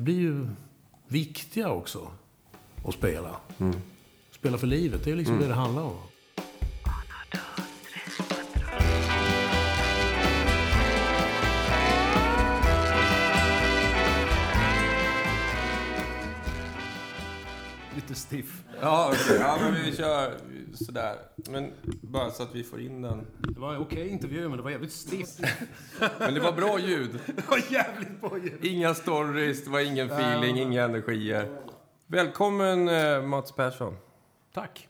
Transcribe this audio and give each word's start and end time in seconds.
det 0.00 0.04
blir 0.04 0.20
ju 0.20 0.46
viktiga 1.08 1.70
också 1.70 2.10
att 2.86 2.94
spela. 2.94 3.36
Spela 4.30 4.58
för 4.58 4.66
livet, 4.66 5.04
det 5.04 5.10
är 5.10 5.16
liksom 5.16 5.38
det 5.38 5.46
det 5.46 5.54
handlar 5.54 5.82
om. 5.82 5.96
Lite 18.10 18.20
stiff. 18.20 18.64
Ja, 18.80 19.08
okej. 19.12 19.36
Ja, 19.40 19.58
men 19.60 19.74
vi 19.74 19.96
kör 19.96 20.34
sådär. 20.74 21.16
Men 21.50 21.72
bara 22.02 22.30
så 22.30 22.42
att 22.42 22.54
vi 22.54 22.64
får 22.64 22.80
in 22.80 23.02
den. 23.02 23.26
Det 23.38 23.60
var 23.60 23.74
en 23.74 23.80
okej 23.80 24.08
intervju, 24.08 24.48
men 24.48 24.56
det 24.56 24.62
var 24.62 24.70
jävligt 24.70 24.92
stift. 24.92 25.40
Men 26.18 26.34
det 26.34 26.40
var 26.40 26.52
bra 26.52 26.78
ljud. 26.78 27.18
Det 27.26 27.48
var 27.50 27.58
jävligt 27.72 28.20
bra 28.20 28.38
ljud. 28.38 28.64
Inga 28.64 28.94
stories, 28.94 29.64
det 29.64 29.70
var 29.70 29.80
ingen 29.80 30.10
feeling, 30.10 30.58
inga 30.58 30.84
energier. 30.84 31.58
Välkommen 32.06 32.88
eh, 32.88 33.22
Mats 33.22 33.52
Persson. 33.52 33.96
Tack. 34.52 34.88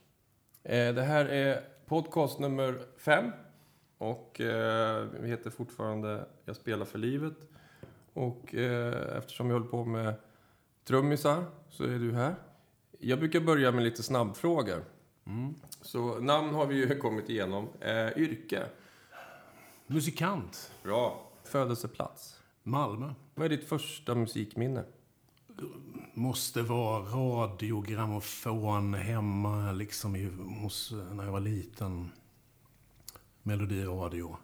Eh, 0.62 0.94
Det 0.94 1.02
här 1.02 1.24
är 1.24 1.60
podcast 1.86 2.38
nummer 2.38 2.82
fem. 2.98 3.30
Och 3.98 4.40
eh, 4.40 5.06
vi 5.20 5.28
heter 5.28 5.50
fortfarande 5.50 6.26
Jag 6.44 6.56
spelar 6.56 6.84
för 6.84 6.98
livet. 6.98 7.36
Och 8.12 8.54
eh, 8.54 9.16
eftersom 9.18 9.46
vi 9.46 9.52
håller 9.52 9.66
på 9.66 9.84
med 9.84 10.14
trummisar 10.84 11.44
så 11.70 11.84
är 11.84 11.98
du 11.98 12.12
här. 12.12 12.34
Jag 13.02 13.18
brukar 13.18 13.40
börja 13.40 13.72
med 13.72 13.84
lite 13.84 14.02
snabbfrågor. 14.02 14.84
Så 15.82 16.20
namn 16.20 16.54
har 16.54 16.66
vi 16.66 16.74
ju 16.74 16.98
kommit 17.00 17.28
igenom. 17.28 17.68
Eh, 17.80 18.18
yrke? 18.18 18.66
Musikant. 19.86 20.72
Bra. 20.82 21.30
Födelseplats? 21.44 22.40
Malmö. 22.62 23.14
Vad 23.34 23.44
är 23.44 23.48
ditt 23.48 23.68
första 23.68 24.14
musikminne? 24.14 24.84
Måste 26.14 26.62
vara 26.62 27.02
radiogrammofon 27.02 28.94
hemma, 28.94 29.72
liksom 29.72 30.16
i, 30.16 30.30
hos, 30.62 30.92
när 31.12 31.24
jag 31.24 31.32
var 31.32 31.40
liten. 31.40 32.10
Melodiradio. 33.42 34.36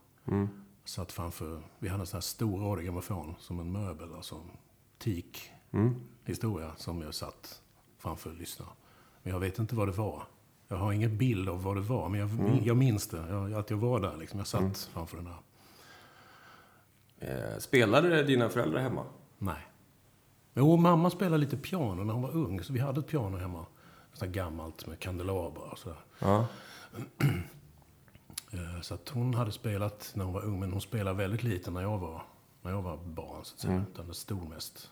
Satt 0.85 1.13
framför, 1.13 1.63
vi 1.79 1.89
hade 1.89 2.03
en 2.03 2.07
sån 2.07 2.17
här 2.17 2.23
stor 2.23 2.61
radiogrammofon 2.61 3.35
som 3.39 3.61
en 3.61 3.73
möbel, 3.73 4.15
alltså 4.15 4.41
teak 4.99 5.51
historia 6.25 6.73
som 6.77 7.03
jag 7.03 7.15
satt 7.15 7.63
framför 8.07 8.31
och 8.31 8.37
lyssnade. 8.37 8.71
Men 9.23 9.33
jag 9.33 9.41
vet 9.41 9.59
inte 9.59 9.75
vad 9.75 9.89
det 9.89 9.93
var. 9.93 10.23
Jag 10.69 10.77
har 10.77 10.93
ingen 10.93 11.19
bild 11.19 11.49
av 11.49 11.63
vad 11.63 11.77
det 11.77 11.81
var, 11.81 12.09
men 12.09 12.21
jag, 12.21 12.31
jag 12.65 12.77
minns 12.77 13.09
det. 13.09 13.25
Jag, 13.29 13.53
att 13.55 13.71
jag 13.71 13.77
var 13.77 14.01
där 14.01 14.17
liksom. 14.17 14.39
Jag 14.39 14.47
satt 14.47 14.79
framför 14.93 15.17
den 15.17 15.25
där. 15.25 15.37
Eh, 17.19 17.59
spelade 17.59 18.23
dina 18.23 18.49
föräldrar 18.49 18.81
hemma? 18.81 19.05
Nej. 19.39 19.67
Jo, 20.55 20.77
mamma 20.77 21.11
spelade 21.11 21.39
lite 21.39 21.57
piano 21.57 22.05
när 22.05 22.13
hon 22.15 22.23
var 22.23 22.37
ung, 22.37 22.63
så 22.63 22.73
vi 22.73 22.79
hade 22.81 23.01
ett 23.01 23.07
piano 23.09 23.37
hemma. 23.37 23.67
Sånt 24.13 24.33
gammalt 24.33 24.87
med 24.87 24.99
kandelabrar 24.99 25.71
och 25.73 25.79
sådär. 25.79 25.99
Ja. 26.19 26.47
Eh, 28.53 28.81
Så 28.81 28.95
att 28.95 29.09
hon 29.09 29.35
hade 29.35 29.53
spelat 29.53 30.13
när 30.15 30.25
hon 30.25 30.35
var 30.35 30.45
ung, 30.45 30.61
men 30.61 30.73
hon 30.73 30.81
spelade 30.81 31.17
väldigt 31.17 31.43
lite 31.43 31.71
när 31.71 31.83
jag 31.83 31.99
var, 31.99 32.23
när 32.63 32.71
jag 32.71 32.83
var 32.83 32.97
barn. 32.97 33.45
Så 33.45 33.55
att 33.55 33.61
säga. 33.61 33.85
Utan 33.93 34.09
det 34.09 34.15
stod 34.15 34.49
mest 34.49 34.91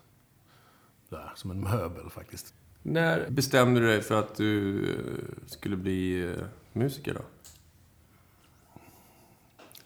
där, 1.09 1.33
som 1.35 1.51
en 1.51 1.61
möbel 1.61 2.11
faktiskt. 2.11 2.55
När 2.87 3.31
bestämde 3.31 3.81
du 3.81 3.87
dig 3.87 4.01
för 4.03 4.19
att 4.19 4.35
du 4.37 4.83
eh, 4.91 5.47
skulle 5.47 5.77
bli 5.77 6.31
eh, 6.33 6.45
musiker 6.73 7.15
då? 7.15 7.21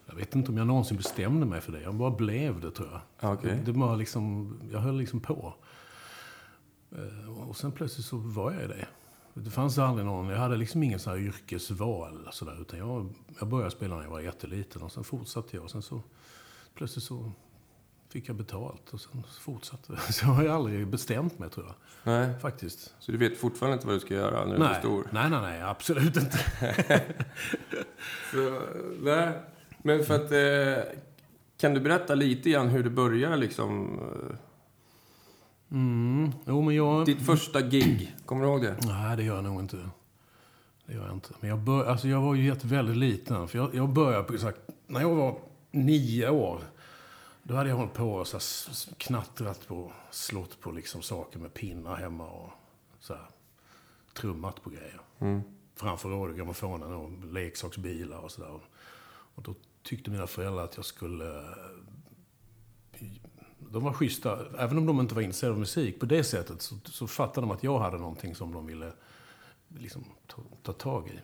Jag 0.06 0.14
vet 0.14 0.34
inte 0.34 0.50
om 0.50 0.56
jag 0.58 0.66
någonsin 0.66 0.96
bestämde 0.96 1.46
mig 1.46 1.60
för 1.60 1.72
det. 1.72 1.80
Jag 1.82 1.94
bara 1.94 2.10
blev 2.10 2.60
det, 2.60 2.70
tror 2.70 2.88
jag. 2.92 3.00
Ja, 3.20 3.32
okej. 3.34 3.50
Det, 3.64 3.72
det 3.72 3.78
var 3.78 3.96
liksom, 3.96 4.54
jag 4.72 4.78
höll 4.80 4.98
liksom 4.98 5.20
på. 5.20 5.54
Eh, 6.92 7.48
Och 7.48 7.56
sen 7.56 7.72
plötsligt 7.72 8.06
så 8.06 8.16
var 8.16 8.52
jag 8.52 8.68
det. 8.68 8.86
Det 9.34 9.50
fanns 9.50 9.78
aldrig 9.78 10.06
någon, 10.06 10.28
jag 10.28 10.38
hade 10.38 10.56
liksom 10.56 10.82
ingen 10.82 10.98
sån 10.98 11.12
här 11.12 11.20
yrkesval 11.20 12.28
sådär, 12.32 12.60
utan 12.60 12.78
jag, 12.78 13.14
jag 13.38 13.48
började 13.48 13.70
spela 13.70 13.96
när 13.96 14.02
jag 14.02 14.10
var 14.10 14.20
jätteliten 14.20 14.82
och 14.82 14.92
sen 14.92 15.04
fortsatte 15.04 15.56
jag 15.56 15.64
och 15.64 15.70
sen 15.70 15.82
så 15.82 16.02
plötsligt 16.74 17.04
så 17.04 17.32
fick 18.08 18.28
jag 18.28 18.36
betalt 18.36 18.90
och 18.90 19.00
sen 19.00 19.22
fortsatte 19.40 19.92
det. 19.92 20.12
Så 20.12 20.26
jag 20.26 20.32
har 20.32 20.42
ju 20.42 20.48
aldrig 20.48 20.86
bestämt 20.86 21.38
mig 21.38 21.50
tror 21.50 21.66
jag, 21.66 21.74
Nej. 22.12 22.38
faktiskt. 22.38 22.94
Så 22.98 23.12
du 23.12 23.18
vet 23.18 23.38
fortfarande 23.38 23.74
inte 23.74 23.86
vad 23.86 23.96
du 23.96 24.00
ska 24.00 24.14
göra 24.14 24.44
när 24.44 24.58
du 24.58 24.64
är 24.64 24.68
Nej, 24.68 24.78
stor? 24.78 25.08
nej, 25.10 25.30
nej, 25.30 25.40
nej, 25.40 25.62
absolut 25.62 26.16
inte. 26.16 26.38
Så, 28.32 28.60
nej. 29.00 29.32
Men 29.82 30.04
för 30.04 30.14
att... 30.14 30.32
Eh, 30.32 30.92
kan 31.60 31.74
du 31.74 31.80
berätta 31.80 32.14
lite 32.14 32.50
grann 32.50 32.68
hur 32.68 32.84
det 32.84 32.90
började 32.90 33.36
liksom? 33.36 34.00
Mm, 35.70 36.32
jo 36.46 36.62
men 36.62 36.74
jag... 36.74 37.06
Ditt 37.06 37.26
första 37.26 37.60
gig, 37.60 38.16
kommer 38.26 38.42
du 38.42 38.48
ihåg 38.48 38.62
det? 38.62 38.76
Nej, 38.86 39.16
det 39.16 39.22
gör 39.22 39.34
jag 39.34 39.44
nog 39.44 39.60
inte. 39.60 39.76
Det 40.86 40.94
gör 40.94 41.06
jag 41.06 41.12
inte. 41.12 41.28
Men 41.40 41.50
jag, 41.50 41.58
bör, 41.58 41.84
alltså 41.84 42.08
jag 42.08 42.20
var 42.20 42.34
ju 42.34 42.54
väldigt 42.62 42.96
liten. 42.96 43.48
För 43.48 43.58
jag, 43.58 43.74
jag 43.74 43.88
började 43.88 44.24
på, 44.24 44.38
så 44.38 44.46
här, 44.46 44.54
när 44.86 45.00
jag 45.00 45.14
var 45.14 45.38
nio 45.70 46.28
år. 46.30 46.60
Då 47.48 47.54
hade 47.54 47.68
jag 47.68 47.76
hållit 47.76 47.94
på 47.94 48.12
och 48.12 48.26
så 48.26 48.38
knattrat 48.98 49.68
på, 49.68 49.92
slått 50.10 50.60
på 50.60 50.70
liksom 50.70 51.02
saker 51.02 51.38
med 51.38 51.54
pinnar 51.54 51.96
hemma 51.96 52.26
och 52.26 52.50
så 52.98 53.14
här, 53.14 53.26
trummat 54.14 54.62
på 54.62 54.70
grejer. 54.70 55.00
Framför 55.74 56.08
radiogrammofonen 56.08 56.92
och 56.92 57.24
leksaksbilar 57.32 58.18
och 58.18 58.30
sådär. 58.30 58.60
Och 59.34 59.42
då 59.42 59.54
tyckte 59.82 60.10
mina 60.10 60.26
föräldrar 60.26 60.64
att 60.64 60.76
jag 60.76 60.84
skulle 60.84 61.54
de 63.58 63.84
var 63.84 63.92
schyssta. 63.92 64.46
Även 64.58 64.78
om 64.78 64.86
de 64.86 65.00
inte 65.00 65.14
var 65.14 65.22
intresserade 65.22 65.52
av 65.54 65.60
musik 65.60 66.00
på 66.00 66.06
det 66.06 66.24
sättet 66.24 66.62
så, 66.62 66.74
så 66.84 67.06
fattade 67.06 67.46
de 67.46 67.50
att 67.50 67.62
jag 67.62 67.78
hade 67.78 67.98
någonting 67.98 68.34
som 68.34 68.52
de 68.52 68.66
ville 68.66 68.92
liksom, 69.68 70.04
ta, 70.26 70.42
ta 70.62 70.72
tag 70.72 71.08
i. 71.08 71.20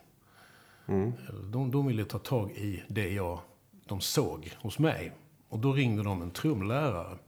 Eller 1.29 1.43
De, 1.43 1.71
de 1.71 1.87
ville 1.87 2.05
ta 2.05 2.19
tag 2.19 2.51
i 2.51 2.83
det 2.89 3.13
jag, 3.13 3.41
de 3.87 4.01
såg 4.01 4.53
hos 4.61 4.79
mig. 4.79 5.13
Och 5.55 5.61
då 5.61 5.73
ringde 5.73 6.03
de 6.03 6.23
en 6.23 6.31
trumlärare 6.31 7.19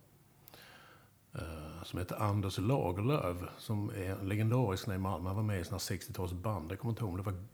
eh, 1.33 1.83
som 1.83 1.99
heter 1.99 2.23
Anders 2.23 2.59
Lagerlöf, 2.59 3.37
som 3.59 3.91
är 3.91 4.11
en 4.11 4.29
legendarisk 4.29 4.89
i 4.89 4.99
Malmö. 4.99 5.29
Han 5.29 5.37
var 5.37 5.43
med 5.43 5.61
i 5.61 5.65
såna 5.65 5.79
60-talsband. 5.79 6.71
Jag 6.71 6.79
kommer 6.79 6.93
inte 6.93 7.03
ihåg 7.03 7.11
om 7.11 7.17
det 7.17 7.23
var 7.23 7.45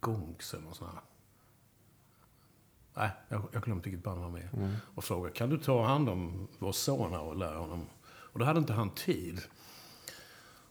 Gongs 0.00 0.54
eller 0.54 0.64
något 0.64 0.76
sånt 0.76 0.90
här. 0.92 1.00
Nej, 2.94 3.10
jag, 3.28 3.42
jag 3.52 3.62
glömde 3.62 3.84
vilket 3.84 4.04
band 4.04 4.20
han 4.20 4.32
var 4.32 4.38
med. 4.38 4.78
Och 4.94 5.04
frågade, 5.04 5.34
kan 5.34 5.50
du 5.50 5.58
ta 5.58 5.84
hand 5.84 6.08
om 6.08 6.48
vår 6.58 6.72
son 6.72 7.12
här 7.12 7.22
och 7.22 7.36
lära 7.36 7.58
honom? 7.58 7.86
Och 8.04 8.38
då 8.38 8.44
hade 8.44 8.58
inte 8.58 8.72
han 8.72 8.90
tid. 8.90 9.40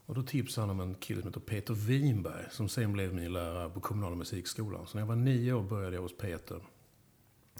Och 0.06 0.16
då 0.16 0.24
tipsade 0.24 0.68
han 0.68 0.70
om 0.70 0.90
en 0.90 0.96
kille 0.96 1.22
som 1.22 1.30
heter 1.30 1.40
Peter 1.40 1.74
Winberg, 1.74 2.46
som 2.52 2.70
sen 2.70 2.94
blev 2.94 3.14
min 3.14 3.34
lärare 3.34 3.70
på 3.70 3.80
kommunala 3.80 4.16
musikskolan. 4.16 4.88
Så 4.88 4.98
när 4.98 5.02
jag 5.02 5.08
var 5.08 5.16
nio 5.16 5.54
år 5.54 5.64
började 5.64 5.96
jag 5.96 6.02
hos 6.02 6.18
Peter. 6.18 6.62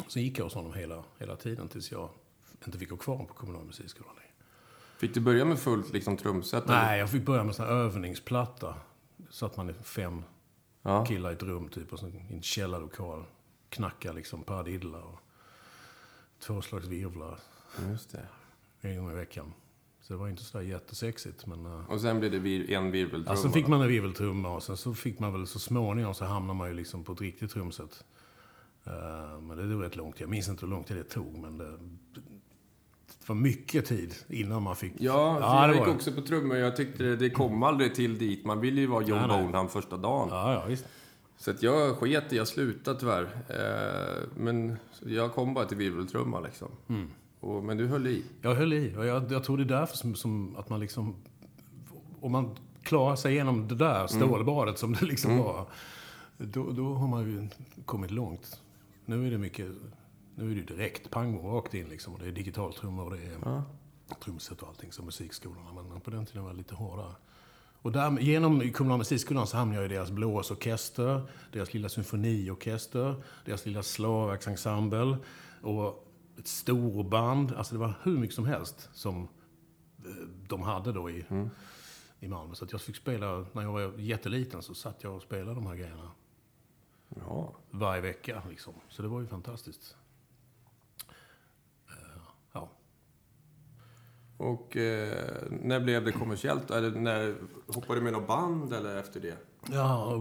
Sen 0.08 0.24
gick 0.24 0.40
jag 0.40 0.44
hos 0.44 0.54
honom 0.54 0.74
hela, 0.74 1.04
hela 1.20 1.36
tiden 1.36 1.68
tills 1.68 1.92
jag 1.92 2.10
inte 2.66 2.78
fick 2.78 2.90
gå 2.90 2.98
kvar 2.98 3.18
på 3.26 3.34
kommunala 3.34 3.66
musikskolan 3.66 4.16
längre. 4.16 4.32
Fick 4.98 5.14
du 5.14 5.20
börja 5.20 5.46
med 5.46 5.60
fullt 5.60 5.94
liksom, 5.94 6.18
trumset? 6.18 6.64
eller? 6.64 6.76
Nej, 6.86 7.00
jag 7.00 7.10
fick 7.10 7.26
börja 7.26 7.44
med 7.44 7.56
sån 7.56 7.66
här 7.66 7.74
övningsplatta. 7.74 8.76
Satt 9.30 9.58
man 9.58 9.70
i 9.70 9.74
fem 9.74 10.24
Ja. 10.84 11.06
killar 11.06 11.30
i 11.30 11.34
ett 11.34 11.44
rum 11.44 11.70
typ, 11.70 11.94
och 11.94 12.00
så 12.00 12.08
i 12.08 12.22
en 12.30 12.42
källarlokal. 12.42 13.24
Knacka 13.70 14.12
liksom 14.12 14.44
paradidlar 14.44 15.02
och 15.02 15.20
två 16.40 16.62
slags 16.62 16.88
virvlar 16.88 17.40
Just 17.90 18.12
det. 18.12 18.26
en 18.82 18.98
gång 18.98 19.12
i 19.12 19.16
veckan. 19.16 19.54
Så 20.02 20.14
det 20.14 20.20
var 20.20 20.28
inte 20.30 20.44
sådär 20.44 20.66
jättesexigt. 20.66 21.46
Men, 21.46 21.66
uh, 21.66 21.92
Och 21.92 22.02
sen 22.02 22.20
blev 22.20 22.32
det 22.32 22.40
vir- 22.40 22.72
en 22.74 22.92
virveltrumma? 22.92 23.36
ja, 23.38 23.42
sen 23.44 23.52
fick 23.52 23.68
man 23.68 23.82
en 23.82 23.88
virveltrumma 23.88 24.50
och 24.56 24.64
sen 24.64 24.78
så 24.78 24.94
fick 24.94 25.20
man 25.20 25.34
väl 25.34 25.48
så 25.48 25.60
småningom 25.60 26.14
så 26.14 26.26
hamnade 26.26 26.58
man 26.58 26.68
ju 26.68 26.74
liksom 26.74 27.04
på 27.04 27.12
ett 27.14 27.22
riktigt 27.22 27.52
trumset. 27.52 28.04
Uh, 28.88 29.42
men 29.42 29.58
det 29.58 29.74
tog 29.74 29.84
rätt 29.84 29.96
lång 29.96 30.12
tid. 30.12 30.22
Jag 30.22 30.30
minns 30.30 30.50
inte 30.50 30.66
hur 30.66 30.72
lång 30.72 30.84
tid 30.84 30.98
det 30.98 31.04
tog, 31.04 31.38
men 31.38 31.58
det, 31.58 31.72
det 32.14 33.30
var 33.30 33.36
mycket 33.36 33.86
tid 33.86 34.16
innan 34.28 34.64
man 34.64 34.76
fick... 34.76 34.94
Ja, 35.00 35.38
Ja, 35.42 35.68
jag 35.68 35.76
gick 35.76 35.86
var 35.86 35.94
också 35.94 36.12
på 36.12 36.22
trummor. 36.22 36.58
Jag 36.58 36.76
tyckte 36.76 37.04
det, 37.04 37.16
det 37.16 37.30
kom 37.30 37.64
aldrig 37.64 37.96
till 37.96 38.18
dit. 38.18 38.46
Man 38.46 38.60
ville 38.60 38.82
ju 38.82 38.88
vara 38.88 39.04
John 39.04 39.20
Nej, 39.20 39.28
nej. 39.28 39.44
Bonham 39.44 39.70
första 39.70 39.98
dagen. 39.98 40.28
Ja, 40.32 40.54
ja, 40.54 40.66
visst. 40.68 40.86
Så 41.38 41.52
att 41.52 41.64
jag 41.64 41.96
sket 41.96 42.32
jag 42.32 42.48
slutade 42.48 43.00
tyvärr. 43.00 43.24
Eh, 43.50 44.28
men 44.36 44.78
jag 45.06 45.34
kom 45.34 45.54
bara 45.54 45.66
till 45.66 45.78
virveltrumma 45.78 46.40
liksom. 46.40 46.68
Mm. 46.90 47.10
Och, 47.40 47.64
men 47.64 47.78
du 47.78 47.88
höll 47.88 48.08
i. 48.08 48.24
Jag 48.42 48.56
höll 48.56 48.74
i. 48.74 48.96
Och 48.98 49.06
jag, 49.06 49.32
jag 49.32 49.44
tror 49.44 49.58
det 49.58 49.64
är 49.64 49.80
därför 49.80 49.98
som, 49.98 50.16
som 50.16 50.56
att 50.56 50.70
man 50.70 50.80
liksom... 50.80 51.16
Om 52.22 52.32
man 52.32 52.56
klarar 52.84 53.16
sig 53.16 53.34
igenom 53.34 53.68
det 53.68 53.76
där 53.76 54.08
stålbadet 54.08 54.78
som 54.78 54.94
det 54.94 55.06
liksom 55.06 55.38
var. 55.38 55.66
Då, 56.38 56.72
då 56.72 56.94
har 56.94 57.08
man 57.08 57.22
ju 57.22 57.48
kommit 57.86 58.12
långt. 58.12 58.62
Nu 59.12 59.28
är 59.28 59.32
det 59.32 59.38
mycket... 59.38 59.68
Nu 60.36 60.52
är 60.52 60.56
det 60.56 60.62
direkt 60.62 61.10
pang 61.10 61.38
rakt 61.38 61.74
in 61.74 61.90
liksom. 61.90 62.14
Och 62.14 62.20
det 62.20 62.28
är 62.28 62.32
digitaltrummor 62.32 63.06
och 63.06 63.12
det 63.12 63.24
är 63.24 63.64
trumset 64.24 64.62
och 64.62 64.68
allting 64.68 64.92
som 64.92 65.06
musikskolorna. 65.06 65.84
Men 65.90 66.02
på 66.02 66.12
den 66.12 66.26
tiden 66.26 66.44
var 66.44 66.52
det 66.52 66.58
lite 66.58 66.76
hårdare. 66.76 67.16
Och 67.82 67.92
där, 67.92 68.20
genom 68.20 68.72
kommunala 68.72 68.98
musikskolan 68.98 69.48
så 69.48 69.58
hamnade 69.58 69.82
jag 69.82 69.92
i 69.92 69.96
deras 69.96 70.12
blåsorkester, 70.12 71.22
deras 71.52 71.74
lilla 71.74 71.90
symfoniorkester, 71.90 73.24
deras 73.46 73.66
lilla 73.66 73.84
slagverksensemble 73.84 75.18
och 75.62 76.08
ett 76.38 76.48
storband. 76.48 77.54
Alltså 77.54 77.74
det 77.74 77.80
var 77.80 77.94
hur 78.04 78.18
mycket 78.18 78.36
som 78.36 78.46
helst 78.46 78.90
som 78.94 79.28
de 80.48 80.62
hade 80.62 80.92
då 80.92 81.10
i, 81.10 81.26
i 82.20 82.28
Malmö. 82.28 82.56
Så 82.56 82.66
att 82.66 82.72
jag 82.72 82.82
fick 82.82 82.96
spela, 82.96 83.46
när 83.52 83.62
jag 83.62 83.72
var 83.72 84.00
jätteliten 84.00 84.62
så 84.62 84.74
satt 84.74 85.04
jag 85.04 85.16
och 85.16 85.22
spelade 85.22 85.54
de 85.54 85.66
här 85.66 85.76
grejerna 85.76 86.12
Ja. 87.20 87.54
varje 87.72 88.02
vecka. 88.02 88.42
Liksom. 88.50 88.74
Så 88.90 89.02
det 89.02 89.08
var 89.08 89.20
ju 89.22 89.28
fantastiskt. 89.28 89.96
Eh, 91.90 92.22
ja. 92.54 92.70
Och 94.38 94.78
eh, 94.78 95.44
när 95.50 95.80
blev 95.80 96.06
det 96.06 96.12
kommersiellt? 96.12 96.72
Eller 96.72 96.92
när 97.00 97.36
hoppade 97.68 98.00
du 98.00 98.04
med 98.04 98.14
något 98.14 98.28
band 98.28 98.74
eller 98.74 98.96
efter 98.98 99.20
det? 99.20 99.38
Ja, 99.72 100.14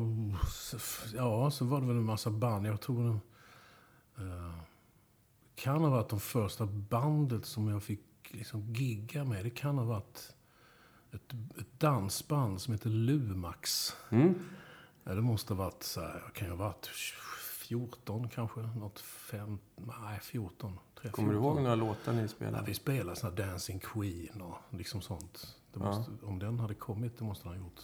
så- 0.51 0.79
ja, 1.17 1.51
så 1.51 1.65
var 1.65 1.81
det 1.81 1.87
väl 1.87 1.97
en 1.97 2.05
massa 2.05 2.31
band. 2.31 2.67
Jag 2.67 2.81
tror 2.81 3.05
det 3.05 4.25
eh, 4.25 4.55
kan 5.55 5.81
ha 5.83 5.91
varit 5.91 6.09
de 6.09 6.21
första 6.21 6.67
bandet 6.67 7.47
som 7.47 7.69
jag 7.69 7.83
fick 7.83 8.01
liksom 8.31 8.73
gigga 8.75 9.25
med. 9.25 9.45
Det 9.45 9.51
kan 9.51 9.79
ha 9.79 9.85
varit 9.85 10.35
ett, 11.13 11.33
ett 11.61 11.81
dansband 11.81 12.61
som 12.61 12.73
heter 12.75 12.91
Lumax. 12.91 13.93
Mm. 14.11 14.35
Ja, 15.11 15.17
det 15.17 15.23
måste 15.23 15.55
ha 15.55 15.65
varit 15.65 15.83
så 15.83 16.01
här, 16.01 16.23
kan 16.35 16.49
jag 16.49 16.57
ha 16.57 16.65
varit 16.65 16.87
14 16.87 18.29
kanske? 18.29 18.61
Något 18.61 19.01
fem, 19.01 19.59
nej 19.77 20.19
14. 20.23 20.79
3, 21.01 21.11
Kommer 21.11 21.29
du 21.29 21.35
14. 21.35 21.45
ihåg 21.53 21.63
några 21.63 21.75
låtar 21.75 22.13
ni 22.13 22.23
Ja, 22.23 22.29
spelade? 22.29 22.65
vi 22.67 22.75
spelade 22.75 23.17
sån 23.17 23.31
här 23.31 23.37
Dancing 23.37 23.79
Queen 23.81 24.41
och 24.43 24.57
liksom 24.79 25.01
sånt. 25.03 25.57
Det 25.73 25.81
Ja. 25.81 25.87
måste, 25.87 26.13
Om 26.27 26.39
den 26.39 26.59
hade 26.59 26.75
kommit, 26.75 27.19
det 27.19 27.25
måste 27.25 27.45
den 27.49 27.53
ha 27.59 27.65
gjort. 27.65 27.81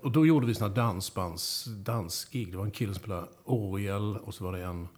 Och 0.00 0.12
då 0.12 0.26
gjorde 0.26 0.46
vi 0.46 0.54
såna 0.54 0.74
dansbands, 0.74 1.64
dansgig. 1.64 2.50
Det 2.50 2.56
var 2.56 2.64
en 2.64 2.70
kille 2.70 2.94
som 2.94 3.00
spelade 3.00 3.26
orgel 3.44 4.16
och 4.16 4.34
så 4.34 4.44
var 4.44 4.52
det 4.52 4.64
en 4.64 4.88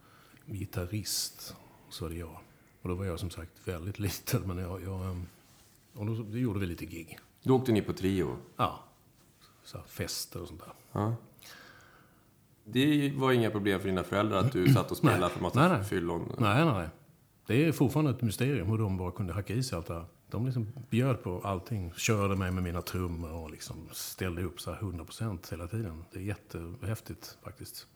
gitarrist. 0.47 1.57
Och 1.87 1.93
så 1.95 2.05
var 2.05 2.11
det 2.11 2.17
jag. 2.17 2.39
Och 2.83 2.89
då 2.89 2.95
var 2.95 3.05
jag 3.05 3.21
som 3.21 3.31
sagt 3.31 3.53
väldigt 3.65 3.99
liten, 4.07 4.43
men 4.43 4.59
jag... 4.59 4.83
jag 4.83 5.05
ehm, 5.11 5.27
och 5.95 6.07
då, 6.07 6.15
då 6.15 6.39
gjorde 6.39 6.59
vi 6.61 6.67
lite 6.67 6.87
gig. 6.87 7.19
Då 7.43 7.57
åkte 7.57 7.73
ni 7.73 7.83
på 7.83 7.93
trio? 7.93 8.37
Ja. 8.57 8.81
Så 9.65 9.79
fester 9.87 10.43
och 10.43 10.49
sånt 10.49 10.61
där. 10.61 10.73
Ja. 10.93 11.15
Det 12.65 13.13
var 13.17 13.33
inga 13.33 13.51
problem 13.51 13.81
för 13.81 13.89
dina 13.89 14.05
föräldrar 14.05 14.39
att 14.39 14.53
du 14.53 14.69
satt 14.75 14.91
och 14.91 14.97
spelade 14.97 15.31
för 15.35 15.43
massa 15.43 15.61
Nej, 15.61 15.79
nej. 15.79 15.85
fyllon? 15.85 16.33
Nej, 16.39 16.65
nej, 16.65 16.75
nej. 16.75 16.89
Det 17.47 17.65
är 17.65 17.73
fortfarande 17.73 18.11
ett 18.11 18.23
mysterium 18.23 18.69
hur 18.69 18.79
de 18.79 18.97
bara 18.97 19.11
kunde 19.11 19.33
hacka 19.33 19.55
i 19.55 19.63
sig 19.63 19.77
allt 19.77 19.87
det 19.87 19.95
här. 19.95 20.05
De 20.31 20.45
liksom 20.45 20.73
bjöd 20.91 21.23
på 21.23 21.41
allting. 21.45 21.93
Körde 21.97 22.37
mig 22.37 22.51
med 22.51 22.63
mina 22.63 22.83
trummor 22.83 23.33
och 23.33 23.51
liksom 23.51 23.89
ställde 23.93 24.43
upp 24.43 24.61
så 24.61 24.73
här 24.73 24.81
100% 24.81 25.51
hela 25.51 25.67
tiden. 25.67 26.05
Det 26.13 26.19
är 26.19 26.23
jättehäftigt 26.23 27.39
faktiskt. 27.45 27.87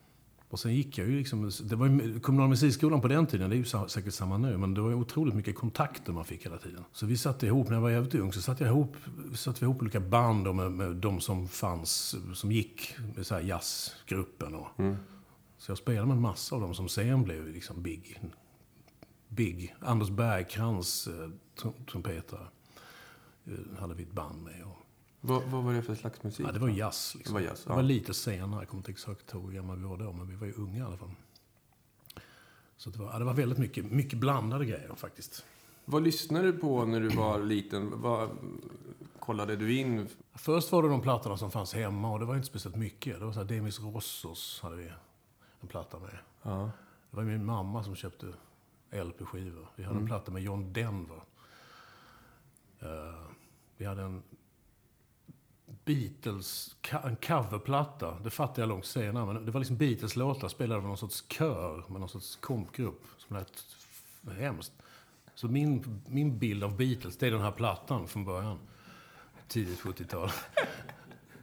Och 0.50 0.61
sen 0.61 0.75
gick 0.75 0.99
jag 0.99 1.09
ju 1.09 1.19
liksom... 1.19 1.50
Det 1.62 1.77
var 1.77 1.87
ju, 1.87 2.21
kommunala 2.21 2.49
musikskolan 2.49 3.00
på 3.00 3.09
den 3.09 3.27
tiden, 3.27 3.50
det 3.50 3.56
är 3.56 3.59
ju 3.59 3.89
säkert 3.89 4.15
samma 4.15 4.39
nu, 4.39 4.59
men 4.59 4.75
det 4.75 4.81
var 4.81 4.89
ju 4.89 4.95
otroligt 4.95 5.35
mycket 5.35 5.56
kontakter 5.56 6.12
man 6.12 6.25
fick 6.25 6.47
hela 6.47 6.59
tiden. 6.59 6.85
Så 6.93 7.06
vi 7.06 7.17
satte 7.17 7.47
ihop, 7.47 7.69
när 7.69 7.75
jag 7.75 7.81
var 7.81 7.91
jävligt 7.91 8.15
ung, 8.15 8.33
så 8.33 8.43
satte 8.43 8.65
jag 8.65 8.71
ihop, 8.71 8.97
satte 9.35 9.61
vi 9.61 9.65
ihop 9.65 9.83
olika 9.83 10.00
band 10.00 10.55
med, 10.55 10.73
med 10.73 10.97
de 10.97 11.21
som 11.21 11.49
fanns, 11.49 12.17
som 12.35 12.53
gick 12.53 12.95
med 13.17 13.27
så 13.27 13.35
här 13.35 13.43
jazzgruppen 13.43 14.55
och... 14.55 14.69
Så 15.61 15.71
jag 15.71 15.79
spelade 15.79 16.06
med 16.06 16.15
en 16.15 16.23
massa 16.23 16.55
av 16.55 16.61
dem 16.61 16.75
som 16.75 16.89
sen 16.89 17.23
blev 17.25 17.49
liksom 17.49 17.83
big. 17.83 18.21
Big. 19.29 19.75
Anders 19.81 20.11
Bergkrans, 20.11 21.06
eh, 21.06 21.31
trum- 21.62 21.85
trumpetare, 21.91 22.47
eh, 23.47 23.81
hade 23.81 23.95
vi 23.95 24.03
ett 24.03 24.12
band 24.12 24.43
med. 24.43 24.62
Och, 24.65 24.78
Vad, 25.29 25.43
vad 25.43 25.65
var 25.65 25.73
det 25.73 25.83
för 25.83 25.95
slags 25.95 26.23
musik? 26.23 26.47
ja, 26.47 26.53
det 26.53 26.59
var 26.59 26.69
jazz. 26.69 27.15
Liksom. 27.15 27.35
Det 27.35 27.41
var 27.43 27.49
jazz, 27.49 27.65
Det 27.65 27.71
ja. 27.71 27.77
var 27.77 27.83
lite 27.83 28.15
senare, 28.15 28.61
jag 28.61 28.69
kommer 28.69 28.81
inte 28.81 28.91
exakt 28.91 29.35
ihåg 29.35 29.45
hur 29.45 29.53
gamla 29.53 29.75
vi 29.75 29.83
var 29.83 29.97
då, 29.97 30.13
men 30.13 30.29
vi 30.29 30.35
var 30.35 30.47
ju 30.47 30.53
unga 30.53 30.79
i 30.79 30.83
alla 30.83 30.97
fall. 30.97 31.11
Så 32.77 32.91
det 32.91 32.99
var, 32.99 33.13
ja, 33.13 33.19
det 33.19 33.25
var 33.25 33.35
väldigt 33.35 33.59
mycket, 33.59 33.85
mycket 33.85 34.19
blandade 34.19 34.65
grejer 34.65 34.95
faktiskt. 34.97 35.45
Vad 35.85 36.03
lyssnade 36.03 36.53
du 36.53 36.59
på 36.59 36.85
när 36.85 37.01
du 37.01 37.09
var 37.09 37.39
liten? 37.39 38.01
Vad 38.01 38.31
kollade 39.19 39.57
du 39.57 39.77
in? 39.77 40.09
Först 40.35 40.73
var 40.73 40.83
det 40.83 40.89
de 40.89 41.01
plattorna 41.01 41.37
som 41.37 41.51
fanns 41.51 41.75
hemma 41.75 42.13
och 42.13 42.19
det 42.19 42.25
var 42.25 42.35
inte 42.35 42.47
speciellt 42.47 42.77
mycket. 42.77 43.19
Det 43.19 43.25
var 43.25 43.33
så 43.33 43.39
här 43.41 43.47
Demis 43.47 43.81
Rossos 43.81 44.61
hade 44.63 44.77
vi 44.77 44.91
en 45.61 45.69
platta 45.69 45.99
med. 45.99 46.19
Ja. 46.43 46.71
Det 47.11 47.17
var 47.17 47.25
min 47.25 47.45
mamma 47.45 47.85
som 47.85 47.95
köpte 47.97 48.27
LP-skivor. 48.91 49.69
Vi 49.77 49.85
hade 49.85 49.99
en 49.99 50.07
platta 50.07 50.33
med 50.33 50.43
John 50.43 50.73
Denver. 50.73 51.23
Eh, 52.81 53.23
vi 53.77 53.85
hade 53.85 54.03
en 54.03 54.23
Beatles, 55.88 56.76
en 57.05 57.17
coverplatta. 57.17 58.19
Det 58.25 58.31
fattade 58.31 58.61
jag 58.61 58.69
långt 58.69 58.87
senare. 58.87 59.26
Men 59.32 59.44
det 59.44 59.50
var 59.50 59.61
liksom 59.61 59.76
Beatles-låtar 59.76 60.49
spelade 60.49 60.81
av 60.81 60.87
någon 60.87 60.99
sorts 60.99 61.25
kör 61.29 61.85
med 61.88 62.00
någon 62.00 62.08
sorts 62.08 62.37
kompgrupp 62.37 63.02
som 63.19 63.37
lät 63.37 63.52
hemskt. 64.38 64.73
Så 65.35 65.49
min, 65.49 66.02
min 66.06 66.38
bild 66.38 66.64
av 66.64 66.76
Beatles, 66.76 67.17
det 67.17 67.26
är 67.26 67.31
den 67.31 67.40
här 67.40 67.52
plattan 67.52 68.08
från 68.08 68.25
början. 68.25 68.58
Tidigt 69.49 69.81
70-tal. 69.81 70.31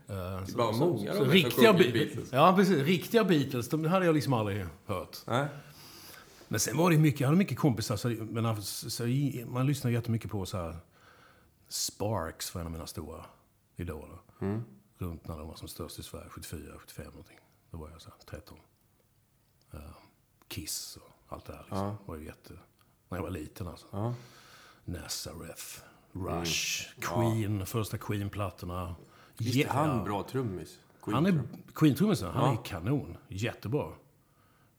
Eh, 0.07 0.45
så- 0.45 0.57
var 0.57 0.73
så- 0.73 0.79
många 0.79 1.11
så 1.13 1.17
som 1.17 1.29
riktiga 1.29 1.73
Be- 1.73 1.91
Beatles. 1.91 2.31
Ja, 2.33 2.53
precis. 2.55 2.83
Riktiga 2.83 3.23
Beatles, 3.23 3.69
de 3.69 3.85
hade 3.85 4.05
jag 4.05 4.15
liksom 4.15 4.33
aldrig 4.33 4.65
hört. 4.85 5.17
Nej. 5.27 5.45
Men 6.47 6.59
sen 6.59 6.77
var 6.77 6.89
det 6.91 6.97
mycket, 6.97 7.19
jag 7.19 7.27
hade 7.27 7.37
mycket 7.37 7.57
kompisar, 7.57 7.95
så, 7.95 8.07
men 8.09 8.45
alltså, 8.45 8.89
så, 8.89 9.03
man 9.47 9.65
lyssnade 9.67 9.93
jättemycket 9.93 10.31
på 10.31 10.45
så 10.45 10.57
här 10.57 10.77
Sparks 11.67 12.53
var 12.53 12.61
en 12.61 12.65
av 12.67 12.71
mina 12.73 12.87
stora 12.87 13.25
idoler. 13.75 14.17
Runt 14.97 15.27
när 15.27 15.37
de 15.37 15.47
var 15.47 15.55
som 15.55 15.67
störst 15.67 15.99
i 15.99 16.03
Sverige, 16.03 16.29
74, 16.29 16.79
75 16.79 17.05
någonting. 17.05 17.39
Då 17.71 17.77
var 17.77 17.89
jag 17.89 18.01
så 18.01 18.09
här 18.09 18.17
13. 18.25 18.57
Eh, 19.73 19.79
Kiss 20.47 20.97
och 21.01 21.33
allt 21.33 21.45
det 21.45 21.53
här 21.53 21.59
liksom. 21.63 21.77
Ja. 21.77 21.97
var 22.05 22.15
ju 22.15 22.25
jätte... 22.25 22.53
När 23.09 23.17
jag 23.17 23.23
var 23.23 23.29
liten 23.31 23.67
alltså. 23.67 23.87
Ja. 23.91 24.13
Nazareth, 24.85 25.63
Rush, 26.11 26.89
Queen, 26.99 27.65
första 27.65 27.97
Queen-plattorna. 27.97 28.95
Visst 29.37 29.55
är 29.57 29.67
han 29.69 30.03
bra 30.03 30.23
trummis? 30.23 30.79
Han 31.01 31.25
är 31.25 31.31
Queen-trum. 31.31 31.47
Queen-trummisen, 31.73 32.31
han 32.31 32.53
Ja. 32.55 32.59
är 32.61 32.65
kanon. 32.65 33.17
Jättebra. 33.27 33.91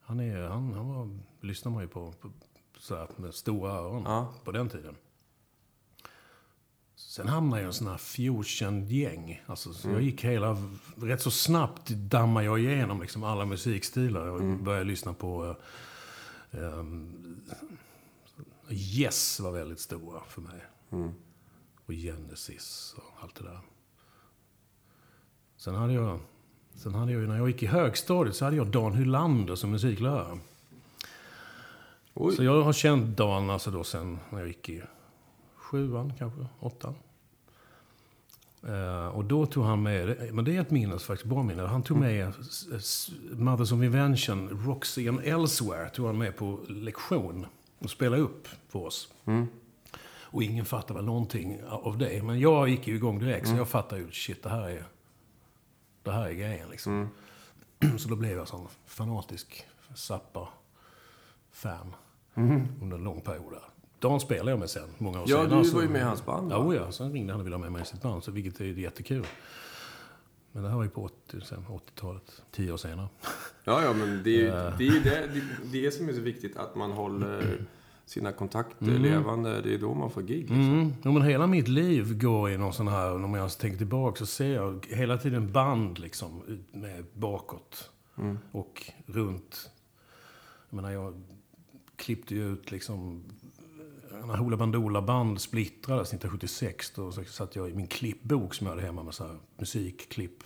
Han, 0.00 0.20
är, 0.20 0.48
han, 0.48 0.72
han 0.72 0.88
var, 0.88 1.18
lyssnar 1.40 1.72
man 1.72 1.82
ju 1.82 1.88
på, 1.88 2.12
på 2.12 2.30
så 2.78 2.96
här, 2.96 3.08
med 3.16 3.34
stora 3.34 3.72
öron 3.72 4.02
Ja. 4.06 4.34
på 4.44 4.52
den 4.52 4.68
tiden. 4.68 4.96
Sen 7.16 7.28
hamnade 7.28 7.62
jag 7.62 7.66
i 7.66 7.68
en 7.68 7.72
sån 7.72 7.86
här 7.86 7.96
fusion-gäng. 7.98 9.42
Alltså, 9.46 9.72
så 9.72 9.88
Mm. 9.88 9.96
Jag 10.00 10.04
gick 10.06 10.24
hela... 10.24 10.56
Rätt 10.96 11.20
så 11.22 11.30
snabbt 11.30 11.88
dammade 11.88 12.46
jag 12.46 12.58
igenom 12.60 13.00
liksom 13.00 13.24
alla 13.24 13.44
musikstilar. 13.44 14.26
Jag 14.26 14.40
Mm. 14.40 14.64
började 14.64 14.84
lyssna 14.84 15.12
på... 15.14 15.56
eh, 16.50 16.60
ehm, 16.64 17.40
Yes 18.70 19.40
var 19.40 19.52
väldigt 19.52 19.80
stora 19.80 20.20
för 20.28 20.40
mig. 20.40 20.64
Mm. 20.90 21.10
Och 21.86 21.92
Genesis 21.94 22.94
och 22.96 23.22
allt 23.22 23.34
det 23.34 23.44
där. 23.44 23.60
Sen 25.56 25.74
hade 25.74 25.92
jag... 25.92 26.20
Sen 26.74 26.94
hade 26.94 27.12
jag 27.12 27.28
när 27.28 27.36
jag 27.36 27.48
gick 27.48 27.62
i 27.62 27.66
högstadiet 27.66 28.36
så 28.36 28.44
hade 28.44 28.56
jag 28.56 28.66
Dan 28.66 28.92
Hylander 28.94 29.54
som 29.54 29.70
musiklärare. 29.70 30.38
Oj. 32.14 32.36
Så 32.36 32.44
jag 32.44 32.62
har 32.62 32.72
känt 32.72 33.16
Dan 33.16 33.50
alltså 33.50 33.70
då 33.70 33.84
sen 33.84 34.18
när 34.30 34.38
jag 34.38 34.48
gick 34.48 34.68
i 34.68 34.82
sjuan, 35.70 36.12
kanske 36.18 36.46
åttan. 36.60 36.94
Eh, 38.68 39.06
och 39.06 39.24
då 39.24 39.46
tog 39.46 39.64
han 39.64 39.82
med, 39.82 40.34
men 40.34 40.44
det 40.44 40.56
är 40.56 40.60
ett 40.60 40.70
minne, 40.70 40.98
faktiskt 40.98 41.28
bra 41.30 41.42
minne. 41.42 41.62
Han 41.62 41.82
tog 41.82 41.96
med 41.96 42.28
s- 42.40 42.66
s- 42.72 43.10
Mothers 43.32 43.72
of 43.72 43.82
Invention, 43.82 44.48
Roxy 44.66 45.08
and 45.08 45.20
Elsewhere, 45.24 45.88
tog 45.88 46.06
han 46.06 46.18
med 46.18 46.36
på 46.36 46.60
lektion 46.68 47.46
och 47.78 47.90
spelade 47.90 48.22
upp 48.22 48.48
för 48.68 48.78
oss. 48.78 49.12
Och 50.28 50.42
ingen 50.42 50.64
fattade 50.64 50.94
väl 50.94 51.04
någonting 51.04 51.60
av 51.68 51.98
det. 51.98 52.22
Men 52.22 52.40
jag 52.40 52.68
gick 52.68 52.86
ju 52.86 52.94
igång 52.94 53.18
direkt, 53.18 53.48
så 53.48 53.56
jag 53.56 53.68
fattade 53.68 54.00
ju, 54.00 54.10
shit, 54.10 54.42
det 54.42 54.48
här 54.48 54.68
är, 54.68 54.84
det 56.02 56.12
här 56.12 56.28
är 56.28 56.32
grejen 56.32 56.68
liksom. 56.70 57.08
Så 57.98 58.08
då 58.08 58.16
blev 58.16 58.36
jag 58.38 58.48
sån 58.48 58.68
fanatisk 58.86 59.64
Zappa-fan 59.94 61.94
under 62.82 62.96
en 62.96 63.04
lång 63.04 63.20
period. 63.20 63.52
där. 63.52 63.62
Dan 63.98 64.20
spelade 64.20 64.50
jag 64.50 64.58
med 64.58 64.70
sen, 64.70 64.88
många 64.98 65.18
år 65.20 65.24
Ja, 65.28 65.42
senare. 65.44 65.62
du 65.62 65.68
så- 65.68 65.74
var 65.76 65.82
ju 65.82 65.88
med 65.88 66.00
i 66.00 66.04
hans 66.04 66.24
band? 66.26 66.52
Ja, 66.52 66.74
ja, 66.74 66.92
sen 66.92 67.12
ringde 67.12 67.32
han 67.32 67.40
och 67.40 67.46
ville 67.46 67.56
ha 67.56 67.60
med 67.62 67.72
mig 67.72 67.82
i 67.82 67.84
sitt 67.84 68.02
band, 68.02 68.24
så 68.24 68.30
vilket 68.30 68.60
är 68.60 68.64
jättekul. 68.64 69.26
Men 70.52 70.62
det 70.62 70.68
här 70.68 70.76
var 70.76 70.84
ju 70.84 70.90
på 70.90 71.04
80, 71.04 71.40
sen 71.40 71.64
80-talet, 71.68 72.42
tio 72.50 72.72
år 72.72 72.76
senare. 72.76 73.08
Ja, 73.64 73.82
ja, 73.82 73.92
men 73.92 74.22
det, 74.24 74.46
är- 74.46 74.74
det 74.78 74.86
är 74.86 74.92
ju 74.92 75.00
det, 75.00 75.26
det, 75.34 75.42
det 75.82 75.90
som 75.90 76.08
är 76.08 76.12
så 76.12 76.20
viktigt, 76.20 76.56
att 76.56 76.74
man 76.76 76.92
håller 76.92 77.66
sina 78.06 78.32
kontakter 78.32 78.86
levande. 78.86 79.60
Det 79.60 79.74
är 79.74 79.78
då 79.78 79.94
man 79.94 80.10
får 80.10 80.22
gig. 80.22 80.40
Liksom. 80.40 80.72
Mm. 80.72 80.92
Jo, 81.04 81.12
men 81.12 81.22
hela 81.22 81.46
mitt 81.46 81.68
liv 81.68 82.18
går 82.18 82.50
i 82.50 82.58
någon 82.58 82.72
sån 82.72 82.88
här, 82.88 83.24
om 83.24 83.34
jag 83.34 83.58
tänker 83.58 83.78
tillbaka 83.78 84.18
så 84.18 84.26
ser 84.26 84.54
jag 84.54 84.86
hela 84.90 85.18
tiden 85.18 85.52
band 85.52 85.98
liksom 85.98 86.42
med 86.72 87.04
bakåt. 87.12 87.90
Och 88.52 88.82
runt. 89.06 89.70
Jag 90.70 90.76
menar, 90.76 90.90
jag 90.90 91.22
klippte 91.96 92.34
ju 92.34 92.52
ut 92.52 92.70
liksom 92.70 93.24
när 94.10 94.36
Hoola 94.36 94.56
Bandoola 94.56 95.02
band 95.02 95.40
splittrades 95.40 96.08
1976 96.08 96.90
då 96.96 97.12
så 97.12 97.24
satt 97.24 97.56
jag 97.56 97.70
i 97.70 97.74
min 97.74 97.86
klippbok 97.86 98.54
som 98.54 98.66
jag 98.66 98.74
hade 98.74 98.86
hemma 98.86 99.02
med 99.02 99.14
så 99.14 99.26
här 99.26 99.36
musikklipp. 99.58 100.44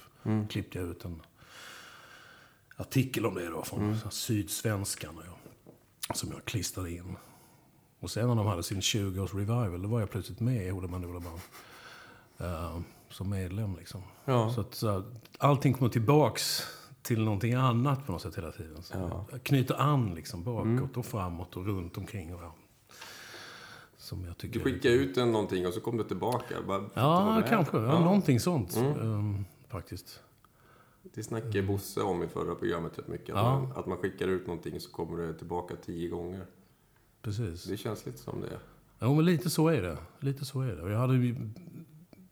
Klippte 0.50 0.78
jag 0.78 0.88
ut 0.88 1.04
en 1.04 1.22
artikel 2.76 3.26
om 3.26 3.34
det 3.34 3.46
då 3.50 3.62
från 3.62 3.92
här 3.94 4.10
Sydsvenskan. 4.10 5.18
och 5.18 5.24
jag- 5.26 6.16
Som 6.16 6.30
jag 6.32 6.44
klistrade 6.44 6.90
in. 6.90 7.16
Och 8.00 8.10
sen 8.10 8.28
när 8.28 8.34
de 8.34 8.46
hade 8.46 8.62
sin 8.62 8.80
20-års 8.80 9.34
revival, 9.34 9.82
då 9.82 9.88
var 9.88 10.00
jag 10.00 10.10
plötsligt 10.10 10.40
med 10.40 10.66
i 10.66 10.70
Hoola 10.70 10.88
Bandoola 10.88 11.20
band. 11.20 11.40
eh, 12.38 12.78
som 13.10 13.30
medlem. 13.30 13.76
Liksom. 13.76 14.02
Ja. 14.24 14.52
Så 14.54 14.60
att 14.60 14.74
så 14.74 15.04
allting 15.38 15.74
kommer 15.74 15.90
tillbaks 15.90 16.62
till 17.02 17.24
någonting 17.24 17.54
annat 17.54 18.06
på 18.06 18.12
något 18.12 18.22
sätt 18.22 18.38
hela 18.38 18.52
tiden. 18.52 18.82
Så 18.82 18.94
Ja. 18.98 19.26
Mm. 19.28 19.40
Knyter 19.40 19.74
an 19.80 20.14
liksom 20.14 20.44
bakåt 20.44 20.96
och 20.96 21.06
framåt 21.06 21.56
och 21.56 21.66
runt 21.66 21.96
omkring. 21.98 22.34
Och, 22.34 22.42
ja. 22.42 22.54
Som 24.10 24.24
jag 24.24 24.38
tycker 24.38 24.58
Du 24.58 24.64
skickar 24.64 24.90
ut 24.90 25.16
en 25.16 25.32
någonting 25.32 25.66
och 25.66 25.74
så 25.74 25.80
kom 25.80 25.96
du 25.96 26.04
tillbaka. 26.04 26.54
Bara, 26.66 26.78
det 26.78 26.88
Ja, 26.94 27.42
kanske. 27.48 27.76
Ja, 27.76 27.84
Ja. 27.84 28.00
Någonting 28.00 28.40
sånt. 28.40 28.76
Mm. 28.76 29.00
ehm, 29.00 29.44
faktiskt. 29.68 30.20
Det 31.02 31.22
snackade 31.22 31.62
Bosse 31.62 32.00
om 32.02 32.22
i 32.22 32.28
förra 32.28 32.54
programmet 32.54 32.98
rätt 32.98 33.08
mycket. 33.08 33.34
Att, 33.36 33.44
Ja. 33.44 33.60
man, 33.60 33.72
att 33.72 33.86
man 33.86 33.98
skickar 33.98 34.28
ut 34.28 34.46
någonting 34.46 34.80
så 34.80 34.90
kommer 34.90 35.18
det 35.26 35.34
tillbaka 35.34 35.74
tio 35.76 36.08
gånger. 36.08 36.46
Precis. 37.22 37.64
Det 37.64 37.76
känns 37.76 38.06
lite 38.06 38.18
som 38.18 38.40
det. 38.40 38.58
Jo, 39.00 39.14
men 39.14 39.24
lite 39.24 39.50
så 39.50 39.68
är 39.68 39.82
det. 39.82 39.96
Lite 40.20 40.44
så 40.44 40.60
är 40.60 40.76
det. 40.76 40.82
Och 40.82 40.90
jag 40.90 40.98
hade 40.98 41.14
ju 41.14 41.36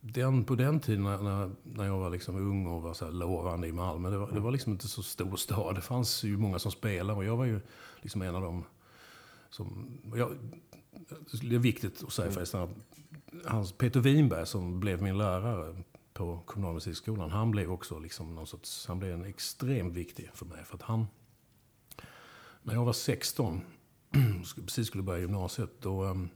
den, 0.00 0.44
på 0.44 0.54
den 0.54 0.80
tiden 0.80 1.02
när, 1.02 1.18
när, 1.22 1.50
när 1.62 1.84
jag 1.84 1.98
var 1.98 2.10
liksom 2.10 2.36
ung 2.36 2.66
och 2.66 2.82
var 2.82 2.94
så 2.94 3.04
här 3.04 3.12
lovande 3.12 3.66
i 3.68 3.72
Malmö. 3.72 4.10
Det 4.10 4.18
var, 4.18 4.30
det 4.32 4.40
var 4.40 4.50
liksom 4.50 4.72
inte 4.72 4.88
så 4.88 5.02
stor 5.02 5.36
stad. 5.36 5.74
Det 5.74 5.80
fanns 5.80 6.24
ju 6.24 6.36
många 6.36 6.58
som 6.58 6.70
spelade 6.72 7.18
och 7.18 7.24
jag 7.24 7.36
var 7.36 7.44
ju 7.44 7.60
liksom 8.00 8.22
en 8.22 8.34
av 8.34 8.42
dem 8.42 8.64
som... 9.50 9.98
Jag, 10.14 10.30
det 11.42 11.54
är 11.54 11.58
viktigt 11.58 12.04
att 12.04 12.12
säga 12.12 12.30
förresten 12.30 12.60
att 12.60 12.70
hans, 13.44 13.72
Peter 13.72 14.00
Winberg 14.00 14.46
som 14.46 14.80
blev 14.80 15.02
min 15.02 15.18
lärare 15.18 15.82
på 16.12 16.42
kommunalmusikskolan, 16.46 17.30
han 17.30 17.50
blev 17.50 17.72
också 17.72 17.98
liksom 17.98 18.34
någon 18.34 18.46
sorts, 18.46 18.86
han 18.86 18.98
blev 18.98 19.12
en 19.12 19.24
extremt 19.24 19.94
viktig 19.94 20.30
för 20.34 20.46
mig. 20.46 20.64
För 20.64 20.74
att 20.74 20.82
han, 20.82 21.06
när 22.62 22.74
jag 22.74 22.84
var 22.84 22.92
16, 22.92 23.60
precis 24.56 24.86
skulle 24.86 25.02
börja 25.02 25.20
gymnasiet, 25.20 25.70
då, 25.80 26.04
ehm, 26.04 26.28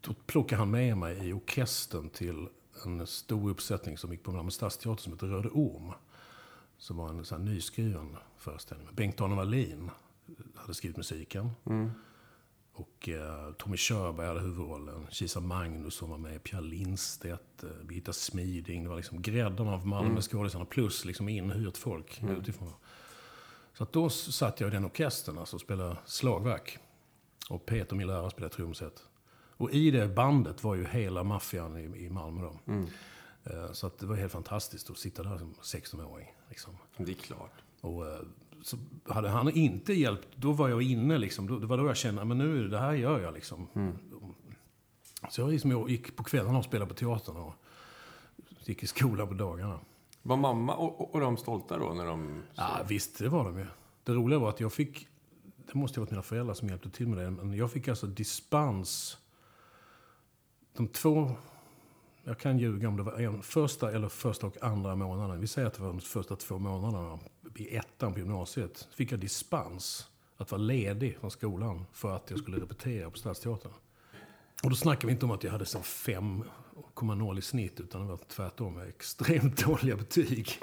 då 0.00 0.14
plockade 0.26 0.58
han 0.58 0.70
med 0.70 0.96
mig 0.96 1.28
i 1.28 1.32
orkestern 1.32 2.10
till 2.10 2.48
en 2.84 3.06
stor 3.06 3.50
uppsättning 3.50 3.98
som 3.98 4.12
gick 4.12 4.22
på 4.22 4.32
Malmö 4.32 4.50
Stadsteater 4.50 5.02
som 5.02 5.12
hette 5.12 5.26
Röde 5.26 5.48
Orm. 5.48 5.92
Som 6.78 6.96
var 6.96 7.08
en 7.08 7.24
sån 7.24 7.38
här 7.38 7.52
nyskriven 7.52 8.16
föreställning. 8.36 8.88
Bengt-Arne 8.92 9.34
Wallin 9.34 9.90
hade 10.54 10.74
skrivit 10.74 10.96
musiken. 10.96 11.50
Mm. 11.66 11.90
Och 12.78 13.08
eh, 13.08 13.52
Tommy 13.52 13.76
Körberg 13.76 14.26
hade 14.26 14.40
huvudrollen. 14.40 15.06
Kisa 15.10 15.40
Magnusson 15.40 16.10
var 16.10 16.18
med. 16.18 16.42
Pia 16.42 16.60
Lindstedt, 16.60 17.62
eh, 17.64 17.68
Birgitta 17.84 18.12
Smiding. 18.12 18.82
Det 18.82 18.88
var 18.88 18.96
liksom 18.96 19.22
gräddan 19.22 19.68
av 19.68 19.86
Malmöskådisarna 19.86 20.64
plus 20.64 21.04
liksom 21.04 21.28
inhyrt 21.28 21.76
folk 21.76 22.20
utifrån. 22.38 22.72
Så 23.74 23.82
att 23.84 23.92
då 23.92 24.10
satt 24.10 24.60
jag 24.60 24.68
i 24.68 24.70
den 24.70 24.84
orkestern 24.84 25.38
alltså, 25.38 25.56
och 25.56 25.60
spelade 25.60 25.96
slagverk. 26.04 26.78
Och 27.50 27.66
Peter, 27.66 27.96
min 27.96 28.06
lärare, 28.06 28.30
spelade 28.30 28.54
trumset. 28.54 29.02
Och 29.56 29.70
i 29.70 29.90
det 29.90 30.08
bandet 30.08 30.64
var 30.64 30.74
ju 30.74 30.86
hela 30.86 31.24
maffian 31.24 31.76
i, 31.76 32.04
i 32.04 32.10
Malmö 32.10 32.42
då. 32.42 32.72
Mm. 32.72 32.86
Eh, 33.44 33.72
Så 33.72 33.86
att 33.86 33.98
det 33.98 34.06
var 34.06 34.16
helt 34.16 34.32
fantastiskt 34.32 34.90
att 34.90 34.98
sitta 34.98 35.22
där 35.22 35.38
som 35.38 35.54
16-åring. 35.62 36.34
Liksom. 36.48 36.76
Det 36.96 37.10
är 37.12 37.14
klart. 37.14 37.52
Och 37.80 38.06
eh, 38.06 38.20
så 38.62 38.76
hade 39.06 39.28
han 39.28 39.50
inte 39.50 39.92
hjälpt, 39.92 40.28
då 40.36 40.52
var 40.52 40.68
jag 40.68 40.82
inne 40.82 41.18
liksom. 41.18 41.46
Då, 41.46 41.58
det 41.58 41.66
var 41.66 41.78
då 41.78 41.86
jag 41.86 41.96
kände, 41.96 42.24
men 42.24 42.38
nu, 42.38 42.68
det 42.68 42.78
här 42.78 42.92
gör 42.92 43.20
jag 43.20 43.34
liksom. 43.34 43.68
Så 45.30 45.40
jag 45.40 45.50
liksom, 45.50 45.70
jag 45.70 45.90
gick 45.90 46.16
på 46.16 46.24
kvällarna 46.24 46.58
och 46.58 46.64
spelade 46.64 46.88
på 46.88 46.94
teatern 46.94 47.36
och 47.36 47.54
gick 48.64 48.82
i 48.82 48.86
skolan 48.86 49.28
på 49.28 49.34
dagarna. 49.34 49.80
Var 50.22 50.36
mamma 50.36 50.74
och, 50.74 51.00
och, 51.00 51.14
och 51.14 51.20
de 51.20 51.36
stolta 51.36 51.78
då 51.78 51.92
när 51.92 52.06
de... 52.06 52.42
Ja, 52.54 52.80
visst, 52.88 53.18
det 53.18 53.28
var 53.28 53.44
de 53.44 53.58
ju. 53.58 53.66
Det 54.04 54.12
roliga 54.12 54.38
var 54.38 54.48
att 54.48 54.60
jag 54.60 54.72
fick, 54.72 55.08
det 55.72 55.74
måste 55.74 56.00
ha 56.00 56.04
varit 56.04 56.10
mina 56.10 56.22
föräldrar 56.22 56.54
som 56.54 56.68
hjälpte 56.68 56.90
till 56.90 57.08
med 57.08 57.18
det, 57.18 57.30
men 57.30 57.52
jag 57.52 57.72
fick 57.72 57.88
alltså 57.88 58.06
dispens. 58.06 59.18
De 60.76 60.88
två, 60.88 61.30
jag 62.24 62.38
kan 62.38 62.58
ljuga 62.58 62.88
om 62.88 62.96
det 62.96 63.02
var 63.02 63.20
en, 63.20 63.42
första 63.42 63.92
eller 63.92 64.08
första 64.08 64.46
och 64.46 64.62
andra 64.62 64.96
månaden. 64.96 65.40
Vi 65.40 65.46
säger 65.46 65.68
att 65.68 65.74
det 65.74 65.82
var 65.82 65.88
de 65.88 66.00
första 66.00 66.36
två 66.36 66.58
månaderna 66.58 67.18
i 67.54 67.76
ettan 67.76 68.12
på 68.12 68.18
gymnasiet. 68.18 68.88
Fick 68.94 69.12
jag 69.12 69.20
dispens 69.20 70.08
att 70.36 70.50
vara 70.50 70.62
ledig 70.62 71.18
från 71.20 71.30
skolan 71.30 71.84
för 71.92 72.16
att 72.16 72.30
jag 72.30 72.38
skulle 72.38 72.56
repetera 72.56 73.10
på 73.10 73.18
Stadsteatern. 73.18 73.72
Och 74.62 74.70
då 74.70 74.76
snackar 74.76 75.08
vi 75.08 75.12
inte 75.12 75.24
om 75.24 75.30
att 75.30 75.44
jag 75.44 75.52
hade 75.52 75.66
så 75.66 75.78
5,0 75.78 77.38
i 77.38 77.42
snitt, 77.42 77.80
utan 77.80 78.00
det 78.00 78.06
var 78.06 78.16
tvärtom 78.28 78.78
extremt 78.78 79.56
dåliga 79.66 79.96
betyg. 79.96 80.60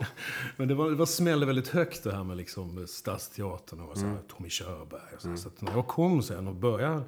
Men 0.58 0.68
det 0.68 0.76
var, 0.76 0.90
det 0.90 0.96
var 0.96 1.06
smällde 1.06 1.46
väldigt 1.46 1.68
högt 1.68 2.04
det 2.04 2.16
här 2.16 2.24
med 2.24 2.38
liksom 2.38 2.88
Stadsteatern 2.88 3.80
och 3.80 3.98
så 3.98 4.06
här, 4.06 4.18
Tommy 4.28 4.50
Körberg. 4.50 5.16
Och 5.16 5.22
så, 5.22 5.30
här. 5.30 5.36
så 5.36 5.50
när 5.60 5.72
jag 5.72 5.88
kom 5.88 6.24
sen 6.24 6.48
och 6.48 6.56
började 6.56 7.04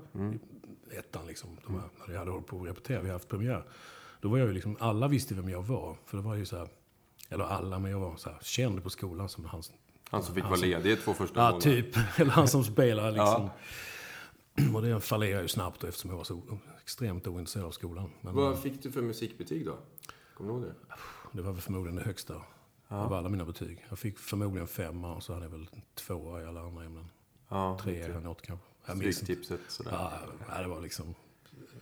i 0.91 0.95
ettan, 0.97 1.27
liksom, 1.27 1.49
de 1.65 1.73
här, 1.73 1.89
när 2.07 2.13
jag 2.13 2.19
hade 2.19 2.31
hållit 2.31 2.47
på 2.47 2.61
att 2.61 2.67
repetera, 2.67 2.97
vi 2.97 3.07
hade 3.07 3.13
haft 3.13 3.29
premiär. 3.29 3.63
Då 4.21 4.29
var 4.29 4.37
jag 4.37 4.47
ju 4.47 4.53
liksom, 4.53 4.77
alla 4.79 5.07
visste 5.07 5.35
vem 5.35 5.49
jag 5.49 5.63
var. 5.63 5.97
För 6.05 6.17
det 6.17 6.23
var 6.23 6.35
ju 6.35 6.45
så 6.45 6.57
här, 6.57 6.67
eller 7.29 7.45
alla, 7.45 7.79
men 7.79 7.91
jag 7.91 7.99
var 7.99 8.15
så 8.15 8.29
här, 8.29 8.37
känd 8.41 8.83
på 8.83 8.89
skolan 8.89 9.29
som 9.29 9.45
han 9.45 9.63
Han 10.09 10.23
som 10.23 10.35
fick 10.35 10.43
Han 10.43 10.51
vara 10.51 10.61
ledig 10.61 11.01
två 11.01 11.13
första 11.13 11.39
Ja, 11.39 11.51
månaderna. 11.51 11.81
typ. 11.81 11.97
Eller 12.19 12.31
han 12.31 12.47
som 12.47 12.63
spelar 12.63 13.11
liksom. 13.11 13.49
Och 14.75 14.81
det 14.81 15.01
fallerade 15.01 15.41
ju 15.41 15.47
snabbt 15.47 15.83
eftersom 15.83 16.09
jag 16.09 16.17
var 16.17 16.23
så 16.23 16.41
extremt 16.81 17.27
ointresserad 17.27 17.65
av 17.65 17.71
skolan. 17.71 18.09
Men 18.21 18.35
Vad 18.35 18.61
fick 18.61 18.83
du 18.83 18.91
för 18.91 19.01
musikbetyg 19.01 19.65
då? 19.65 19.77
Kommer 20.33 20.53
du 20.53 20.59
ihåg 20.59 20.65
det? 20.67 20.75
det 21.31 21.41
var 21.41 21.51
väl 21.51 21.61
förmodligen 21.61 21.95
det 21.95 22.03
högsta 22.03 22.41
av 22.87 23.13
alla 23.13 23.29
mina 23.29 23.45
betyg. 23.45 23.85
Jag 23.89 23.99
fick 23.99 24.19
förmodligen 24.19 24.67
femma 24.67 25.15
och 25.15 25.23
så 25.23 25.33
hade 25.33 25.45
jag 25.45 25.51
väl 25.51 25.69
tvåa 25.95 26.41
i 26.41 26.45
alla 26.45 26.61
andra 26.61 26.83
ämnen. 26.83 27.09
Ja, 27.49 27.79
Tre 27.81 28.01
eller 28.01 28.19
något 28.19 28.41
kanske. 28.41 28.65
Jag. 28.85 28.97
Stryktipset 29.13 29.59
sådär. 29.67 29.91
Ja, 30.49 30.61
det 30.61 30.67
var 30.67 30.81
liksom 30.81 31.15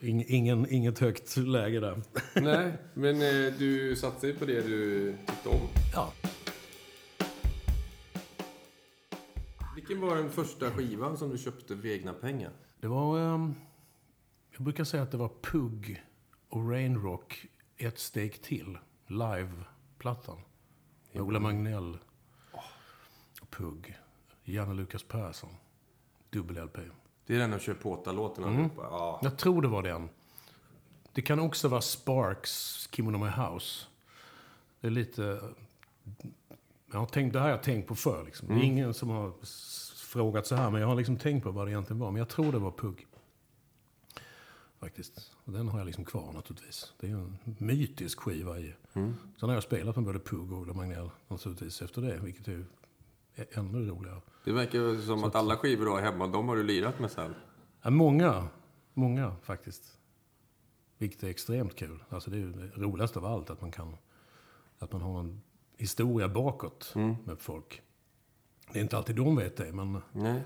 ing- 0.05 0.25
ingen, 0.27 0.69
inget 0.69 0.99
högt 0.99 1.37
läge 1.37 1.79
där. 1.79 2.01
Nej, 2.35 2.73
men 2.93 3.15
eh, 3.15 3.53
du 3.59 3.95
satsade 3.95 4.33
på 4.33 4.45
det 4.45 4.61
du 4.61 5.11
tyckte 5.27 5.49
om. 5.49 5.59
Ja, 5.93 6.13
Vilken 9.75 10.01
var 10.01 10.15
den 10.15 10.29
första 10.31 10.71
skivan 10.71 11.17
som 11.17 11.29
du 11.29 11.37
köpte 11.37 11.77
för 11.77 11.87
egna 11.87 12.13
pengar? 12.13 12.51
det 12.79 12.87
var... 12.87 13.19
ehm, 13.35 13.55
jag 14.51 14.61
brukar 14.61 14.83
säga 14.83 15.03
att 15.03 15.11
det 15.11 15.17
var 15.17 15.31
Pugg 15.41 16.03
och 16.49 16.69
Rainrock 16.71 17.45
ett 17.77 17.99
steg 17.99 18.41
till. 18.41 18.77
Live-plattan. 19.07 20.37
Med 21.11 21.21
Ola 21.21 21.39
Magnell. 21.39 21.97
Pugg. 23.49 23.97
Janne 24.43 24.73
Lukas 24.73 25.03
Persson. 25.03 25.49
Dubbel-LP. 26.29 26.77
Det 27.25 27.35
är 27.35 27.39
den 27.39 27.53
och 27.53 27.61
kör 27.61 27.73
påta-låten 27.73 28.43
Mm. 28.43 28.69
Ja. 28.77 29.19
Jag 29.23 29.37
tror 29.37 29.61
det 29.61 29.67
var 29.67 29.83
den. 29.83 30.09
Det 31.11 31.21
kan 31.21 31.39
också 31.39 31.67
vara 31.67 31.81
Sparks, 31.81 32.87
Kimono 32.91 33.17
My 33.17 33.29
House. 33.29 33.85
Det 34.81 34.87
är 34.87 34.91
lite... 34.91 35.41
Jag 36.91 36.99
har 36.99 37.05
tänkt, 37.05 37.33
det 37.33 37.39
här 37.39 37.45
har 37.45 37.51
jag 37.51 37.63
tänkt 37.63 37.87
på 37.87 37.95
förr. 37.95 38.23
Liksom. 38.25 38.47
Det 38.47 38.53
är 38.53 38.63
ingen 38.63 38.93
som 38.93 39.09
har 39.09 39.33
frågat 39.95 40.47
så 40.47 40.55
här, 40.55 40.71
men 40.71 40.81
jag 40.81 40.87
har 40.87 40.95
liksom 40.95 41.17
tänkt 41.17 41.43
på 41.43 41.51
vad 41.51 41.67
det 41.67 41.71
egentligen 41.71 41.99
var. 41.99 42.11
Men 42.11 42.19
jag 42.19 42.29
tror 42.29 42.51
det 42.51 42.59
var 42.59 42.71
Pugg. 42.71 43.07
Faktiskt. 44.79 45.31
Och 45.43 45.53
den 45.53 45.67
har 45.67 45.79
jag 45.79 45.85
liksom 45.85 46.05
kvar 46.05 46.33
naturligtvis. 46.33 46.93
Det 46.99 47.07
är 47.07 47.11
ju 47.11 47.17
en 47.17 47.37
mytisk 47.57 48.19
skiva 48.19 48.59
i. 48.59 48.73
Mm. 48.93 49.13
Sen 49.39 49.49
har 49.49 49.55
jag 49.55 49.63
spelat 49.63 49.95
med 49.95 50.05
både 50.05 50.19
Pugg 50.19 50.51
och 50.51 50.59
Ola 50.59 50.73
Magnell 50.73 51.09
naturligtvis 51.27 51.81
efter 51.81 52.01
det, 52.01 52.17
vilket 52.17 52.47
är 52.47 52.65
ju 53.35 53.43
ä- 53.43 53.47
ännu 53.51 53.87
roligare. 53.89 54.21
Det 54.43 54.51
verkar 54.51 55.01
som 55.01 55.23
att 55.23 55.35
alla 55.35 55.57
skivor 55.57 55.85
du 55.85 55.91
har 55.91 56.01
hemma, 56.01 56.27
de 56.27 56.47
har 56.49 56.55
du 56.55 56.63
lirat 56.63 56.99
med 56.99 57.11
sen. 57.11 57.35
Ja, 57.81 57.89
många, 57.89 58.47
många 58.93 59.35
faktiskt. 59.43 59.97
Vilket 60.97 61.23
är 61.23 61.27
extremt 61.27 61.75
kul. 61.75 62.03
Alltså 62.09 62.29
det 62.31 62.37
är 62.37 62.39
ju 62.39 62.51
det 62.51 62.67
roligaste 62.81 63.19
av 63.19 63.25
allt, 63.25 63.49
att 63.49 63.61
man 63.61 63.71
kan... 63.71 63.97
Att 64.79 64.91
man 64.91 65.01
har 65.01 65.19
en 65.19 65.41
historia 65.77 66.29
bakåt 66.29 66.91
med 67.25 67.39
folk. 67.39 67.81
Det 68.73 68.79
är 68.79 68.83
inte 68.83 68.97
alltid 68.97 69.15
de 69.15 69.35
vet 69.35 69.57
det, 69.57 69.71
men 69.73 69.97
Nej. 70.11 70.43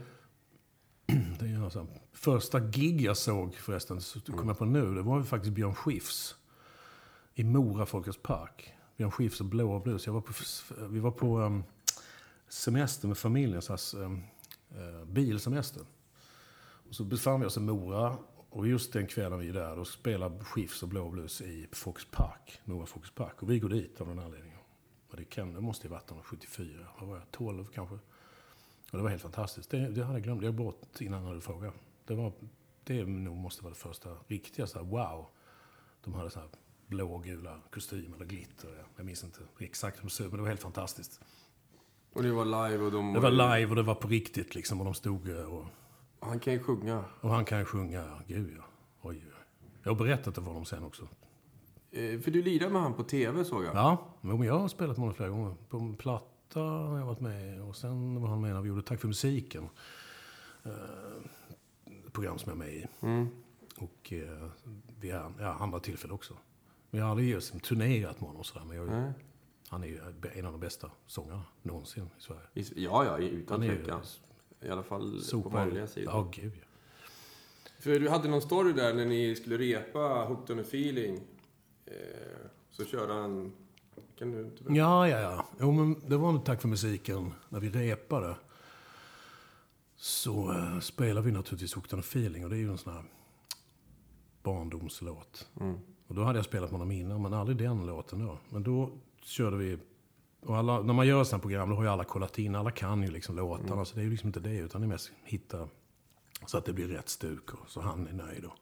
det 1.39 1.45
är 1.45 1.63
alltså... 1.63 1.87
Första 2.13 2.59
gig 2.59 3.01
jag 3.01 3.17
såg 3.17 3.55
förresten, 3.55 4.01
så 4.01 4.19
kom 4.21 4.47
jag 4.47 4.57
på 4.57 4.65
nu, 4.65 4.95
det 4.95 5.01
var 5.01 5.17
ju 5.17 5.23
faktiskt 5.23 5.53
Björn 5.55 5.75
Skifs. 5.75 6.35
I 7.35 7.43
Mora 7.43 7.85
Folkets 7.85 8.17
Park. 8.21 8.73
Björn 8.97 9.11
Skifs 9.11 9.39
och 9.39 9.45
Blå 9.45 9.79
Blues. 9.79 10.05
Jag 10.05 10.13
var 10.13 10.21
på, 10.21 10.33
vi 10.89 10.99
var 10.99 11.11
på 11.11 11.39
um, 11.39 11.63
semester 12.49 13.07
med 13.07 13.17
familjen, 13.17 13.61
så 13.61 13.73
här, 13.73 14.05
eh, 14.71 15.05
bilsemester. 15.05 15.83
Och 16.89 16.95
så 16.95 17.03
befann 17.03 17.39
vi 17.39 17.45
oss 17.45 17.57
i 17.57 17.59
Mora. 17.59 18.17
Och 18.49 18.67
just 18.67 18.93
den 18.93 19.07
kvällen 19.07 19.39
vi 19.39 19.49
är 19.49 19.53
där, 19.53 19.75
då 19.75 19.85
spelar 19.85 20.43
Skifs 20.43 20.83
och 20.83 20.89
Blå 20.89 21.09
Blues 21.09 21.41
i 21.41 21.67
Fox 21.71 22.05
Park. 22.11 22.61
Mora 22.65 22.85
Fox 22.85 23.11
Park. 23.11 23.43
Och 23.43 23.49
vi 23.49 23.59
går 23.59 23.69
dit 23.69 24.01
av 24.01 24.07
den 24.07 24.19
anledningen. 24.19 24.59
Och 25.09 25.17
det, 25.17 25.25
kan, 25.25 25.53
det 25.53 25.61
måste 25.61 25.87
ju 25.87 25.91
varit 25.91 26.11
74, 26.23 26.87
vad 26.99 27.09
var 27.09 27.15
jag, 27.15 27.31
12 27.31 27.65
kanske. 27.65 27.95
Och 28.91 28.97
det 28.97 29.03
var 29.03 29.09
helt 29.09 29.21
fantastiskt. 29.21 29.69
Det, 29.69 29.77
det 29.77 30.03
hade 30.03 30.19
jag 30.19 30.23
glömt. 30.23 30.43
Jag 30.43 30.53
bort 30.53 31.01
innan 31.01 31.23
när 31.23 31.33
du 31.33 31.41
frågade. 31.41 31.73
Det, 32.05 32.15
var, 32.15 32.33
det 32.83 33.05
nog 33.05 33.37
måste 33.37 33.63
vara 33.63 33.73
det 33.73 33.79
första 33.79 34.09
riktiga 34.27 34.67
så 34.67 34.79
här, 34.79 34.85
wow. 34.85 35.27
De 36.03 36.13
hade 36.13 36.29
så 36.29 36.39
här 36.39 36.49
blågula 36.87 37.61
kostymer 37.71 38.15
eller 38.15 38.25
glitter. 38.25 38.85
Jag 38.95 39.05
minns 39.05 39.23
inte 39.23 39.39
exakt 39.59 39.97
hur 39.97 40.03
de 40.03 40.09
såg 40.09 40.25
ut, 40.25 40.31
men 40.31 40.37
det 40.37 40.41
var 40.41 40.49
helt 40.49 40.61
fantastiskt. 40.61 41.21
Och 42.13 42.23
det 42.23 42.31
var 42.31 42.45
live 42.45 42.83
och 42.85 42.91
de... 42.91 43.13
Det 43.13 43.19
var 43.19 43.31
live 43.31 43.69
och 43.69 43.75
det 43.75 43.83
var 43.83 43.95
på 43.95 44.07
riktigt 44.07 44.55
liksom. 44.55 44.79
Och 44.79 44.85
de 44.85 44.93
stod 44.93 45.29
eh, 45.29 45.53
och, 45.53 45.65
Han 46.19 46.39
kan 46.39 46.53
ju 46.53 46.59
sjunga. 46.59 47.03
och 47.21 47.29
han 47.29 47.45
kan 47.45 47.59
ju 47.59 47.65
sjunga. 47.65 48.05
Gud 48.27 48.53
ja. 48.57 48.63
Oj, 49.01 49.23
oj. 49.27 49.33
Jag 49.83 49.91
har 49.91 49.95
berättat 49.97 50.35
det 50.35 50.41
för 50.41 50.47
honom 50.47 50.65
sen 50.65 50.83
också. 50.83 51.07
Eh, 51.91 52.19
För 52.19 52.31
du 52.31 52.41
lirar 52.41 52.69
med 52.69 52.81
han 52.81 52.93
på 52.93 53.03
TV 53.03 53.45
såg 53.45 53.63
jag. 53.63 53.75
Ja, 53.75 53.97
men 54.21 54.41
jag 54.41 54.59
har 54.59 54.67
spelat 54.67 54.97
med 54.97 54.99
honom 54.99 55.13
flera 55.15 55.29
gånger. 55.29 55.55
På 55.69 55.77
en 55.77 55.95
platta 55.95 56.59
har 56.59 56.97
jag 56.99 57.05
varit 57.05 57.19
med 57.19 57.61
och 57.61 57.75
sen 57.75 58.21
var 58.21 58.29
han 58.29 58.41
med 58.41 58.53
när 58.53 58.61
vi 58.61 58.69
gjorde 58.69 58.81
Tack 58.81 58.99
för 58.99 59.07
musiken. 59.07 59.69
Eh, 60.63 60.71
program 62.11 62.37
som 62.39 62.49
jag 62.51 62.55
är 62.61 62.65
med 62.65 62.73
i. 62.75 62.87
Mm. 63.01 63.27
Och 63.77 64.13
eh, 64.13 64.49
vi 64.99 65.11
har 65.11 65.33
ja, 65.39 65.57
andra 65.59 65.79
tillfällen 65.79 66.15
också. 66.15 66.33
Vi 66.91 66.99
har 66.99 67.09
aldrig 67.09 67.29
just 67.29 67.63
turnerat 67.63 68.19
med 68.21 68.27
honom 68.27 68.39
och 68.39 68.45
sådär. 68.45 68.65
Men 68.65 68.77
jag, 68.77 68.87
Nej. 68.87 69.11
Han 69.69 69.83
är 69.83 69.87
ju 69.87 69.99
en 70.33 70.45
av 70.45 70.51
de 70.51 70.59
bästa 70.61 70.91
sångarna 71.07 71.43
någonsin 71.61 72.09
i 72.17 72.21
Sverige. 72.21 72.41
Ja, 72.75 73.05
ja, 73.05 73.17
utan 73.17 73.61
tvekan. 73.61 74.01
I 74.61 74.69
alla 74.69 74.83
fall 74.83 75.11
på 75.11 75.21
super- 75.21 75.49
manliga 75.49 75.87
sidan. 75.87 76.15
Ja, 76.15 76.31
gud 76.41 76.53
ja. 76.55 76.65
För 77.79 77.99
du 77.99 78.09
hade 78.09 78.27
någon 78.29 78.41
story 78.41 78.73
där 78.73 78.93
när 78.93 79.05
ni 79.05 79.35
skulle 79.35 79.57
repa 79.57 80.25
Hooked 80.27 80.55
on 80.55 80.59
a 80.59 80.65
feeling. 80.67 81.21
Eh, 81.85 81.93
så 82.71 82.85
körde 82.85 83.13
han... 83.13 83.51
Kan 84.17 84.31
du 84.31 84.41
inte 84.41 84.63
berätta? 84.63 84.75
Ja, 84.75 85.07
ja, 85.07 85.19
ja. 85.19 85.45
Jo, 85.59 85.71
men 85.71 86.09
det 86.09 86.17
var 86.17 86.31
nog 86.31 86.45
tack 86.45 86.61
för 86.61 86.67
musiken. 86.67 87.33
När 87.49 87.59
vi 87.59 87.69
repade 87.69 88.35
så 89.95 90.51
uh, 90.51 90.79
spelade 90.79 91.25
vi 91.25 91.31
naturligtvis 91.31 91.73
Hooked 91.73 91.93
on 91.93 91.99
a 91.99 92.03
feeling. 92.05 92.43
Och 92.43 92.49
det 92.49 92.55
är 92.55 92.59
ju 92.59 92.71
en 92.71 92.77
sån 92.77 92.93
här 92.93 93.03
barndomslåt. 94.43 95.47
Mm. 95.59 95.77
Och 96.07 96.15
då 96.15 96.23
hade 96.23 96.39
jag 96.39 96.45
spelat 96.45 96.71
med 96.71 96.79
honom 96.79 96.91
innan, 96.91 97.21
men 97.21 97.33
aldrig 97.33 97.57
den 97.57 97.85
låten 97.85 98.25
då. 98.25 98.37
Men 98.49 98.63
då 98.63 98.91
körde 99.29 99.57
vi... 99.57 99.77
Och 100.41 100.57
alla, 100.57 100.81
när 100.81 100.93
man 100.93 101.07
gör 101.07 101.23
sådana 101.23 101.41
program, 101.41 101.69
då 101.69 101.75
har 101.75 101.83
ju 101.83 101.89
alla 101.89 102.03
kollat 102.03 102.39
in. 102.39 102.55
Alla 102.55 102.71
kan 102.71 103.03
ju 103.03 103.11
liksom 103.11 103.35
låtarna. 103.35 103.85
Så 103.85 103.95
det 103.95 104.01
är 104.01 104.03
ju 104.03 104.09
liksom 104.11 104.27
inte 104.27 104.39
det, 104.39 104.57
utan 104.57 104.81
det 104.81 104.87
är 104.87 104.89
mest 104.89 105.11
hitta 105.23 105.67
så 106.45 106.57
att 106.57 106.65
det 106.65 106.73
blir 106.73 106.87
rätt 106.87 107.09
stuk 107.09 107.53
och 107.53 107.69
så 107.69 107.81
han 107.81 108.07
är 108.07 108.13
nöjd. 108.13 108.45
Och 108.45 108.55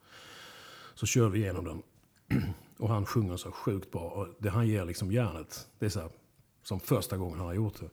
så 0.94 1.06
kör 1.06 1.30
vi 1.30 1.40
igenom 1.40 1.66
den. 1.66 1.84
Och 2.78 2.90
han 2.90 3.06
sjunger 3.06 3.38
så 3.38 3.52
sjukt 3.52 3.92
bra. 3.92 4.02
Och 4.02 4.28
det 4.40 4.50
han 4.50 4.68
ger 4.68 4.86
liksom 4.86 5.12
järnet, 5.12 5.68
det 5.80 5.86
är 5.86 5.90
så 5.90 6.00
här, 6.00 6.10
som 6.64 6.80
första 6.80 7.18
gången 7.18 7.38
han 7.38 7.48
har 7.48 7.54
gjort 7.54 7.80
det. 7.80 7.90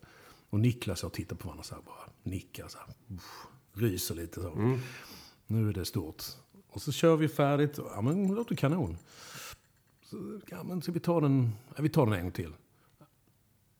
Och 0.49 0.59
Niklas 0.59 1.03
och 1.03 1.07
jag 1.07 1.13
tittar 1.13 1.35
på 1.35 1.47
varandra 1.47 1.63
så 1.63 1.75
här, 1.75 1.81
bara 1.81 2.09
nickar 2.23 2.67
så 2.67 2.77
här. 2.77 2.87
uff, 3.15 3.47
Ryser 3.73 4.15
lite 4.15 4.41
så. 4.41 4.77
Nu 5.47 5.69
är 5.69 5.73
det 5.73 5.85
stort. 5.85 6.23
Och 6.69 6.81
så 6.81 6.91
kör 6.91 7.15
vi 7.15 7.27
färdigt. 7.27 7.77
och, 7.77 7.91
Ja 7.95 8.01
men 8.01 8.27
det 8.27 8.35
låter 8.35 8.55
kanon. 8.55 8.97
Så, 10.03 10.39
ja 10.49 10.63
men 10.63 10.81
ska 10.81 10.91
vi 10.91 10.99
ta 10.99 11.21
den, 11.21 11.51
ja, 11.75 11.83
vi 11.83 11.89
tar 11.89 12.05
den 12.05 12.15
en 12.15 12.21
gång 12.21 12.31
till. 12.31 12.53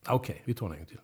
Ja, 0.06 0.14
Okej, 0.14 0.42
vi 0.46 0.54
tar 0.54 0.66
den 0.66 0.74
en 0.74 0.80
gång 0.80 0.88
till. 0.88 1.00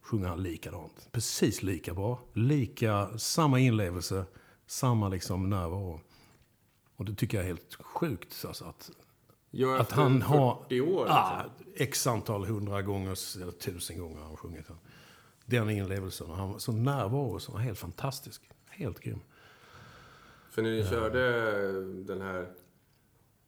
Sjunger 0.00 0.28
han 0.28 0.42
likadant. 0.42 1.08
Precis 1.12 1.62
lika 1.62 1.94
bra. 1.94 2.20
Lika, 2.32 3.18
samma 3.18 3.58
inlevelse, 3.58 4.24
samma 4.66 5.08
liksom 5.08 5.50
närvaro. 5.50 6.00
Och 6.96 7.04
det 7.04 7.14
tycker 7.14 7.36
jag 7.36 7.44
är 7.44 7.48
helt 7.48 7.74
sjukt. 7.74 8.44
Alltså, 8.48 8.64
att, 8.64 8.90
Ja, 9.50 9.78
att 9.80 9.92
han 9.92 10.22
har... 10.22 10.62
40 10.62 10.80
år. 10.80 11.06
Ah, 11.08 11.44
x 11.76 12.06
antal 12.06 12.44
hundra 12.44 12.82
gånger, 12.82 13.40
eller 13.42 13.52
tusen 13.52 13.98
gånger 13.98 14.18
har 14.18 14.26
han 14.26 14.36
sjungit 14.36 14.66
den. 14.66 14.76
Den 15.44 15.70
inlevelsen. 15.70 16.30
och 16.30 16.36
Han 16.36 16.52
var 16.52 16.58
så 16.58 16.72
närvaro, 16.72 17.40
så 17.40 17.52
var 17.52 17.58
helt 17.60 17.78
fantastisk. 17.78 18.42
Helt 18.68 19.00
grym. 19.00 19.20
För 20.50 20.62
när 20.62 20.70
ni 20.70 20.84
körde 20.84 21.22
den 22.04 22.20
här 22.20 22.52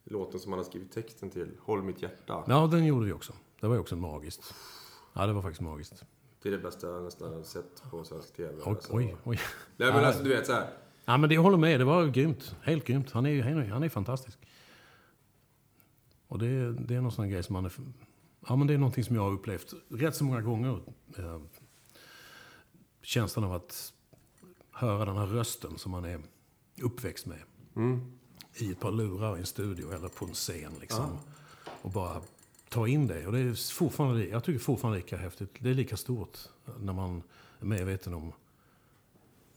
låten 0.05 0.41
som 0.41 0.53
han 0.53 0.59
har 0.59 0.65
skrivit 0.65 0.93
texten 0.93 1.31
till, 1.31 1.51
Håll 1.61 1.83
mitt 1.83 2.03
hjärta. 2.03 2.45
Ja, 2.47 2.67
den 2.67 2.85
gjorde 2.85 3.07
vi 3.07 3.13
också. 3.13 3.33
Det 3.63 3.69
var 3.69 3.75
ju 3.75 3.81
också 3.81 3.97
magiskt. 3.97 4.55
Ja, 5.13 5.27
det 5.27 5.33
var 5.33 5.43
faktiskt 5.43 5.61
magiskt. 5.61 6.05
Det 6.43 6.49
är 6.49 6.53
det 6.53 6.59
bästa 6.59 6.87
jag 6.87 7.03
nästan 7.03 7.35
har 7.35 7.43
sett 7.43 7.83
på 7.91 8.05
svensk 8.05 8.37
TV. 8.37 8.55
Oj, 8.55 8.63
alltså. 8.67 8.93
oj, 8.93 9.17
oj. 9.25 9.39
Nej 9.77 9.93
men 9.93 10.05
alltså 10.05 10.23
du 10.23 10.29
vet 10.29 10.47
så 10.47 10.53
här. 10.53 10.71
Ja, 11.05 11.17
men 11.17 11.29
det, 11.29 11.35
jag 11.35 11.43
håller 11.43 11.59
med. 11.59 11.81
Det 11.81 11.85
var 11.85 12.07
grymt. 12.07 12.57
Helt 12.63 12.85
grymt. 12.85 13.11
Han 13.11 13.27
är 13.27 13.31
ju 13.31 13.43
han 13.43 13.83
är, 13.83 13.89
fantastisk. 13.89 14.39
Och 16.29 16.39
det, 16.39 16.73
det 16.73 16.95
är 16.95 17.01
någon 17.01 17.13
sån 17.13 17.29
grej 17.29 17.43
som 17.43 17.53
man 17.53 17.65
är... 17.65 17.73
Ja, 18.49 18.57
men 18.57 18.67
det 18.67 18.75
är 18.75 18.79
någonting 18.79 19.05
som 19.05 19.17
jag 19.17 19.23
har 19.23 19.33
upplevt 19.33 19.75
rätt 19.89 20.17
så 20.17 20.25
många 20.25 20.41
gånger. 20.41 20.81
Eh, 21.19 21.41
känslan 23.03 23.45
av 23.45 23.53
att 23.53 23.93
höra 24.71 25.05
den 25.05 25.17
här 25.17 25.27
rösten 25.27 25.79
som 25.79 25.93
man 25.93 26.05
är 26.05 26.21
uppväxt 26.83 27.27
med. 27.27 27.43
Mm. 27.77 28.13
I 28.55 28.71
ett 28.71 28.81
par 28.81 28.93
lurar 28.93 29.37
i 29.37 29.41
en 29.41 29.47
studio 29.47 29.93
eller 29.93 30.09
på 30.09 30.25
en 30.25 30.35
scen 30.35 30.73
liksom. 30.81 31.19
Och 31.83 31.91
bara 31.91 32.23
ta 32.73 32.89
in 32.89 33.07
det. 33.07 33.27
Och 33.27 33.33
det 33.33 33.39
är 33.39 33.73
fortfarande, 33.75 34.27
jag 34.27 34.45
tycker 34.45 34.59
fortfarande 34.61 34.99
lika 34.99 35.17
häftigt. 35.17 35.51
Det 35.59 35.71
är 35.71 35.75
lika 35.75 35.97
stort 35.97 36.39
när 36.81 36.93
man 36.93 37.23
är 37.61 37.67
medveten 37.67 38.15
om 38.15 38.33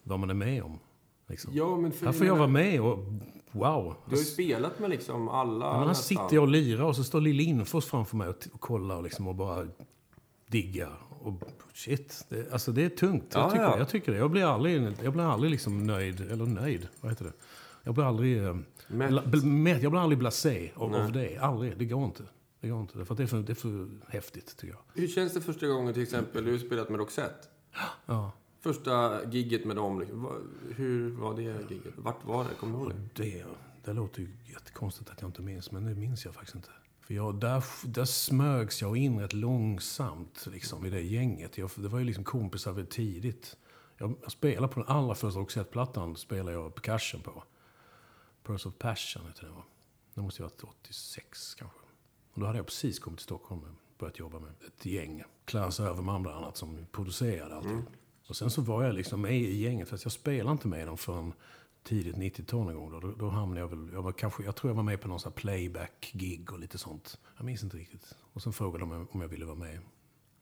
vad 0.04 0.20
man 0.20 0.30
är 0.30 0.34
med 0.34 0.64
om. 0.64 0.80
Liksom. 1.28 1.52
Ja 1.54 1.78
men 1.78 1.92
för 1.92 2.06
Här 2.06 2.14
får 2.14 2.28
jag 2.28 2.36
vara 2.36 2.48
med 2.48 2.82
och 2.82 2.98
wow. 3.52 3.96
Du 4.06 4.12
har 4.12 4.18
ju 4.18 4.24
spelat 4.24 4.80
med 4.80 4.90
liksom 4.90 5.30
alla 5.30 5.66
Ja, 5.66 5.78
men 5.78 5.88
här 5.88 5.94
sitter 5.94 6.30
jag 6.32 6.42
och 6.42 6.48
lirar 6.48 6.84
och 6.84 6.96
så 6.96 7.04
står 7.04 7.22
Lill 7.22 7.36
Lindfors 7.36 7.86
framför 7.86 8.18
mig 8.18 8.28
och, 8.28 8.48
och 8.54 8.60
kollar 8.60 8.96
och, 8.96 9.04
liksom 9.04 9.28
och 9.28 9.36
bara 9.36 9.68
diggar. 10.48 10.98
Och 11.22 11.34
shit, 11.74 12.26
det, 12.30 12.54
alltså 12.54 12.72
det 12.72 12.86
är 12.86 12.90
tungt. 12.90 13.32
Ja, 13.34 13.40
jag, 13.40 13.52
tycker, 13.52 13.64
ja. 13.64 13.78
jag 13.78 13.90
tycker 13.90 14.12
det. 14.12 14.18
Jag 14.18 14.32
blir 14.32 14.44
aldrig, 14.44 14.94
jag 15.04 15.14
blir 15.14 15.24
aldrig 15.24 15.52
liksom 15.52 15.88
nöjd, 15.88 16.32
eller 16.32 16.46
nöjd, 16.46 16.88
vad 17.02 17.12
heter 17.12 17.26
det? 17.26 17.34
Jag 17.84 17.94
blir 17.94 18.06
aldrig, 18.06 18.44
eh, 18.44 18.58
Mätt. 18.88 19.26
bl, 19.26 19.46
mätt. 19.46 19.84
jag 19.84 19.92
blir 19.92 20.02
aldrig 20.02 20.20
blasé 20.20 20.72
av, 20.76 20.96
av 20.96 21.12
det. 21.12 21.38
Aldrig, 21.38 21.78
det 21.78 21.86
går 21.86 22.06
inte. 22.06 22.24
Det 22.66 22.70
går 22.70 22.82
inte, 22.82 23.06
för 23.06 23.16
det 23.16 23.24
är 23.24 23.28
för, 23.28 23.38
det 23.38 23.52
är 23.52 23.56
för 23.56 23.88
häftigt 24.08 24.58
tycker 24.58 24.74
jag. 24.74 25.02
Hur 25.02 25.08
känns 25.08 25.34
det 25.34 25.42
första 25.42 25.68
gången 25.68 25.94
till 25.94 26.04
exempel, 26.04 26.46
du 26.46 26.60
spelat 26.60 26.90
med 26.90 27.00
Roxette? 27.00 27.48
Ja. 28.06 28.32
Första 28.60 29.24
gigget 29.32 29.66
med 29.66 29.76
dem, 29.76 30.00
liksom, 30.00 30.50
hur 30.76 31.12
var 31.12 31.36
det 31.36 31.42
gigget? 31.42 31.94
Vart 31.98 32.26
var 32.26 32.44
det? 32.44 32.50
Kommer 32.60 32.78
du 32.78 32.84
ihåg 32.84 32.94
det? 33.14 33.24
Det, 33.24 33.46
det 33.84 33.94
låter 33.94 34.22
ju 34.22 34.30
jättekonstigt 34.46 35.10
att 35.10 35.22
jag 35.22 35.28
inte 35.28 35.42
minns, 35.42 35.72
men 35.72 35.86
det 35.86 35.96
minns 35.96 36.26
jag 36.26 36.34
faktiskt 36.34 36.56
inte. 36.56 36.70
För 37.02 37.14
jag, 37.14 37.40
där, 37.40 37.64
där 37.84 38.06
smögs 38.06 38.82
jag 38.82 38.98
in 38.98 39.20
rätt 39.20 39.34
långsamt 39.34 40.48
liksom, 40.52 40.86
i 40.86 40.90
det 40.90 41.02
gänget. 41.02 41.58
Jag, 41.58 41.70
det 41.76 41.88
var 41.88 42.00
ju 42.00 42.06
liksom 42.06 42.24
kompisar 42.24 42.72
väldigt 42.72 42.94
tidigt. 42.94 43.58
Jag, 43.98 44.16
jag 44.22 44.32
spelade 44.32 44.74
på 44.74 44.80
den 44.80 44.90
allra 44.90 45.16
första 45.16 45.40
Roxette-plattan, 45.40 46.16
spelade 46.16 46.52
jag 46.52 46.76
percussion 46.76 47.22
på. 47.22 47.44
Pearls 48.44 48.66
of 48.66 48.74
Passion 48.78 49.28
heter 49.28 49.44
den 49.44 49.56
va? 49.56 49.64
Det 50.14 50.22
måste 50.22 50.42
ju 50.42 50.46
ha 50.46 50.50
varit 50.50 50.76
86 50.80 51.56
kanske. 51.56 51.85
Och 52.36 52.42
då 52.42 52.48
hade 52.48 52.60
jag 52.60 52.66
precis 52.66 53.00
kommit 53.00 53.20
till 53.20 53.24
Stockholm 53.24 53.62
och 53.62 53.70
börjat 54.00 54.20
jobba 54.20 54.40
med 54.40 54.50
ett 54.68 54.86
gäng. 54.86 55.24
Klaas 55.46 55.80
Överman 55.80 56.24
bland 56.24 56.38
annat 56.38 56.58
som 56.58 56.86
producerade 56.92 57.56
allting. 57.56 57.86
Och 58.28 58.36
sen 58.36 58.50
så 58.50 58.62
var 58.62 58.84
jag 58.84 58.96
liksom 58.96 59.22
med 59.22 59.36
i 59.36 59.58
gänget, 59.58 59.90
fast 59.90 60.06
jag 60.06 60.12
spelade 60.12 60.52
inte 60.52 60.68
med 60.68 60.88
dem 60.88 60.98
förrän 60.98 61.34
tidigt 61.84 62.16
90-tal 62.16 62.66
någon 62.66 62.76
gång. 62.76 63.02
Då, 63.02 63.12
då, 63.12 63.30
hamnade 63.30 63.62
jag 63.62 63.68
väl, 63.68 63.90
jag, 63.94 64.02
var 64.02 64.12
kanske, 64.12 64.44
jag 64.44 64.56
tror 64.56 64.70
jag 64.70 64.76
var 64.76 64.84
med 64.84 65.02
på 65.02 65.08
någon 65.08 65.20
sån 65.20 65.32
här 65.32 65.36
playback-gig 65.36 66.52
och 66.52 66.60
lite 66.60 66.78
sånt. 66.78 67.20
Jag 67.38 67.46
minns 67.46 67.64
inte 67.64 67.78
riktigt. 67.78 68.16
Och 68.34 68.42
sen 68.42 68.54
frågade 68.54 68.80
de 68.80 69.08
om 69.12 69.22
jag 69.22 69.28
ville 69.28 69.46
vara 69.46 69.56
med. 69.56 69.80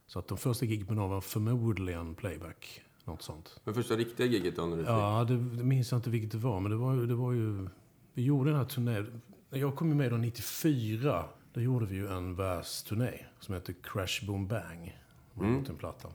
Så 0.08 0.20
att 0.20 0.28
de 0.28 0.38
första 0.38 0.66
gig 0.66 0.88
med 0.88 0.98
dem 0.98 1.10
var 1.10 1.22
förmodligen 1.22 2.16
playback, 2.16 2.82
något 3.04 3.22
sånt. 3.22 3.62
Men 3.64 3.74
första 3.74 3.96
riktiga 3.96 4.28
gigget 4.28 4.56
då 4.56 4.66
när 4.66 4.78
du? 4.78 4.84
Ja, 4.84 5.26
det, 5.28 5.38
det 5.38 5.64
minns 5.64 5.92
jag 5.92 5.98
inte 5.98 6.10
vilket 6.10 6.32
det 6.32 6.38
var, 6.38 6.60
men 6.60 6.72
det 6.72 6.78
var, 6.78 6.96
det 6.96 7.16
var 7.16 7.32
ju... 7.32 7.68
Vi 8.14 8.24
gjorde 8.24 8.50
den 8.50 8.60
här 8.60 8.66
turnén... 8.66 9.22
Jag 9.50 9.76
kom 9.76 9.90
ju 9.90 9.96
med 9.96 10.12
då 10.12 10.18
94. 10.18 11.26
Då 11.54 11.62
gjorde 11.62 11.86
vi 11.86 11.96
ju 11.96 12.08
en 12.08 12.36
världsturné 12.36 13.26
som 13.40 13.54
heter 13.54 13.76
Crash 13.84 14.26
Boom 14.28 14.48
Bang. 14.48 15.00
Mm. 15.38 15.58
gjort 15.58 15.70
en 15.70 15.78
platta. 15.78 16.10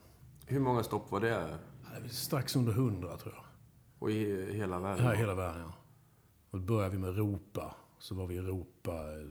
Hur 0.47 0.61
många 0.61 0.83
stopp 0.83 1.11
var 1.11 1.21
det? 1.21 1.59
Strax 2.11 2.57
under 2.57 2.73
100 2.73 3.17
tror 3.17 3.35
jag. 3.35 3.45
Och 3.99 4.11
i 4.11 4.53
hela 4.53 4.79
världen? 4.79 5.05
Här 5.05 5.15
i 5.15 5.17
hela 5.17 5.35
världen, 5.35 5.61
ja. 5.61 5.73
Och 6.51 6.59
då 6.61 6.67
började 6.67 6.91
vi 6.91 6.99
med 6.99 7.11
Europa. 7.11 7.75
Så 7.99 8.15
var 8.15 8.27
vi 8.27 8.35
i 8.35 8.39
Europa 8.39 8.93
eh, 8.93 9.27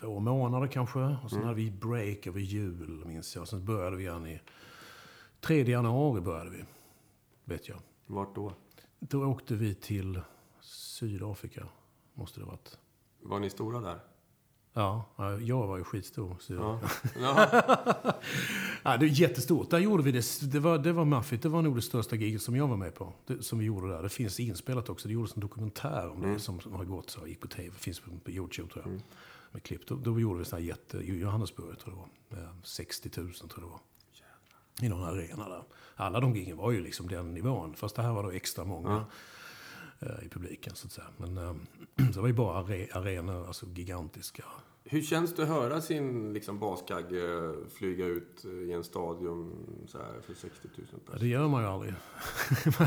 två 0.00 0.20
månader 0.20 0.66
kanske. 0.66 0.98
Och 1.24 1.30
sen 1.30 1.42
hade 1.42 1.54
vi 1.54 1.70
break 1.70 2.26
över 2.26 2.40
jul, 2.40 3.04
minns 3.06 3.34
jag. 3.34 3.42
Och 3.42 3.48
sen 3.48 3.64
började 3.64 3.96
vi 3.96 4.02
igen 4.02 4.26
i... 4.26 4.40
3 5.40 5.62
januari 5.62 6.20
började 6.20 6.50
vi, 6.50 6.64
vet 7.44 7.68
jag. 7.68 7.78
Vart 8.06 8.34
då? 8.34 8.52
Då 8.98 9.24
åkte 9.24 9.54
vi 9.54 9.74
till 9.74 10.20
Sydafrika, 10.60 11.66
måste 12.14 12.40
det 12.40 12.44
ha 12.44 12.50
varit. 12.50 12.78
Var 13.20 13.40
ni 13.40 13.50
stora 13.50 13.80
där? 13.80 14.00
Ja, 14.78 15.04
ja, 15.16 15.38
jag 15.38 15.66
var 15.66 15.76
ju 15.78 15.84
skitstor. 15.84 16.36
Så 16.40 16.54
Ja. 16.54 16.80
ja. 17.20 17.48
ja. 17.52 18.14
Ja, 18.82 18.96
det 18.96 19.06
är 19.06 19.08
jättestort. 19.08 19.70
Där 19.70 19.78
gjorde 19.78 20.02
vi 20.02 20.12
det. 20.12 20.24
Det 20.52 20.60
var, 20.60 20.78
det 20.78 20.92
var 20.92 21.04
maffigt. 21.04 21.42
Det 21.42 21.48
var 21.48 21.62
nog 21.62 21.76
det 21.76 21.82
största 21.82 22.16
giget 22.16 22.42
som 22.42 22.56
jag 22.56 22.68
var 22.68 22.76
med 22.76 22.94
på. 22.94 23.12
Det, 23.26 23.42
som 23.42 23.58
vi 23.58 23.64
gjorde 23.64 23.88
där. 23.88 24.02
Det 24.02 24.08
finns 24.08 24.40
inspelat 24.40 24.88
också. 24.88 25.08
Det 25.08 25.14
gjordes 25.14 25.34
en 25.34 25.40
dokumentär 25.40 26.08
om 26.10 26.20
det 26.22 26.40
som, 26.40 26.60
som 26.60 26.72
har 26.72 26.84
gått 26.84 27.10
så. 27.10 27.26
Gick 27.26 27.40
på 27.40 27.48
tv. 27.48 27.70
Finns 27.78 28.00
på, 28.00 28.10
på 28.24 28.30
Youtube 28.30 28.72
tror 28.72 28.84
jag. 28.88 29.00
Med 29.52 29.62
klipp. 29.62 29.86
Då, 29.86 29.94
då 29.96 30.20
gjorde 30.20 30.38
vi 30.38 30.44
sån 30.44 30.58
här 30.58 30.66
jätte... 30.66 30.98
Johannesburg 30.98 31.78
tror 31.78 31.96
jag 31.96 32.08
det 32.28 32.36
var. 32.36 32.42
Eh, 32.42 32.50
60 32.62 33.10
000 33.16 33.32
tror 33.32 33.50
jag 33.54 33.62
det 33.62 33.66
var. 33.70 33.80
I 34.82 34.88
någon 34.88 35.04
arena 35.04 35.48
där. 35.48 35.62
Alla 35.96 36.20
de 36.20 36.36
gigen 36.36 36.56
var 36.56 36.70
ju 36.70 36.80
liksom 36.80 37.08
den 37.08 37.34
nivån. 37.34 37.74
Fast 37.74 37.96
det 37.96 38.02
här 38.02 38.12
var 38.12 38.22
då 38.22 38.30
extra 38.30 38.64
många. 38.64 38.90
eh, 38.96 39.02
Eh, 40.00 40.24
I 40.26 40.28
publiken 40.28 40.74
så 40.74 40.86
att 40.86 40.92
säga. 40.92 41.06
Men 41.16 41.38
eh, 41.38 41.54
så 41.96 42.12
det 42.12 42.20
var 42.20 42.28
ju 42.28 42.34
bara 42.34 42.58
arenor, 42.92 43.46
alltså 43.46 43.66
gigantiska 43.74 44.44
hur 44.88 45.02
känns 45.02 45.34
det 45.34 45.42
att 45.42 45.48
höra 45.48 45.80
sin 45.80 46.32
liksom, 46.32 46.58
baskagge 46.58 47.52
flyga 47.74 48.06
ut 48.06 48.44
i 48.68 48.72
en 48.72 48.84
stadion 48.84 49.52
så 49.86 49.98
här, 49.98 50.20
för 50.26 50.34
60 50.34 50.68
000 50.76 50.86
Ja, 50.92 50.98
personer? 51.04 51.20
det 51.20 51.26
gör 51.28 51.48
man 51.48 51.62
ju 51.62 51.68
aldrig. 51.68 51.94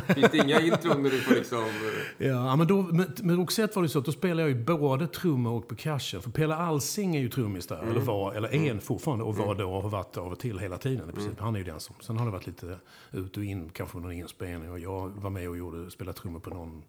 Finns 0.15 0.31
det 0.31 0.37
inga 0.37 0.59
intron 0.61 1.03
när 1.03 1.09
du 1.09 1.21
får 1.21 1.33
liksom... 1.35 1.63
eh, 2.17 2.27
Ja, 2.27 2.55
men 2.55 2.67
då, 2.67 2.81
med, 2.81 3.23
med 3.25 3.35
Roxette 3.35 3.75
var 3.75 3.83
det 3.83 3.89
så 3.89 3.99
att 3.99 4.05
då 4.05 4.11
spelade 4.11 4.41
jag 4.41 4.49
ju 4.49 4.65
både 4.65 5.07
trummor 5.07 5.53
och 5.53 5.67
percussion. 5.67 6.21
För 6.21 6.31
Pelle 6.31 6.55
Alsing 6.55 7.15
är 7.15 7.19
ju 7.19 7.29
trummis 7.29 7.67
där, 7.67 7.81
eller 7.83 7.99
var, 7.99 8.33
eller 8.33 8.53
är 8.55 8.71
en 8.71 8.81
fortfarande, 8.81 9.23
och 9.25 9.35
var 9.35 9.55
då 9.55 9.71
och 9.75 9.81
har 9.81 9.89
varit 9.89 10.17
av 10.17 10.31
och 10.31 10.39
till 10.39 10.59
hela 10.59 10.77
tiden 10.77 11.09
i 11.09 11.13
princip. 11.13 11.39
Han 11.39 11.55
är 11.55 11.59
ju 11.59 11.65
den 11.65 11.79
som, 11.79 11.95
sen 12.01 12.17
har 12.17 12.25
det 12.25 12.31
varit 12.31 12.47
lite 12.47 12.77
ut 13.11 13.37
och 13.37 13.43
in, 13.43 13.69
kanske 13.69 13.97
någon 13.97 14.11
inspelning. 14.11 14.71
Och 14.71 14.79
jag 14.79 15.09
var 15.09 15.29
med 15.29 15.49
och 15.49 15.57
gjorde, 15.57 15.91
spelade 15.91 16.17
trummor 16.17 16.39
på 16.39 16.49
någon, 16.49 16.83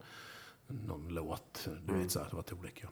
någon 0.68 1.08
låt. 1.08 1.68
Du 1.86 1.94
vet, 1.94 2.10
så 2.10 2.18
här, 2.18 2.26
det 2.30 2.36
var 2.36 2.44
olika. 2.60 2.88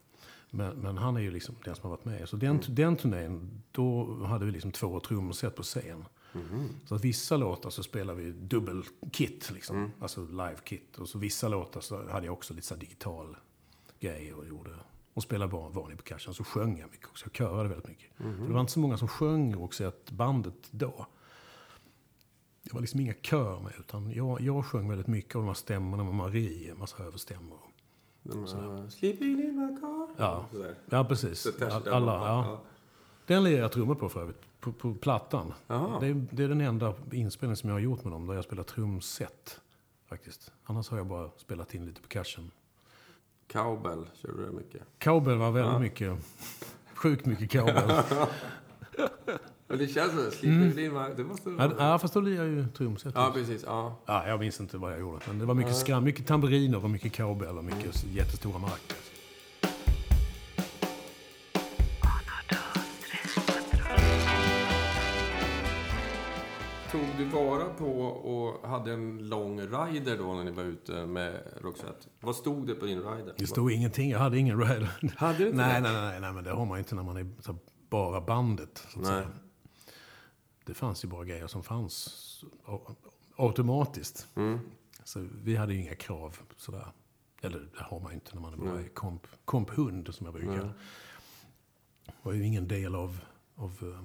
Men, 0.51 0.77
men 0.77 0.99
han 0.99 1.17
är 1.17 1.21
ju 1.21 1.31
liksom 1.31 1.55
den 1.65 1.75
som 1.77 1.83
har 1.83 1.91
varit 1.91 2.05
med. 2.05 2.29
Så 2.29 2.37
den, 2.37 2.61
den 2.69 2.97
turnén, 2.97 3.63
då 3.73 4.15
hade 4.25 4.45
vi 4.45 4.53
liksom 4.53 4.73
två 4.73 5.01
trumset 5.01 5.57
på 5.57 5.63
scen. 5.63 6.05
Så 6.85 6.95
att 6.95 7.05
vissa 7.05 7.37
låtar 7.37 7.71
så 7.71 7.83
spelar 7.83 8.15
vi 8.15 8.31
dubbelkit, 8.31 9.51
liksom. 9.55 9.77
alltså 10.01 10.25
live-kit. 10.27 10.99
Och 10.99 11.09
så 11.09 11.19
vissa 11.19 11.49
låtar 11.49 11.81
så 11.81 12.09
hade 12.11 12.27
jag 12.27 12.33
också 12.33 12.55
lite 12.55 12.67
så 12.67 12.75
digital 12.75 13.37
grej 14.01 14.35
och 14.35 14.47
gjorde. 14.47 14.71
Och 15.15 15.23
spelade 15.23 15.53
van- 15.53 15.73
vanlig 15.73 15.99
percussion. 15.99 16.35
Så 16.35 16.45
sjöng 16.45 16.79
jag 16.79 16.91
mycket 16.91 17.07
också. 17.09 17.27
Jag 17.27 17.33
körade 17.33 17.69
väldigt 17.69 17.89
mycket. 17.89 18.17
För 18.17 18.25
det 18.47 18.53
var 18.53 18.61
inte 18.61 18.73
så 18.73 18.81
många 18.81 18.97
som 18.99 19.09
sjöng 19.09 19.57
också 19.57 19.85
ett 19.85 20.11
bandet 20.11 20.55
då. 20.71 21.07
Det 22.63 22.73
var 22.75 22.81
liksom 22.81 23.01
inga 23.01 23.15
kör 23.15 23.61
med, 23.61 23.73
utan 23.79 24.11
jag, 24.11 24.41
jag 24.41 24.67
sjöng 24.67 24.89
väldigt 24.89 25.07
mycket 25.07 25.37
av 25.37 25.43
de 25.43 25.47
här 25.47 25.55
stämmorna 25.55 26.05
med 26.05 26.15
Marie, 26.15 26.71
en 26.71 26.79
massa 26.79 27.03
överstämmor. 27.05 27.59
Här, 28.33 28.89
Sleeping 28.89 29.29
in 29.29 29.57
my 29.57 29.81
car. 29.81 30.09
Ja. 30.17 30.45
Sådär. 30.53 30.75
Ja, 30.91 31.05
precis. 31.05 31.41
Så 31.41 31.51
Alla, 31.91 32.13
ja. 32.13 32.61
Den 33.27 33.45
lirar 33.45 33.61
jag 33.61 33.73
trummor 33.73 33.95
på 33.95 34.09
för 34.09 34.21
övrigt, 34.21 34.61
på, 34.61 34.73
på 34.73 34.95
plattan. 34.95 35.55
Det 35.67 36.07
är, 36.07 36.27
det 36.31 36.45
är 36.45 36.49
den 36.49 36.61
enda 36.61 36.95
inspelningen 37.13 37.57
som 37.57 37.69
jag 37.69 37.75
har 37.75 37.81
gjort 37.81 38.05
med 38.05 38.13
dem, 38.13 38.27
där 38.27 38.35
jag 38.35 38.45
spelar 38.45 38.63
trumset. 38.63 39.61
Faktiskt. 40.07 40.53
Annars 40.65 40.91
har 40.91 40.97
jag 40.97 41.07
bara 41.07 41.31
spelat 41.37 41.75
in 41.75 41.87
lite 41.87 42.01
percussion. 42.01 42.51
Cowbell, 43.47 44.07
kör 44.15 44.33
du 44.33 44.53
mycket? 44.53 44.83
Cowbell 44.99 45.39
var 45.39 45.51
väldigt 45.51 45.81
mycket, 45.81 46.19
sjukt 46.95 47.27
mycket 47.27 47.51
cowbell. 47.51 48.03
Men 49.71 49.79
det 49.79 49.89
känns 49.89 50.13
så. 50.41 50.47
In 50.47 50.75
my... 50.75 51.15
Det 51.17 51.25
måste 51.25 51.51
ja, 51.51 51.57
vara... 51.57 51.75
ja, 51.79 51.99
fast 51.99 52.15
då 52.15 52.21
lirar 52.21 52.45
jag 52.45 52.55
ju 52.55 52.67
trumset. 52.69 53.13
Ja, 53.17 53.31
precis. 53.35 53.63
Ja. 53.67 53.97
Ja, 54.07 54.29
jag 54.29 54.41
minns 54.41 54.61
inte 54.61 54.79
vad 54.79 54.93
jag 54.93 55.01
gjorde. 55.01 55.19
Men 55.27 55.39
det 55.39 55.47
var 55.47 55.55
mycket 55.55 55.77
skram, 55.77 56.05
mycket 56.05 56.27
tamburiner 56.27 56.85
och 56.85 56.91
mycket 56.91 57.13
cowbell 57.13 57.59
och 57.59 57.65
mycket 57.65 58.05
jättestora 58.05 58.59
marker. 58.59 58.97
Tog 66.93 67.07
du 67.19 67.25
vara 67.25 67.65
på 67.65 68.03
och 68.03 68.69
hade 68.69 68.93
en 68.93 69.29
lång 69.29 69.61
rider 69.61 70.19
då 70.19 70.35
när 70.35 70.45
ni 70.45 70.51
var 70.51 70.63
ute 70.63 71.07
med 71.07 71.41
Roxette? 71.63 72.09
Vad 72.21 72.37
stod 72.37 72.67
det 72.67 72.75
på 72.75 72.87
din 72.87 72.99
rider? 72.99 73.35
Det 73.39 73.47
stod 73.47 73.73
ingenting, 73.73 74.11
jag 74.11 74.19
hade 74.19 74.39
ingen 74.39 74.61
rider. 74.61 74.91
Hade 75.17 75.39
du 75.39 75.45
inte 75.47 75.57
nej, 75.57 75.83
det? 75.83 75.93
nej, 75.93 76.03
nej, 76.11 76.21
nej, 76.21 76.33
men 76.33 76.45
det 76.45 76.51
har 76.51 76.67
man 76.67 76.79
ju 76.79 76.79
inte 76.79 76.95
när 76.95 77.03
man 77.03 77.17
är 77.17 77.27
bara 77.91 78.21
bandet. 78.21 78.87
Så 78.89 78.99
att 78.99 79.05
Nej. 79.05 79.15
säga. 79.15 79.29
Det 80.69 80.75
fanns 80.75 81.05
ju 81.05 81.09
bara 81.09 81.25
grejer 81.25 81.47
som 81.47 81.63
fanns 81.63 82.45
automatiskt. 83.37 84.27
Mm. 84.35 84.59
Så 85.05 85.27
vi 85.43 85.57
hade 85.57 85.75
ju 85.75 85.81
inga 85.81 85.95
krav 85.95 86.39
sådär. 86.57 86.93
Eller 87.43 87.59
det 87.59 87.83
har 87.83 88.01
man 88.01 88.11
ju 88.11 88.15
inte 88.15 88.35
när 88.35 88.41
man 88.43 88.53
är 88.53 88.57
bara 88.57 88.81
är 88.81 88.89
komp, 88.89 89.27
komphund, 89.45 90.15
som 90.15 90.27
jag 90.27 90.35
brukar. 90.35 90.75
Det 92.07 92.15
var 92.23 92.33
ju 92.33 92.45
ingen 92.45 92.69
del 92.69 92.95
av, 92.95 93.21
av, 93.55 93.79
eh, 93.83 94.05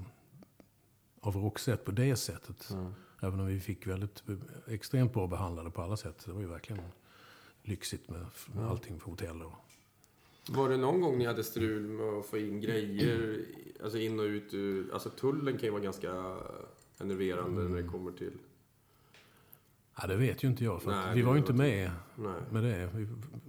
av 1.21 1.35
Roxette 1.35 1.83
på 1.83 1.91
det 1.91 2.15
sättet. 2.15 2.69
Mm. 2.69 2.93
Även 3.21 3.39
om 3.39 3.45
vi 3.45 3.59
fick 3.59 3.87
väldigt 3.87 4.23
extremt 4.67 5.13
bra 5.13 5.27
behandlade 5.27 5.71
på 5.71 5.81
alla 5.81 5.97
sätt. 5.97 6.25
Det 6.25 6.31
var 6.31 6.41
ju 6.41 6.47
verkligen 6.47 6.83
lyxigt 7.61 8.09
med, 8.09 8.25
med 8.53 8.65
allting 8.65 8.99
på 8.99 9.09
hotell 9.09 9.41
och 9.41 9.53
Var 10.49 10.69
det 10.69 10.77
någon 10.77 11.01
gång 11.01 11.17
ni 11.17 11.25
hade 11.25 11.43
strul 11.43 11.81
med 11.87 12.05
att 12.05 12.25
få 12.25 12.37
in 12.37 12.61
grejer, 12.61 13.45
alltså 13.83 13.97
in 13.97 14.19
och 14.19 14.23
ut 14.25 14.53
ur... 14.53 14.93
Alltså 14.93 15.09
tullen 15.09 15.53
kan 15.57 15.63
ju 15.65 15.71
vara 15.71 15.81
ganska 15.81 16.37
enerverande 16.99 17.61
när 17.61 17.69
Mm. 17.69 17.83
det 17.85 17.91
kommer 17.91 18.11
till... 18.11 18.33
Ja, 20.01 20.07
det 20.07 20.15
vet 20.15 20.43
ju 20.43 20.47
inte 20.47 20.63
jag. 20.63 20.81
För 20.81 20.91
Nej, 20.91 21.15
vi 21.15 21.21
var 21.21 21.33
ju 21.33 21.39
inte 21.39 21.53
med 21.53 21.91
Nej. 22.15 22.33
med 22.51 22.63
det. 22.63 22.89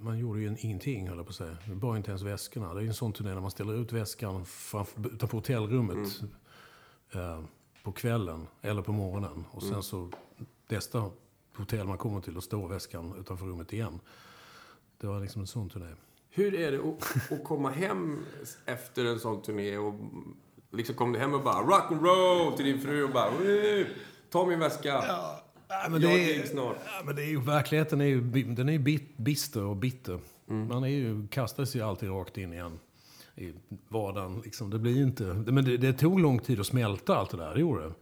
Man 0.00 0.18
gjorde 0.18 0.40
ju 0.40 0.56
ingenting, 0.58 1.08
höll 1.08 1.16
jag 1.16 1.26
på 1.26 1.30
att 1.30 1.36
säga. 1.36 1.56
Vi 1.68 1.74
bar 1.74 1.96
inte 1.96 2.10
ens 2.10 2.22
väskorna. 2.22 2.74
Det 2.74 2.80
är 2.80 2.82
ju 2.82 2.88
en 2.88 2.94
sån 2.94 3.12
turné 3.12 3.34
när 3.34 3.40
man 3.40 3.50
ställer 3.50 3.74
ut 3.74 3.92
väskan 3.92 4.44
framför, 4.44 5.06
utanför 5.14 5.36
hotellrummet 5.38 6.20
eh, 7.12 7.44
på 7.82 7.92
kvällen 7.92 8.46
eller 8.62 8.82
på 8.82 8.92
morgonen. 8.92 9.44
Och 9.50 9.62
sen 9.62 9.82
så 9.82 10.10
nästa 10.68 11.10
hotell 11.56 11.86
man 11.86 11.98
kommer 11.98 12.20
till, 12.20 12.36
och 12.36 12.44
står 12.44 12.68
väskan 12.68 13.14
utanför 13.20 13.46
rummet 13.46 13.72
igen. 13.72 14.00
Det 14.98 15.06
var 15.06 15.20
liksom 15.20 15.40
en 15.40 15.46
sån 15.46 15.70
turné. 15.70 15.94
Hur 16.34 16.54
är 16.54 16.72
det 16.72 16.78
att, 16.78 17.32
att 17.32 17.44
komma 17.44 17.70
hem 17.70 18.24
efter 18.66 19.04
en 19.04 19.20
sån 19.20 19.42
turné 19.42 19.76
och 19.78 19.94
liksom 20.72 20.94
kom 20.94 21.12
du 21.12 21.18
hem 21.18 21.34
och 21.34 21.42
bara 21.42 21.62
rock 21.62 21.92
and 21.92 22.02
roll 22.02 22.52
till 22.56 22.64
din 22.64 22.80
fru 22.80 23.04
och 23.04 23.10
bara 23.10 23.30
"Woo, 23.30 23.84
ta 24.30 24.46
min 24.46 24.58
väska. 24.58 24.88
Ja, 24.88 25.40
men 25.90 26.00
Jag 26.02 26.10
det 26.10 26.36
är, 26.36 26.46
snart. 26.46 26.76
ja, 26.84 27.02
men 27.04 27.16
det 27.16 27.22
är 27.22 27.26
ju, 27.26 27.40
verkligheten 27.40 28.00
är 28.00 28.04
ju, 28.04 28.20
den 28.44 28.68
är 28.68 28.72
ju 28.72 28.78
bit, 28.78 29.16
bister 29.16 29.64
och 29.64 29.76
bitter. 29.76 30.18
Mm. 30.50 30.68
Man 30.68 30.84
är 30.84 30.88
ju, 30.88 31.26
kastar 31.28 31.64
sig 31.64 31.80
alltid 31.80 32.08
rakt 32.10 32.38
in 32.38 32.52
igen 32.52 32.78
i 33.36 33.52
vardagen. 33.88 34.40
Liksom. 34.44 34.70
Det 34.70 34.78
blir 34.78 34.92
ju 34.96 35.02
inte, 35.02 35.24
men 35.24 35.64
det, 35.64 35.76
det 35.76 35.92
tog 35.92 36.20
lång 36.20 36.38
tid 36.38 36.60
att 36.60 36.66
smälta 36.66 37.16
allt 37.16 37.30
det 37.30 37.36
där, 37.36 37.54
det 37.54 37.60
gjorde 37.60 37.82
det. 37.82 37.92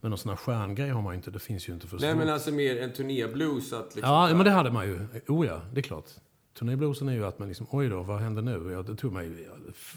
Men 0.00 0.10
någon 0.10 0.18
sån 0.18 0.28
här 0.28 0.36
stjärngrej 0.36 0.90
har 0.90 1.02
man 1.02 1.12
ju 1.12 1.16
inte, 1.16 1.30
det 1.30 1.38
finns 1.38 1.68
ju 1.68 1.72
inte 1.72 1.86
för 1.86 1.98
Nej 1.98 2.14
men 2.14 2.28
alltså 2.28 2.50
mer 2.50 2.82
en 2.82 2.92
turnéblues 2.92 3.72
att 3.72 3.94
liksom... 3.94 4.12
Ja, 4.12 4.34
men 4.34 4.44
det 4.44 4.50
hade 4.50 4.70
man 4.70 4.86
ju. 4.86 5.06
Oh 5.28 5.46
ja, 5.46 5.60
det 5.72 5.80
är 5.80 5.82
klart. 5.82 6.06
Turnébluesen 6.54 7.08
är 7.08 7.12
ju 7.12 7.24
att 7.26 7.38
man 7.38 7.48
liksom, 7.48 7.66
oj 7.70 7.88
då, 7.88 8.02
vad 8.02 8.20
händer 8.20 8.42
nu? 8.42 8.70
Ja, 8.72 8.82
det 8.82 8.96
tog 8.96 9.12
mig 9.12 9.48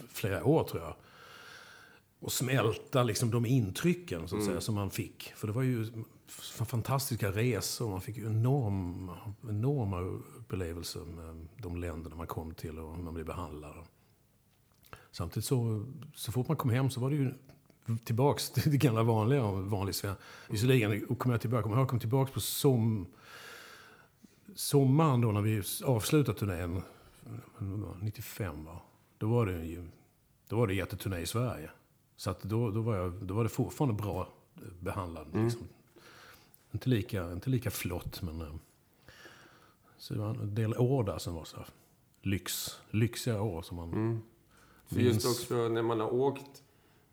flera 0.10 0.46
år 0.46 0.64
tror 0.64 0.82
jag. 0.84 0.96
Och 2.20 2.32
smälta 2.32 3.04
liksom 3.04 3.32
de 3.32 3.46
intrycken 3.46 4.28
så 4.28 4.38
att 4.38 4.46
säga, 4.46 4.62
som 4.62 4.76
man 4.76 4.90
fick. 4.92 5.34
För 5.36 5.48
det 5.48 5.54
var 5.54 5.62
ju 5.64 5.88
fantastiska 6.66 7.32
resor. 7.32 7.90
Man 7.90 8.02
fick 8.02 8.18
ju 8.18 8.26
enorm, 8.26 9.12
enorma 9.50 10.00
upplevelser 10.40 11.00
med 11.06 11.48
de 11.58 11.78
länderna 11.78 12.16
man 12.16 12.28
kom 12.28 12.54
till 12.54 12.80
och 12.80 12.96
hur 12.96 13.04
man 13.04 13.14
blev 13.14 13.26
behandlad. 13.26 13.76
Samtidigt 15.12 15.46
så, 15.48 15.86
så 16.16 16.32
fort 16.32 16.48
man 16.48 16.58
kom 16.58 16.70
hem 16.70 16.90
så 16.90 17.00
var 17.00 17.10
det 17.10 17.16
ju 17.16 17.34
tillbaks 18.04 18.50
till 18.52 18.72
det 18.72 18.78
gamla 18.78 19.04
vanliga. 19.04 19.52
Vanlig 19.52 19.96
sven- 19.96 20.16
Visserligen 20.50 21.16
kom 21.16 21.32
jag 21.32 21.42
tillbaka, 21.42 21.64
kommer 21.64 21.78
jag 21.78 21.88
kom 21.90 22.00
tillbaka 22.00 22.32
på 22.34 22.40
som, 22.40 23.08
sommaren 24.56 25.22
då 25.22 25.32
när 25.32 25.42
vi 25.42 25.64
avslutade 25.86 26.40
turnén, 26.40 26.82
95 28.02 28.66
va? 28.66 28.82
Då 29.18 29.28
var 29.28 29.46
det 29.46 29.66
ju 29.66 29.88
då 30.48 30.56
var 30.56 30.68
det 30.68 30.74
jätteturné 30.74 31.18
i 31.20 31.26
Sverige. 31.26 31.70
Så 32.16 32.30
att 32.30 32.44
då, 32.44 32.72
då, 32.72 32.82
var 32.82 32.96
jag, 32.96 33.14
då 33.14 33.34
var 33.34 33.44
det 33.44 33.50
fortfarande 33.50 34.04
bra 34.04 34.28
behandlad. 34.80 35.28
Liksom. 35.34 35.62
Inte, 36.72 36.90
lika, 36.90 37.32
inte 37.32 37.50
lika 37.50 37.72
flott, 37.72 38.22
men... 38.22 38.42
eh, 38.42 38.48
Så 39.98 40.14
det 40.14 40.20
var 40.20 40.30
en 40.30 40.56
del 40.56 40.78
år 40.78 41.04
där 41.04 41.18
som 41.18 41.34
var 41.34 41.46
så 41.46 41.58
här 41.58 41.68
lyx, 42.22 42.80
lyxiga 42.92 43.42
år 43.42 43.62
som 43.62 43.78
man 43.78 43.94
Mm. 43.94 44.22
För 44.88 45.00
just 45.00 45.26
också 45.26 45.68
när 45.70 45.82
man 45.82 46.00
har 46.00 46.14
åkt, 46.14 46.64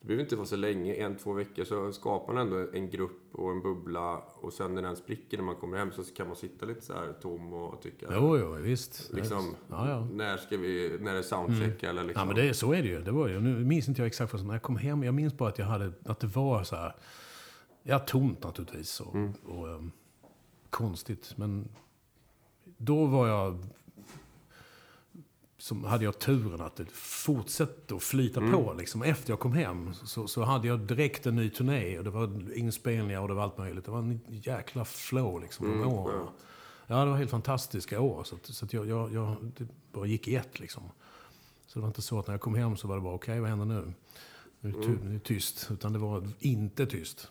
det 0.03 0.07
behöver 0.07 0.23
inte 0.23 0.37
vara 0.37 0.47
så 0.47 0.57
länge, 0.57 0.95
en, 0.95 1.17
två 1.17 1.33
veckor, 1.33 1.65
så 1.65 1.93
skapar 1.93 2.33
man 2.33 2.43
ändå 2.43 2.67
en 2.73 2.91
grupp 2.91 3.35
och 3.35 3.51
en 3.51 3.63
bubbla 3.63 4.23
och 4.35 4.53
sen 4.53 4.75
när 4.75 4.83
den 4.83 4.97
spricker 4.97 5.37
när 5.37 5.45
man 5.45 5.55
kommer 5.55 5.79
hem 5.79 5.93
så 5.93 6.03
kan 6.05 6.27
man 6.27 6.37
sitta 6.37 6.67
lite 6.67 6.81
så 6.81 6.93
här 6.93 7.13
tom 7.23 7.53
och 7.53 7.83
tycka... 7.83 8.07
Jo, 8.11 8.39
jo, 8.39 8.53
visst. 8.53 9.11
Liksom, 9.13 9.55
Ja, 9.71 9.89
ja. 9.89 10.09
när 10.13 10.37
ska 10.37 10.57
vi, 10.57 10.99
när 11.01 11.13
är 11.13 11.17
det 11.17 11.23
soundcheck 11.23 11.83
eller 11.83 12.05
liksom... 12.05 12.21
Ja, 12.21 12.35
men 12.35 12.47
det, 12.47 12.55
så 12.55 12.73
är 12.73 12.83
det 12.83 12.89
ju. 12.89 13.01
Det 13.01 13.11
var 13.11 13.29
ju. 13.29 13.41
Nu 13.41 13.65
minns 13.65 13.89
inte 13.89 14.01
jag 14.01 14.07
exakt 14.07 14.33
vad 14.33 14.41
som... 14.41 14.47
När 14.47 14.55
jag 14.55 14.63
kom 14.63 14.77
hem, 14.77 15.03
jag 15.03 15.15
minns 15.15 15.37
bara 15.37 15.49
att 15.49 15.59
jag 15.59 15.67
hade... 15.67 15.93
Att 16.05 16.21
det 16.21 16.27
var 16.27 16.65
så 16.65 16.77
här... 16.77 16.97
Ja, 17.83 17.99
tomt 17.99 18.45
naturligtvis. 18.45 19.01
Och, 19.01 19.17
och 19.45 19.69
ehm, 19.69 19.91
konstigt. 20.71 21.35
Men 21.37 21.69
då 22.77 23.07
var 23.07 23.29
jag... 23.29 23.59
Som 25.63 25.85
hade 25.85 26.05
jag 26.05 26.19
turen 26.19 26.61
att 26.61 26.77
det 26.77 26.91
fortsatte 26.93 27.95
att 27.95 28.03
flyta 28.03 28.41
på. 28.41 28.75
Liksom. 28.79 29.03
Efter 29.03 29.31
jag 29.31 29.41
kom 29.41 29.53
hem 29.53 29.95
så, 29.95 30.27
så 30.27 30.43
hade 30.43 30.69
jag 30.69 30.81
direkt 30.81 31.27
en 31.27 31.37
ny 31.37 31.51
turné. 31.51 31.99
Och 31.99 32.05
det 32.05 32.11
var 32.11 32.57
inspelningar 32.57 33.21
och 33.21 33.29
det 33.29 33.35
var 33.35 33.43
allt 33.43 33.59
möjligt. 33.59 33.85
Det 33.85 33.91
var 33.91 33.99
en 33.99 34.21
jäkla 34.29 34.85
flow 34.85 35.41
liksom. 35.41 35.81
de 35.81 35.89
åren. 35.89 36.27
Ja, 36.87 37.05
det 37.05 37.11
var 37.11 37.17
helt 37.17 37.31
fantastiska 37.31 38.01
år. 38.01 38.25
Så, 38.25 38.35
att, 38.35 38.47
så 38.47 38.65
att 38.65 38.73
jag, 38.73 38.87
jag, 38.87 39.13
jag 39.13 39.37
det 39.57 39.69
bara 39.93 40.07
gick 40.07 40.29
i 40.29 40.37
ett 40.37 40.61
liksom. 40.61 40.83
Så 41.67 41.79
det 41.79 41.81
var 41.81 41.89
inte 41.89 42.03
så 42.03 42.19
att 42.19 42.27
när 42.27 42.35
jag 42.35 42.41
kom 42.41 42.55
hem 42.55 42.77
så 42.77 42.89
var 42.89 42.97
det 42.97 43.03
bara 43.03 43.15
okej, 43.15 43.41
vad 43.41 43.51
händer 43.51 43.67
nu? 43.67 43.93
Nu 44.61 44.71
är, 44.71 44.89
det 44.89 45.09
det 45.09 45.19
tyst. 45.19 45.69
Utan 45.71 45.93
det 45.93 45.99
var 45.99 46.29
inte 46.39 46.87
tyst. 46.87 47.31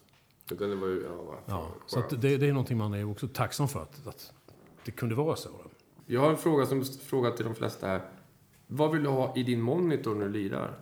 Utan 0.52 0.70
det 0.70 0.76
var 0.76 0.88
ju, 0.88 1.04
ja, 1.04 1.39
Ja, 1.46 1.67
så 1.86 2.00
att 2.00 2.10
det, 2.10 2.38
det 2.38 2.48
är 2.48 2.54
någonting 2.54 2.78
man 2.78 2.94
är 2.94 3.12
också 3.12 3.28
tacksam 3.28 3.67
för. 3.67 3.82
Att, 3.82 4.08
att 4.08 4.34
det 4.86 4.91
kunde 4.91 5.15
vara 5.15 5.36
så. 5.36 5.50
Jag 6.06 6.22
har 6.22 6.30
en 6.30 6.38
fråga 6.38 6.65
som 6.65 6.86
fråga 6.86 7.32
till 7.32 7.46
de 7.46 7.56
flesta 7.56 7.88
här. 7.88 8.02
Vad 8.73 8.91
vill 8.91 9.03
du 9.03 9.10
ha 9.10 9.36
i 9.36 9.43
din 9.43 9.62
monitor 9.62 10.15
när 10.15 10.25
du 10.25 10.31
lirar? 10.31 10.79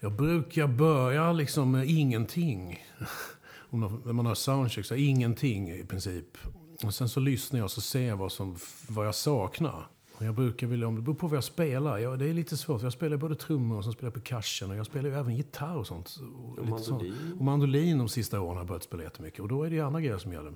Jag 0.00 0.12
brukar 0.12 0.66
börja 0.66 1.32
liksom 1.32 1.70
med 1.70 1.86
ingenting. 1.88 2.84
När 3.70 4.12
man 4.12 4.26
har 4.26 4.34
soundcheck 4.34 4.86
så 4.86 4.94
ingenting 4.94 5.70
i 5.70 5.84
princip. 5.84 6.38
Och 6.84 6.94
sen 6.94 7.08
så 7.08 7.20
lyssnar 7.20 7.58
jag 7.58 7.64
och 7.64 7.70
så 7.70 7.80
ser 7.80 8.08
jag 8.08 8.16
vad, 8.16 8.32
som, 8.32 8.56
vad 8.88 9.06
jag 9.06 9.14
saknar. 9.14 9.86
Och 10.16 10.24
jag 10.24 10.34
brukar 10.34 10.66
vilja, 10.66 10.88
om 10.88 10.96
det 10.96 11.02
beror 11.02 11.14
på 11.14 11.26
vad 11.26 11.36
jag 11.36 11.44
spelar. 11.44 11.98
Ja, 11.98 12.16
det 12.16 12.30
är 12.30 12.34
lite 12.34 12.56
svårt, 12.56 12.82
jag 12.82 12.92
spelar 12.92 13.16
både 13.16 13.34
trummor 13.34 13.78
och 13.78 13.84
så 13.84 13.92
spelar 13.92 14.12
jag 14.14 14.24
percussion. 14.24 14.70
Och 14.70 14.76
jag 14.76 14.86
spelar 14.86 15.08
ju 15.08 15.14
även 15.14 15.36
gitarr 15.36 15.76
och 15.76 15.86
sånt. 15.86 16.06
Och, 16.06 16.56
sånt. 16.56 16.90
mandolin. 16.90 17.36
och 17.38 17.44
mandolin 17.44 17.98
de 17.98 18.08
sista 18.08 18.40
åren 18.40 18.52
har 18.52 18.60
jag 18.60 18.66
börjat 18.66 18.82
spela 18.82 19.02
jättemycket. 19.02 19.40
Och 19.40 19.48
då 19.48 19.62
är 19.62 19.70
det 19.70 19.80
andra 19.80 20.00
grejer 20.00 20.18
som 20.18 20.32
gäller. 20.32 20.54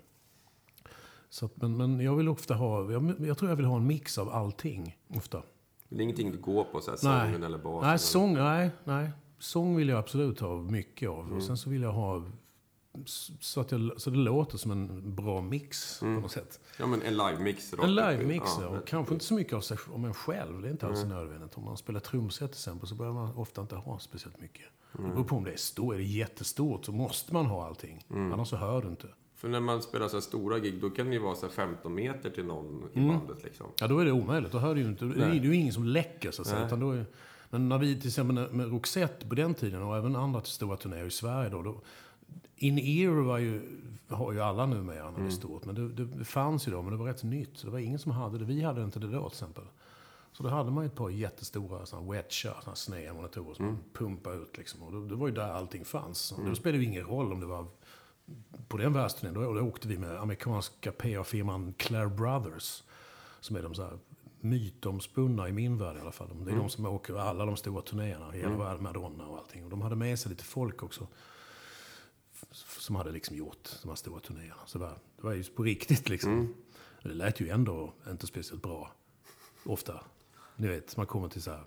Så 1.33 1.47
att, 1.47 1.57
men, 1.57 1.77
men 1.77 2.01
jag 2.01 2.17
vill 2.17 2.29
ofta 2.29 2.55
ha, 2.55 2.93
jag, 2.93 3.15
jag 3.21 3.39
tror 3.39 3.51
jag 3.51 3.57
vill 3.57 3.67
ha 3.67 3.77
en 3.77 3.87
mix 3.87 4.19
av 4.19 4.29
allting. 4.29 4.99
Ofta. 5.09 5.43
Det 5.89 5.97
är 5.97 6.01
ingenting 6.01 6.33
du 6.33 6.39
går 6.39 6.65
på, 6.65 6.81
så 6.81 6.91
här, 6.91 6.99
Nej. 7.03 7.27
sången 7.27 7.43
eller 7.43 7.59
basen? 7.59 7.89
Nej, 7.89 7.99
sång, 7.99 8.35
nej, 8.35 8.71
nej. 8.85 9.11
Sång 9.39 9.77
vill 9.77 9.89
jag 9.89 9.99
absolut 9.99 10.41
ha 10.41 10.57
mycket 10.57 11.09
av. 11.09 11.33
Och 11.33 11.43
sen 11.43 11.57
så 11.57 11.71
vill 11.71 11.83
jag 11.83 11.93
ha 11.93 12.25
så 13.41 13.61
att 13.61 13.73
jag, 13.73 13.93
så 13.97 14.11
det 14.11 14.17
låter 14.17 14.59
som 14.59 14.71
en 14.71 15.15
bra 15.15 15.41
mix 15.41 16.01
på 16.01 16.07
något 16.07 16.31
sätt. 16.31 16.61
Ja, 16.79 16.87
men 16.87 17.03
en 17.03 17.17
live-mix. 17.17 17.75
En 17.83 17.95
live-mix, 17.95 18.45
ja, 18.61 18.67
och 18.69 18.87
kanske 18.87 19.15
inte 19.15 19.25
så 19.25 19.35
mycket 19.35 19.53
av 19.53 19.61
sig, 19.61 19.79
om 19.93 20.05
en 20.05 20.15
själv. 20.15 20.63
Det 20.63 20.69
är 20.69 20.73
inte 20.73 20.87
alls 20.87 21.05
nödvändigt. 21.05 21.55
Om 21.55 21.65
man 21.65 21.77
spelar 21.77 22.01
trumset 22.01 22.51
till 22.51 22.59
exempel 22.59 22.89
så 22.89 22.95
behöver 22.95 23.21
man 23.21 23.37
ofta 23.37 23.61
inte 23.61 23.77
ha 23.77 23.99
speciellt 23.99 24.41
mycket. 24.41 24.67
Det 24.93 25.03
beror 25.03 25.25
på 25.25 25.37
om 25.37 25.45
det 25.45 25.53
är 25.53 25.57
stort. 25.57 25.95
Är 25.95 25.99
det 25.99 26.05
jättestort 26.05 26.85
så 26.85 26.93
måste 26.93 27.35
man 27.35 27.47
ha 27.47 27.67
allting. 27.67 28.05
Annars 28.09 28.49
så 28.49 28.57
hör 28.57 28.83
du 28.83 28.89
inte. 28.89 29.09
För 29.43 29.49
när 29.49 29.61
man 29.61 29.83
spelar 29.83 30.09
så 30.09 30.17
här 30.17 30.21
stora 30.21 30.59
gig, 30.59 30.81
då 30.81 30.91
kan 30.91 31.07
det 31.07 31.13
ju 31.13 31.19
vara 31.19 31.35
så 31.35 31.47
här 31.47 31.53
15 31.53 31.95
meter 31.95 32.31
till 32.31 32.45
någon 32.45 32.83
i 32.95 32.99
Mm. 32.99 33.09
bandet 33.19 33.45
liksom. 33.45 33.67
Ja, 33.81 33.89
då 33.89 33.99
är 33.99 34.05
det 34.05 34.13
omöjligt. 34.13 34.53
Då 34.53 34.59
hör 34.59 34.75
du 34.75 34.81
ju 34.81 34.87
inte. 34.89 35.05
Det 35.05 35.25
är 35.25 35.33
ju 35.35 35.55
ingen 35.57 35.73
som 35.73 35.85
läcker 35.85 36.31
så 36.31 36.43
att 36.43 36.49
säga. 36.49 36.59
Nej. 36.59 36.67
Utan 36.67 36.81
då 36.81 36.91
är, 36.91 37.05
men 37.51 37.69
när 37.69 37.79
vi 37.79 37.97
till 38.01 38.09
exempel 38.09 38.53
med- 38.53 38.71
Roxette 38.71 39.27
på 39.27 39.35
den 39.35 39.55
tiden 39.55 39.83
och 39.83 39.97
även 39.97 40.17
andra 40.17 40.43
stora 40.43 40.77
turnéer 40.77 41.05
i 41.07 41.11
Sverige 41.11 41.49
då. 41.51 41.63
då 41.63 41.81
In-ear 42.57 43.11
var 43.23 43.39
ju, 43.39 43.63
har 44.09 44.33
ju 44.33 44.41
alla 44.41 44.67
numera 44.67 45.11
när 45.11 45.19
det 45.21 45.27
är 45.27 45.31
stort. 45.31 45.65
Men 45.65 45.75
det, 45.75 46.05
det, 46.05 46.25
fanns 46.25 46.69
ju 46.69 46.73
då, 46.73 46.83
men 46.83 46.91
det 46.93 46.97
var 46.99 47.07
rätt 47.07 47.23
nytt. 47.23 47.51
Så 47.59 47.67
det 47.67 47.73
var 47.73 47.79
ingen 47.79 47.99
som 47.99 48.13
hade 48.13 48.39
det. 48.39 48.45
Vi 48.45 48.63
hade 48.63 48.83
inte 48.85 48.99
det 48.99 49.07
då 49.07 49.29
till 49.29 49.35
exempel. 49.37 49.65
Så 50.33 50.43
då 50.43 50.49
hade 50.49 50.71
man 50.71 50.85
ju 50.85 50.87
ett 50.89 50.95
par 50.95 51.11
jättestora 51.11 51.87
såna 51.87 52.13
wedgar, 52.13 52.61
såna 52.65 52.77
sneda 52.77 53.15
monitorer 53.15 53.55
som 53.55 53.67
man 53.67 53.79
pumpade 53.93 54.37
ut 54.37 54.59
liksom. 54.59 54.83
Och 54.83 54.93
då, 54.93 55.01
det 55.05 55.15
var 55.15 55.29
ju 55.29 55.35
där 55.35 55.53
allting 55.53 55.85
fanns. 55.85 56.33
Och 56.33 56.45
Då 56.45 56.55
spelade 56.55 56.79
det 56.79 56.83
ju 56.85 56.89
ingen 56.91 57.05
roll 57.07 57.33
om 57.33 57.41
det 57.41 57.47
var 57.47 57.67
på 58.69 58.77
den 58.77 58.93
världsturnén, 58.93 59.35
då, 59.35 59.53
då 59.53 59.61
åkte 59.61 59.89
vi 59.89 59.99
med 59.99 60.21
amerikanska 60.21 60.93
PR-firman 60.93 61.75
Claire 61.77 62.09
Brothers. 62.09 62.83
Som 63.41 63.57
är 63.57 63.63
de 63.63 63.75
så 63.75 63.83
här 63.83 63.99
mytomspunna 64.41 65.49
i 65.49 65.53
min 65.53 65.79
värld 65.79 65.97
i 65.97 66.01
alla 66.01 66.13
fall. 66.13 66.45
Det 66.45 66.51
är 66.51 66.57
de 66.57 66.71
som 66.71 66.87
åker 66.87 67.15
alla 67.15 67.45
de 67.45 67.57
stora 67.57 67.83
turnéerna. 67.83 68.31
Hela 68.31 68.57
världen, 68.57 68.83
Madonna 68.83 69.27
och 69.27 69.39
allting. 69.39 69.65
Och 69.65 69.71
de 69.71 69.83
hade 69.83 69.97
med 69.97 70.19
sig 70.19 70.31
lite 70.31 70.45
folk 70.45 70.83
också. 70.83 71.07
Som 72.79 72.97
hade 72.97 73.11
liksom 73.11 73.37
gjort 73.37 73.71
de 73.83 73.89
här 73.89 73.97
stora 73.97 74.21
turnéerna. 74.21 74.67
Så 74.67 74.79
det 74.79 74.85
var, 74.85 74.99
det 75.17 75.23
var 75.23 75.33
ju 75.33 75.45
på 75.45 75.63
riktigt 75.63 76.09
liksom. 76.09 76.55
Men 77.03 77.13
Det 77.13 77.15
lät 77.15 77.41
ju 77.41 77.49
ändå 77.49 77.95
inte 78.09 78.27
speciellt 78.27 78.63
bra. 78.63 78.93
Ofta. 79.65 80.05
Ni 80.57 80.69
vet, 80.69 80.97
man 80.97 81.07
kommer 81.07 81.29
till 81.29 81.43
så 81.43 81.51
här, 81.51 81.65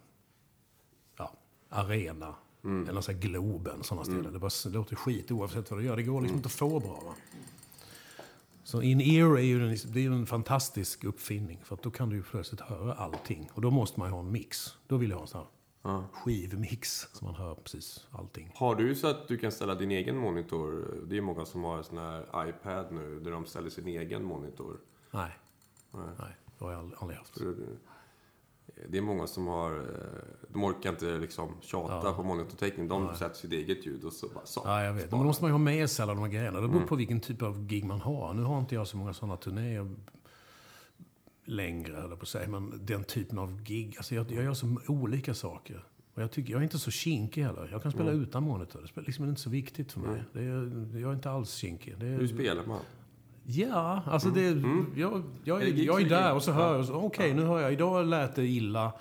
ja, 1.18 1.34
arena. 1.70 2.36
Eller 2.66 3.02
så 3.02 3.12
här 3.12 3.20
Globen, 3.20 3.84
sådana 3.84 4.04
ställen. 4.06 4.34
Det, 4.34 4.40
bara, 4.40 4.52
det 4.66 4.70
låter 4.70 4.96
skit 4.96 5.32
oavsett 5.32 5.72
vad 5.72 5.80
du 5.80 5.86
gör. 5.86 5.96
Det 5.96 6.04
går 6.04 6.22
liksom 6.22 6.38
inte 6.38 6.48
att 6.48 6.52
få 6.54 6.80
bra. 6.80 7.02
Va? 7.06 7.16
Så 8.64 8.82
in-ear 8.82 9.38
är 9.38 9.42
ju 9.42 9.70
en, 9.70 9.78
det 9.94 10.00
är 10.00 10.04
ju 10.04 10.14
en 10.14 10.26
fantastisk 10.26 11.04
uppfinning. 11.04 11.60
För 11.64 11.76
att 11.76 11.82
då 11.84 11.92
kan 11.92 12.10
du 12.10 12.16
ju 12.16 12.24
plötsligt 12.24 12.62
höra 12.62 12.94
allting. 12.94 13.50
Och 13.54 13.62
då 13.62 13.72
måste 13.72 14.00
man 14.00 14.10
ju 14.10 14.14
ha 14.14 14.20
en 14.20 14.32
mix. 14.32 14.78
Då 14.88 14.98
vill 14.98 15.10
jag 15.10 15.18
ha 15.18 15.22
en 15.24 15.28
sån 15.28 15.40
här 15.42 15.48
Ja. 15.82 16.04
skivmix. 16.14 17.08
Så 17.14 17.26
man 17.26 17.36
hör 17.36 17.56
precis 17.56 18.08
allting. 18.12 18.52
Har 18.56 18.76
du 18.76 18.96
så 18.96 19.08
att 19.08 19.28
du 19.28 19.38
kan 19.38 19.52
ställa 19.52 19.76
din 19.76 19.92
egen 19.92 20.18
monitor? 20.18 20.88
Det 21.08 21.18
är 21.18 21.22
många 21.22 21.46
som 21.46 21.64
har 21.64 21.78
en 21.78 21.84
sån 21.84 21.98
här 21.98 22.50
iPad 22.50 22.86
nu, 22.92 23.20
där 23.20 23.32
de 23.32 23.46
ställer 23.46 23.70
sin 23.70 23.88
egen 23.88 24.24
monitor. 24.24 24.78
Nej, 25.12 25.32
Nej. 25.92 26.04
nej. 26.20 26.36
Det 26.58 26.66
har 26.66 26.72
jag 26.72 26.92
aldrig 27.00 27.18
haft. 27.20 27.38
Det 28.90 28.98
är 28.98 29.02
många 29.02 29.28
som 29.28 29.48
har... 29.48 29.72
eh, 29.78 29.86
De 30.48 30.64
orkar 30.64 30.90
inte 30.90 31.18
liksom 31.18 31.52
tjata 31.62 32.14
på 32.14 32.24
monitortäckning. 32.24 32.88
De 32.88 33.16
sätter 33.16 33.36
sitt 33.36 33.52
eget 33.52 33.86
ljud 33.86 34.04
och 34.04 34.14
så 34.14 34.28
bara 34.28 34.46
så. 34.46 34.62
Ja, 34.66 34.84
jag 34.84 34.94
vet. 34.94 35.12
Men 35.12 35.20
då 35.20 35.26
måste 35.26 35.44
man 35.44 35.50
ju 35.50 35.54
ha 35.54 35.58
med 35.60 35.90
sig 35.90 36.04
alla 36.04 36.14
de 36.14 36.24
här 36.24 36.30
grejerna. 36.32 36.62
Det 36.62 36.68
beror 36.68 36.82
på 36.88 36.96
vilken 36.96 37.20
typ 37.20 37.42
av 37.42 37.66
gig 37.68 37.86
man 37.86 38.02
har. 38.02 38.34
Nu 38.34 38.44
har 38.44 38.60
inte 38.60 38.76
jag 38.76 38.88
så 38.88 38.98
många 38.98 39.14
sådana 39.14 39.38
turnéer 39.38 39.96
längre, 41.46 42.04
eller 42.04 42.16
på 42.16 42.26
säga. 42.26 42.50
Men 42.50 42.86
den 42.86 43.04
typen 43.04 43.40
av 43.40 43.62
gig. 43.64 43.94
Alltså 43.98 44.16
jag, 44.16 44.32
jag 44.32 44.44
gör 44.44 44.54
så 44.54 44.78
olika 44.88 45.34
saker. 45.34 45.86
Och 46.14 46.22
jag, 46.22 46.32
tycker, 46.32 46.52
jag 46.52 46.60
är 46.60 46.64
inte 46.64 46.80
så 46.80 46.92
kinkig 46.92 47.44
heller. 47.44 47.70
Jag 47.72 47.84
kan 47.84 47.92
spela 47.92 48.12
utan 48.12 48.44
monitor. 48.44 48.90
Det 48.96 49.02
är 49.02 49.06
liksom 49.06 49.30
inte 49.30 49.42
så 49.42 49.50
viktigt 49.50 49.92
för 49.92 50.00
mig. 50.00 50.24
Det 50.34 50.40
är, 50.40 50.98
jag 51.00 51.10
är 51.12 51.16
inte 51.16 51.32
alls 51.32 51.54
kinkig. 51.54 51.92
Är, 51.92 51.98
Hur 51.98 52.28
spelar 52.28 52.66
man? 52.66 52.80
Ja, 53.48 54.02
alltså 54.06 54.30
det, 54.30 54.62
jag, 54.96 55.24
jag, 55.44 55.62
Är 55.64 55.84
jag 55.86 56.02
är 56.02 56.10
där 56.10 56.34
och 56.34 56.44
så 56.44 56.52
hör 56.52 56.78
jag, 56.78 57.06
okej 57.06 57.34
nu 57.34 57.44
hör 57.44 57.60
jag, 57.60 57.74
idag 57.74 58.06
lät 58.06 58.36
det 58.36 58.46
illa. 58.48 58.92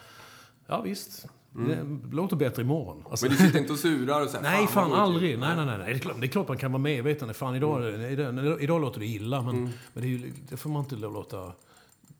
Ja 0.66 0.80
visst, 0.80 1.26
det 1.50 1.98
låter 2.12 2.36
bättre 2.36 2.62
imorgon. 2.62 3.04
Alltså, 3.10 3.26
Men 3.26 3.36
du 3.36 3.44
sitter 3.44 3.58
inte 3.58 3.72
och 3.72 3.78
surar 3.78 4.22
och 4.22 4.28
säger 4.28 4.42
nej, 4.42 4.66
fan 4.66 4.90
vad 4.90 4.98
aldrig. 4.98 5.22
dåligt." 5.22 5.40
Nej, 5.40 5.56
nej, 5.56 5.66
nej. 5.66 5.78
nej. 5.78 5.86
Det, 5.86 5.92
är 5.94 5.98
klart, 5.98 6.20
det 6.20 6.26
är 6.26 6.28
klart 6.28 6.48
man 6.48 6.56
kan 6.56 6.72
vara 6.72 6.82
medveten. 6.82 7.34
Fan, 7.34 7.56
idag, 7.56 8.02
idag, 8.12 8.62
idag 8.62 8.80
låter 8.80 9.00
det 9.00 9.06
illa, 9.06 9.42
men, 9.42 9.62
men 9.92 10.02
det, 10.02 10.06
ju, 10.08 10.32
det 10.48 10.56
får 10.56 10.70
man 10.70 10.82
inte 10.82 10.96
låta 10.96 11.52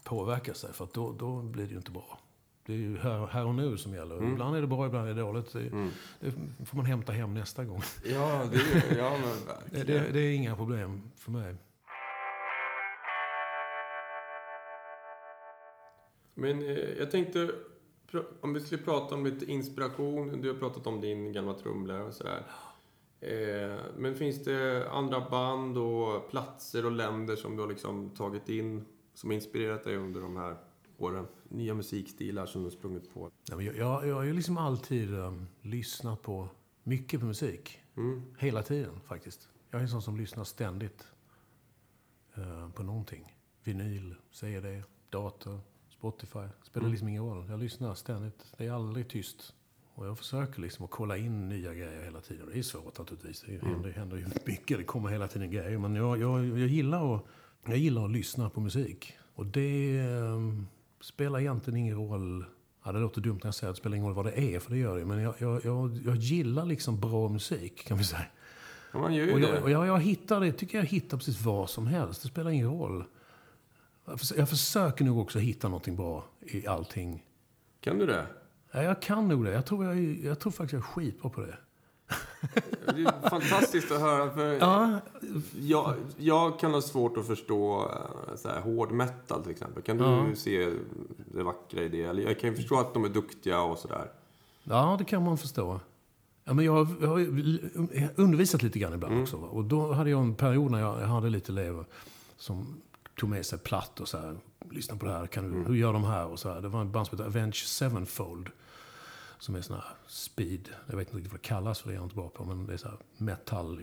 påverka 0.05 0.55
sig, 0.55 0.73
för 0.73 0.89
då, 0.93 1.13
då 1.13 1.43
blir 1.43 1.65
det 1.65 1.71
ju 1.71 1.77
inte 1.77 1.91
bra. 1.91 2.19
Det 2.67 2.73
är 2.73 2.77
ju 2.77 2.99
här, 2.99 3.27
här 3.27 3.47
och 3.47 3.55
nu 3.55 3.77
som 3.77 3.95
gäller. 3.95 4.33
Ibland 4.33 4.57
är 4.57 4.61
det 4.61 4.67
bra, 4.67 4.87
ibland 4.87 5.09
är 5.09 5.15
det 5.15 5.21
dåligt. 5.21 5.53
Det, 5.53 5.71
det 6.21 6.65
får 6.67 6.77
man 6.77 6.87
hämta 6.87 7.13
hem 7.13 7.35
nästa 7.35 7.65
gång. 7.65 7.83
Ja, 8.05 8.45
det 8.53 8.57
är 8.57 8.99
ja, 8.99 9.11
men 9.11 9.31
verkligen. 9.75 10.05
det, 10.05 10.13
det 10.13 10.21
är 10.21 10.35
inga 10.35 10.57
problem 10.57 11.03
för 11.17 11.31
mig. 11.31 11.55
Men 16.35 16.62
eh, 16.62 16.99
jag 16.99 17.11
tänkte, 17.11 17.51
om 18.40 18.55
vi 18.55 18.61
skulle 18.61 18.83
prata 18.83 19.14
om 19.14 19.25
lite 19.25 19.51
inspiration. 19.53 20.40
Du 20.40 20.53
har 20.53 20.59
pratat 20.59 20.87
om 20.87 21.01
din 21.01 21.33
gamla 21.33 21.55
trumlärare 21.55 22.05
och 22.05 22.14
sådär. 22.14 22.47
Eh, 23.20 23.79
men 23.97 24.14
finns 24.14 24.44
det 24.44 24.90
andra 24.90 25.31
band 25.31 25.79
och 25.79 26.31
platser 26.31 26.85
och 26.85 26.92
länder 26.92 27.37
som 27.37 27.57
du 27.57 27.62
har 27.62 27.68
liksom 27.68 28.11
tagit 28.11 28.49
in, 28.49 28.85
som 29.14 29.31
har 29.31 29.35
inspirerat 29.35 29.85
dig 29.85 29.97
under 29.97 30.20
de 30.20 30.37
här 30.37 30.57
åren? 30.99 31.27
Nya 31.49 31.75
musikstilar 31.75 32.47
som 32.47 32.62
du 32.62 32.66
har 32.66 32.70
sprungit 32.70 33.14
på? 33.14 33.31
Men 33.51 33.64
jag, 33.64 33.77
jag, 33.77 34.09
jag 34.09 34.14
har 34.14 34.23
ju 34.23 34.33
liksom 34.33 34.59
alltid 34.59 35.14
um, 35.14 35.47
lyssnat 35.62 36.23
på 36.23 36.49
mycket 36.83 37.20
på 37.20 37.27
musik. 37.27 37.79
Mm. 37.97 38.23
Hela 38.38 38.62
tiden 38.62 39.01
faktiskt. 39.07 39.49
Jag 39.70 39.79
är 39.79 39.83
en 39.83 39.88
sån 39.88 40.03
som 40.03 40.16
lyssnar 40.16 40.44
ständigt 40.44 41.05
eh, 42.35 42.70
på 42.70 42.83
någonting. 42.83 43.37
Vinyl, 43.64 44.14
CD, 44.31 44.83
dator, 45.11 45.61
Spotify. 46.05 46.49
Spelar 46.62 46.88
liksom 46.88 47.09
ingen 47.09 47.23
roll. 47.23 47.47
Jag 47.51 47.61
lyssnar 47.61 47.95
ständigt. 47.95 48.45
Det 48.57 48.67
är 48.67 48.73
aldrig 48.73 49.09
tyst. 49.09 49.55
Och 49.95 50.07
jag 50.07 50.19
försöker 50.19 50.61
liksom 50.61 50.85
att 50.85 50.90
kolla 50.90 51.17
in 51.17 51.49
nya 51.49 51.75
grejer 51.75 52.05
hela 52.05 52.21
tiden. 52.21 52.49
Det 52.53 52.59
är 52.59 52.62
svårt 52.62 52.99
naturligtvis. 52.99 53.45
Det 53.47 53.67
händer, 53.67 53.90
händer 53.90 54.17
ju 54.17 54.27
mycket. 54.47 54.79
Det 54.79 54.85
kommer 54.85 55.09
hela 55.11 55.29
tiden 55.29 55.51
grejer. 55.51 55.79
Men 55.79 55.95
jag, 55.95 56.21
jag, 56.21 56.45
jag, 56.47 56.69
gillar, 56.69 57.17
att, 57.17 57.25
jag 57.67 57.77
gillar 57.77 58.05
att 58.05 58.11
lyssna 58.11 58.51
på 58.51 58.61
musik. 58.61 59.12
Och 59.35 59.47
det 59.47 59.99
eh, 59.99 60.38
spelar 61.01 61.40
egentligen 61.40 61.77
ingen 61.77 61.97
roll 61.97 62.45
Ja, 62.85 62.93
det 62.93 62.99
låter 62.99 63.21
dumt 63.21 63.38
när 63.43 63.47
jag 63.47 63.55
säger 63.55 63.71
att 63.71 63.77
det 63.77 63.81
spelar 63.81 63.97
ingen 63.97 64.07
roll 64.07 64.17
vad 64.17 64.27
det 64.27 64.40
är, 64.55 64.61
för 64.61 64.71
det 64.71 64.77
gör 64.79 64.99
det. 64.99 65.05
Men 65.05 65.19
jag, 65.19 65.35
jag, 65.38 65.64
jag, 65.64 66.01
jag 66.05 66.17
gillar 66.17 66.67
liksom 66.67 67.01
bra 67.01 67.29
musik, 67.29 67.87
kan 67.87 67.99
vi 67.99 68.05
säga. 68.05 68.27
Ja, 68.93 68.99
man 68.99 69.14
gör 69.14 69.27
ju 69.27 69.33
Och 69.33 69.40
det. 69.40 69.49
jag, 69.49 69.62
och 69.62 69.71
jag, 69.71 69.87
jag 69.87 70.01
hittar 70.01 70.40
det, 70.40 70.53
tycker 70.53 70.79
jag 70.79 70.85
hittar 70.85 71.17
precis 71.17 71.40
vad 71.40 71.71
som 71.71 71.87
helst. 71.87 72.23
Det 72.23 72.29
spelar 72.29 72.51
ingen 72.51 72.71
roll. 72.71 73.05
Jag, 74.05 74.19
förs- 74.21 74.33
jag 74.37 74.49
försöker 74.49 75.05
nog 75.05 75.19
också 75.19 75.38
hitta 75.38 75.69
någonting 75.69 75.97
bra 75.97 76.25
i 76.40 76.67
allting. 76.67 77.25
Kan 77.81 77.99
du 77.99 78.07
det? 78.07 78.27
Ja, 78.73 78.83
jag 78.83 79.03
kan 79.03 79.29
nog 79.29 79.45
det. 79.45 79.53
Jag 79.53 79.67
tror, 79.67 79.85
jag, 79.85 79.97
jag 80.25 80.38
tror 80.40 80.53
faktiskt 80.53 80.73
jag 80.73 80.81
är 80.81 80.87
skitbra 80.87 81.31
på 81.31 81.40
det. 81.40 81.57
Det 82.95 83.03
är 83.03 83.29
fantastiskt 83.31 83.93
att 83.93 84.01
höra. 84.01 84.31
För 84.31 84.53
Ja, 84.53 84.99
jag, 85.61 85.95
jag 86.17 86.59
kan 86.59 86.75
ha 86.75 86.81
svårt 86.83 87.17
att 87.17 87.27
förstå 87.27 87.83
eh, 88.31 88.37
så 88.37 88.49
här, 88.49 88.61
hård 88.61 88.90
metal 88.93 89.43
till 89.43 89.51
exempel. 89.53 89.83
Kan 89.83 89.97
du 89.97 90.05
Ja. 90.05 90.27
se 90.37 90.71
det 91.35 91.43
vackra 91.43 91.83
i 91.83 91.88
det? 91.88 91.99
Jag 91.99 92.40
kan 92.40 92.51
ju 92.51 92.57
förstå 92.57 92.81
att 92.81 92.95
de 92.95 93.05
är 93.05 93.09
duktiga 93.09 93.61
och 93.62 93.79
sådär. 93.79 94.11
ja 94.64 94.97
det 94.99 95.05
kan 95.05 95.23
man 95.25 95.38
förstå. 95.38 95.81
Ja, 96.45 96.55
men 96.55 96.64
jag, 96.64 96.85
har- 96.85 96.97
jag 97.01 97.09
har 97.09 98.11
undervisat 98.17 98.62
lite 98.62 98.79
grann 98.79 98.93
ibland 98.95 99.23
också. 99.23 99.37
va. 99.37 99.47
Och 99.49 99.64
då 99.64 99.93
hade 99.93 100.11
jag 100.11 100.21
en 100.21 100.35
period 100.35 100.71
när 100.71 100.81
jag, 100.81 101.01
jag 101.01 101.07
hade 101.07 101.31
lite 101.31 101.53
elever 101.53 101.85
som 102.37 102.77
tog 103.16 103.29
med 103.29 103.46
sig 103.46 103.59
platt 103.59 104.00
och 104.00 104.09
så 104.09 104.18
här. 104.18 104.37
Lyssna 104.70 104.96
på 104.96 105.07
det 105.07 105.12
här, 105.12 105.27
kan 105.27 105.50
du, 105.50 105.68
hur 105.68 105.74
gör 105.74 105.92
de 105.92 106.05
här? 106.05 106.27
Och 106.27 106.38
så 106.38 106.53
här. 106.53 106.61
Det 106.61 106.68
var 106.68 106.81
en 106.81 106.92
band 106.92 107.07
som 107.07 107.18
heter 107.18 107.29
Avenge 107.31 107.55
Sevenfold. 107.66 108.48
Som 109.38 109.55
är 109.55 109.61
sån 109.61 109.77
här 109.77 109.85
speed. 110.07 110.68
Jag 110.87 110.96
vet 110.96 111.09
inte 111.09 111.16
riktigt 111.16 111.33
vad 111.33 111.40
det 111.40 111.46
kallas 111.48 111.81
för 111.81 111.88
det 111.88 111.94
är 111.94 111.96
jag 111.96 112.05
inte 112.05 112.14
bra 112.14 112.29
på. 112.29 112.44
Men 112.44 112.66
det 112.66 112.72
är 112.72 112.77
så 112.77 112.88
här 112.88 112.96
metall, 113.16 113.83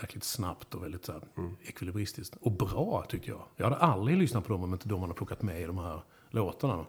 jäkligt 0.00 0.24
snabbt 0.24 0.74
och 0.74 0.84
väldigt 0.84 1.04
så 1.04 1.12
här 1.12 1.22
ekvilibristiskt. 1.62 2.36
Och 2.40 2.52
bra 2.52 3.04
tyckte 3.08 3.30
jag. 3.30 3.42
Jag 3.56 3.64
hade 3.64 3.76
aldrig 3.76 4.18
lyssnat 4.18 4.46
på 4.46 4.52
dem 4.52 4.62
om 4.64 4.72
inte 4.72 4.88
de 4.88 5.00
hade 5.00 5.14
plockat 5.14 5.42
med 5.42 5.60
i 5.62 5.64
de 5.64 5.78
här 5.78 6.02
låtarna. 6.30 6.84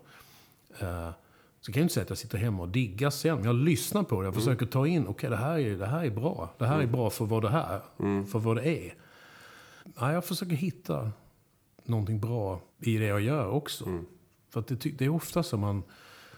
Eh, 0.79 1.09
Så 1.61 1.71
kan 1.71 1.79
jag 1.79 1.85
inte 1.85 1.93
säga 1.93 2.03
att 2.03 2.09
jag 2.09 2.17
sitter 2.17 2.37
hemma 2.37 2.63
och 2.63 2.69
diggar 2.69 3.09
sen. 3.09 3.35
Men 3.35 3.45
jag 3.45 3.55
lyssnar 3.55 4.03
på 4.03 4.21
det. 4.21 4.27
Jag 4.27 4.33
försöker 4.35 4.65
ta 4.65 4.87
in, 4.87 5.07
okej 5.07 5.29
det, 5.29 5.35
här 5.35 5.57
är, 5.59 5.77
det 5.77 5.85
här 5.87 6.05
är 6.05 6.09
bra. 6.09 6.53
Det 6.57 6.65
här 6.67 6.79
är 6.81 6.87
bra 6.87 7.09
för 7.09 7.25
vad 7.25 7.41
det 7.41 7.49
här, 7.49 7.81
för 8.25 8.39
vad 8.39 8.55
det 8.55 8.67
är. 8.87 8.95
Ja, 9.99 10.13
jag 10.13 10.25
försöker 10.25 10.55
hitta 10.55 11.11
någonting 11.83 12.19
bra 12.19 12.61
i 12.79 12.97
det 12.97 13.05
jag 13.05 13.21
gör 13.21 13.47
också. 13.47 14.03
För 14.49 14.59
att 14.59 14.67
det, 14.67 14.75
det 14.75 15.05
är 15.05 15.09
ofta 15.09 15.43
så 15.43 15.57
man 15.57 15.83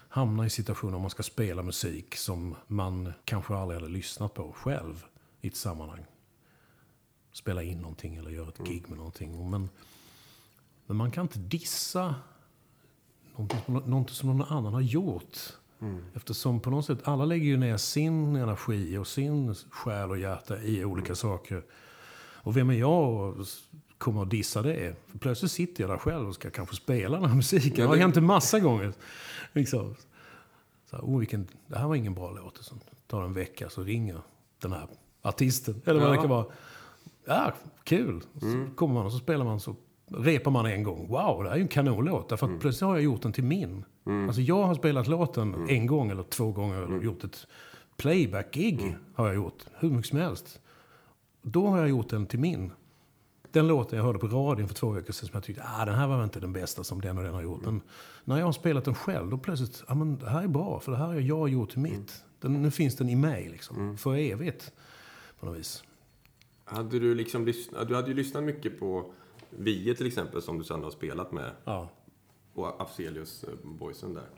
hamnar 0.08 0.44
i 0.44 0.50
situationer 0.50 0.94
om 0.96 1.00
man 1.00 1.10
ska 1.10 1.22
spela 1.22 1.62
musik 1.62 2.16
som 2.16 2.54
man 2.66 3.12
kanske 3.24 3.54
aldrig 3.56 3.80
hade 3.80 3.92
lyssnat 3.92 4.34
på 4.34 4.52
själv 4.52 5.04
i 5.40 5.48
ett 5.48 5.56
sammanhang. 5.56 6.04
Spela 7.32 7.62
in 7.62 7.78
någonting 7.80 8.16
eller 8.16 8.30
göra 8.30 8.48
ett 8.48 8.66
gig 8.66 8.88
med 8.88 8.98
någonting. 8.98 9.50
Men, 9.50 9.68
men 10.86 10.96
man 10.96 11.10
kan 11.10 11.22
inte 11.22 11.38
dissa 11.38 12.14
någonting, 13.32 13.60
som- 13.66 13.74
någonting 13.90 14.14
som 14.14 14.28
någon 14.36 14.42
annan 14.48 14.72
har 14.74 14.80
gjort. 14.80 15.38
Eftersom 16.14 16.60
på 16.60 16.70
något 16.70 16.86
sätt 16.86 16.98
alla 17.04 17.24
lägger 17.24 17.44
ju 17.46 17.56
ner 17.56 17.76
sin 17.76 18.36
energi 18.36 18.98
och 18.98 19.06
sin 19.06 19.54
själ 19.54 20.10
och 20.10 20.18
hjärta 20.18 20.62
i 20.62 20.84
olika 20.84 21.14
saker. 21.14 21.64
Och 22.42 22.56
vem 22.56 22.70
är 22.70 22.74
jag 22.74 23.40
att 23.40 23.48
komma 24.04 24.20
och 24.20 24.26
dissa 24.26 24.62
det? 24.62 24.96
För 25.06 25.18
plötsligt 25.18 25.50
sitter 25.50 25.82
jag 25.82 25.90
där 25.90 25.96
själv 25.98 26.28
och 26.28 26.34
ska 26.34 26.50
kanske 26.50 26.76
spela 26.76 27.20
den 27.20 27.28
här 27.28 27.36
musiken. 27.36 27.74
Det 27.76 27.86
har 27.86 27.96
hänt 27.96 28.16
en 28.16 28.24
massa 28.24 28.60
gånger. 28.60 28.92
Liksom. 29.52 29.94
Så 30.90 30.96
här, 30.96 31.02
oh, 31.04 31.18
vilken, 31.18 31.46
det 31.66 31.78
här 31.78 31.86
var 31.88 31.94
ingen 31.94 32.14
bra 32.14 32.30
låt. 32.30 32.58
Så 32.64 32.74
tar 33.06 33.22
en 33.22 33.32
vecka 33.32 33.68
så 33.68 33.82
ringer 33.82 34.16
den 34.62 34.72
här 34.72 34.86
artisten. 35.22 35.82
Eller 35.84 36.00
vad 36.00 36.08
Ja. 36.08 36.12
det 36.12 36.18
kan 36.20 36.30
vara. 36.30 36.46
Ja, 37.24 37.52
kul. 37.84 38.20
Så 38.40 38.66
kommer 38.76 38.94
man 38.94 39.06
och 39.06 39.12
så 39.12 39.18
spelar 39.18 39.44
man 39.44 39.60
så 39.60 39.76
repar 40.08 40.50
man 40.50 40.66
en 40.66 40.82
gång. 40.82 41.08
Wow, 41.08 41.42
det 41.42 41.48
här 41.48 41.54
är 41.54 41.56
ju 41.56 41.62
en 41.62 41.68
kanonlåt. 41.68 42.28
Därför 42.28 42.46
att 42.54 42.60
plötsligt 42.60 42.86
har 42.86 42.94
jag 42.96 43.04
gjort 43.04 43.22
den 43.22 43.32
till 43.32 43.44
min. 43.44 43.84
Alltså 44.26 44.40
jag 44.40 44.62
har 44.62 44.74
spelat 44.74 45.06
låten 45.06 45.66
en 45.68 45.86
gång 45.86 46.10
eller 46.10 46.22
två 46.22 46.52
gånger. 46.52 46.82
Eller 46.82 47.00
gjort 47.02 47.24
ett 47.24 47.46
playback-gig. 47.96 48.96
Har 49.14 49.26
jag 49.26 49.34
gjort. 49.34 49.64
Hur 49.78 49.90
mycket 49.90 50.06
som 50.10 50.18
helst. 50.18 50.60
Då 51.42 51.66
har 51.66 51.78
jag 51.78 51.88
gjort 51.88 52.08
den 52.10 52.26
till 52.26 52.38
min. 52.38 52.72
Den 53.54 53.66
låten 53.66 53.96
jag 53.96 54.04
hörde 54.04 54.18
på 54.18 54.26
radion 54.26 54.68
för 54.68 54.74
två 54.74 54.90
veckor 54.90 55.12
sedan 55.12 55.28
som 55.28 55.36
jag 55.36 55.44
tyckte, 55.44 55.62
ah, 55.66 55.84
den 55.84 55.94
här 55.94 56.06
var 56.06 56.16
väl 56.16 56.24
inte 56.24 56.40
den 56.40 56.52
bästa 56.52 56.84
som 56.84 57.00
den 57.00 57.18
och 57.18 57.24
den 57.24 57.34
har 57.34 57.42
gjort. 57.42 57.64
Men 57.64 57.80
när 58.24 58.38
jag 58.38 58.44
har 58.44 58.52
spelat 58.52 58.84
den 58.84 58.94
själv, 58.94 59.30
då 59.30 59.38
plötsligt, 59.38 59.84
ah, 59.86 59.94
men 59.94 60.18
det 60.18 60.28
här 60.28 60.42
är 60.42 60.48
bra, 60.48 60.80
för 60.80 60.92
det 60.92 60.98
här 60.98 61.06
har 61.06 61.14
jag 61.14 61.48
gjort 61.48 61.70
till 61.70 61.80
mitt. 61.80 62.24
Den, 62.40 62.62
nu 62.62 62.70
finns 62.70 62.96
den 62.96 63.08
i 63.08 63.16
mig, 63.16 63.48
liksom. 63.48 63.96
För 63.96 64.16
evigt. 64.16 64.72
På 65.40 65.46
något 65.46 65.58
vis. 65.58 65.84
Hade 66.64 66.98
du 66.98 67.14
liksom 67.14 67.46
lyssnat, 67.46 67.88
du 67.88 67.94
hade 67.94 68.08
ju 68.08 68.14
lyssnat 68.14 68.44
mycket 68.44 68.80
på 68.80 69.12
Vie 69.50 69.94
till 69.94 70.06
exempel, 70.06 70.42
som 70.42 70.58
du 70.58 70.64
sen 70.64 70.82
har 70.82 70.90
spelat 70.90 71.32
med. 71.32 71.50
Ja. 71.64 71.88
Och 72.54 72.82
Afzelius, 72.82 73.44
eh, 73.44 73.54
boysen 73.62 74.14
där. 74.14 74.28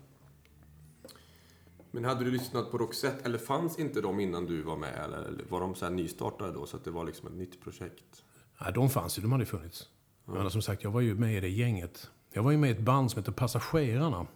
Men 1.90 2.04
hade 2.04 2.24
du 2.24 2.30
lyssnat 2.30 2.70
på 2.70 2.78
Roxette, 2.78 3.24
eller 3.24 3.38
fanns 3.38 3.78
inte 3.78 4.00
de 4.00 4.20
innan 4.20 4.46
du 4.46 4.62
var 4.62 4.76
med? 4.76 5.04
Eller 5.04 5.44
var 5.48 5.60
de 5.60 5.74
så 5.74 5.84
här 5.84 5.92
nystartade 5.92 6.52
då, 6.52 6.66
så 6.66 6.76
att 6.76 6.84
det 6.84 6.90
var 6.90 7.04
liksom 7.04 7.28
ett 7.28 7.34
nytt 7.34 7.60
projekt? 7.60 8.22
Nej, 8.60 8.72
de 8.72 8.90
fanns 8.90 9.18
ju, 9.18 9.22
de 9.22 9.32
hade 9.32 9.42
ju 9.44 9.46
funnits. 9.50 9.88
Men 10.24 10.50
som 10.50 10.62
sagt, 10.62 10.84
jag 10.84 10.90
var 10.90 11.00
ju 11.00 11.14
med 11.14 11.36
i 11.36 11.40
det 11.40 11.48
gänget. 11.48 12.10
Jag 12.32 12.42
var 12.42 12.50
ju 12.50 12.56
med 12.56 12.70
i 12.70 12.72
ett 12.72 12.80
band 12.80 13.10
som 13.10 13.18
heter 13.20 13.32
Passagerarna 13.32 14.26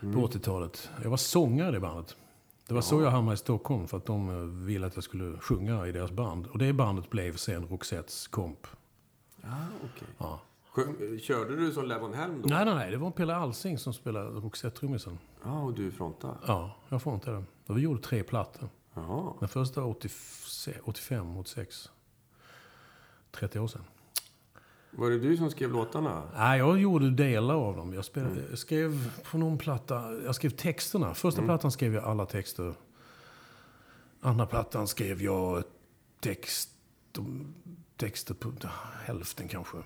på 0.00 0.06
80-talet. 0.06 0.90
Jag 1.02 1.10
var 1.10 1.16
sångare 1.16 1.68
i 1.68 1.72
det 1.72 1.80
bandet. 1.80 2.16
Det 2.68 2.74
var 2.74 2.80
så 2.80 3.02
jag 3.02 3.10
hamnade 3.10 3.34
i 3.34 3.36
Stockholm, 3.38 3.88
för 3.88 3.96
att 3.96 4.06
de 4.06 4.28
eh, 4.30 4.64
ville 4.66 4.86
att 4.86 4.94
jag 4.94 5.04
skulle 5.04 5.38
sjunga 5.38 5.86
i 5.86 5.92
deras 5.92 6.10
band. 6.10 6.46
Och 6.46 6.58
det 6.58 6.72
bandet 6.72 7.10
blev 7.10 7.36
sen 7.36 7.66
Roxettes 7.68 8.26
komp. 8.28 8.66
Ja, 9.42 9.48
okej. 9.78 10.08
Ja. 10.18 10.40
Sjung- 10.72 11.18
Körde 11.20 11.56
du 11.56 11.72
som 11.72 11.84
Levon 11.88 12.14
Helm 12.14 12.42
då? 12.42 12.48
Nej, 12.48 12.64
nej, 12.64 12.74
nej. 12.74 12.90
Det 12.90 12.96
var 12.96 13.10
Pelle 13.10 13.34
Alsing 13.36 13.78
som 13.78 13.92
spelade 13.94 14.30
Roxette-trummisen. 14.30 15.18
Ja, 15.44 15.62
och 15.62 15.74
du 15.74 15.90
frontade? 15.90 16.34
Ja, 16.46 16.76
jag 16.88 17.02
det. 17.32 17.44
Och 17.66 17.76
vi 17.78 17.82
gjorde 17.82 18.02
tre 18.02 18.22
plattor. 18.22 18.68
Jaha. 18.94 19.32
Den 19.40 19.48
första 19.48 19.84
80, 19.84 20.08
85, 20.84 21.36
86. 21.36 21.90
30 23.36 23.60
år 23.60 23.66
sedan. 23.66 23.84
Var 24.90 25.10
det 25.10 25.18
du 25.18 25.36
som 25.36 25.50
skrev 25.50 25.72
låtarna? 25.72 26.22
Nej, 26.34 26.58
jag 26.58 26.80
gjorde 26.80 27.10
delar 27.10 27.54
av 27.54 27.76
dem. 27.76 27.94
Jag, 27.94 28.04
spelade, 28.04 28.42
jag 28.50 28.58
skrev 28.58 29.20
på 29.30 29.38
någon 29.38 29.58
platta, 29.58 30.12
jag 30.24 30.34
skrev 30.34 30.50
texterna. 30.50 31.14
Första 31.14 31.42
plattan 31.42 31.72
skrev 31.72 31.94
jag 31.94 32.04
alla 32.04 32.26
texter. 32.26 32.74
Andra 34.20 34.46
plattan 34.46 34.88
skrev 34.88 35.22
jag 35.22 35.64
text, 36.20 36.70
texter 37.96 38.34
på 38.34 38.52
hälften 39.04 39.48
kanske. 39.48 39.78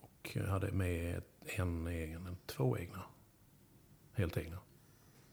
Och 0.00 0.30
jag 0.32 0.46
hade 0.46 0.72
med 0.72 1.22
en 1.40 1.86
egen, 1.86 2.36
två 2.46 2.78
egna. 2.78 3.02
Helt 4.12 4.36
egna. 4.36 4.58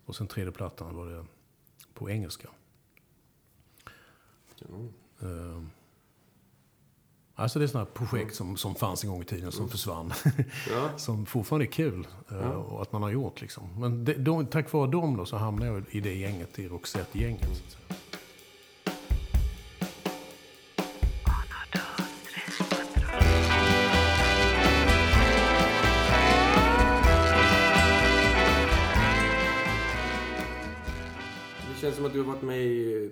Och 0.05 0.15
sen 0.15 0.27
tredje 0.27 0.51
plattan 0.51 0.95
var 0.95 1.05
det 1.05 1.25
på 1.93 2.09
engelska. 2.09 2.49
Ja. 4.59 4.67
Ehm, 5.21 5.69
Alltså 7.37 7.59
det 7.59 7.65
är 7.65 7.67
sådana 7.67 7.85
projekt 7.85 8.35
som, 8.35 8.57
som 8.57 8.75
fanns 8.75 9.03
en 9.03 9.09
gång 9.09 9.21
i 9.21 9.25
tiden 9.25 9.51
som 9.51 9.69
försvann. 9.69 10.13
Ja. 10.69 10.89
som 10.97 11.25
fortfarande 11.25 11.65
är 11.65 11.71
kul 11.71 12.07
eh, 12.31 12.49
och 12.49 12.81
att 12.81 12.91
man 12.91 13.03
har 13.03 13.09
gjort. 13.09 13.41
Liksom. 13.41 13.63
Men 13.77 14.05
det, 14.05 14.13
de, 14.13 14.45
tack 14.45 14.71
vare 14.71 14.91
dem 14.91 15.17
då 15.17 15.25
så 15.25 15.37
hamnade 15.37 15.71
jag 15.71 15.83
i 15.89 15.99
det 15.99 16.13
gänget, 16.13 16.59
i 16.59 16.67
Roxette-gänget. 16.67 17.77
Det 31.73 31.81
känns 31.81 31.95
som 31.95 32.05
att 32.05 32.13
du 32.13 32.19
har 32.19 32.25
varit 32.25 32.41
med 32.41 32.61
i 32.61 33.11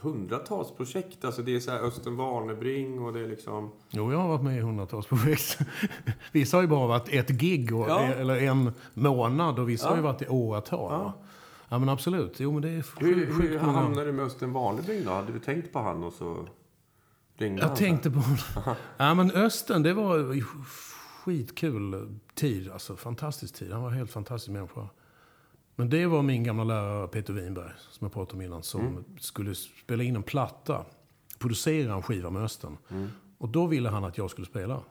hundratals 0.00 0.70
projekt. 0.76 1.24
Alltså 1.24 1.42
det 1.42 1.56
är 1.56 1.60
så 1.60 1.70
här 1.70 1.78
Östen 1.80 2.16
Warnerbring 2.16 3.00
och 3.02 3.12
det 3.12 3.20
är 3.20 3.28
liksom... 3.28 3.70
Jo, 3.90 4.12
jag 4.12 4.18
har 4.18 4.28
varit 4.28 4.42
med 4.42 4.56
i 4.58 4.60
hundratals 4.60 5.06
projekt. 5.06 5.58
vissa 6.32 6.56
har 6.56 6.62
ju 6.62 6.68
bara 6.68 6.86
varit 6.86 7.08
ett 7.08 7.28
gig 7.28 7.74
och, 7.76 7.88
Ja. 7.88 8.00
eller 8.00 8.36
en 8.36 8.72
månad 8.94 9.58
och 9.58 9.68
vissa 9.68 9.84
Ja. 9.86 9.90
har 9.90 9.96
ju 9.96 10.02
varit 10.02 10.22
i 10.22 10.28
åratal. 10.28 10.92
Ja. 10.92 11.12
Ja. 11.68 11.78
men 11.78 11.88
absolut. 11.88 12.40
Jo, 12.40 12.52
men 12.52 12.62
det 12.62 12.68
är 12.68 12.72
Hur, 12.74 12.82
sjukt 12.82 13.18
hur 13.18 13.32
sjukt 13.32 13.62
många- 13.62 13.78
hamnade 13.78 14.06
du 14.06 14.12
med 14.12 14.24
Östen 14.24 14.52
Warnerbring 14.52 15.04
då? 15.04 15.10
Hade 15.10 15.32
du 15.32 15.38
tänkt 15.38 15.72
på 15.72 15.78
han 15.78 16.04
och 16.04 16.12
så 16.12 16.48
ringde 17.38 17.62
han? 17.62 17.68
Jag 17.70 17.78
tänkte 17.78 18.10
på... 18.10 18.22
ja, 18.96 19.14
men 19.14 19.30
Östen, 19.30 19.82
det 19.82 19.92
var 19.94 20.40
skitkul 21.24 22.18
tid. 22.34 22.70
Alltså, 22.70 22.96
fantastisk 22.96 23.54
tid. 23.54 23.72
Han 23.72 23.82
var 23.82 23.90
en 23.90 23.96
helt 23.96 24.10
fantastisk 24.10 24.52
människa. 24.52 24.88
Men 25.76 25.90
det 25.90 26.06
var 26.06 26.22
min 26.22 26.44
gamla 26.44 26.64
lärare 26.64 27.08
Peter 27.08 27.32
Winberg, 27.32 27.72
som 27.90 28.04
jag 28.04 28.12
pratade 28.12 28.36
om 28.36 28.42
innan, 28.42 28.62
som 28.62 29.04
skulle 29.18 29.54
spela 29.54 30.02
in 30.02 30.16
en 30.16 30.22
platta. 30.22 30.84
Producera 31.38 31.94
en 31.94 32.02
skiva 32.02 32.30
med 32.30 32.42
Östen. 32.42 32.78
Och 33.38 33.48
då 33.48 33.66
ville 33.66 33.88
han 33.88 34.04
att 34.04 34.18
jag 34.18 34.30
skulle 34.30 34.46
spela 34.46 34.82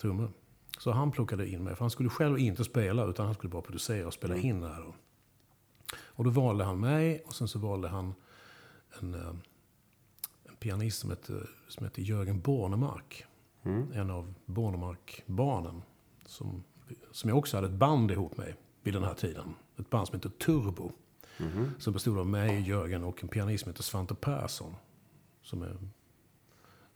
trummor. 0.00 0.30
Så 0.78 0.90
han 0.90 1.10
plockade 1.10 1.48
in 1.48 1.64
mig, 1.64 1.74
för 1.74 1.80
han 1.80 1.90
skulle 1.90 2.08
själv 2.08 2.38
inte 2.38 2.64
spela, 2.64 3.04
utan 3.04 3.26
han 3.26 3.34
skulle 3.34 3.50
bara 3.50 3.62
producera 3.62 4.06
och 4.06 4.14
spela 4.14 4.36
in 4.36 4.60
det 4.60 4.68
här. 4.68 4.80
Då. 4.80 4.94
Och 5.98 6.24
då 6.24 6.30
valde 6.30 6.64
han 6.64 6.80
mig, 6.80 7.22
och 7.26 7.34
sen 7.34 7.48
så 7.48 7.58
valde 7.58 7.88
han 7.88 8.14
en, 9.00 9.14
eh, 9.14 9.28
en 10.44 10.56
pianist 10.58 10.98
som 11.00 11.10
heter, 11.10 11.50
som 11.68 11.84
heter 11.84 12.02
Jörgen 12.02 12.40
Bornemark. 12.40 13.24
En 13.94 14.10
av 14.10 14.34
Bornemark-barnen. 14.46 15.82
Som, 16.26 16.64
som 17.12 17.28
jag 17.28 17.38
också 17.38 17.56
hade 17.56 17.66
ett 17.66 17.72
band 17.72 18.10
ihop 18.10 18.36
med 18.36 18.54
vid 18.84 18.94
den 18.94 19.04
här 19.04 19.14
tiden. 19.14 19.54
Ett 19.78 19.90
band 19.90 20.06
som 20.08 20.16
heter 20.16 20.28
Turbo. 20.28 20.92
Som 21.78 21.92
bestod 21.92 22.18
av 22.18 22.26
mig, 22.26 22.68
Jörgen 22.68 23.04
och 23.04 23.22
en 23.22 23.28
pianist 23.28 23.64
som 23.64 23.72
heter 23.72 23.82
Svante 23.82 24.14
Persson. 24.14 24.74
Som 25.42 25.62
är 25.62 25.76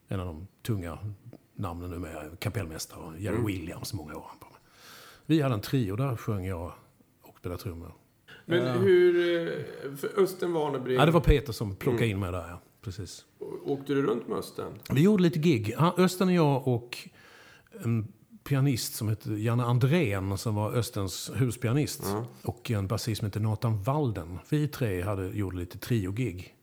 en 0.09 0.21
av 0.21 0.27
de 0.27 0.47
tunga 0.63 0.99
namnen 1.55 1.91
numera. 1.91 2.37
Kapellmästare 2.39 3.01
och 3.01 3.19
Jerry 3.21 3.47
Williams 3.47 3.93
många 3.95 4.17
år. 4.17 4.31
på 4.41 4.47
mig. 4.47 4.59
Vi 5.27 5.41
hade 5.43 5.55
en 5.55 5.61
trio, 5.61 5.97
där 5.97 6.17
sjöng 6.17 6.47
jag 6.47 6.73
och 7.23 7.39
spelade 7.39 7.63
trummor. 7.63 7.95
Men 8.45 8.79
hur... 8.81 9.17
eh, 9.47 9.97
För 9.97 10.19
Östen 10.23 10.53
Warnerbring... 10.53 10.97
Ja, 10.97 11.07
det 11.07 11.13
var 11.13 11.21
Peter 11.21 11.53
som 11.53 11.77
plockade 11.77 12.07
in 12.07 12.21
mig 12.21 12.33
där, 12.33 12.49
ja. 12.49 12.61
Precis. 12.81 13.25
Åkte 13.65 13.95
du 13.95 14.03
runt 14.03 14.29
med 14.29 14.39
Östen? 14.39 14.73
Vi 14.91 15.03
gjorde 15.03 15.23
lite 15.23 15.39
gig. 15.39 15.75
Östen 15.97 16.29
och 16.29 16.35
jag 16.35 16.69
och 16.69 16.99
en 17.85 18.13
pianist 18.49 18.95
som 18.95 19.09
hette 19.09 19.31
Janne 19.31 19.65
Andrén 19.65 20.39
som 20.39 20.55
var 20.55 20.73
Östens 20.73 21.31
huspianist. 21.35 22.03
Och 22.43 22.71
en 22.71 22.87
basist 22.87 23.19
som 23.19 23.27
hette 23.27 23.41
Nathan 23.41 23.83
Walden. 23.83 24.39
Vi 24.49 24.69
tre 24.69 25.03
hade, 25.03 25.29
gjorde 25.29 25.57
lite 25.57 25.79
trio-gig 25.79 26.55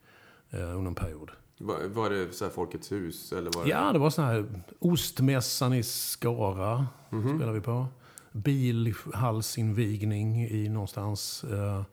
eh, 0.49 0.59
under 0.59 0.88
en 0.88 0.95
period. 0.95 1.31
Var, 1.57 1.88
var 1.88 2.09
det 2.09 2.33
så 2.33 2.45
här 2.45 2.51
Folkets 2.51 2.91
hus? 2.91 3.31
Eller 3.31 3.51
var 3.51 3.63
det... 3.63 3.69
Ja, 3.69 3.93
det 3.93 3.99
var 3.99 4.09
sån 4.09 4.25
här 4.25 4.45
Ostmässan 4.79 5.73
i 5.73 5.83
Skara 5.83 6.88
spelade 7.07 7.51
vi 7.51 7.61
på. 7.61 7.88
Bilhalsinvigning 8.31 10.45
i 10.45 10.69
någonstans, 10.69 11.43
eh, 11.43 11.83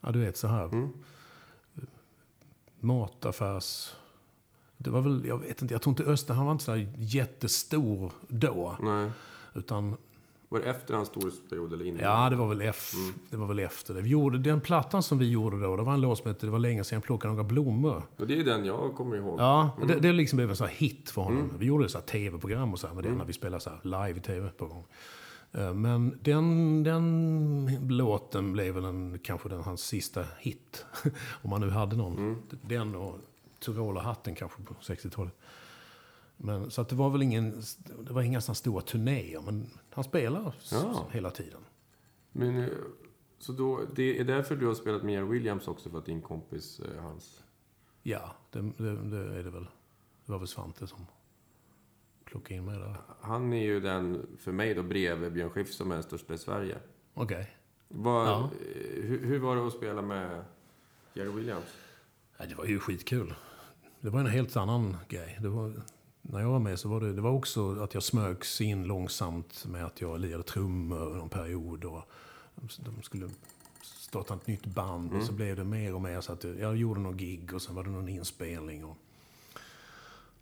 ja 0.00 0.12
du 0.12 0.18
vet 0.18 0.36
så 0.36 0.48
här. 0.48 0.88
Mataffärs... 2.80 3.90
Det 4.78 4.90
var 4.90 5.00
väl, 5.00 5.24
jag 5.26 5.38
vet 5.38 5.62
inte, 5.62 5.74
jag 5.74 5.82
tror 5.82 5.92
inte 5.92 6.12
Östen, 6.12 6.36
han 6.36 6.46
var 6.46 6.52
inte 6.52 6.64
så 6.64 6.86
jättestor 6.96 8.12
då. 8.28 8.76
Nej. 8.80 9.10
Utan 9.54 9.96
Var 10.48 10.58
det 10.58 10.64
efter 10.64 10.94
hans 10.94 11.08
storhetsperiod 11.08 11.72
eller 11.72 11.84
innan? 11.84 12.00
Ja, 12.02 12.30
det 12.30 12.36
var 12.36 12.48
väl, 12.48 12.60
F, 12.62 12.92
det 13.30 13.36
var 13.36 13.46
väl 13.46 13.58
efter 13.58 13.94
det. 13.94 14.00
Vi 14.00 14.08
gjorde, 14.08 14.38
den 14.38 14.60
plattan 14.60 15.02
som 15.02 15.18
vi 15.18 15.30
gjorde 15.30 15.60
då, 15.60 15.76
det 15.76 15.82
var 15.82 15.94
en 15.94 16.00
låt 16.00 16.18
som 16.18 16.28
hette 16.28 16.46
Det 16.46 16.52
var 16.52 16.58
länge 16.58 16.84
sedan 16.84 16.96
jag 16.96 17.02
plockade 17.04 17.34
några 17.34 17.48
blommor. 17.48 18.02
Och 18.16 18.26
det 18.26 18.40
är 18.40 18.44
den 18.44 18.64
jag 18.64 18.94
kommer 18.96 19.16
ihåg. 19.16 19.40
Ja, 19.40 19.70
det, 19.88 19.94
det 19.94 20.12
liksom 20.12 20.36
blev 20.36 20.50
en 20.50 20.56
sån 20.56 20.66
här 20.66 20.74
hit 20.74 21.10
för 21.10 21.22
honom. 21.22 21.50
Vi 21.58 21.66
gjorde 21.66 21.88
så 21.88 22.00
tv-program 22.00 22.72
och 22.72 22.78
så 22.80 22.86
här 22.86 22.94
med 22.94 23.04
det 23.04 23.10
när 23.12 23.24
vi 23.24 23.32
spelade 23.32 23.60
så 23.60 23.70
här 23.70 23.80
live 23.82 24.18
i 24.18 24.22
tv 24.22 24.48
på 24.48 24.66
gång. 24.66 24.84
Eh, 25.52 25.74
Men 25.74 26.18
den, 26.22 26.82
den 26.82 27.88
låten 27.88 28.52
blev 28.52 28.74
väl 28.74 28.84
en, 28.84 29.18
kanske 29.18 29.48
den, 29.48 29.62
hans 29.62 29.80
sista 29.80 30.24
hit. 30.38 30.84
Om 31.42 31.52
han 31.52 31.60
nu 31.60 31.70
hade 31.70 31.96
någon. 31.96 32.42
Den 32.62 32.94
och 32.94 33.18
Tyroler-hatten 33.60 34.34
kanske 34.34 34.62
på 34.62 34.74
60-talet. 34.74 35.32
Men, 36.44 36.70
så 36.70 36.80
att 36.80 36.88
det 36.88 36.94
var 36.96 37.10
väl 37.10 37.22
ingen, 37.22 37.62
det 37.98 38.12
var 38.12 38.22
inga 38.22 38.40
sådana 38.40 38.54
stora 38.54 38.82
turnéer. 38.82 39.40
Men 39.40 39.70
han 39.90 40.04
spelar 40.04 40.54
Ja. 40.72 41.06
hela 41.12 41.30
tiden. 41.30 41.60
Men, 42.32 42.56
eh, 42.62 42.68
så 43.38 43.52
då, 43.52 43.80
det 43.94 44.18
är 44.20 44.24
därför 44.24 44.56
du 44.56 44.66
har 44.66 44.74
spelat 44.74 45.02
med 45.02 45.12
Jerry 45.14 45.26
Williams 45.26 45.68
också, 45.68 45.90
för 45.90 45.98
att 45.98 46.06
din 46.06 46.22
kompis, 46.22 46.80
eh, 46.80 47.02
hans... 47.02 47.42
Ja, 48.02 48.32
det, 48.50 48.60
det, 48.60 48.96
det 49.10 49.38
är 49.38 49.44
det 49.44 49.50
väl. 49.50 49.66
Det 50.26 50.32
var 50.32 50.38
väl 50.38 50.48
Svante 50.48 50.86
som 50.86 51.06
plockade 52.24 52.54
in 52.54 52.64
mig 52.64 52.78
där. 52.78 52.96
Han 53.20 53.52
är 53.52 53.62
ju 53.62 53.80
den, 53.80 54.26
för 54.38 54.52
mig 54.52 54.74
då, 54.74 54.82
bredvid 54.82 55.32
Björn 55.32 55.50
Skifs 55.50 55.76
som 55.76 55.90
är 55.92 56.02
största 56.02 56.34
i 56.34 56.38
Sverige. 56.38 56.78
Okej. 57.14 57.56
Vad, 57.88 58.28
Ja. 58.28 58.38
eh, 58.60 59.02
hur, 59.02 59.26
hur 59.26 59.38
var 59.38 59.56
det 59.56 59.66
att 59.66 59.72
spela 59.72 60.02
med 60.02 60.44
Jerry 61.14 61.30
Williams? 61.30 61.64
Ja, 62.38 62.46
det 62.46 62.54
var 62.54 62.64
ju 62.64 62.78
skitkul. 62.78 63.34
Det 64.00 64.10
var 64.10 64.20
en 64.20 64.26
helt 64.26 64.56
annan 64.56 64.96
grej. 65.08 65.38
Det 65.42 65.48
var, 65.48 65.82
när 66.22 66.40
jag 66.40 66.48
var 66.48 66.58
med 66.58 66.78
så 66.78 66.88
var 66.88 67.00
det, 67.00 67.12
det 67.12 67.20
var 67.20 67.30
också 67.30 67.82
att 67.82 67.94
jag 67.94 68.02
smögs 68.02 68.60
in 68.60 68.84
långsamt 68.84 69.64
med 69.68 69.84
att 69.86 70.00
jag 70.00 70.20
lirade 70.20 70.42
trummor 70.42 71.14
någon 71.14 71.28
period. 71.28 71.84
Och 71.84 72.02
de 72.84 73.02
skulle 73.02 73.30
starta 73.82 74.34
ett 74.34 74.46
nytt 74.46 74.66
band 74.66 75.12
och 75.14 75.22
så 75.22 75.32
blev 75.32 75.56
det 75.56 75.64
mer 75.64 75.94
och 75.94 76.00
mer 76.00 76.20
så 76.20 76.32
att 76.32 76.44
jag 76.44 76.76
gjorde 76.76 77.00
någon 77.00 77.16
gig 77.16 77.54
och 77.54 77.62
sen 77.62 77.74
var 77.74 77.84
det 77.84 77.90
någon 77.90 78.08
inspelning. 78.08 78.84
Och, 78.84 78.96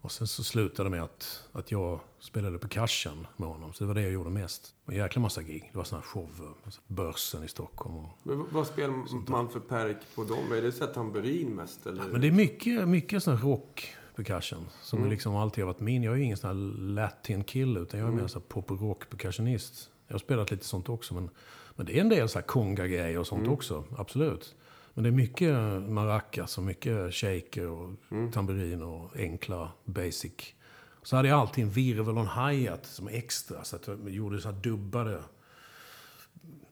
och 0.00 0.12
sen 0.12 0.26
så 0.26 0.44
slutade 0.44 0.86
det 0.88 0.90
med 0.90 1.02
att, 1.02 1.48
att 1.52 1.70
jag 1.70 2.00
spelade 2.20 2.58
percussion 2.58 3.26
med 3.36 3.48
honom. 3.48 3.72
Så 3.72 3.84
det 3.84 3.88
var 3.88 3.94
det 3.94 4.02
jag 4.02 4.12
gjorde 4.12 4.30
mest. 4.30 4.74
En 4.86 4.94
jäkla 4.94 5.22
massa 5.22 5.42
gig. 5.42 5.68
Det 5.72 5.78
var 5.78 5.84
sådana 5.84 6.02
shower. 6.04 6.50
alltså 6.64 6.80
Börsen 6.86 7.44
i 7.44 7.48
Stockholm. 7.48 7.96
Och, 7.96 8.08
Men 8.22 8.46
vad- 8.50 8.66
spelar 8.66 9.30
man 9.30 9.48
för 9.48 9.60
perk 9.60 9.96
på 10.14 10.24
dem? 10.24 10.52
Är 10.52 10.62
det 10.62 10.72
så 10.72 10.86
här 10.86 10.92
tamburin 10.92 11.48
mest? 11.54 11.86
Eller? 11.86 12.04
Men 12.08 12.20
det 12.20 12.26
är 12.26 12.32
mycket, 12.32 12.88
mycket 12.88 13.22
sån 13.22 13.36
här 13.36 13.44
rock 13.44 13.94
percussion. 14.16 14.66
Som 14.82 15.10
liksom 15.10 15.36
alltid 15.36 15.64
har 15.64 15.72
varit 15.72 15.80
min. 15.80 16.02
Jag 16.02 16.12
är 16.12 16.16
ju 16.18 16.24
ingen 16.24 16.36
sån 16.36 16.48
här 16.48 16.78
latin-kille. 16.94 17.80
Utan 17.80 18.00
jag 18.00 18.08
är 18.08 18.12
mer 18.12 18.26
så 18.26 18.38
här 18.38 18.46
pop 18.46 18.70
och 18.70 18.80
rock 18.80 19.10
percussionist. 19.10 19.90
Jag 20.06 20.14
har 20.14 20.18
spelat 20.18 20.50
lite 20.50 20.64
sånt 20.64 20.88
också. 20.88 21.14
Men, 21.14 21.30
men 21.76 21.86
det 21.86 21.96
är 21.96 22.00
en 22.00 22.08
del 22.08 22.28
så 22.28 22.38
här 22.38 22.46
conga-grejer 22.46 23.18
och 23.18 23.26
sånt 23.26 23.48
också. 23.48 23.84
Absolut. 23.98 24.54
Men 24.94 25.04
det 25.04 25.10
är 25.10 25.12
mycket 25.12 25.54
maracas 25.88 26.58
och 26.58 26.64
mycket 26.64 27.14
shaker 27.14 27.66
och 27.66 27.90
tamburin 28.32 28.82
och 28.82 29.16
enkla 29.16 29.72
basic. 29.84 30.54
Så 31.02 31.16
hade 31.16 31.28
jag 31.28 31.38
alltid 31.38 31.64
en 31.64 31.70
virvel 31.70 32.18
och 32.18 32.36
en 32.36 32.50
hi-hat 32.50 32.86
som 32.86 33.08
extra. 33.08 33.64
Så 33.64 33.76
att 33.76 33.86
jag 33.86 34.10
gjorde 34.10 34.40
så 34.40 34.50
här 34.50 34.60
dubbade 34.60 35.22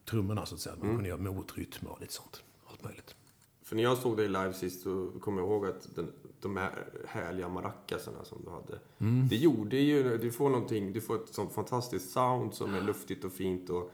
trummorna 0.05 0.45
så 0.45 0.55
att 0.55 0.61
säga. 0.61 0.75
Man 0.79 0.95
kunde 0.95 1.09
göra 1.09 1.21
motrytmer 1.21 1.91
och 1.91 2.01
lite 2.01 2.13
sånt. 2.13 2.43
Allt 2.69 2.83
möjligt. 2.83 3.15
För 3.63 3.75
när 3.75 3.83
jag 3.83 3.97
såg 3.97 4.17
dig 4.17 4.27
live 4.27 4.53
sist 4.53 4.81
så 4.81 5.11
kommer 5.21 5.41
jag 5.41 5.49
ihåg 5.49 5.65
att 5.65 5.95
den, 5.95 6.11
de 6.41 6.57
här 6.57 6.71
härliga 7.07 7.49
maracasarna 7.49 8.23
som 8.23 8.37
du 8.43 8.49
hade. 8.49 8.79
Mm. 8.99 9.27
Det 9.27 9.35
gjorde 9.35 9.77
ju, 9.77 10.17
du 10.17 10.31
får 10.31 10.49
någonting, 10.49 10.93
du 10.93 11.01
får 11.01 11.15
ett 11.15 11.33
sånt 11.33 11.53
fantastiskt 11.53 12.11
sound 12.11 12.53
som 12.53 12.73
är 12.75 12.81
luftigt 12.81 13.23
och 13.23 13.31
fint 13.31 13.69
och 13.69 13.91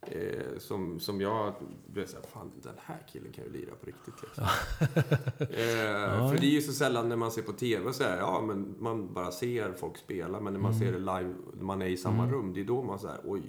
eh, 0.00 0.58
som, 0.58 1.00
som 1.00 1.20
jag 1.20 1.54
blev 1.86 2.06
såhär, 2.06 2.24
fan 2.32 2.50
den 2.62 2.74
här 2.78 2.98
killen 3.12 3.32
kan 3.32 3.44
ju 3.44 3.52
lira 3.52 3.74
på 3.80 3.86
riktigt 3.86 4.14
liksom. 4.22 4.44
eh, 5.38 6.30
för 6.30 6.38
det 6.40 6.46
är 6.46 6.54
ju 6.54 6.62
så 6.62 6.72
sällan 6.72 7.08
när 7.08 7.16
man 7.16 7.30
ser 7.30 7.42
på 7.42 7.52
TV 7.52 7.92
så 7.92 8.04
här, 8.04 8.18
ja 8.18 8.42
men 8.46 8.74
man 8.78 9.14
bara 9.14 9.30
ser 9.30 9.72
folk 9.72 9.96
spela, 9.96 10.40
men 10.40 10.52
när 10.52 10.60
man 10.60 10.74
ser 10.74 10.92
det 10.92 10.98
live, 10.98 11.34
när 11.56 11.64
man 11.64 11.82
är 11.82 11.86
i 11.86 11.96
samma 11.96 12.30
rum, 12.30 12.52
det 12.54 12.60
är 12.60 12.64
då 12.64 12.82
man 12.82 12.98
säger 12.98 13.20
oj, 13.24 13.42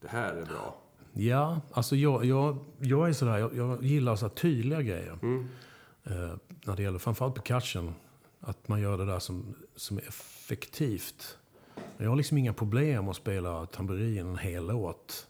det 0.00 0.08
här 0.08 0.34
är 0.34 0.44
bra. 0.44 0.76
Ja, 1.12 1.60
alltså 1.72 1.96
jag, 1.96 2.24
jag, 2.24 2.58
jag 2.78 3.08
är 3.08 3.12
sådär, 3.12 3.38
jag, 3.38 3.54
jag 3.54 3.82
gillar 3.82 4.16
så 4.16 4.28
tydliga 4.28 4.82
grejer. 4.82 5.18
Eh, 6.04 6.34
när 6.70 6.76
det 6.76 6.82
gäller 6.82 6.98
framförallt 6.98 7.34
percussion. 7.34 7.94
Att 8.40 8.68
man 8.68 8.80
gör 8.80 8.98
det 8.98 9.04
där 9.04 9.18
som, 9.18 9.54
som 9.76 9.98
är 9.98 10.02
effektivt. 10.08 11.38
Jag 11.96 12.08
har 12.08 12.16
liksom 12.16 12.38
inga 12.38 12.52
problem 12.52 13.08
att 13.08 13.16
spela 13.16 13.66
tamburin 13.66 14.26
en 14.26 14.38
hel 14.38 14.66
låt. 14.66 15.28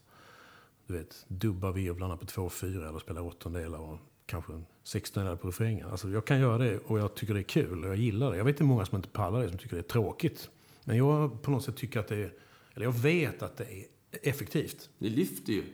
Du 0.87 0.95
vet, 0.95 1.25
dubba 1.29 1.73
virvlarna 1.73 2.17
på 2.17 2.27
två 2.27 2.51
fyra 2.51 2.89
eller 2.89 2.99
spela 2.99 3.23
åttondelar 3.23 3.79
och 3.79 3.99
kanske 4.27 4.53
en 4.53 4.67
sextondelar 4.83 5.37
på 5.37 5.49
refrängen. 5.49 5.91
Alltså 5.91 6.09
jag 6.09 6.25
kan 6.25 6.41
göra 6.41 6.59
det 6.59 6.79
och 6.79 6.99
jag 6.99 7.15
tycker 7.15 7.35
det 7.35 7.41
är 7.41 7.43
kul 7.43 7.85
och 7.85 7.91
jag 7.91 7.97
gillar 7.97 8.31
det. 8.31 8.37
Jag 8.37 8.45
vet 8.45 8.55
inte 8.55 8.65
många 8.65 8.87
som 8.87 8.97
inte 8.97 9.09
pallar 9.09 9.43
det, 9.43 9.49
som 9.49 9.59
tycker 9.59 9.77
det 9.77 9.81
är 9.81 9.93
tråkigt. 9.93 10.51
Men 10.85 10.97
jag 10.97 11.43
på 11.43 11.51
något 11.51 11.65
sätt 11.65 11.77
tycker 11.77 12.01
att 12.01 12.09
det 12.09 12.17
är, 12.17 12.33
eller 12.75 12.87
jag 12.87 12.93
vet 12.93 13.43
att 13.43 13.57
det 13.57 13.65
är 13.65 13.85
effektivt. 14.11 14.91
Det 14.99 15.09
lyfter 15.09 15.53
ju. 15.53 15.65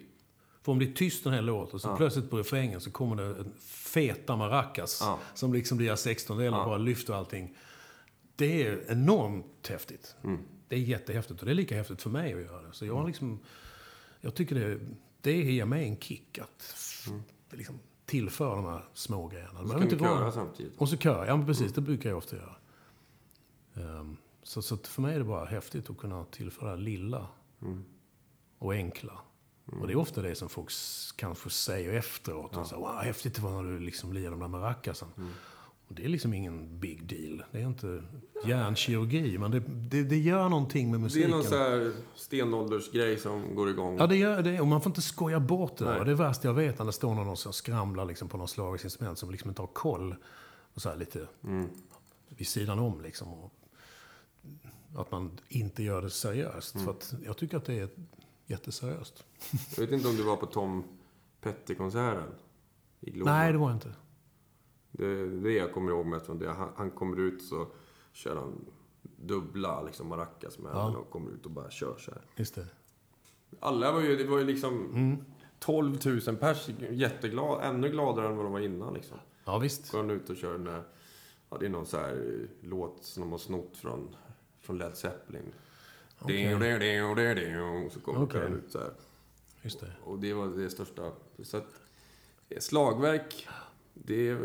För 0.67 0.73
om 0.73 0.79
det 0.79 0.85
är 0.85 0.93
tyst 0.93 1.25
den 1.25 1.33
här 1.33 1.43
låten 1.43 1.75
och 1.75 1.81
så 1.81 1.97
plötsligt 1.97 2.31
på 2.31 2.39
refrängen 2.39 2.81
så 2.81 2.91
kommer 2.91 3.17
det 3.17 3.25
en 3.25 3.53
feta 3.61 4.37
maracas. 4.37 4.99
Ja. 5.03 5.19
Som 5.35 5.53
liksom 5.53 5.79
blir 5.79 5.97
16 5.97 6.39
delar 6.39 6.65
bara 6.65 6.79
lyfter 6.79 7.15
allting. 7.15 7.57
Det 8.37 8.67
är 8.67 8.91
enormt 8.93 9.69
häftigt. 9.69 10.17
Mm. 10.25 10.39
Det 10.69 10.77
är 10.77 10.81
jättehäftigt 10.81 11.41
och 11.41 11.47
det 11.47 11.53
är 11.53 11.55
lika 11.55 11.77
häftigt 11.77 12.03
för 12.03 12.11
mig 12.11 12.35
att 12.35 12.41
göra 12.41 12.63
det. 12.63 12.73
Så 12.73 12.87
jag 12.87 12.97
har 12.97 13.07
liksom... 13.07 13.39
Jag 14.21 14.35
tycker 14.35 14.55
det, 14.55 14.81
det 15.21 15.33
ger 15.43 15.65
mig 15.65 15.89
en 15.89 15.97
kick 16.01 16.39
att 16.39 16.63
f- 16.75 17.09
liksom 17.51 17.79
tillföra 18.07 18.55
de 18.57 18.65
här 18.65 18.85
små 18.95 19.29
grejerna. 19.29 19.63
Det 19.63 19.67
Så 19.69 19.73
kan 19.73 19.81
du 19.81 19.85
inte 19.85 19.97
vara- 19.97 20.19
köra 20.19 20.33
samtidigt. 20.33 20.73
och 20.79 20.89
så 20.89 20.97
kör 20.97 21.27
Ja, 21.27 21.37
men 21.37 21.47
precis. 21.47 21.73
Det 21.73 21.81
brukar 21.81 22.09
jag 22.11 22.19
ofta 22.19 22.37
göra. 22.37 22.55
Ehm, 23.75 24.17
så, 24.43 24.63
så 24.63 24.77
för 24.77 25.03
mig 25.03 25.15
är 25.15 25.19
det 25.19 25.25
bara 25.25 25.45
häftigt 25.45 25.91
att 25.91 25.99
kunna 25.99 26.25
tillföra 26.25 26.77
lilla 26.77 27.27
och 28.59 28.73
enkla. 28.75 29.13
Och 29.73 29.87
det 29.87 29.93
är 29.93 29.97
ofta 29.97 30.23
det 30.23 30.35
som 30.35 30.49
folk 30.49 30.71
kanske 31.17 31.51
säger 31.51 31.93
efteråt. 31.93 32.57
Och 32.57 32.67
så, 32.67 32.77
wow, 32.77 32.97
häftigt 32.97 33.35
det 33.35 33.43
var 33.43 33.63
när 33.63 33.73
du 33.73 33.79
liksom 33.79 34.13
lirade 34.13 34.31
de 34.31 34.41
där 34.41 34.49
maracasen. 34.49 35.09
Och 35.89 35.95
det 35.95 36.05
är 36.05 36.09
liksom 36.09 36.35
ingen 36.35 36.81
big 36.81 37.07
deal. 37.07 37.45
Det 37.53 37.59
är 37.59 37.67
inte 37.67 38.03
hjärnkirurgi, 38.45 39.39
men 39.39 39.51
det, 39.51 39.61
det, 39.67 40.03
det 40.03 40.19
gör 40.19 40.49
någonting 40.49 40.91
med 40.91 41.01
Det 41.01 41.03
är 41.03 41.05
musiken. 41.05 41.31
någon 41.31 41.45
så 41.45 41.57
här 41.57 41.93
stenåldersgrej 42.15 43.19
som 43.19 43.55
går 43.55 43.71
igång. 43.71 43.97
Ja, 43.99 44.07
det 44.07 44.17
gör 44.17 44.43
det. 44.43 44.61
Och 44.61 44.67
man 44.67 44.81
får 44.81 44.91
inte 44.91 45.03
skoja 45.03 45.41
bort 45.41 45.77
det. 45.77 45.85
Nej. 45.85 46.05
Det 46.05 46.11
är 46.11 46.15
värsta 46.15 46.49
jag 46.49 46.55
vet 46.55 46.79
när 46.79 46.87
det 46.87 46.93
står 46.93 47.15
någon 47.15 47.37
som 47.37 47.53
skramlar 47.53 48.05
liksom 48.05 48.29
på 48.29 48.37
någon 48.37 48.49
slagverksinstrument 48.49 49.19
som 49.19 49.31
liksom 49.31 49.51
inte 49.51 49.63
har 49.63 49.67
koll. 49.67 50.15
Och 50.75 50.83
så 50.83 50.89
här 50.89 50.97
lite 50.97 51.27
vid 52.29 52.47
sidan 52.47 52.79
om 52.79 53.01
liksom. 53.01 53.29
Och 53.33 53.53
att 54.97 55.11
man 55.11 55.41
inte 55.49 55.83
gör 55.83 56.03
det 56.03 56.11
seriöst. 56.11 56.81
För 56.81 56.91
att 56.91 57.15
jag 57.25 57.37
tycker 57.37 57.57
att 57.57 57.65
det 57.65 57.79
är 57.79 57.89
jätteseriöst. 58.47 59.25
Jag 59.77 59.81
vet 59.83 59.93
inte 59.93 60.09
om 60.09 60.17
du 60.17 60.23
var 60.23 60.37
på 60.37 60.47
Tom 60.47 60.85
Petty-konserten. 61.41 62.35
Nej, 63.01 63.53
det 63.53 63.59
var 63.59 63.69
jag 63.69 63.77
inte. 63.77 63.93
Det 64.91 65.27
det 65.27 65.53
jag 65.53 65.73
kommer 65.73 65.91
ihåg 65.91 66.07
mest 66.07 66.27
från 66.27 66.39
det. 66.39 66.53
Han, 66.53 66.69
han 66.77 66.91
kommer 66.91 67.21
ut 67.21 67.43
så 67.43 67.67
kör 68.13 68.37
han 68.37 68.65
dubbla 69.17 69.83
liksom 69.83 70.09
maracas 70.09 70.59
med 70.59 70.71
Ja. 70.75 70.97
och 70.97 71.11
kommer 71.11 71.31
ut 71.31 71.45
och 71.45 71.51
bara 71.51 71.71
kör 71.71 71.97
så 71.99 72.11
här. 72.11 72.23
Just 72.37 72.55
det. 72.55 72.67
Alla 73.61 73.93
var 73.93 74.01
ju, 74.01 74.17
det 74.17 74.25
var 74.25 74.39
ju 74.39 74.45
liksom 74.45 75.19
12 75.59 75.99
000 76.27 76.37
pers, 76.37 76.69
jätteglad, 76.91 77.61
ännu 77.65 77.89
gladare 77.89 78.29
än 78.29 78.37
vad 78.37 78.47
de 78.47 78.53
var 78.53 78.61
innan 78.61 78.95
liksom. 78.95 79.19
Ja, 79.45 79.59
visst. 79.59 79.91
Går 79.93 79.99
han 79.99 80.11
ut 80.11 80.31
och 80.31 80.37
kör 80.37 80.53
den 80.53 80.65
där, 80.65 80.83
ja 81.51 81.57
det 81.61 81.67
är 81.67 81.71
någon 81.71 81.87
så 81.87 81.97
här 81.97 82.47
låt 82.61 83.05
som 83.05 83.21
de 83.21 83.31
har 83.33 83.39
snott 83.39 83.77
från, 83.77 84.17
från 84.61 84.79
Led 84.79 84.97
Zeppelin. 84.97 85.53
Ding, 86.27 86.59
ding, 86.61 86.79
ding, 86.79 87.35
ding, 87.35 87.61
och 87.63 87.93
så 87.93 88.01
kommer 88.01 88.19
han 88.43 88.55
ut 88.55 88.71
så 88.73 88.79
här. 88.79 88.91
Just 89.63 89.81
det. 89.81 89.93
Och 90.05 90.19
det 90.19 90.33
var 90.35 90.47
det 90.47 90.71
största. 90.71 91.13
Så 91.43 91.57
att, 91.57 91.81
eh, 92.49 92.59
slagverk, 92.61 93.49
det, 93.95 94.39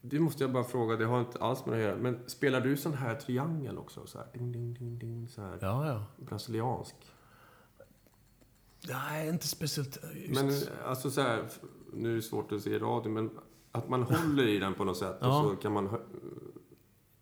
det 0.00 0.20
måste 0.20 0.44
jag 0.44 0.52
bara 0.52 0.64
fråga, 0.64 0.96
det 0.96 1.04
har 1.04 1.20
inte 1.20 1.38
alls 1.38 1.66
med 1.66 1.78
det 1.78 1.84
att 1.84 1.90
göra. 1.90 1.96
Men 2.02 2.18
spelar 2.26 2.60
du 2.60 2.76
sån 2.76 2.94
här 2.94 3.14
triangel 3.14 3.78
också? 3.78 4.06
Så 4.06 4.18
här, 4.18 4.26
ding, 4.32 4.52
ding, 4.52 4.74
ding, 4.74 4.98
ding, 4.98 5.28
så 5.28 5.42
här 5.42 5.58
Ja, 5.60 5.86
ja. 5.88 6.04
brasiliansk? 6.16 6.94
Nej, 8.88 9.28
inte 9.28 9.48
speciellt. 9.48 9.98
Just. 10.14 10.42
Men 10.42 10.52
alltså 10.84 11.10
så 11.10 11.20
här, 11.20 11.48
nu 11.92 12.12
är 12.12 12.16
det 12.16 12.22
svårt 12.22 12.52
att 12.52 12.62
se 12.62 12.70
i 12.70 12.78
radio, 12.78 13.10
men 13.12 13.30
att 13.72 13.88
man 13.88 14.02
håller 14.02 14.46
i 14.48 14.58
den 14.58 14.74
på 14.74 14.84
något 14.84 14.96
sätt 14.98 15.16
Ja. 15.20 15.42
och 15.42 15.50
så 15.50 15.56
kan 15.56 15.72
man... 15.72 15.88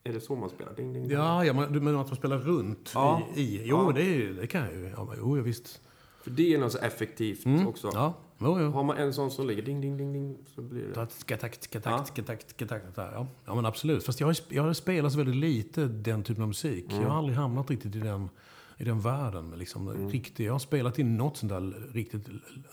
Är 0.09 0.13
det 0.13 0.21
så 0.21 0.37
man 0.37 0.51
spelar? 0.51 0.73
Ding, 0.75 0.93
ding, 0.93 1.03
ding. 1.09 1.13
Ja, 1.19 1.45
ja 1.45 1.53
men 1.53 1.73
du 1.73 1.81
menar 1.81 2.01
att 2.01 2.07
man 2.07 2.17
spelar 2.17 2.39
runt 2.39 2.91
Ja. 2.95 3.23
i, 3.35 3.41
i? 3.41 3.63
Jo, 3.65 3.77
Ja. 3.87 3.93
det, 3.93 4.33
det 4.33 4.47
kan 4.47 4.63
jag 4.65 4.73
ju. 4.75 4.89
Ja, 4.97 5.15
jo, 5.19 5.35
visst. 5.35 5.81
För 6.23 6.31
det 6.31 6.55
är 6.55 6.59
något 6.59 6.73
så 6.73 6.79
effektivt 6.79 7.67
också. 7.67 7.91
Ja, 7.95 8.15
jo, 8.39 8.61
jo. 8.61 8.71
Har 8.71 8.83
man 8.85 8.97
en 8.97 9.15
sån 9.15 9.31
som 9.31 9.47
ligger 9.47 9.63
ding, 9.63 9.81
ding, 9.81 9.97
ding, 9.97 10.13
ding, 10.13 10.37
så 10.55 10.63
blir 10.63 10.83
det... 10.95 11.07
Skatakt, 11.11 11.63
skatakt, 11.65 12.07
skatakt, 12.09 12.51
skatakt. 12.51 12.85
Ja. 12.97 13.27
ja, 13.47 13.55
men 13.55 13.67
absolut. 13.67 14.05
Fast 14.05 14.21
jag 14.21 14.27
har, 14.27 14.37
jag 14.49 14.63
har 14.63 14.73
spelat 14.73 15.13
så 15.13 15.19
väldigt 15.19 15.37
lite 15.37 15.85
den 15.85 16.23
typen 16.23 16.43
av 16.43 16.49
musik. 16.49 16.87
Jag 16.91 17.09
har 17.09 17.19
aldrig 17.19 17.37
hamnat 17.39 17.71
riktigt 17.71 17.97
i 17.97 17.99
den 18.01 18.29
i 18.77 18.85
den 18.85 19.01
världen. 19.01 19.55
Liksom, 19.57 20.09
riktigt, 20.11 20.47
jag 20.47 20.53
har 20.53 20.59
spelat 20.59 20.99
in 20.99 21.17
något 21.17 21.37
sånt 21.37 21.51
där 21.53 21.91
riktigt 21.93 22.27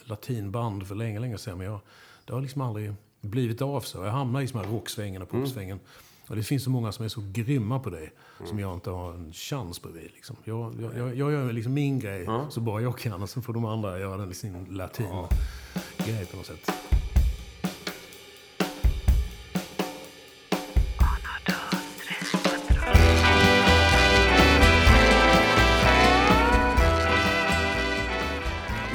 latinband 0.04 0.88
för 0.88 0.96
länge, 0.96 1.20
länge 1.20 1.38
sedan. 1.38 1.58
Men 1.58 1.68
jag, 1.68 1.80
det 2.26 2.34
har 2.34 2.42
liksom 2.42 2.62
aldrig 2.62 2.94
blivit 3.22 3.62
av 3.62 3.80
så. 3.82 3.98
Jag 4.04 4.12
hamnar 4.12 4.42
i 4.42 4.48
såna 4.48 4.64
här 4.64 4.72
rocksvängen 4.72 5.22
och 5.22 5.30
popsvängen. 5.30 5.80
Och 6.28 6.36
det 6.36 6.44
finns 6.44 6.64
så 6.64 6.70
många 6.70 6.92
som 6.92 7.06
är 7.06 7.10
så 7.10 7.22
grymma 7.32 7.80
på 7.80 7.90
det, 7.90 8.10
som 8.46 8.60
jag 8.60 8.74
inte 8.74 8.90
har 8.90 9.14
en 9.14 9.34
chans 9.34 9.82
bredvid. 9.82 10.12
Liksom. 10.16 10.36
Jag, 10.44 10.74
jag, 10.82 10.98
jag, 10.98 11.16
jag 11.16 11.32
gör 11.32 11.54
liksom 11.54 11.74
min 11.74 12.00
grej 12.00 12.28
så 12.50 12.62
bra 12.62 12.82
jag 12.82 12.98
kan, 12.98 13.22
och 13.22 13.30
så 13.30 13.42
får 13.42 13.54
de 13.54 13.66
andra 13.66 14.00
göra 14.00 14.18
den 14.18 14.34
sin 14.34 14.66
latin-grej 14.70 16.26
på 16.26 16.38
något 16.38 16.46
sätt. 16.46 16.72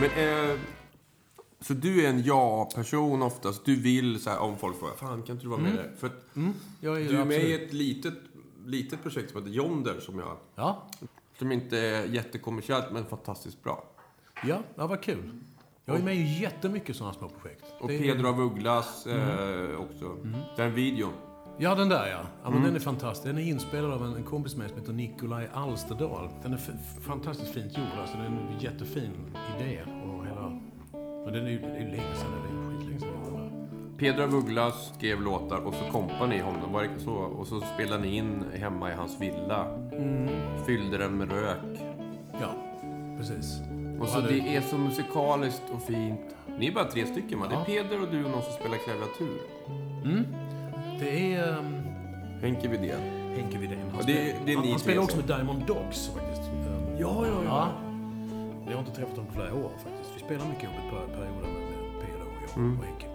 Men, 0.01 0.11
eh, 0.11 0.59
så 1.71 1.75
du 1.75 2.05
är 2.05 2.09
en 2.11 2.23
ja-person 2.23 3.23
oftast. 3.23 3.65
Du 3.65 3.77
vill 3.77 4.21
så 4.23 4.31
här, 4.31 4.39
om 4.39 4.57
folk 4.57 4.79
frågar, 4.79 4.95
fan 4.95 5.23
kan 5.23 5.35
inte 5.37 5.45
du 5.45 5.49
vara 5.49 5.61
med 5.61 5.75
där? 5.75 5.93
För 5.99 6.07
att 6.07 6.13
Jag 6.81 7.03
är, 7.03 7.09
du 7.09 7.17
är 7.17 7.25
med 7.25 7.45
i 7.45 7.53
ett 7.53 7.73
litet, 7.73 8.15
litet 8.67 9.03
projekt 9.03 9.31
som 9.31 9.43
heter 9.43 9.57
Yonder 9.57 10.01
som 10.01 10.19
jag... 10.19 10.37
Ja, 10.55 10.87
Som 11.39 11.53
inte 11.53 11.79
är 11.79 12.05
jättekommersiellt 12.05 12.93
men 12.93 13.07
fantastiskt 13.07 13.63
bra. 13.63 13.85
ja, 14.47 14.63
ja, 14.75 14.87
vad 14.87 15.03
kul. 15.03 15.41
Jag 15.85 15.97
är 15.97 16.03
med 16.03 16.17
i 16.17 16.41
jättemycket 16.41 16.97
sådana 16.97 17.15
små 17.15 17.29
projekt. 17.29 17.65
Och 17.81 17.89
Pedro 17.89 18.29
av 18.29 18.41
Ugglas 18.41 19.07
eh, 19.07 19.81
också. 19.81 20.17
Den 20.57 20.75
videon. 20.75 21.13
Ja, 21.59 21.75
den 21.75 21.89
där 21.89 22.11
ja. 22.11 22.21
ja 22.43 22.51
men 22.51 22.63
Den 22.63 22.75
är 22.75 22.81
fantastisk. 22.81 23.27
Den 23.27 23.39
är 23.39 23.43
inspelad 23.43 23.93
av 23.93 24.05
en, 24.05 24.17
en 24.17 24.25
kompis 24.25 24.57
med 24.57 24.71
som 24.71 24.79
heter 24.79 24.93
Nikolaj 24.93 25.49
Alsterdal. 25.55 26.29
Den 26.43 26.53
är 26.53 26.61
fantastiskt 27.01 27.55
fint 27.55 27.79
gjord. 27.79 27.87
Alltså, 28.01 28.17
det 28.17 28.23
är 28.23 28.27
en 28.27 28.59
jättefin 28.61 29.37
idé. 29.59 29.83
Och. 29.83 30.20
Men 31.25 31.33
den 31.35 31.47
är 31.47 31.51
ju 31.51 31.59
det 31.59 31.67
är 31.67 31.81
ju 31.81 31.87
länge 31.91 32.15
sedan. 32.15 32.31
Det 32.43 32.49
är 32.59 32.79
skitlänge 32.79 33.01
sedan. 33.01 33.17
Pedro 33.99 34.23
av 34.23 34.35
Ugglas 34.35 34.93
skrev 34.99 35.21
låtar 35.23 35.59
och 35.67 35.75
så 35.75 35.85
kompade 35.93 36.27
ni 36.27 36.39
honom. 36.39 36.73
Var 36.73 36.83
det 36.83 37.01
så? 37.01 37.13
Och 37.13 37.47
så 37.47 37.61
spelade 37.61 38.03
ni 38.03 38.17
in 38.17 38.45
hemma 38.61 38.91
i 38.91 38.95
hans 38.95 39.21
villa. 39.21 39.67
Fyllde 40.67 40.99
den 40.99 41.13
med 41.19 41.33
rök. 41.33 41.81
Ja, 42.41 42.49
precis. 43.19 43.61
Och 44.01 44.09
så 44.09 44.15
hade- 44.21 44.29
det 44.33 44.57
är 44.57 44.61
så 44.61 44.79
musikaliskt 44.79 45.63
och 45.75 45.83
fint. 45.83 46.37
Ni 46.59 46.67
är 46.67 46.73
bara 46.73 46.85
tre 46.85 47.07
stycken 47.07 47.41
va? 47.41 47.47
Det 47.49 47.55
Ja. 47.55 47.61
är 47.61 47.65
Peder 47.65 48.03
och 48.03 48.09
du 48.11 48.25
och 48.25 48.31
någon 48.31 48.43
som 48.43 48.53
spelar 48.53 48.77
klaviatur. 48.77 49.41
Det 51.01 51.35
är 51.35 51.59
um, 51.59 51.77
Henke 52.43 52.69
Widén. 52.69 53.01
Henke 53.37 53.59
Widén. 53.59 53.79
Han, 53.95 53.97
det- 53.97 54.03
spelar- 54.03 54.45
det 54.47 54.53
är 54.53 54.57
han, 54.57 54.69
han 54.71 54.79
spelar 54.79 55.03
också 55.03 55.17
med 55.17 55.27
Diamond 55.27 55.63
Dogs 55.67 56.09
faktiskt. 56.15 56.43
Um, 56.43 56.97
Ja, 56.99 57.27
ja, 57.27 57.43
ja. 57.45 57.69
Jag 58.71 58.77
har 58.77 58.85
inte 58.85 58.97
träffat 58.97 59.17
honom 59.17 59.27
på 59.27 59.33
flera 59.33 59.55
år 59.55 59.71
faktiskt. 59.85 60.11
Vi 60.17 60.21
spelar 60.21 60.47
mycket 60.47 60.63
ihop 60.63 60.75
ett 60.85 60.91
par 60.91 61.07
perioder 61.17 61.49
med, 61.49 62.01
Peder 62.01 62.27
och 62.27 62.43
jag 62.49 62.57
Mm. 62.59 62.79
och 62.79 62.85
Henke. 62.85 63.07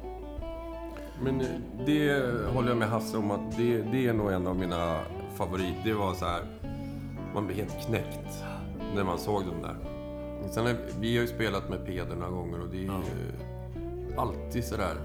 Men 1.22 1.42
eh, 1.42 1.48
det 1.86 2.24
håller 2.54 2.70
jag 2.70 2.78
med 2.78 2.88
Hasse 2.90 3.18
om 3.18 3.32
att 3.32 3.58
det, 3.58 3.82
det 3.82 4.08
är 4.08 4.14
nog 4.14 4.32
en 4.32 4.48
av 4.48 4.56
mina 4.56 5.00
favoriter. 5.36 5.82
Det 5.84 5.94
var 5.94 6.14
så 6.14 6.26
här, 6.26 6.42
man 7.34 7.46
blev 7.46 7.58
helt 7.58 7.86
knäckt 7.88 8.44
när 8.96 9.04
man 9.04 9.20
såg 9.20 9.42
dem 9.46 9.62
där. 9.62 9.76
Sen 10.52 10.68
är, 10.68 10.76
vi 11.00 11.16
har 11.16 11.22
ju 11.22 11.28
spelat 11.28 11.70
med 11.70 11.86
Peder 11.86 12.16
några 12.16 12.32
gånger 12.32 12.62
och 12.62 12.68
det 12.70 12.78
är 12.78 12.82
ju 12.82 12.90
alltid 14.18 14.66
sådär, 14.66 14.96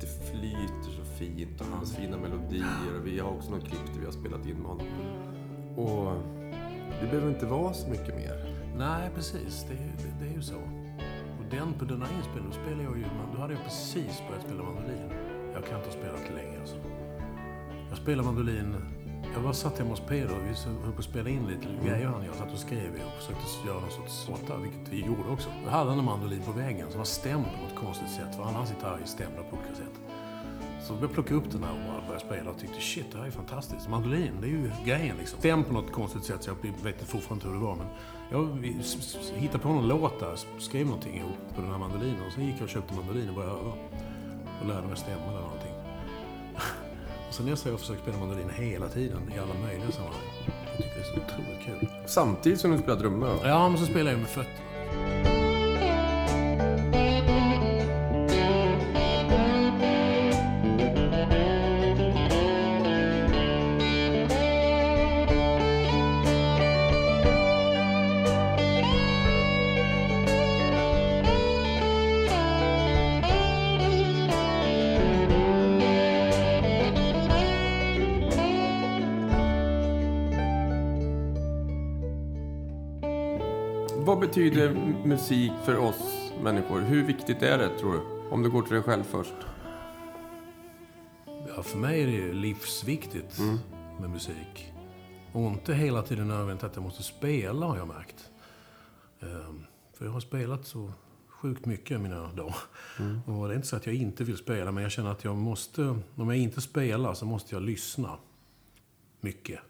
det 0.00 0.06
flyter 0.30 0.90
så 0.96 1.04
fint 1.18 1.60
och 1.60 1.66
hans 1.76 1.96
fina 1.96 2.16
melodier. 2.16 2.98
Och 3.00 3.06
vi 3.06 3.18
har 3.18 3.30
också 3.30 3.50
något 3.50 3.64
klipp 3.68 3.86
där 3.94 4.00
vi 4.00 4.04
har 4.04 4.12
spelat 4.12 4.46
in 4.46 4.56
med 4.56 4.66
honom. 4.66 4.86
Och 5.76 6.12
det 7.00 7.06
behöver 7.06 7.28
inte 7.28 7.46
vara 7.46 7.72
så 7.72 7.88
mycket 7.88 8.16
mer. 8.16 8.55
Nej, 8.78 9.10
precis. 9.14 9.64
Det, 9.68 9.74
är- 9.74 9.78
det, 9.78 10.24
det 10.24 10.30
är 10.30 10.34
ju 10.34 10.42
så. 10.42 10.56
Och 11.38 11.44
den, 11.50 11.72
på 11.78 11.84
den 11.84 12.02
här 12.02 12.08
inspelningen, 12.18 12.50
då 12.50 12.56
spelade 12.64 12.82
jag 12.82 12.96
ju... 12.98 13.04
Då 13.34 13.40
hade 13.40 13.54
jag 13.54 13.64
precis 13.64 14.22
börjat 14.28 14.44
spela 14.44 14.62
mandolin. 14.62 15.10
Jag 15.54 15.64
kan 15.66 15.76
inte 15.78 15.88
ha 15.90 15.96
spelat 15.96 16.34
länge 16.34 16.60
alltså. 16.60 16.76
Jag 17.88 17.98
spelade 17.98 18.26
mandolin... 18.26 18.76
Jag 19.34 19.40
var 19.42 19.52
satt 19.52 19.78
hemma 19.78 19.90
hos 19.90 20.00
Peder 20.00 20.30
och 20.36 20.42
vi 20.44 20.70
höll 20.84 20.92
på 20.92 20.98
att 20.98 21.04
spela 21.04 21.28
in 21.30 21.46
lite 21.46 21.66
grejer 21.86 22.06
han 22.06 22.24
jag. 22.24 22.34
satt 22.34 22.52
och 22.52 22.58
skrev 22.58 22.90
och 23.06 23.22
försökte 23.22 23.66
göra 23.66 23.80
någon 23.80 23.90
sorts 23.90 24.28
låtar, 24.28 24.58
vilket 24.58 24.88
vi 24.92 25.06
gjorde 25.06 25.30
också. 25.30 25.48
Då 25.64 25.70
hade 25.70 25.90
han 25.90 25.98
en 25.98 26.04
mandolin 26.04 26.42
på 26.46 26.52
väggen 26.52 26.90
som 26.90 26.98
var 26.98 27.04
stämd 27.04 27.44
på 27.44 27.62
något 27.62 27.84
konstigt 27.84 28.10
sätt. 28.10 28.34
För 28.36 28.42
hans 28.42 28.70
gitarr 28.70 28.98
är 29.02 29.06
stämda 29.06 29.42
på 29.50 29.56
olika 29.56 29.74
sätt. 29.74 30.00
Så 30.82 30.94
jag 31.00 31.12
plocka 31.12 31.34
upp 31.34 31.50
den 31.52 31.62
här 31.64 31.72
och 31.72 31.78
bara 31.92 32.00
började 32.06 32.26
spela 32.26 32.50
och 32.50 32.58
tyckte 32.58 32.80
shit, 32.80 33.06
det 33.12 33.18
här 33.18 33.26
är 33.26 33.30
fantastiskt. 33.30 33.88
Mandolin, 33.88 34.32
det 34.40 34.46
är 34.46 34.50
ju 34.50 34.70
grejen 34.84 35.16
liksom. 35.16 35.38
Stäm 35.38 35.64
på 35.64 35.72
något 35.72 35.92
konstigt 35.92 36.24
sätt, 36.24 36.42
så 36.42 36.50
jag 36.50 36.84
vet 36.84 37.02
fortfarande 37.02 37.34
inte 37.34 37.46
hur 37.46 37.54
det 37.54 37.66
var. 37.66 37.76
Men 37.76 37.86
jag 38.30 38.58
hittade 39.34 39.58
på 39.58 39.68
någon 39.68 39.88
låt 39.88 40.20
där, 40.20 40.38
skrev 40.58 40.86
någonting 40.86 41.16
ihop 41.16 41.54
på 41.54 41.60
den 41.60 41.70
här 41.70 41.78
mandolinen. 41.78 42.26
Och 42.26 42.32
sen 42.32 42.46
gick 42.46 42.54
jag 42.56 42.62
och 42.62 42.68
köpte 42.68 42.94
mandolin 42.94 43.28
och 43.28 43.34
började 43.34 43.54
öva. 43.58 43.72
Och 44.60 44.66
lärde 44.68 44.86
mig 44.86 44.96
stämma 44.96 45.28
eller 45.28 45.40
någonting. 45.40 45.72
och 47.28 47.34
sen 47.34 47.46
dess 47.46 47.64
har 47.64 47.70
jag 47.70 47.80
försökt 47.80 48.02
spela 48.02 48.18
mandolin 48.18 48.50
hela 48.50 48.88
tiden, 48.88 49.32
i 49.36 49.38
alla 49.38 49.54
möjliga 49.54 49.90
sammanhang. 49.90 50.20
Jag 50.46 50.76
tycker 50.76 50.94
det 50.94 51.00
är 51.00 51.04
så 51.04 51.20
otroligt 51.20 51.64
kul. 51.66 51.88
Samtidigt 52.06 52.60
som 52.60 52.70
du 52.70 52.78
spelar 52.78 53.00
trummor 53.00 53.26
då? 53.26 53.48
Ja, 53.48 53.68
men 53.68 53.78
så 53.78 53.84
spelar 53.84 54.10
jag 54.10 54.20
med 54.20 54.28
fötterna. 54.28 55.35
Vad 84.06 84.18
betyder 84.18 84.74
musik 85.04 85.52
för 85.64 85.76
oss 85.76 86.32
människor? 86.42 86.80
Hur 86.80 87.06
viktigt 87.06 87.42
är 87.42 87.58
det, 87.58 87.78
tror 87.78 87.92
du? 87.92 88.28
Om 88.30 88.42
du 88.42 88.50
går 88.50 88.62
till 88.62 88.74
dig 88.74 88.82
själv 88.82 89.02
först. 89.02 89.34
Ja, 91.26 91.62
för 91.62 91.78
mig 91.78 92.02
är 92.02 92.06
det 92.06 92.32
livsviktigt 92.32 93.38
med 94.00 94.10
musik. 94.10 94.72
Och 95.32 95.42
inte 95.42 95.74
hela 95.74 96.02
tiden 96.02 96.28
nödvändigt 96.28 96.64
att 96.64 96.76
jag 96.76 96.82
måste 96.82 97.02
spela, 97.02 97.66
har 97.66 97.76
jag 97.76 97.88
märkt. 97.88 98.30
Ehm, 99.20 99.64
För 99.92 100.04
jag 100.04 100.12
har 100.12 100.20
spelat 100.20 100.66
så 100.66 100.92
sjukt 101.28 101.66
mycket 101.66 101.90
i 101.90 101.98
mina 101.98 102.32
dagar. 102.32 102.56
Och 103.26 103.48
det 103.48 103.54
är 103.54 103.56
inte 103.56 103.68
så 103.68 103.76
att 103.76 103.86
jag 103.86 103.94
inte 103.94 104.24
vill 104.24 104.36
spela, 104.36 104.72
men 104.72 104.82
jag 104.82 104.92
känner 104.92 105.10
att 105.10 105.24
jag 105.24 105.36
måste... 105.36 105.82
Om 106.14 106.28
jag 106.28 106.36
inte 106.36 106.60
spelar 106.60 107.14
så 107.14 107.26
måste 107.26 107.54
jag 107.54 107.62
lyssna 107.62 108.18
mycket. 109.20 109.60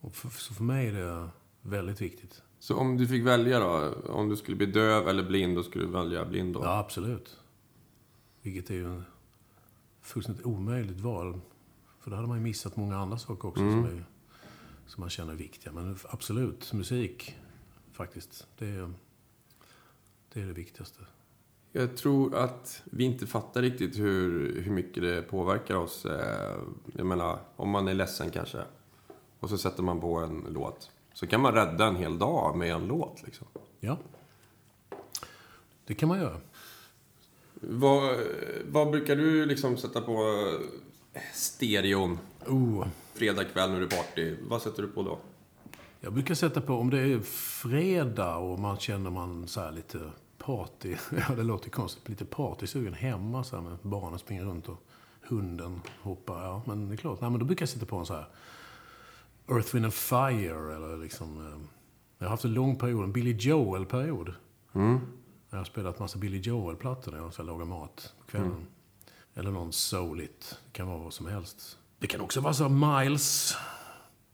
Och 0.00 0.14
för, 0.14 0.28
så 0.28 0.54
för 0.54 0.64
mig 0.64 0.86
är 0.88 0.92
det 0.92 1.28
väldigt 1.62 2.00
viktigt. 2.00 2.42
Så 2.62 2.76
om 2.76 2.96
du 2.96 3.06
fick 3.06 3.26
välja 3.26 3.58
då? 3.58 3.94
Om 4.12 4.28
du 4.28 4.36
skulle 4.36 4.56
bli 4.56 4.66
döv 4.66 5.08
eller 5.08 5.22
blind, 5.22 5.56
då 5.56 5.62
skulle 5.62 5.84
du 5.84 5.90
välja 5.90 6.24
blind 6.24 6.54
då? 6.54 6.60
Ja, 6.64 6.78
absolut. 6.78 7.38
Vilket 8.42 8.70
är 8.70 8.74
ju 8.74 8.84
en 8.84 9.04
fullständigt 10.02 10.46
omöjligt 10.46 11.00
val. 11.00 11.40
För 12.00 12.10
då 12.10 12.16
hade 12.16 12.28
man 12.28 12.36
ju 12.36 12.42
missat 12.42 12.76
många 12.76 12.96
andra 12.96 13.18
saker 13.18 13.48
också 13.48 13.60
som, 13.60 13.84
är, 13.84 14.04
som 14.86 15.00
man 15.00 15.10
känner 15.10 15.32
är 15.32 15.36
viktiga. 15.36 15.72
Men 15.72 15.98
absolut, 16.08 16.72
musik 16.72 17.36
faktiskt. 17.92 18.46
Det 18.58 18.66
är 18.66 18.92
det, 20.32 20.40
är 20.40 20.46
det 20.46 20.52
viktigaste. 20.52 21.00
Jag 21.72 21.96
tror 21.96 22.34
att 22.34 22.82
vi 22.84 23.04
inte 23.04 23.26
fattar 23.26 23.62
riktigt 23.62 23.98
hur, 23.98 24.62
hur 24.62 24.72
mycket 24.72 25.02
det 25.02 25.22
påverkar 25.22 25.76
oss. 25.76 26.04
Eh, 26.04 26.58
Jag 26.96 27.06
menar, 27.06 27.38
om 27.56 27.70
man 27.70 27.88
är 27.88 27.94
ledsen 27.94 28.30
kanske. 28.30 28.62
Och 29.40 29.48
så 29.50 29.58
sätter 29.58 29.82
man 29.82 30.00
på 30.00 30.16
en 30.18 30.46
låt. 30.50 30.91
Så 31.14 31.26
kan 31.26 31.40
man 31.40 31.52
rädda 31.52 31.86
en 31.86 31.96
hel 31.96 32.18
dag 32.18 32.56
med 32.56 32.70
en 32.70 32.86
låt 32.86 33.22
liksom. 33.22 33.46
Ja. 33.80 33.98
Det 35.84 35.94
kan 35.94 36.08
man 36.08 36.18
göra. 36.18 36.40
Vad, 37.54 38.16
vad 38.70 38.90
brukar 38.90 39.16
du 39.16 39.46
liksom 39.46 39.76
sätta 39.76 40.00
på 40.00 40.12
eh, 41.12 41.20
stereon 41.34 42.18
Oh, 42.46 42.86
fredag 43.14 43.44
kväll 43.44 43.70
när 43.70 43.78
du 43.78 43.84
är 43.84 43.90
party? 43.90 44.36
Vad 44.48 44.62
sätter 44.62 44.82
du 44.82 44.88
på 44.88 45.02
då? 45.02 45.18
jag 46.04 46.12
brukar 46.12 46.34
sätta 46.34 46.60
på, 46.60 46.74
om 46.74 46.90
det 46.90 47.00
är 47.00 47.20
fredag 47.20 48.36
och 48.36 48.58
man 48.58 48.78
känner 48.78 49.10
man 49.10 49.48
så 49.48 49.60
här 49.60 49.72
lite 49.72 50.10
party, 50.38 50.96
ja 51.28 51.34
det 51.34 51.42
låter 51.42 51.70
konstigt, 51.70 52.08
lite 52.08 52.24
partysugen 52.24 52.94
hemma 52.94 53.44
så 53.44 53.56
här 53.56 53.62
med 53.62 53.78
barnen 53.82 54.18
springer 54.18 54.44
runt 54.44 54.68
och 54.68 54.82
hunden 55.22 55.80
hoppar. 56.00 56.42
Ja, 56.44 56.62
men 56.66 56.88
det 56.88 56.94
är 56.94 56.96
klart, 56.96 57.20
nej 57.20 57.30
men 57.30 57.38
då 57.38 57.46
brukar 57.46 57.62
jag 57.62 57.68
sätta 57.68 57.86
på 57.86 57.96
en 57.96 58.06
så 58.06 58.14
här 58.14 58.26
Earth, 59.56 59.74
Wind 59.74 59.84
and 59.84 59.94
Fire 59.94 60.74
eller 60.76 60.96
liksom... 60.96 61.46
eh, 61.46 61.58
Jag 62.18 62.26
har 62.26 62.30
haft 62.30 62.44
en 62.44 62.54
lång 62.54 62.76
period, 62.78 63.04
en 63.04 63.12
Billy 63.12 63.36
Joel-period. 63.38 64.34
Jag 65.50 65.58
har 65.58 65.64
spelat 65.64 65.98
massa 65.98 66.18
Billy 66.18 66.38
Joel-plattor 66.40 67.12
när 67.12 67.18
jag 67.18 67.32
ska 67.34 67.42
laga 67.42 67.64
mat 67.64 68.14
på 68.20 68.26
kvällen. 68.30 68.66
Eller 69.34 69.50
någon 69.50 69.72
souligt. 69.72 70.58
Det 70.66 70.72
kan 70.72 70.88
vara 70.88 70.98
vad 70.98 71.12
som 71.12 71.26
helst. 71.26 71.78
Det 71.98 72.06
kan 72.06 72.20
också 72.20 72.40
vara 72.40 72.54
så 72.54 72.68
Miles. 72.68 73.56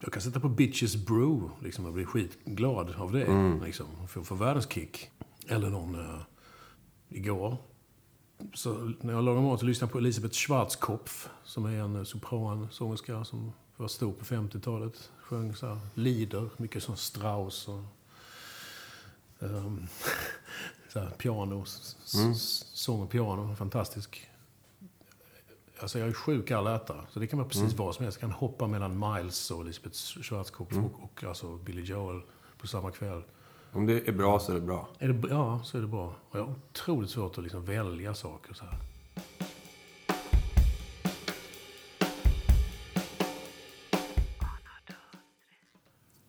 jag 0.00 0.12
kan 0.12 0.22
sätta 0.22 0.40
på 0.40 0.48
Bitches 0.48 0.96
Brew 1.06 1.50
liksom, 1.62 1.86
och 1.86 1.92
bli 1.92 2.04
skitglad 2.04 2.94
av 2.98 3.12
det. 3.12 3.24
Mm. 3.24 3.62
Liksom, 3.64 3.86
för, 4.08 4.22
för 4.22 4.34
världens 4.34 4.68
kick. 4.72 5.10
Eller 5.48 5.70
någon... 5.70 5.94
Uh, 5.94 6.20
igår, 7.08 7.56
så 8.54 8.92
när 9.00 9.12
jag 9.12 9.24
lagade 9.24 9.46
mat 9.46 9.60
så 9.60 9.66
lyssnade 9.66 9.88
jag 9.88 9.92
på 9.92 9.98
Elisabeth 9.98 10.34
Schwarzkopf. 10.34 11.28
Som 11.44 11.64
är 11.64 11.78
en 11.78 12.06
sopransångerska 12.06 13.24
som 13.24 13.52
var 13.78 13.88
stor 13.88 14.12
på 14.12 14.24
50-talet. 14.24 15.10
Sjöng 15.22 15.54
så 15.54 15.66
här, 15.66 15.78
lieder, 15.94 16.48
mycket 16.56 16.82
som 16.82 16.96
Strauss 16.96 17.68
och... 17.68 17.80
Um, 19.38 19.88
så 20.92 21.00
här, 21.00 21.10
piano, 21.10 21.64
mm. 22.14 22.34
sång 22.34 23.02
och 23.02 23.10
piano. 23.10 23.54
Fantastisk. 23.54 24.30
Alltså 25.80 25.98
jag 25.98 26.08
är 26.08 26.12
sjuk 26.12 26.50
allätare, 26.50 27.00
så 27.10 27.20
det 27.20 27.26
kan 27.26 27.38
vara 27.38 27.48
precis 27.48 27.62
mm. 27.62 27.76
vad 27.76 27.94
som 27.94 28.04
helst. 28.04 28.18
Jag 28.20 28.30
kan 28.30 28.38
hoppa 28.38 28.66
mellan 28.66 28.98
Miles 28.98 29.50
och 29.50 29.60
Elisabeth 29.60 29.96
Schwarzkopf 29.96 30.72
mm. 30.72 30.84
och, 30.84 31.02
och 31.02 31.24
alltså 31.24 31.56
Billy 31.56 31.82
Joel 31.82 32.22
på 32.58 32.66
samma 32.66 32.90
kväll. 32.90 33.22
Om 33.72 33.86
det 33.86 34.08
är 34.08 34.12
bra 34.12 34.38
så 34.38 34.52
är 34.52 34.54
det 34.54 34.60
bra. 34.60 34.88
Är 34.98 35.08
det, 35.08 35.28
ja, 35.28 35.60
så 35.64 35.78
är 35.78 35.82
det 35.82 35.88
bra. 35.88 36.14
Och 36.30 36.38
jag 36.38 36.44
har 36.44 36.54
otroligt 36.70 37.10
svårt 37.10 37.38
att 37.38 37.44
liksom 37.44 37.64
välja 37.64 38.14
saker 38.14 38.54
så 38.54 38.64
här. 38.64 38.78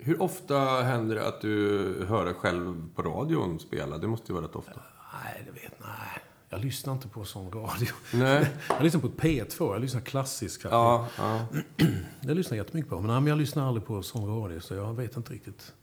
Hur 0.10 0.22
ofta 0.22 0.60
händer 0.82 1.16
det 1.16 1.28
att 1.28 1.42
du 1.42 2.06
hör 2.08 2.26
dig 2.26 2.34
själv 2.34 2.90
på 2.96 3.02
radion 3.02 3.60
spela? 3.60 3.98
Det 3.98 4.08
måste 4.08 4.32
ju 4.32 4.34
vara 4.34 4.46
rätt 4.46 4.56
ofta. 4.56 4.82
Nej, 5.24 5.44
det 5.46 5.52
vet 5.52 5.74
nej. 5.80 6.24
Jag 6.50 6.62
lyssnar 6.62 6.94
inte 6.94 7.08
på 7.08 7.26
sån 7.26 7.52
radio. 7.52 7.88
Nej. 8.14 8.52
Jag 8.68 8.84
lyssnar 8.84 9.02
på 9.02 9.08
P2. 9.08 9.74
Jag 9.74 9.82
lyssnar 9.82 10.02
klassiskt. 10.02 10.64
Ja, 10.64 11.08
ja. 11.18 11.46
Jag 12.22 12.38
lyssnar 12.38 12.58
jättemycket 12.58 12.90
på. 12.90 13.00
Men 13.00 13.28
jag 13.28 13.38
lyssnar 13.38 13.68
aldrig 13.68 13.86
på 13.86 14.04
sån 14.04 14.42
radio, 14.42 14.60
så 14.60 14.74
jag 14.74 14.94
vet 14.94 15.18
inte 15.18 15.34
riktigt. 15.34 15.74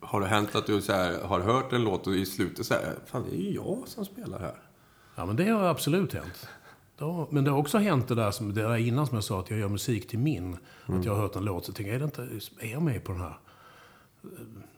Har 0.00 0.20
det 0.20 0.26
hänt 0.26 0.54
att 0.54 0.66
du 0.66 0.82
så 0.82 0.92
här, 0.92 1.22
har 1.22 1.40
hört 1.40 1.72
en 1.72 1.84
låt 1.84 2.06
och 2.06 2.14
i 2.14 2.26
slutet 2.26 2.66
så 2.66 2.74
här, 2.74 2.94
fan 3.06 3.24
det 3.30 3.36
är 3.36 3.40
ju 3.40 3.54
jag 3.54 3.82
som 3.86 4.04
spelar 4.04 4.38
här? 4.38 4.62
Ja, 5.16 5.26
men 5.26 5.36
det 5.36 5.48
har 5.48 5.64
absolut 5.64 6.14
hänt. 6.14 6.48
Men 7.30 7.44
det 7.44 7.50
har 7.50 7.58
också 7.58 7.78
hänt 7.78 8.08
det 8.08 8.14
där, 8.14 8.30
som, 8.30 8.54
det 8.54 8.62
där 8.62 8.76
innan 8.76 9.06
som 9.06 9.14
jag 9.14 9.24
sa, 9.24 9.40
att 9.40 9.50
jag 9.50 9.58
gör 9.58 9.68
musik 9.68 10.08
till 10.08 10.18
min. 10.18 10.56
Mm. 10.86 11.00
Att 11.00 11.06
jag 11.06 11.14
har 11.14 11.20
hört 11.20 11.36
en 11.36 11.44
låt 11.44 11.64
så 11.64 11.72
tänker 11.72 11.92
jag, 11.92 11.96
är, 11.96 11.98
det 11.98 12.04
inte, 12.04 12.46
är 12.66 12.72
jag 12.72 12.82
med 12.82 13.04
på 13.04 13.12
den 13.12 13.20
här? 13.20 13.38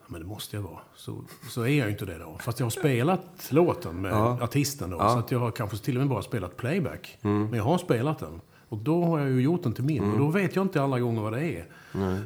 Men 0.07 0.20
det 0.20 0.27
måste 0.27 0.57
jag 0.57 0.62
vara. 0.62 0.79
Så, 0.95 1.25
så 1.51 1.62
är 1.62 1.68
jag 1.68 1.87
ju 1.87 1.93
inte 1.93 2.05
det 2.05 2.18
då. 2.18 2.39
Fast 2.41 2.59
jag 2.59 2.66
har 2.66 2.70
spelat 2.70 3.49
låten 3.51 4.01
med 4.01 4.12
ja. 4.12 4.39
artisten 4.43 4.91
då. 4.91 4.97
Ja. 4.97 5.09
Så 5.09 5.18
att 5.18 5.31
jag 5.31 5.39
har 5.39 5.51
kanske 5.51 5.77
till 5.77 5.97
och 5.97 6.01
med 6.01 6.09
bara 6.09 6.23
spelat 6.23 6.57
playback. 6.57 7.18
Mm. 7.23 7.43
Men 7.45 7.55
jag 7.55 7.64
har 7.64 7.79
spelat 7.79 8.18
den. 8.18 8.41
Och 8.68 8.79
då 8.79 9.05
har 9.05 9.18
jag 9.18 9.31
ju 9.31 9.41
gjort 9.41 9.62
den 9.62 9.73
till 9.73 9.85
min. 9.85 10.03
Mm. 10.03 10.12
Och 10.12 10.18
då 10.18 10.29
vet 10.29 10.57
jag 10.57 10.64
inte 10.64 10.83
alla 10.83 11.01
gånger 11.01 11.23
vad 11.23 11.33
det 11.33 11.45
är. 11.45 11.66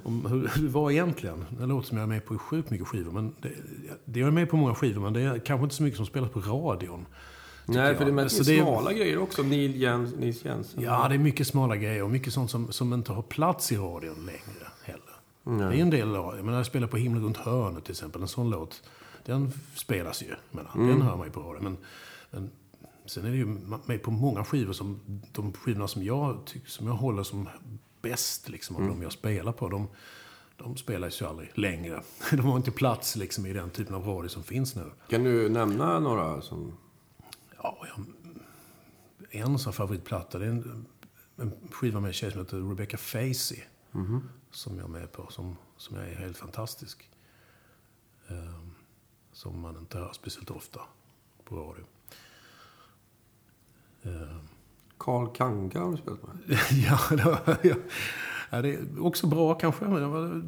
Om, 0.05 0.27
hur, 0.27 0.51
hur 0.55 0.63
det 0.63 0.69
var 0.69 0.91
egentligen. 0.91 1.45
Det 1.51 1.67
låter 1.67 1.89
som 1.89 1.99
jag 1.99 2.03
är 2.03 2.09
med 2.09 2.25
på 2.25 2.39
sjukt 2.39 2.71
mycket 2.71 2.89
skivor. 2.89 3.13
Men 3.13 3.35
det, 3.41 3.53
det 4.05 4.21
jag 4.21 4.27
är 4.27 4.33
med 4.33 4.51
på 4.51 4.57
många 4.57 4.75
skivor, 4.75 5.03
men 5.03 5.13
det 5.13 5.21
är 5.21 5.39
kanske 5.39 5.65
inte 5.65 5.75
så 5.75 5.83
mycket 5.83 5.97
som 5.97 6.07
spelas 6.07 6.31
på 6.31 6.41
radion. 6.41 7.07
Nej, 7.67 7.97
för 7.97 8.05
det 8.05 8.11
är 8.11 8.13
mest 8.13 8.45
smala 8.45 8.91
det, 8.91 8.95
grejer 8.95 9.19
också. 9.19 9.43
Neil 9.43 9.81
Jens, 9.81 10.15
Nils 10.15 10.45
Jensen. 10.45 10.83
Ja, 10.83 11.09
det 11.09 11.15
är 11.15 11.19
mycket 11.19 11.47
smala 11.47 11.77
grejer. 11.77 12.03
Och 12.03 12.11
mycket 12.11 12.33
sånt 12.33 12.51
som, 12.51 12.73
som 12.73 12.93
inte 12.93 13.13
har 13.13 13.23
plats 13.23 13.73
i 13.73 13.77
radion 13.77 14.27
längre 14.27 14.71
heller. 14.85 15.03
Nej. 15.43 15.59
Det 15.59 15.81
är 15.81 15.83
en 15.83 15.91
del 15.91 16.17
av 16.17 16.45
Men 16.45 16.55
jag 16.55 16.67
spelar 16.67 16.87
på 16.87 16.97
Himlen 16.97 17.25
runt 17.25 17.37
hörnet 17.37 17.85
till 17.85 17.93
exempel. 17.93 18.23
En 18.23 18.29
sån 18.29 18.51
låt. 18.51 18.83
Den 19.25 19.53
spelas 19.75 20.23
ju. 20.23 20.35
Men, 20.51 20.67
mm. 20.75 20.89
Den 20.89 21.03
hör 21.03 21.17
man 21.17 21.27
ju 21.27 21.33
på 21.33 21.41
radion. 21.41 21.65
Men, 21.65 21.77
men 22.31 22.51
Sen 23.07 23.25
är 23.25 23.31
det 23.31 23.37
ju 23.37 23.59
med 23.87 24.03
på 24.03 24.11
många 24.11 24.45
skivor, 24.45 24.73
som, 24.73 25.01
de 25.33 25.53
skivorna 25.53 25.89
som 25.89 26.05
jag, 26.05 26.61
som 26.67 26.87
jag 26.87 26.95
håller 26.95 27.23
som 27.23 27.49
bäst, 28.03 28.49
liksom, 28.49 28.77
av 28.77 28.83
mm. 28.83 28.95
de 28.95 29.03
jag 29.03 29.13
spelar 29.13 29.53
på, 29.53 29.69
de, 29.69 29.89
de 30.57 30.77
spelas 30.77 31.23
ju 31.23 31.27
aldrig 31.27 31.51
längre. 31.55 32.03
De 32.31 32.41
har 32.41 32.57
inte 32.57 32.71
plats 32.71 33.17
liksom, 33.17 33.47
i 33.47 33.53
den 33.53 33.71
typen 33.71 33.95
av 33.95 34.07
radio 34.07 34.29
som 34.29 34.43
finns 34.43 34.77
nu. 34.77 34.85
Kan 35.09 35.25
du 35.25 35.49
nämna 35.49 35.99
några 35.99 36.43
som... 36.43 36.73
Ja, 37.67 37.87
jag, 39.31 39.41
en 39.43 39.59
sån 39.59 39.73
favoritplatta, 39.73 40.39
det 40.39 40.47
är 40.47 40.51
en, 40.51 40.87
en 41.37 41.53
skiva 41.71 42.01
med 42.01 42.09
en 42.09 42.15
tjej 42.15 42.31
som 42.31 42.41
heter 42.41 42.57
Rebecca 42.57 42.97
Facey. 42.97 43.61
Mm. 43.95 44.29
Som 44.51 44.77
jag 44.77 44.85
är 44.85 44.89
med 44.89 45.13
på, 45.13 45.27
som, 45.31 45.57
som 45.77 45.97
är 45.97 46.15
helt 46.15 46.37
fantastisk. 46.37 47.11
Um, 48.29 48.75
som 49.33 49.61
man 49.61 49.77
inte 49.77 49.99
hör 49.99 50.13
speciellt 50.13 50.51
ofta 50.51 50.81
på 51.45 51.57
radio. 51.57 51.85
Karl 54.99 55.35
Kanga 55.35 55.81
har 55.81 55.91
du 55.91 55.97
spelat 55.97 56.23
med? 56.23 56.59
ja, 56.71 56.99
det, 57.11 57.25
var, 57.25 57.59
ja. 57.63 57.77
Ja, 58.51 58.63
det 58.63 58.75
är 58.75 59.07
också 59.07 59.27
bra 59.27 59.55
kanske. 59.55 59.85
Men 59.85 59.95
det, 59.95 60.07
var, 60.07 60.43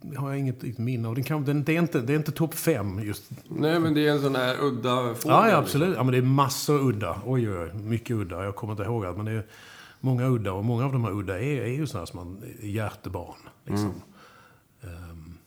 det 0.00 0.16
har 0.16 0.30
jag 0.30 0.38
inget 0.38 0.64
riktigt 0.64 0.78
minne 0.78 1.08
av. 1.08 1.14
Det, 1.14 1.22
kan, 1.22 1.44
det, 1.44 1.72
är 1.72 1.78
inte, 1.78 2.00
det 2.00 2.12
är 2.12 2.16
inte 2.16 2.32
topp 2.32 2.54
fem 2.54 3.00
just. 3.00 3.30
Nej, 3.48 3.80
men 3.80 3.94
det 3.94 4.06
är 4.06 4.12
en 4.12 4.20
sån 4.20 4.34
här 4.34 4.56
udda 4.60 5.14
fågel. 5.14 5.20
Ja, 5.24 5.48
ja, 5.48 5.56
absolut. 5.56 5.88
Liksom. 5.88 5.98
Ja, 5.98 6.04
men 6.04 6.12
det 6.12 6.18
är 6.18 6.22
massor 6.22 6.88
udda. 6.88 7.20
Oj, 7.26 7.50
oj, 7.50 7.72
mycket 7.74 8.16
udda. 8.16 8.44
Jag 8.44 8.56
kommer 8.56 8.72
inte 8.72 8.82
ihåg 8.82 9.04
allt. 9.04 9.16
Men 9.16 9.26
det 9.26 9.32
är 9.32 9.46
många 10.00 10.26
udda. 10.26 10.52
Och 10.52 10.64
många 10.64 10.84
av 10.84 10.92
de 10.92 11.04
här 11.04 11.12
udda 11.12 11.40
är, 11.40 11.62
är 11.62 11.72
ju 11.72 11.86
sådana 11.86 12.06
som 12.06 12.16
man, 12.16 12.42
hjärtebarn. 12.60 13.38
Liksom. 13.64 14.02
Mm. 14.82 15.10
Um, 15.10 15.38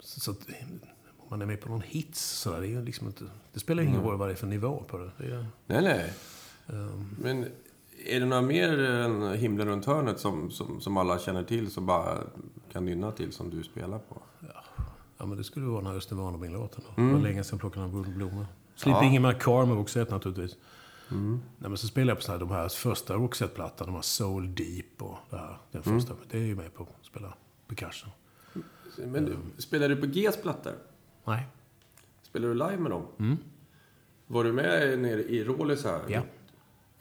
så, 0.00 0.20
så 0.20 0.34
man 1.32 1.42
är 1.42 1.46
med 1.46 1.60
på 1.60 1.68
någon 1.68 1.82
hits. 1.82 2.20
Så 2.20 2.50
där. 2.50 2.60
Det, 2.60 2.74
är 2.74 2.82
liksom 2.82 3.06
inte, 3.06 3.24
det 3.52 3.60
spelar 3.60 3.82
ingen 3.82 3.94
mm. 3.94 4.06
roll 4.06 4.18
vad 4.18 4.28
det 4.28 4.32
är 4.32 4.36
för 4.36 4.46
nivå 4.46 4.84
på 4.88 4.98
det. 4.98 5.10
det 5.18 5.24
är, 5.24 5.46
nej, 5.66 5.82
nej. 5.82 6.12
Um, 6.66 7.16
Men 7.22 7.46
är 8.06 8.20
det 8.20 8.26
några 8.26 8.42
mer 8.42 8.78
än 8.78 9.32
Himlen 9.32 9.68
runt 9.68 9.84
hörnet 9.84 10.20
som, 10.20 10.50
som, 10.50 10.80
som 10.80 10.96
alla 10.96 11.18
känner 11.18 11.44
till, 11.44 11.70
som 11.70 11.86
bara 11.86 12.18
kan 12.72 12.84
nynna 12.84 13.12
till, 13.12 13.32
som 13.32 13.50
du 13.50 13.62
spelar 13.62 13.98
på? 13.98 14.22
Ja, 14.40 14.64
ja 15.18 15.26
men 15.26 15.38
det 15.38 15.44
skulle 15.44 15.66
vara 15.66 15.80
den 15.80 15.90
här 15.90 15.96
Östen 15.96 16.18
Warnerbring-låten. 16.18 16.84
Mm. 16.96 17.08
Det 17.08 17.14
var 17.14 17.22
länge 17.22 17.44
sedan 17.44 17.56
jag 17.56 17.60
plockade 17.60 17.86
en 17.86 18.14
blommor. 18.16 18.46
Slipper 18.74 18.98
ja. 18.98 19.04
Ingemar 19.04 19.32
Karma 19.32 19.74
Roxette 19.74 20.14
naturligtvis. 20.14 20.56
Mm. 21.10 21.40
Nej, 21.58 21.68
men 21.70 21.78
så 21.78 21.86
spelar 21.86 22.14
jag 22.14 22.26
på 22.26 22.32
här, 22.32 22.38
de 22.38 22.50
här 22.50 22.68
första 22.68 23.14
Roxette-plattorna, 23.14 23.86
de 23.86 23.94
här 23.94 24.02
Soul 24.02 24.54
Deep 24.54 25.02
och 25.02 25.18
det 25.30 25.36
här. 25.36 25.58
Den 25.70 25.82
mm. 25.82 26.00
första. 26.00 26.14
Det 26.30 26.38
är 26.38 26.42
ju 26.42 26.56
med 26.56 26.74
på 26.74 26.82
att 26.82 27.06
spela 27.06 27.34
percussion. 27.66 28.10
Men 28.96 29.24
du, 29.24 29.32
um, 29.32 29.52
spelar 29.58 29.88
du 29.88 29.96
på 29.96 30.06
Gs 30.06 30.42
plattor? 30.42 30.72
Nej. 31.24 31.46
Spelar 32.22 32.48
du 32.48 32.54
live 32.54 32.76
med 32.76 32.90
dem? 32.90 33.06
Mm. 33.18 33.36
Var 34.26 34.44
du 34.44 34.52
med 34.52 34.98
nere 34.98 35.22
i 35.22 35.44
Rålis 35.44 35.84
här? 35.84 36.00
Ja. 36.08 36.22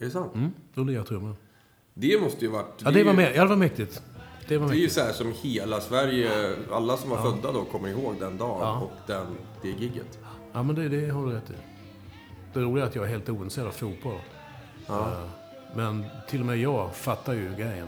Är 0.02 0.06
det 0.06 0.12
sant? 0.12 0.36
Mm, 0.36 0.52
då 0.74 0.92
jag 0.92 1.08
trummor. 1.08 1.36
Det 1.94 2.22
måste 2.22 2.46
ju 2.46 2.52
varit... 2.52 2.82
Ja, 2.84 2.92
det 2.92 3.04
var, 3.04 3.14
med, 3.14 3.36
ja, 3.36 3.42
det 3.42 3.50
var 3.50 3.56
mäktigt. 3.56 4.04
Det, 4.48 4.58
var 4.58 4.70
det 4.70 4.76
är 4.76 4.78
ju 4.78 4.90
så 4.90 5.02
här 5.02 5.14
som 5.14 5.34
hela 5.42 5.82
Sverige, 5.82 6.56
alla 6.72 6.98
som 6.98 7.10
var 7.10 7.18
ja. 7.18 7.24
födda 7.24 7.52
då 7.52 7.66
kommer 7.66 7.90
ihåg 7.90 8.16
den 8.20 8.38
dagen 8.38 8.60
ja. 8.62 8.80
och 8.80 9.08
den, 9.08 9.28
det 9.62 9.70
gigget. 9.70 10.20
Ja, 10.54 10.64
men 10.64 10.76
det, 10.76 10.90
det 10.90 11.10
har 11.10 11.26
du 11.26 11.32
rätt 11.32 11.50
i. 11.50 11.54
Det 12.54 12.60
roliga 12.60 12.84
är 12.84 12.90
att 12.90 12.96
jag 12.96 13.06
är 13.06 13.10
helt 13.10 13.30
ointresserad 13.30 13.68
av 13.68 13.72
fotboll. 13.72 14.20
Ja. 14.88 15.00
Uh, 15.00 15.30
men 15.76 16.06
till 16.30 16.40
och 16.40 16.46
med 16.46 16.58
jag 16.58 16.96
fattar 16.96 17.34
ju 17.34 17.56
grejen 17.56 17.88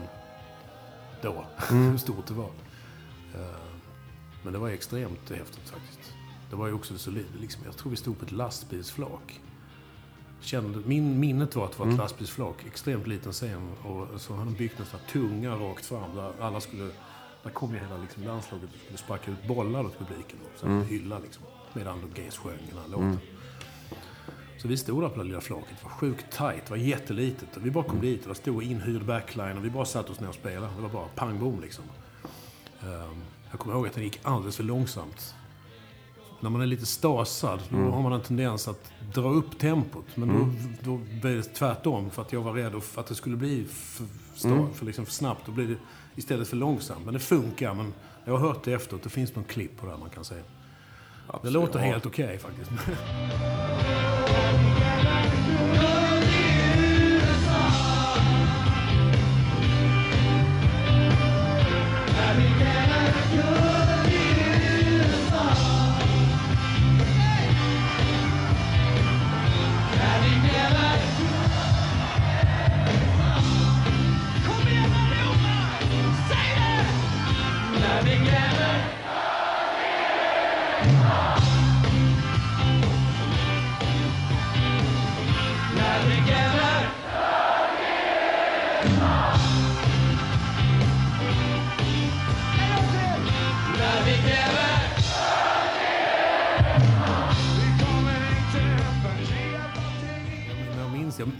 då, 1.22 1.44
mm. 1.70 1.90
hur 1.90 1.98
stort 1.98 2.26
det 2.26 2.34
var. 2.34 2.44
Uh, 2.44 3.46
men 4.42 4.52
det 4.52 4.58
var 4.58 4.68
extremt 4.68 5.30
häftigt 5.30 5.70
faktiskt. 5.70 6.12
Det 6.50 6.56
var 6.56 6.66
ju 6.66 6.72
också 6.72 6.98
så 6.98 7.10
liksom, 7.40 7.62
jag 7.64 7.76
tror 7.76 7.90
vi 7.90 7.96
stod 7.96 8.18
på 8.18 8.24
ett 8.24 8.32
lastbilsflak. 8.32 9.40
Kände, 10.40 10.80
min 10.84 11.20
minnet 11.20 11.56
var 11.56 11.64
att 11.64 11.72
det 11.72 11.78
var 11.78 11.86
ett 11.86 11.90
mm. 11.90 12.00
lastbilsflak, 12.00 12.56
extremt 12.66 13.06
liten 13.06 13.32
scen. 13.32 13.70
Och 13.82 14.20
så 14.20 14.32
hade 14.34 14.50
de 14.50 14.54
byggt 14.54 14.80
en 14.80 14.86
sån 14.86 15.00
här 15.00 15.08
tunga 15.08 15.56
rakt 15.56 15.86
fram 15.86 16.16
där 16.16 16.32
alla 16.40 16.60
skulle... 16.60 16.90
Där 17.42 17.50
kom 17.50 17.74
ju 17.74 17.78
hela 17.78 17.96
liksom, 17.96 18.24
landslaget 18.24 18.70
och 18.72 18.80
skulle 18.84 18.98
sparka 18.98 19.30
ut 19.30 19.48
bollar 19.48 19.84
åt 19.84 19.98
publiken. 19.98 20.38
Och 20.52 20.60
så 20.60 20.66
mm. 20.66 20.86
hylla 20.86 21.18
liksom. 21.18 21.42
Medan 21.72 22.00
då 22.00 22.20
Gays 22.22 22.36
sjöng 22.36 22.58
den 22.70 22.78
här 22.78 22.88
låten. 22.88 23.06
Mm. 23.06 23.18
Så 24.58 24.68
vi 24.68 24.76
stod 24.76 25.02
där 25.02 25.08
på 25.08 25.18
det 25.18 25.24
lilla 25.24 25.40
flaket. 25.40 25.76
Det 25.78 25.84
var 25.84 25.90
sjukt 25.90 26.32
tajt. 26.32 26.64
Det 26.64 26.70
var 26.70 26.76
jättelitet. 26.76 27.56
Och 27.56 27.66
vi 27.66 27.70
bara 27.70 27.84
kom 27.84 27.98
mm. 27.98 28.06
dit 28.06 28.22
och 28.22 28.28
det 28.28 28.34
stod 28.34 28.62
inhyrd 28.62 29.04
backline. 29.04 29.58
Och 29.58 29.64
vi 29.64 29.70
bara 29.70 29.84
satt 29.84 30.10
oss 30.10 30.20
ner 30.20 30.28
och 30.28 30.34
spelade. 30.34 30.74
Det 30.76 30.82
var 30.82 30.88
bara 30.88 31.08
pang 31.14 31.38
bom 31.38 31.60
liksom. 31.60 31.84
Um, 32.82 33.22
jag 33.50 33.60
kommer 33.60 33.74
ihåg 33.74 33.86
att 33.86 33.94
den 33.94 34.04
gick 34.04 34.20
alldeles 34.22 34.56
för 34.56 34.64
långsamt. 34.64 35.34
När 36.44 36.50
man 36.50 36.62
är 36.62 36.66
lite 36.66 36.86
stasad, 36.86 37.60
då 37.68 37.76
mm. 37.76 37.92
har 37.92 38.02
man 38.02 38.12
en 38.12 38.20
tendens 38.20 38.68
att 38.68 38.90
dra 39.14 39.28
upp 39.28 39.58
tempot. 39.58 40.04
Men 40.14 40.28
då, 40.28 40.34
mm. 40.34 40.56
då 40.80 40.96
blev 40.96 41.36
det 41.36 41.42
tvärtom, 41.42 42.10
för 42.10 42.22
att 42.22 42.32
jag 42.32 42.40
var 42.40 42.52
rädd 42.52 42.82
för 42.82 43.00
att 43.00 43.06
det 43.06 43.14
skulle 43.14 43.36
bli 43.36 43.64
för, 43.64 44.48
mm. 44.48 44.74
för, 44.74 44.86
liksom 44.86 45.06
för 45.06 45.12
snabbt. 45.12 45.46
Då 45.46 45.52
blir 45.52 45.66
det 45.66 45.76
istället 46.16 46.48
för 46.48 46.56
långsamt. 46.56 47.04
Men 47.04 47.14
det 47.14 47.20
funkar. 47.20 47.74
Men 47.74 47.92
jag 48.24 48.32
har 48.32 48.48
hört 48.48 48.64
det 48.64 48.72
efteråt. 48.72 49.02
Det 49.02 49.10
finns 49.10 49.34
någon 49.34 49.44
klipp 49.44 49.76
på 49.76 49.86
det 49.86 49.92
här 49.92 49.98
man 49.98 50.10
kan 50.10 50.24
se. 50.24 50.34
Absolut. 51.26 51.42
Det 51.42 51.50
låter 51.50 51.78
helt 51.78 52.06
okej 52.06 52.24
okay, 52.24 52.38
faktiskt. 52.38 52.70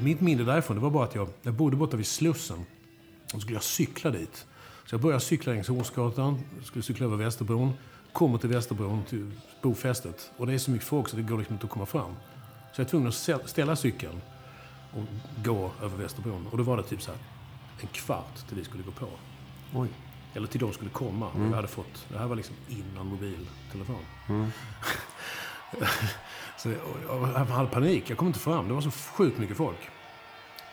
Mitt 0.05 0.21
minne 0.21 0.45
därifrån 0.45 0.77
det 0.77 0.83
var 0.83 0.91
bara 0.91 1.05
att 1.05 1.15
jag, 1.15 1.29
jag 1.43 1.55
bodde 1.55 1.77
borta 1.77 1.97
vid 1.97 2.07
Slussen. 2.07 2.59
Och 3.25 3.31
så 3.31 3.41
skulle 3.41 3.57
jag 3.57 3.63
cykla 3.63 4.11
dit. 4.11 4.47
Så 4.87 4.95
jag 4.95 5.01
började 5.01 5.21
cykla 5.21 5.53
längs 5.53 5.69
Hornsgatan, 5.69 6.41
skulle 6.65 6.83
cykla 6.83 7.07
över 7.07 7.17
Västerbron. 7.17 7.73
Kommer 8.13 8.39
till 8.39 8.49
Västerbron, 8.49 9.05
till 9.05 9.31
bofästet. 9.63 10.31
Och 10.37 10.47
det 10.47 10.55
är 10.55 10.59
så 10.59 10.71
mycket 10.71 10.87
folk 10.87 11.09
så 11.09 11.17
det 11.17 11.23
går 11.23 11.39
liksom 11.39 11.55
inte 11.55 11.67
att 11.67 11.73
komma 11.73 11.87
fram. 11.87 12.15
Så 12.73 12.81
jag 12.81 12.85
är 12.85 12.91
tvungen 12.91 13.09
att 13.09 13.51
ställa 13.51 13.77
cykeln 13.77 14.21
och 14.93 15.03
gå 15.45 15.71
över 15.83 15.97
Västerbron. 15.97 16.47
Och 16.51 16.59
då 16.59 16.65
var 16.65 16.77
det 16.77 16.83
typ 16.83 17.03
så 17.03 17.11
här 17.11 17.21
en 17.81 17.89
kvart 17.89 18.49
till 18.49 18.57
vi 18.57 18.65
skulle 18.65 18.83
gå 18.83 18.91
på. 18.91 19.09
Oj. 19.75 19.89
Eller 20.35 20.47
till 20.47 20.61
de 20.61 20.73
skulle 20.73 20.91
komma. 20.91 21.31
Mm. 21.35 21.49
Jag 21.49 21.57
hade 21.57 21.69
fått, 21.69 22.07
det 22.09 22.19
här 22.19 22.27
var 22.27 22.37
liksom 22.37 22.57
innan 22.69 23.07
mobiltelefon. 23.07 24.05
Mm. 24.29 24.51
så 26.59 26.69
jag, 26.69 26.79
jag 27.09 27.45
hade 27.45 27.69
panik. 27.69 28.11
Jag 28.11 28.19
kom 28.19 28.27
inte 28.27 28.39
fram. 28.39 28.69
Det 28.69 28.75
var 28.75 28.81
så 28.81 28.91
sjukt 28.91 29.39
mycket 29.39 29.57
folk. 29.57 29.79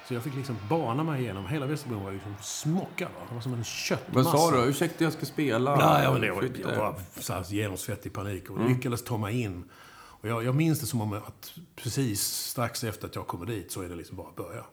Så 0.08 0.14
jag 0.14 0.24
fick 0.24 0.36
liksom 0.36 0.58
bana 0.70 1.04
mig 1.04 1.22
igenom. 1.22 1.48
Hela 1.48 1.66
Västerbron 1.66 2.04
var 2.04 2.12
liksom 2.12 2.36
smockad. 2.42 3.10
Det 3.30 3.36
var 3.36 3.42
som 3.42 3.54
en 3.54 3.64
köttmassa. 3.64 4.32
Vad 4.32 4.52
sa 4.52 4.58
du? 4.58 4.70
Ursäkta, 4.70 5.04
jag 5.04 5.14
ska 5.14 5.26
spela. 5.26 5.72
Ja, 5.72 6.04
ja 6.04 6.12
men 6.12 6.22
det 6.22 6.32
var, 6.32 6.44
jag 6.62 6.78
var 6.78 6.96
så 7.20 7.34
här 7.34 7.44
genomsvettig 7.44 8.14
panik 8.14 8.50
och 8.50 8.58
mm. 8.58 8.74
lyckades 8.74 9.04
ta 9.04 9.18
mig 9.18 9.42
in. 9.42 9.64
Och 9.94 10.30
jag, 10.30 10.44
jag 10.44 10.56
minns 10.56 10.80
det 10.80 10.86
som 10.86 11.02
om 11.02 11.14
att 11.14 11.54
precis 11.76 12.22
strax 12.22 12.84
efter 12.84 13.08
att 13.08 13.16
jag 13.16 13.28
kommer 13.28 13.46
dit 13.46 13.72
så 13.72 13.82
är 13.82 13.90
det 13.90 13.96
liksom 13.96 14.18
bara 14.18 14.28
att 14.28 14.36
börja. 14.36 14.66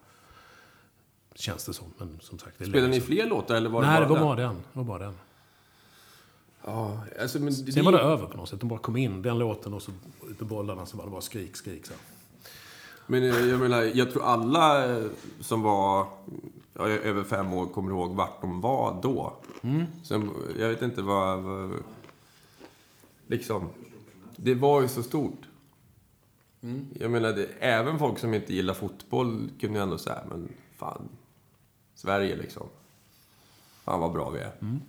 Känns 1.35 1.64
det 1.64 1.74
som. 1.74 1.93
Men 1.99 2.18
som 2.20 2.39
sagt, 2.39 2.55
Spelade 2.55 2.89
ni 2.89 3.01
fler 3.01 3.26
låtar 3.26 3.55
eller 3.55 3.70
var 3.70 3.83
det 3.83 3.89
Nej, 3.89 3.97
bara 3.97 4.09
det 4.09 4.14
var 4.14 4.20
bara 4.20 4.37
den. 4.37 4.55
Det 4.55 4.79
var 4.79 4.85
bara 4.85 4.99
den. 4.99 5.14
Ja, 6.64 7.01
alltså, 7.20 7.39
men 7.39 7.55
Sen 7.55 7.85
var 7.85 7.93
det 7.93 7.99
över 7.99 8.26
på 8.26 8.37
något 8.37 8.49
sätt. 8.49 8.61
De 8.61 8.68
bara 8.68 8.79
kom 8.79 8.97
in, 8.97 9.22
den 9.22 9.39
låten 9.39 9.74
och 9.74 9.83
så 9.83 9.91
ut 10.31 10.41
med 10.41 10.49
bollarna 10.49 10.87
så 10.87 10.97
var 10.97 11.05
det 11.05 11.11
bara 11.11 11.20
skrik, 11.20 11.57
skrik. 11.57 11.87
Så. 11.87 11.93
Men 13.11 13.23
eh, 13.23 13.47
jag 13.47 13.61
menar, 13.61 13.83
jag 13.83 14.11
tror 14.13 14.23
alla 14.23 14.97
eh, 14.97 15.07
som 15.41 15.63
var 15.63 16.07
över 16.75 17.25
fem 17.25 17.53
år 17.53 17.67
kommer 17.67 17.91
ihåg 17.91 18.15
vart 18.15 18.41
de 18.41 18.61
var 18.61 19.03
då. 19.03 19.37
Mm. 19.63 19.85
Sen, 20.05 20.31
jag 20.59 20.69
vet 20.69 20.83
inte 20.83 21.03
vad, 21.03 21.43
vad... 21.43 21.73
Liksom, 23.27 23.69
det 24.37 24.55
var 24.55 24.83
ju 24.83 24.89
så 24.89 25.03
stort. 25.03 25.49
Mm. 26.61 26.87
Jag 27.01 27.11
menar, 27.11 27.33
det, 27.33 27.49
även 27.59 27.99
folk 27.99 28.19
som 28.19 28.35
inte 28.35 28.55
gillar 28.55 28.75
fotboll 28.75 29.51
kunde 29.61 29.79
ju 29.79 29.83
ändå 29.83 29.99
säga, 29.99 30.23
men 30.29 30.49
fan, 30.77 31.09
Sverige 31.95 32.37
liksom. 32.37 32.67
Fan 33.85 34.01
vad 34.01 34.13
bra 34.13 34.31
vi 34.31 34.41
är. 34.41 34.53
Mm. 34.61 34.81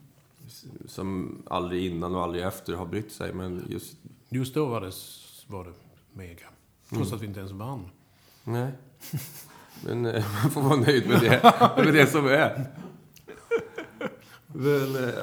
Som 0.86 1.38
aldrig 1.46 1.86
innan 1.86 2.16
och 2.16 2.24
aldrig 2.24 2.44
efter 2.44 2.74
har 2.74 2.86
brytt 2.86 3.12
sig, 3.12 3.34
men 3.34 3.66
just... 3.70 3.98
Just 4.30 4.54
då 4.54 4.66
var 4.66 4.82
det, 4.82 4.92
var 5.48 5.66
det 5.66 5.74
mega. 6.14 6.48
Trots 6.90 7.08
mm. 7.08 7.16
att 7.16 7.22
vi 7.22 7.26
inte 7.26 7.40
ens 7.40 7.52
vann. 7.52 7.90
Nej. 8.50 8.72
Men 9.84 10.06
eh, 10.06 10.26
man 10.44 10.52
får 10.52 10.62
vara 10.62 10.76
nöjd 10.76 11.10
med 11.10 11.22
det, 11.22 11.54
med 11.78 11.94
det 11.94 12.08
som 12.08 12.26
är. 12.28 12.66
Men, 14.48 14.96
eh, 14.96 15.14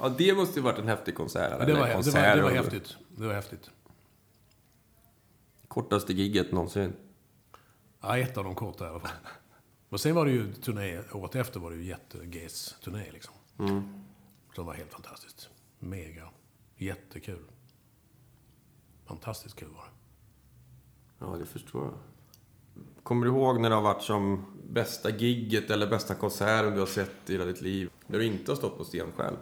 ja, 0.00 0.08
det 0.18 0.34
måste 0.34 0.58
ju 0.58 0.62
varit 0.62 0.78
en 0.78 0.88
häftig 0.88 1.14
konsert. 1.14 1.56
Ja, 1.58 1.64
det, 1.64 1.74
var, 1.74 1.92
konsert 1.92 2.14
det, 2.14 2.28
var, 2.28 2.36
det 2.36 2.42
var 2.42 2.50
häftigt. 2.50 2.96
Det 3.16 3.26
var 3.26 3.34
häftigt. 3.34 3.70
Kortaste 5.68 6.12
gigget 6.12 6.52
någonsin? 6.52 6.92
Ja, 8.00 8.18
ett 8.18 8.36
av 8.36 8.44
de 8.44 8.54
korta 8.54 8.86
i 8.86 8.88
alla 8.88 9.00
fall. 9.00 9.10
Och 9.88 10.00
sen 10.00 10.14
var 10.14 10.26
det 10.26 10.32
ju 10.32 10.52
turné, 10.52 11.00
året 11.12 11.34
efter 11.34 11.60
var 11.60 11.70
det 11.70 11.76
ju 11.76 11.84
jätte-GES-turné 11.84 13.12
liksom. 13.12 13.34
Mm. 13.58 14.04
Som 14.54 14.66
var 14.66 14.74
helt 14.74 14.92
fantastiskt. 14.92 15.48
Mega. 15.78 16.28
Jättekul. 16.76 17.44
Fantastiskt 19.04 19.56
kul 19.56 19.68
var 19.68 19.84
det. 19.84 19.90
Ja, 21.18 21.36
det 21.38 21.46
förstår 21.46 21.84
jag. 21.84 21.94
Kommer 23.02 23.26
du 23.26 23.32
ihåg 23.32 23.60
när 23.60 23.68
det 23.68 23.74
har 23.74 23.82
varit 23.82 24.02
som 24.02 24.44
bästa 24.70 25.10
gigget 25.10 25.70
eller 25.70 25.86
bästa 25.86 26.14
konserten 26.14 26.72
du 26.72 26.78
har 26.78 26.86
sett 26.86 27.30
i 27.30 27.32
hela 27.32 27.44
ditt 27.44 27.60
liv? 27.60 27.90
När 28.06 28.18
du 28.18 28.24
inte 28.24 28.50
har 28.50 28.56
stått 28.56 28.78
på 28.78 28.84
scen 28.84 29.12
själv? 29.16 29.36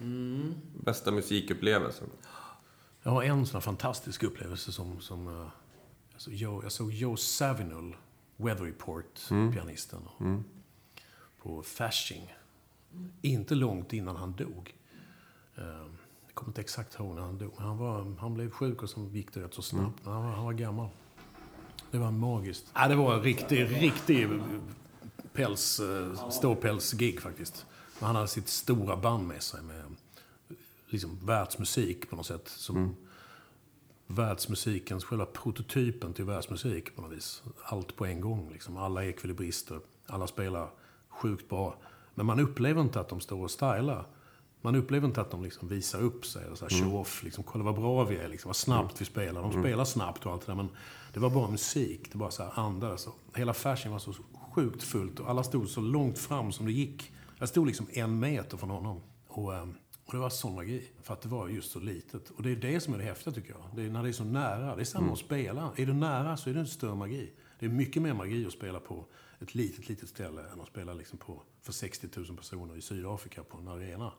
Mm. 0.00 0.54
Bästa 0.84 1.10
musikupplevelsen? 1.10 2.08
Jag 3.02 3.10
har 3.10 3.22
en 3.22 3.46
sån 3.46 3.62
fantastisk 3.62 4.22
upplevelse 4.22 4.72
som... 4.72 5.00
som 5.00 5.28
uh, 5.28 5.46
alltså 6.12 6.30
Joe, 6.30 6.62
jag 6.62 6.72
såg 6.72 6.92
Joe 6.92 7.16
Savinul, 7.16 7.96
Weather 8.36 8.64
Report, 8.64 9.20
mm. 9.30 9.52
pianisten, 9.52 10.00
mm. 10.20 10.44
på 11.42 11.62
Fasching. 11.62 12.34
Inte 13.22 13.54
långt 13.54 13.92
innan 13.92 14.16
han 14.16 14.32
dog. 14.32 14.74
Uh, 15.58 15.64
jag 16.26 16.34
kommer 16.34 16.50
inte 16.50 16.60
exakt 16.60 16.98
ihåg 16.98 17.14
när 17.14 17.22
han 17.22 17.38
dog, 17.38 17.52
han, 17.56 17.78
var, 17.78 18.16
han 18.20 18.34
blev 18.34 18.50
sjuk 18.50 18.82
och 18.82 18.90
så 18.90 19.00
gick 19.00 19.34
det 19.34 19.40
rätt 19.40 19.54
så 19.54 19.62
snabbt. 19.62 20.06
Mm. 20.06 20.14
Han, 20.14 20.24
var, 20.24 20.32
han 20.32 20.44
var 20.44 20.52
gammal. 20.52 20.88
Det 21.90 21.98
var 21.98 22.10
magiskt. 22.10 22.66
Ja, 22.74 22.88
det 22.88 22.94
var 22.94 23.14
en 23.14 23.22
riktig, 23.22 23.82
riktig 23.82 24.28
päls, 25.32 25.80
eh, 25.80 26.30
ståpäls-gig 26.30 27.20
faktiskt. 27.20 27.66
Han 28.00 28.16
hade 28.16 28.28
sitt 28.28 28.48
stora 28.48 28.96
band 28.96 29.26
med 29.26 29.42
sig 29.42 29.62
med 29.62 29.84
liksom 30.86 31.18
världsmusik 31.26 32.10
på 32.10 32.16
något 32.16 32.26
sätt. 32.26 32.48
Som 32.48 32.76
mm. 32.76 32.94
Världsmusikens, 34.06 35.04
själva 35.04 35.26
prototypen 35.26 36.12
till 36.12 36.24
världsmusik 36.24 36.96
på 36.96 37.02
något 37.02 37.12
vis. 37.12 37.42
Allt 37.64 37.96
på 37.96 38.06
en 38.06 38.20
gång 38.20 38.50
liksom. 38.52 38.76
Alla 38.76 39.04
ekvilibrister, 39.04 39.80
alla 40.06 40.26
spelar 40.26 40.70
sjukt 41.08 41.48
bra. 41.48 41.76
Men 42.14 42.26
man 42.26 42.40
upplever 42.40 42.80
inte 42.80 43.00
att 43.00 43.08
de 43.08 43.20
står 43.20 43.42
och 43.42 43.50
stylar. 43.50 44.06
Man 44.60 44.74
upplever 44.74 45.08
inte 45.08 45.20
att 45.20 45.30
de 45.30 45.42
liksom 45.42 45.68
visar 45.68 46.00
upp 46.00 46.26
sig, 46.26 46.44
eller 46.44 46.56
så 46.56 46.68
här, 46.68 46.82
show 46.82 46.94
off. 46.94 47.22
Liksom, 47.22 47.44
Kolla 47.44 47.64
vad 47.64 47.74
bra 47.74 48.04
vi 48.04 48.16
är, 48.16 48.28
liksom, 48.28 48.48
vad 48.48 48.56
snabbt 48.56 48.90
mm. 48.90 48.96
vi 48.98 49.04
spelar. 49.04 49.42
De 49.42 49.50
mm. 49.50 49.62
spelar 49.62 49.84
snabbt 49.84 50.26
och 50.26 50.32
allt 50.32 50.46
det 50.46 50.52
där, 50.52 50.56
men 50.56 50.68
det 51.12 51.20
var 51.20 51.30
bara 51.30 51.50
musik. 51.50 52.12
Det 52.12 52.18
bara 52.18 52.30
så 52.30 52.42
här 52.42 52.52
andades. 52.58 53.08
Hela 53.34 53.54
fashion 53.54 53.92
var 53.92 53.98
så 53.98 54.14
sjukt 54.50 54.82
fullt 54.82 55.20
och 55.20 55.30
alla 55.30 55.44
stod 55.44 55.68
så 55.68 55.80
långt 55.80 56.18
fram 56.18 56.52
som 56.52 56.66
det 56.66 56.72
gick. 56.72 57.12
Jag 57.38 57.48
stod 57.48 57.66
liksom 57.66 57.86
en 57.92 58.20
meter 58.20 58.56
från 58.56 58.70
honom. 58.70 59.00
Och, 59.26 59.54
ehm, 59.54 59.74
och 60.04 60.12
det 60.12 60.18
var 60.18 60.30
sån 60.30 60.54
magi, 60.54 60.88
för 61.02 61.14
att 61.14 61.22
det 61.22 61.28
var 61.28 61.48
just 61.48 61.70
så 61.70 61.80
litet. 61.80 62.30
Och 62.30 62.42
det 62.42 62.50
är 62.50 62.56
det 62.56 62.80
som 62.80 62.94
är 62.94 62.98
det 62.98 63.04
häftiga 63.04 63.34
tycker 63.34 63.50
jag. 63.50 63.62
Det 63.76 63.82
är 63.82 63.90
när 63.90 64.02
det 64.02 64.08
är 64.08 64.12
så 64.12 64.24
nära. 64.24 64.76
Det 64.76 64.82
är 64.82 64.84
samma 64.84 65.02
mm. 65.02 65.12
att 65.12 65.18
spela. 65.18 65.72
Är 65.76 65.86
du 65.86 65.92
nära 65.92 66.36
så 66.36 66.50
är 66.50 66.54
det 66.54 66.60
en 66.60 66.66
större 66.66 66.94
magi. 66.94 67.32
Det 67.58 67.66
är 67.66 67.70
mycket 67.70 68.02
mer 68.02 68.14
magi 68.14 68.46
att 68.46 68.52
spela 68.52 68.80
på 68.80 69.06
ett 69.40 69.54
litet, 69.54 69.88
litet 69.88 70.08
ställe 70.08 70.42
än 70.52 70.60
att 70.60 70.66
spela 70.68 70.94
liksom 70.94 71.18
på, 71.18 71.42
för 71.62 71.72
60 71.72 72.08
000 72.16 72.36
personer 72.36 72.76
i 72.76 72.80
Sydafrika 72.80 73.42
på 73.42 73.58
en 73.58 73.68
arena. 73.68 74.12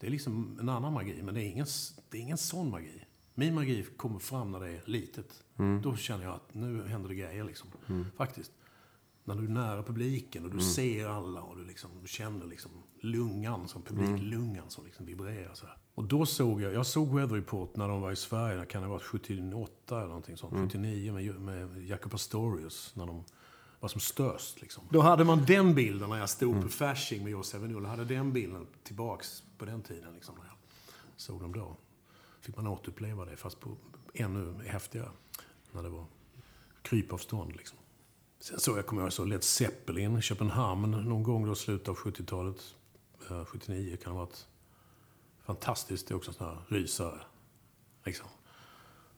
Det 0.00 0.06
är 0.06 0.10
liksom 0.10 0.58
en 0.60 0.68
annan 0.68 0.92
magi, 0.92 1.22
men 1.22 1.34
det 1.34 1.42
är 1.42 1.48
ingen, 1.48 1.66
det 2.10 2.18
är 2.18 2.22
ingen 2.22 2.38
sån 2.38 2.70
magi. 2.70 3.04
Min 3.34 3.54
magi 3.54 3.82
kommer 3.96 4.18
fram 4.18 4.52
när 4.52 4.60
det 4.60 4.68
är 4.68 4.82
litet. 4.84 5.44
Mm. 5.62 5.82
Då 5.82 5.96
känner 5.96 6.24
jag 6.24 6.34
att 6.34 6.54
nu 6.54 6.82
händer 6.86 7.08
det 7.08 7.14
grejer 7.14 7.44
liksom. 7.44 7.68
Mm. 7.88 8.06
Faktiskt. 8.16 8.52
När 9.24 9.34
du 9.34 9.44
är 9.44 9.48
nära 9.48 9.82
publiken 9.82 10.44
och 10.44 10.50
du 10.50 10.58
mm. 10.58 10.70
ser 10.70 11.06
alla 11.06 11.42
och 11.42 11.56
du, 11.56 11.64
liksom, 11.64 11.90
du 12.02 12.08
känner 12.08 12.46
liksom 12.46 12.70
lungan, 13.00 13.68
som 13.68 13.82
publiklungan 13.82 14.70
som 14.70 14.84
liksom 14.84 15.06
vibrerar 15.06 15.54
så 15.54 15.66
här. 15.66 15.76
Och 15.94 16.04
då 16.04 16.26
såg 16.26 16.62
jag, 16.62 16.72
jag 16.74 16.86
såg 16.86 17.14
Weather 17.14 17.34
Report 17.34 17.76
när 17.76 17.88
de 17.88 18.00
var 18.00 18.12
i 18.12 18.16
Sverige, 18.16 18.64
kan 18.64 18.82
det 18.82 18.88
ha 18.88 18.94
varit 18.94 19.02
78 19.02 19.96
eller 19.96 20.06
någonting 20.06 20.36
sånt, 20.36 20.54
79 20.54 21.12
med, 21.12 21.40
med 21.40 21.86
Jacob 21.86 22.14
Astorius, 22.14 22.92
när 22.96 23.06
de 23.06 23.24
var 23.80 23.88
som 23.88 24.00
störst. 24.00 24.60
Liksom. 24.60 24.84
Då 24.90 25.00
hade 25.00 25.24
man 25.24 25.44
den 25.44 25.74
bilden 25.74 26.10
när 26.10 26.18
jag 26.18 26.30
stod 26.30 26.52
mm. 26.52 26.62
på 26.62 26.68
Fasching 26.68 27.22
med 27.22 27.32
Josef 27.32 27.62
Null. 27.62 27.84
hade 27.84 28.04
den 28.04 28.32
bilden 28.32 28.66
tillbaks 28.82 29.42
på 29.58 29.64
den 29.64 29.82
tiden, 29.82 30.14
liksom, 30.14 30.34
när 30.34 30.44
jag 30.44 30.56
såg 31.16 31.40
dem 31.40 31.52
då. 31.52 31.76
Fick 32.40 32.56
man 32.56 32.66
återuppleva 32.66 33.24
det, 33.24 33.36
fast 33.36 33.60
på 33.60 33.76
ännu 34.14 34.54
häftigare. 34.66 35.08
När 35.72 35.82
det 35.82 35.88
var 35.88 36.06
krypavstånd, 36.82 37.56
liksom. 37.56 37.78
Sen 38.40 38.60
så 38.60 38.76
jag 38.76 38.86
kommer 38.86 39.02
ihåg 39.02 39.12
så 39.12 39.24
Led 39.24 39.44
Zeppelin 39.44 40.18
i 40.18 40.22
Köpenhamn 40.22 40.90
någon 40.90 41.22
gång 41.22 41.46
då, 41.46 41.54
slutet 41.54 41.88
av 41.88 41.96
70-talet. 41.96 42.74
79 43.46 43.92
eh, 43.92 43.98
kan 43.98 44.12
det 44.12 44.18
ha 44.18 44.24
varit. 44.24 44.46
Fantastiskt, 45.42 46.08
det 46.08 46.14
är 46.14 46.16
också 46.16 46.30
en 46.30 46.34
sån 46.34 46.46
här 46.46 46.62
rysare. 46.68 47.20
Liksom. 48.04 48.28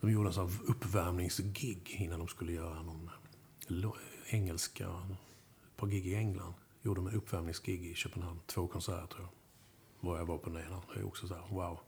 De 0.00 0.11
gjorde 0.11 0.28
en 0.28 0.32
sån 0.32 0.50
uppvärmningsgig 0.66 1.96
innan 1.98 2.18
de 2.18 2.28
skulle 2.28 2.52
göra 2.52 2.82
någon 2.82 3.11
eh, 3.68 3.90
engelska, 4.34 4.88
ett 5.64 5.76
par 5.76 5.86
gig 5.86 6.07
i 6.07 6.14
England. 6.14 6.55
Gjorde 6.82 7.00
de 7.00 7.07
en 7.07 7.14
uppvärmningsgig 7.14 7.86
i 7.86 7.94
Köpenhamn. 7.94 8.40
Två 8.46 8.66
konserter 8.66 9.07
tror 9.07 9.22
jag. 9.22 9.30
Var 10.09 10.18
jag 10.18 10.26
var 10.26 10.38
på 10.38 10.50
den 10.50 10.66
ena. 10.66 10.82
Det 10.94 11.00
är 11.00 11.07
också 11.07 11.28
så 11.28 11.34
här, 11.34 11.42
wow. 11.50 11.80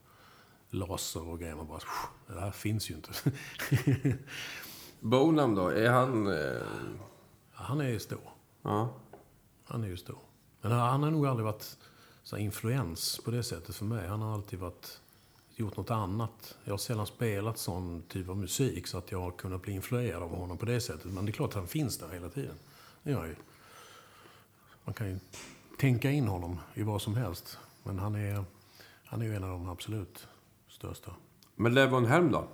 Laser 0.70 1.28
och 1.28 1.38
grejer. 1.40 1.54
Man 1.54 1.66
bara, 1.66 1.80
det 2.26 2.40
här 2.40 2.50
finns 2.50 2.90
ju 2.90 2.94
inte. 2.94 3.10
Bonham 5.00 5.54
då? 5.54 5.68
Är 5.68 5.90
han... 5.90 6.26
Eh... 6.26 6.62
Han 7.52 7.80
är 7.80 7.88
ju 7.88 7.98
stor. 7.98 8.30
Ja. 8.62 8.94
Han 9.64 9.84
är 9.84 9.88
ju 9.88 9.96
stor. 9.96 10.18
Men 10.60 10.72
han 10.72 11.02
har 11.02 11.10
nog 11.10 11.26
aldrig 11.26 11.44
varit 11.44 11.76
så 12.22 12.36
influens 12.36 13.20
på 13.24 13.30
det 13.30 13.42
sättet 13.42 13.76
för 13.76 13.84
mig. 13.84 14.08
Han 14.08 14.20
har 14.20 14.34
alltid 14.34 14.58
varit, 14.58 15.00
gjort 15.56 15.76
något 15.76 15.90
annat. 15.90 16.56
Jag 16.64 16.72
har 16.72 16.78
sällan 16.78 17.06
spelat 17.06 17.58
sån 17.58 18.02
typ 18.08 18.28
av 18.28 18.36
musik 18.36 18.86
så 18.86 18.98
att 18.98 19.10
jag 19.12 19.20
har 19.20 19.30
kunnat 19.30 19.62
bli 19.62 19.72
influerad 19.72 20.22
av 20.22 20.36
honom 20.36 20.58
på 20.58 20.66
det 20.66 20.80
sättet. 20.80 21.04
Men 21.04 21.24
det 21.24 21.30
är 21.30 21.32
klart 21.32 21.50
att 21.50 21.54
han 21.54 21.66
finns 21.66 21.98
där 21.98 22.08
hela 22.08 22.28
tiden. 22.28 22.54
Det 23.02 23.10
gör 23.10 23.24
ju. 23.24 23.36
Man 24.84 24.94
kan 24.94 25.08
ju 25.08 25.18
tänka 25.78 26.10
in 26.10 26.28
honom 26.28 26.60
i 26.74 26.82
vad 26.82 27.02
som 27.02 27.14
helst. 27.14 27.58
Men 27.82 27.98
han 27.98 28.14
är, 28.14 28.44
han 29.04 29.22
är 29.22 29.26
ju 29.26 29.36
en 29.36 29.44
av 29.44 29.50
de 29.50 29.68
absolut 29.68 30.26
största. 30.76 31.10
Men 31.54 31.74
Levon 31.74 32.06
Helm 32.06 32.32
då? 32.32 32.48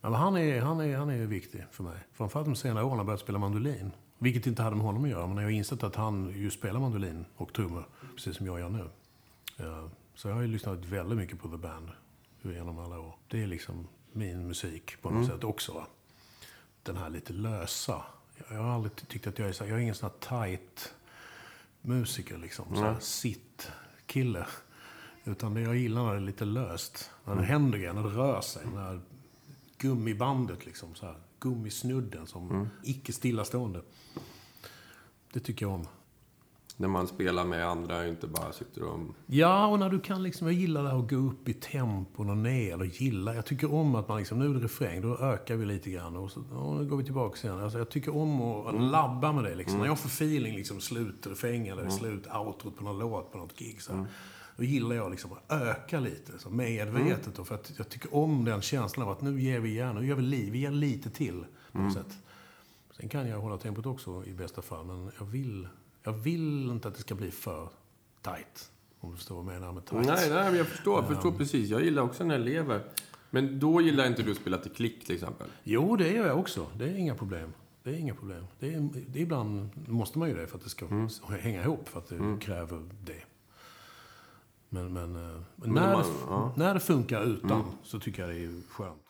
Ja, 0.00 0.10
men 0.10 0.20
han, 0.20 0.36
är, 0.36 0.60
han, 0.60 0.80
är, 0.80 0.96
han 0.96 1.10
är 1.10 1.26
viktig 1.26 1.64
för 1.70 1.84
mig. 1.84 1.98
Framförallt 2.12 2.46
de 2.46 2.56
senare 2.56 2.84
åren 2.84 2.90
har 2.90 2.98
jag 2.98 3.06
börjat 3.06 3.20
spela 3.20 3.38
mandolin. 3.38 3.90
Vilket 4.18 4.46
inte 4.46 4.62
hade 4.62 4.76
med 4.76 4.84
honom 4.84 5.04
att 5.04 5.10
göra, 5.10 5.26
men 5.26 5.36
jag 5.36 5.44
har 5.44 5.50
insett 5.50 5.82
att 5.82 5.96
han 5.96 6.32
ju 6.36 6.50
spelar 6.50 6.80
mandolin 6.80 7.24
och 7.36 7.52
trummor, 7.52 7.88
precis 8.14 8.36
som 8.36 8.46
jag 8.46 8.60
gör 8.60 8.68
nu. 8.68 8.90
Ja, 9.56 9.90
så 10.14 10.28
jag 10.28 10.34
har 10.34 10.42
ju 10.42 10.48
lyssnat 10.48 10.84
väldigt 10.84 11.18
mycket 11.18 11.40
på 11.40 11.48
The 11.48 11.56
Band 11.56 11.90
genom 12.42 12.78
alla 12.78 13.00
år. 13.00 13.14
Det 13.28 13.42
är 13.42 13.46
liksom 13.46 13.88
min 14.12 14.46
musik 14.46 15.02
på 15.02 15.10
något 15.10 15.26
sätt 15.26 15.44
också. 15.44 15.72
Va? 15.72 15.86
Den 16.82 16.96
här 16.96 17.10
lite 17.10 17.32
lösa. 17.32 18.02
Jag 18.50 18.62
har 18.62 18.74
aldrig 18.74 19.08
tyckt 19.08 19.26
att 19.26 19.38
jag 19.38 19.48
är 19.48 19.52
så 19.52 19.64
jag 19.64 19.72
är 19.72 19.78
ingen 19.78 19.94
sån 19.94 20.10
här 20.10 20.46
tight 20.46 20.94
musiker 21.80 22.38
liksom. 22.38 22.76
Så 22.76 22.82
här 22.82 22.96
sitt-kille. 23.00 24.46
Utan 25.24 25.54
det 25.54 25.60
jag 25.60 25.76
gillar 25.76 26.04
när 26.04 26.12
det 26.12 26.18
är 26.18 26.20
lite 26.20 26.44
löst. 26.44 27.10
När 27.24 27.36
det 27.36 27.42
händer 27.42 27.78
grejer, 27.78 27.92
när 27.92 28.02
det 28.02 28.08
rör 28.08 28.40
sig. 28.40 28.62
När 28.74 29.00
gummibandet 29.78 30.66
liksom. 30.66 30.94
Så 30.94 31.06
här, 31.06 31.16
gummisnudden 31.40 32.26
som 32.26 32.68
icke 32.82 33.12
stillastående. 33.12 33.82
Det 35.32 35.40
tycker 35.40 35.66
jag 35.66 35.74
om. 35.74 35.86
När 36.76 36.88
man 36.88 37.06
spelar 37.06 37.44
med 37.44 37.66
andra 37.66 37.98
och 37.98 38.06
inte 38.06 38.26
bara 38.26 38.52
sitter 38.52 38.82
och... 38.82 39.00
Ja, 39.26 39.66
och 39.66 39.78
när 39.78 39.90
du 39.90 40.00
kan 40.00 40.22
liksom, 40.22 40.46
jag 40.46 40.56
gillar 40.56 40.82
det 40.82 40.88
här 40.88 40.98
att 40.98 41.10
gå 41.10 41.16
upp 41.16 41.48
i 41.48 41.54
tempon 41.54 42.30
och 42.30 42.36
ner. 42.36 42.80
Och 42.80 42.86
gilla, 42.86 43.34
jag 43.34 43.46
tycker 43.46 43.72
om 43.72 43.94
att 43.94 44.08
man 44.08 44.18
liksom, 44.18 44.38
nu 44.38 44.50
är 44.50 44.54
det 44.54 44.60
refräng, 44.60 45.00
då 45.00 45.18
ökar 45.18 45.56
vi 45.56 45.66
lite 45.66 45.90
grann. 45.90 46.16
Och, 46.16 46.30
så, 46.30 46.40
och 46.40 46.76
nu 46.76 46.84
går 46.84 46.96
vi 46.96 47.04
tillbaka 47.04 47.36
sen. 47.36 47.60
Alltså, 47.60 47.78
jag 47.78 47.88
tycker 47.88 48.16
om 48.16 48.42
att 48.42 48.82
labba 48.82 49.32
med 49.32 49.44
det 49.44 49.54
liksom. 49.54 49.78
När 49.78 49.86
jag 49.86 49.98
får 49.98 50.08
feeling, 50.08 50.56
liksom 50.56 50.80
slut 50.80 51.26
refräng 51.26 51.68
eller 51.68 51.90
slut 51.90 52.26
outrot 52.34 52.76
på 52.76 52.84
någon 52.84 52.98
låt 52.98 53.32
på 53.32 53.38
något 53.38 53.58
gig. 53.58 53.82
Så, 53.82 54.06
Då 54.62 54.66
gillar 54.66 54.96
jag 54.96 55.10
liksom 55.10 55.32
att 55.32 55.52
öka 55.62 56.00
lite, 56.00 56.38
så 56.38 56.50
medvetet. 56.50 57.34
Då, 57.36 57.44
för 57.44 57.54
att 57.54 57.72
jag 57.76 57.88
tycker 57.88 58.14
om 58.14 58.44
den 58.44 58.62
känslan 58.62 59.06
av 59.06 59.12
att 59.12 59.20
nu 59.20 59.40
ger 59.40 59.60
vi 59.60 59.68
igen, 59.68 59.94
nu 59.94 60.06
gör 60.06 60.16
vi 60.16 60.22
liv, 60.22 60.52
vi 60.52 60.58
ger 60.58 60.70
lite 60.70 61.10
till 61.10 61.44
på 61.72 61.78
något 61.78 61.92
sätt. 61.92 62.18
Sen 62.96 63.08
kan 63.08 63.28
jag 63.28 63.38
hålla 63.38 63.58
tempot 63.58 63.86
också 63.86 64.24
i 64.26 64.32
bästa 64.32 64.62
fall, 64.62 64.84
men 64.84 65.10
jag 65.18 65.26
vill, 65.26 65.68
jag 66.02 66.12
vill 66.12 66.70
inte 66.70 66.88
att 66.88 66.94
det 66.94 67.00
ska 67.00 67.14
bli 67.14 67.30
för 67.30 67.68
tight. 68.20 68.70
Om 69.00 69.10
du 69.10 69.16
förstår 69.16 69.42
vad 69.42 69.54
jag 69.54 69.60
menar 69.60 69.72
med 69.72 69.86
tight. 69.86 70.06
Nej, 70.06 70.30
nej, 70.30 70.56
jag 70.56 70.66
förstår. 70.66 71.02
Jag 71.02 71.08
förstår 71.08 71.32
precis. 71.32 71.70
Jag 71.70 71.84
gillar 71.84 72.02
också 72.02 72.24
när 72.24 72.38
det 72.38 72.44
lever. 72.44 72.84
Men 73.30 73.58
då 73.58 73.80
gillar 73.80 74.06
inte 74.06 74.22
du 74.22 74.30
att 74.30 74.36
spela 74.36 74.58
till 74.58 74.72
klick 74.72 75.06
till 75.06 75.14
exempel? 75.14 75.46
Jo, 75.64 75.96
det 75.96 76.12
gör 76.12 76.26
jag 76.26 76.38
också. 76.38 76.66
Det 76.78 76.84
är 76.84 76.94
inga 76.94 77.14
problem. 77.14 77.52
Det 77.82 77.90
är 77.90 77.94
inga 77.94 78.14
problem. 78.14 78.44
Det 78.58 78.74
är, 78.74 78.88
det 79.06 79.18
är 79.18 79.22
ibland 79.22 79.68
måste 79.88 80.18
man 80.18 80.28
ju 80.28 80.36
det 80.36 80.46
för 80.46 80.58
att 80.58 80.64
det 80.64 80.70
ska 80.70 80.86
hänga 81.40 81.62
ihop, 81.62 81.88
för 81.88 81.98
att 81.98 82.08
det 82.08 82.38
kräver 82.40 82.82
det. 83.04 83.22
Men, 84.74 84.92
men, 84.92 85.16
eh, 85.16 85.40
men 85.56 85.70
när, 85.74 85.92
man- 85.96 86.04
ja. 86.28 86.52
när 86.56 86.74
det 86.74 86.80
funkar 86.80 87.22
utan 87.22 87.64
så 87.82 88.00
tycker 88.00 88.22
jag 88.22 88.30
det 88.30 88.44
är 88.44 88.62
skönt. 88.70 89.02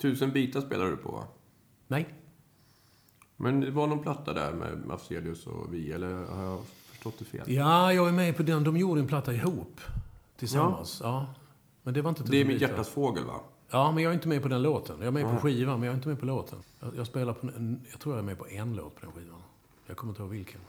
Tusen 0.00 0.32
bitar 0.32 0.60
spelar 0.60 0.86
du 0.86 0.96
på 0.96 1.12
va? 1.12 1.24
Nej, 1.86 2.14
Men 3.36 3.60
det 3.60 3.70
var 3.70 3.86
någon 3.86 4.02
platta 4.02 4.32
där 4.32 4.52
med 4.52 4.90
Afzelius 4.90 5.46
och 5.46 5.74
vi, 5.74 5.92
eller 5.92 6.14
har 6.24 6.44
jag 6.44 6.60
förstått 6.64 7.18
det 7.18 7.24
fel? 7.24 7.52
Ja, 7.52 7.92
jag 7.92 8.08
är 8.08 8.12
med 8.12 8.36
på 8.36 8.42
den. 8.42 8.64
De 8.64 8.76
gjorde 8.76 9.00
en 9.00 9.06
platta 9.06 9.32
ihop. 9.32 9.80
Tillsammans. 10.36 11.00
Ja. 11.02 11.26
Men 11.82 11.94
det 11.94 12.02
var 12.02 12.08
inte 12.08 12.22
Det 12.22 12.40
är 12.40 12.44
Mitt 12.44 12.60
hjärtas 12.60 12.88
fågel 12.88 13.24
va? 13.24 13.40
Ja, 13.70 13.92
men 13.92 14.02
jag 14.04 14.10
är 14.10 14.14
inte 14.14 14.28
med 14.28 14.42
på 14.42 14.48
den 14.48 14.62
låten. 14.62 14.96
Jag 14.98 15.06
är 15.06 15.10
med 15.10 15.24
på 15.30 15.36
skivan, 15.40 15.80
men 15.80 15.86
jag 15.86 15.92
är 15.92 15.96
inte 15.96 16.08
med 16.08 16.20
på 16.20 16.26
låten. 16.26 16.58
Jag, 16.80 16.96
jag 16.96 17.06
spelar 17.06 17.32
på 17.32 17.46
en, 17.46 17.84
Jag 17.90 18.00
tror 18.00 18.14
jag 18.14 18.18
är 18.22 18.26
med 18.26 18.38
på 18.38 18.46
en 18.48 18.76
låt 18.76 18.94
på 18.94 19.00
den 19.06 19.12
skivan. 19.12 19.42
Jag 19.86 19.96
kommer 19.96 20.10
inte 20.12 20.22
ihåg 20.22 20.30
vilken. 20.30 20.60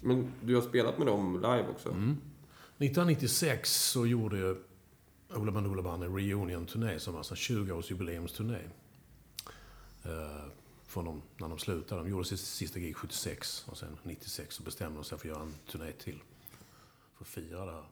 Men 0.00 0.32
du 0.42 0.54
har 0.54 0.62
spelat 0.62 0.98
med 0.98 1.06
dem 1.06 1.34
live 1.34 1.66
också? 1.68 1.88
1996 1.88 3.90
så 3.90 4.06
gjorde 4.06 4.56
Ola 5.34 5.52
Band 5.52 5.66
Ola 5.66 5.82
Band 5.82 6.04
en 6.04 6.16
reunion-turné 6.16 6.98
som 6.98 7.14
var 7.14 7.20
en 7.20 7.24
20-årsjubileumsturné. 7.24 8.60
Eh, 10.04 10.44
från 10.86 11.04
dem, 11.04 11.22
när 11.36 11.48
de 11.48 11.58
slutade. 11.58 12.02
De 12.02 12.10
gjorde 12.10 12.24
sitt 12.24 12.40
sista 12.40 12.78
gig 12.78 12.96
76 12.96 13.64
och 13.68 13.78
sen 13.78 13.98
96 14.02 14.54
så 14.54 14.62
bestämde 14.62 14.98
de 14.98 15.04
sig 15.04 15.18
för 15.18 15.28
att 15.28 15.34
göra 15.34 15.42
en 15.42 15.54
turné 15.70 15.92
till. 15.92 16.22
För 17.16 17.24
att 17.24 17.28
fira 17.28 17.66
det 17.66 17.72
här. 17.72 17.84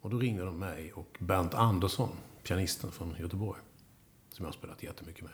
Och 0.00 0.10
då 0.10 0.18
ringde 0.18 0.44
de 0.44 0.58
mig 0.58 0.92
och 0.92 1.16
Bernt 1.20 1.54
Andersson, 1.54 2.08
pianisten 2.42 2.90
från 2.92 3.14
Göteborg. 3.18 3.60
Som 4.30 4.44
jag 4.44 4.52
har 4.52 4.58
spelat 4.58 4.82
jättemycket 4.82 5.24
med. 5.24 5.32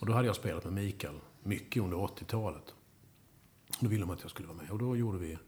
Och 0.00 0.06
då 0.06 0.12
hade 0.12 0.26
jag 0.26 0.36
spelat 0.36 0.64
med 0.64 0.72
Mikael 0.72 1.14
mycket 1.42 1.82
under 1.82 1.96
80-talet. 1.96 2.74
Då 3.80 3.88
ville 3.88 4.02
de 4.02 4.10
att 4.10 4.22
jag 4.22 4.30
skulle 4.30 4.48
vara 4.48 4.58
med. 4.58 4.70
Och 4.70 4.78
då 4.78 4.96
gjorde 4.96 5.18
vi 5.18 5.38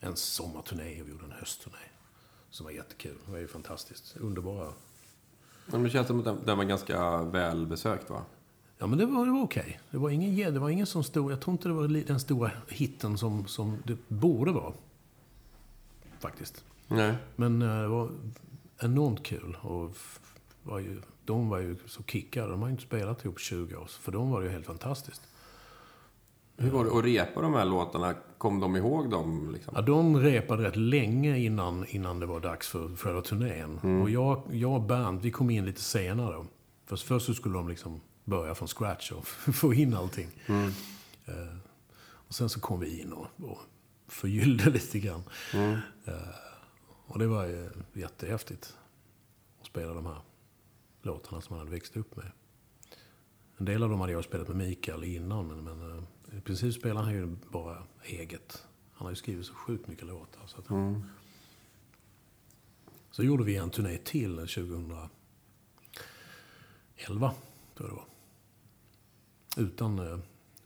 en 0.00 0.16
sommarturné 0.16 1.00
och 1.02 1.06
vi 1.06 1.12
gjorde 1.12 1.24
en 1.24 1.32
höstturné. 1.32 1.76
Som 2.50 2.64
var 2.64 2.70
jättekul. 2.70 3.16
Det 3.24 3.32
var 3.32 3.38
ju 3.38 3.48
fantastiskt. 3.48 4.16
Underbara. 4.16 4.72
Men 5.66 5.82
det 5.82 5.90
känns 5.90 6.06
som 6.06 6.18
att 6.18 6.46
den, 6.46 6.56
var 6.56 6.64
ganska 6.64 7.22
välbesökt 7.22 8.10
va? 8.10 8.22
Ja, 8.78 8.86
men 8.86 8.98
det 8.98 9.06
var, 9.06 9.26
det 9.26 9.32
var 9.32 9.42
okej. 9.42 9.80
Det 9.90 9.98
var 9.98 10.10
ingen, 10.10 10.54
det 10.54 10.60
var 10.60 10.70
ingen 10.70 10.86
som 10.86 11.04
stor... 11.04 11.32
Jag 11.32 11.40
tror 11.40 11.52
inte 11.52 11.68
det 11.68 11.74
var 11.74 11.88
den 11.88 12.20
stora 12.20 12.50
hitten 12.68 13.18
som, 13.18 13.46
som 13.46 13.78
det 13.84 14.08
borde 14.08 14.52
vara. 14.52 14.72
Faktiskt. 16.18 16.64
Nej. 16.88 17.14
Men 17.36 17.62
eh, 17.62 17.80
det 17.80 17.88
var 17.88 18.10
enormt 18.78 19.22
kul. 19.22 19.56
Och 19.62 19.96
var 20.62 20.78
ju, 20.78 21.00
de 21.24 21.48
var 21.48 21.58
ju 21.58 21.76
så 21.86 22.02
kickade. 22.02 22.50
De 22.50 22.60
har 22.60 22.68
ju 22.68 22.72
inte 22.72 22.84
spelat 22.84 23.24
ihop 23.24 23.40
20 23.40 23.76
år. 23.76 23.86
För 23.86 24.12
dem 24.12 24.30
var 24.30 24.40
det 24.40 24.46
ju 24.46 24.52
helt 24.52 24.66
fantastiskt. 24.66 25.22
Hur 26.56 26.70
var 26.70 26.84
det 26.84 26.98
att 26.98 27.04
repa 27.04 27.40
de 27.40 27.54
här 27.54 27.64
låtarna? 27.64 28.14
Kom 28.38 28.60
de 28.60 28.76
ihåg 28.76 29.10
dem 29.10 29.50
liksom? 29.52 29.72
Ja, 29.76 29.82
de 29.82 30.20
repade 30.20 30.62
rätt 30.62 30.76
länge 30.76 31.38
innan, 31.38 31.86
innan 31.88 32.20
det 32.20 32.26
var 32.26 32.40
dags 32.40 32.68
för 32.68 32.96
själva 32.96 33.22
turnén. 33.22 33.78
Och 34.02 34.10
jag, 34.10 34.42
jag 34.52 34.72
och 34.72 34.82
Bernt, 34.82 35.24
vi 35.24 35.30
kom 35.30 35.50
in 35.50 35.64
lite 35.64 35.80
senare. 35.80 36.44
Först, 36.86 37.06
först 37.06 37.26
så 37.26 37.34
skulle 37.34 37.54
de 37.54 37.68
liksom 37.68 38.00
börja 38.24 38.54
från 38.54 38.68
scratch 38.68 39.12
och 39.12 39.26
få 39.54 39.74
in 39.74 39.94
allting. 39.94 40.28
Eh, 41.26 41.56
och 42.28 42.34
sen 42.34 42.48
så 42.48 42.60
kom 42.60 42.80
vi 42.80 43.00
in 43.00 43.12
och, 43.12 43.26
och 43.50 43.58
förgyllde 44.08 44.70
lite 44.70 44.98
grann. 44.98 45.22
Eh, 46.04 46.14
och 47.06 47.18
det 47.18 47.26
var 47.26 47.44
ju 47.44 47.70
jättehäftigt 47.92 48.76
att 49.60 49.66
spela 49.66 49.94
de 49.94 50.06
här 50.06 50.18
låtarna 51.02 51.40
som 51.40 51.56
man 51.56 51.58
hade 51.58 51.70
växt 51.70 51.96
upp 51.96 52.16
med. 52.16 52.30
En 53.58 53.64
del 53.66 53.82
av 53.82 53.90
dem 53.90 54.00
hade 54.00 54.12
jag 54.12 54.24
spelat 54.24 54.48
med 54.48 54.56
Mikael 54.56 55.04
innan, 55.04 55.46
men, 55.46 55.64
men 55.64 55.98
eh, 55.98 56.02
i 56.32 56.40
princip 56.40 56.74
spelar 56.74 57.02
han 57.02 57.12
ju 57.12 57.36
bara 57.50 57.82
eget. 58.04 58.66
Han 58.92 59.04
har 59.06 59.12
ju 59.12 59.16
skrivit 59.16 59.46
så 59.46 59.54
sjukt 59.54 59.88
mycket 59.88 60.06
låtar. 60.06 60.46
Så, 60.46 60.58
att, 60.58 60.70
så 63.10 63.22
gjorde 63.24 63.44
vi 63.44 63.56
en 63.56 63.70
turné 63.70 63.98
till 63.98 64.36
2011, 64.36 65.08
tror 67.06 67.34
jag 67.76 67.88
det 67.88 67.94
var. 67.94 68.04
Utan 69.56 69.98
eh, 69.98 70.18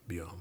Björn. 0.05 0.41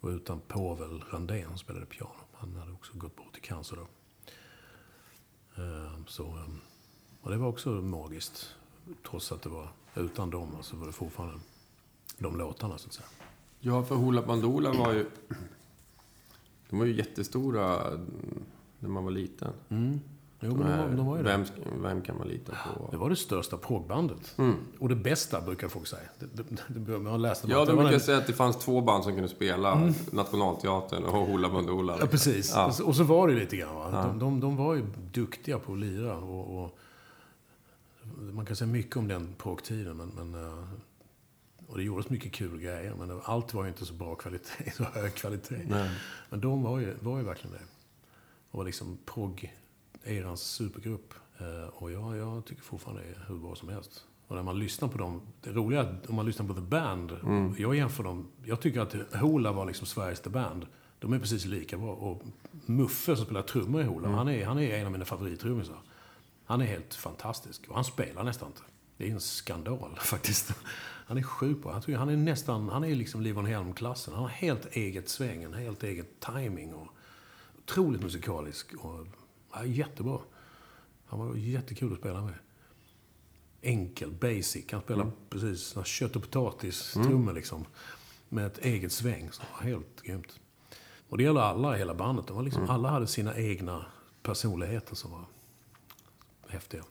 Och 0.00 0.08
utan 0.08 0.40
Povel 0.40 1.04
Randén 1.12 1.58
spelade 1.58 1.86
piano. 1.86 2.14
Han 2.32 2.56
hade 2.56 2.72
också 2.72 2.92
gått 2.94 3.16
bort 3.16 3.38
i 3.38 3.40
cancer 3.40 3.76
då. 3.76 3.86
Eh, 5.62 6.04
så, 6.06 6.24
eh, 6.24 6.48
och 7.20 7.30
det 7.30 7.36
var 7.36 7.48
också 7.48 7.70
magiskt. 7.70 8.54
Trots 9.10 9.32
att 9.32 9.42
det 9.42 9.48
var 9.48 9.68
utan 9.94 10.30
dem, 10.30 10.56
så 10.62 10.76
var 10.76 10.86
det 10.86 10.92
fortfarande 10.92 11.40
de 12.18 12.38
låtarna 12.38 12.78
så 12.78 12.86
att 12.86 12.92
säga. 12.92 13.08
Ja, 13.60 13.82
för 13.82 13.94
Hoola 13.94 14.22
Bandoola 14.22 14.72
var 14.72 14.92
ju... 14.92 15.06
De 16.70 16.78
var 16.78 16.86
ju 16.86 16.96
jättestora 16.96 17.88
mm, 17.88 18.08
när 18.78 18.88
man 18.88 19.04
var 19.04 19.10
liten. 19.10 19.52
Jo, 20.40 20.56
men 20.56 20.66
de, 20.70 20.78
var, 20.78 20.88
de 20.96 21.06
var 21.06 21.16
ju 21.16 21.22
vem, 21.22 21.44
vem 21.82 22.02
kan 22.02 22.18
man 22.18 22.28
lita 22.28 22.52
på? 22.52 22.88
Det 22.90 22.96
var 22.96 23.10
det 23.10 23.16
största 23.16 23.56
progbandet. 23.56 24.36
Och 24.78 24.88
det 24.88 24.96
bästa, 24.96 25.40
brukar 25.40 25.68
folk 25.68 25.86
säga. 25.86 26.02
Det, 26.18 26.26
det, 26.68 26.90
det, 26.92 26.98
man 26.98 27.22
läste 27.22 27.48
Ja, 27.50 27.64
de 27.64 27.76
brukar 27.76 27.90
den- 27.90 28.00
säga 28.00 28.18
att 28.18 28.26
det 28.26 28.32
fanns 28.32 28.56
två 28.58 28.80
band 28.80 29.04
som 29.04 29.12
kunde 29.12 29.28
spela 29.28 29.92
Nationalteatern 30.12 31.04
och 31.04 31.12
Hoola 31.12 31.48
Bandoola. 31.48 31.96
Ja, 32.00 32.06
precis. 32.06 32.52
Ja. 32.54 32.72
Och, 32.84 32.96
så, 32.96 33.04
var 33.04 33.28
det 33.28 33.34
ju 33.34 33.40
lite 33.40 33.56
grann. 33.56 33.74
Va? 33.74 34.06
De, 34.06 34.18
de, 34.18 34.40
de 34.40 34.56
var 34.56 34.74
ju 34.74 34.86
duktiga 35.12 35.58
på 35.58 35.72
att 35.72 35.78
lira. 35.78 36.16
Och, 36.16 36.64
och, 36.64 36.78
man 38.32 38.46
kan 38.46 38.56
säga 38.56 38.68
mycket 38.68 38.96
om 38.96 39.08
den 39.08 39.34
progtiden, 39.38 39.96
men, 39.96 40.08
men, 40.16 40.44
eh, 40.44 40.64
och 41.70 41.76
det 41.78 41.82
gjordes 41.84 42.10
mycket 42.10 42.32
kul 42.32 42.60
grejer. 42.60 42.94
Men 42.98 43.20
allt 43.24 43.54
var 43.54 43.62
ju 43.62 43.68
inte 43.68 43.86
så 43.86 43.92
bra 43.94 44.14
kvalitet, 44.14 44.70
så 44.76 44.84
hög 44.84 45.14
kvalitet. 45.14 45.62
Nej. 45.68 45.90
Men 46.30 46.40
de 46.40 46.62
var 46.62 46.78
ju, 46.78 46.94
var 47.00 47.18
ju 47.18 47.24
verkligen 47.24 47.56
det. 47.56 47.62
Och 48.50 48.58
var 48.58 48.64
liksom 48.64 48.98
prog-erans 49.06 50.36
supergrupp. 50.42 51.14
Eh, 51.38 51.68
Och 51.68 51.90
jag, 51.92 52.16
jag 52.16 52.44
tycker 52.44 52.62
fortfarande 52.62 53.02
det 53.02 53.08
är 53.08 53.24
hur 53.28 53.36
bra 53.38 53.54
som 53.56 53.68
helst. 53.68 54.04
Och 54.26 54.36
när 54.36 54.42
man 54.42 54.58
lyssnar 54.58 54.88
på 54.88 54.98
dem, 54.98 55.22
det 55.40 55.50
roliga 55.50 55.80
är 55.80 55.98
om 56.08 56.14
man 56.14 56.26
lyssnar 56.26 56.46
på 56.46 56.54
The 56.54 56.60
Band, 56.60 57.12
jag 57.58 57.74
jämför 57.76 58.04
dem, 58.04 58.28
jag 58.44 58.60
tycker 58.60 58.80
att 58.80 59.14
Hoola 59.14 59.52
var 59.52 59.66
liksom 59.66 59.86
Sveriges 59.86 60.20
The 60.20 60.30
Band. 60.30 60.66
De 60.98 61.12
är 61.12 61.18
precis 61.18 61.44
lika 61.44 61.78
bra. 61.78 61.92
Och 61.94 62.22
Muffe 62.66 63.16
som 63.16 63.24
spelar 63.24 63.42
trummor 63.42 63.80
i 63.80 63.84
Hoola, 63.84 64.08
han, 64.08 64.28
är, 64.28 64.46
han 64.46 64.58
är 64.58 64.76
en 64.78 64.86
av 64.86 64.92
mina 64.92 65.04
favorittrummisar. 65.04 65.78
Han 66.44 66.60
är 66.60 66.64
helt 66.66 66.94
fantastisk. 66.94 67.68
Och 67.68 67.74
han 67.74 67.84
spelar 67.84 68.24
nästan 68.24 68.48
inte. 68.48 68.62
Det 68.96 69.08
är 69.08 69.12
en 69.12 69.20
skandal 69.20 69.96
faktiskt. 70.00 70.52
Han 71.10 71.18
är 71.18 71.22
sjuk 71.22 71.62
på. 71.62 71.70
Han 71.72 72.08
är 72.08 72.16
nästan, 72.16 72.68
han 72.68 72.84
är 72.84 72.94
liksom 72.94 73.20
Livon 73.22 73.46
Helm-klassen. 73.46 74.14
Han 74.14 74.22
har 74.22 74.28
helt 74.30 74.66
eget 74.76 75.08
sväng, 75.08 75.42
en 75.42 75.54
helt 75.54 75.82
eget 75.82 76.20
timing 76.20 76.74
och 76.74 76.86
otroligt 77.58 78.02
musikalisk 78.02 78.74
och 78.74 79.06
ja, 79.52 79.64
jättebra. 79.64 80.18
Han 81.06 81.18
var 81.18 81.34
jättekul 81.34 81.92
att 81.92 81.98
spela 81.98 82.20
med. 82.20 82.34
Enkel, 83.62 84.10
basic. 84.12 84.64
Han 84.72 84.80
spelade 84.80 85.02
Mm. 85.02 85.16
precis 85.30 85.76
kött 85.84 86.16
och 86.16 86.22
potatis-trummor 86.22 87.32
liksom. 87.32 87.64
Med 88.28 88.46
ett 88.46 88.58
eget 88.58 88.92
sväng. 88.92 89.28
Så 89.32 89.42
helt 89.60 90.02
grymt. 90.02 90.40
Och 91.08 91.18
det 91.18 91.24
gäller 91.24 91.40
alla 91.40 91.76
i 91.76 91.78
hela 91.78 91.94
bandet. 91.94 92.26
De 92.26 92.36
var 92.36 92.42
liksom, 92.42 92.62
Mm. 92.62 92.74
Alla 92.74 92.88
hade 92.88 93.06
sina 93.06 93.36
egna 93.36 93.86
personligheter 94.22 94.94
som 94.94 95.10
var 95.10 95.24
häftiga. 96.48 96.84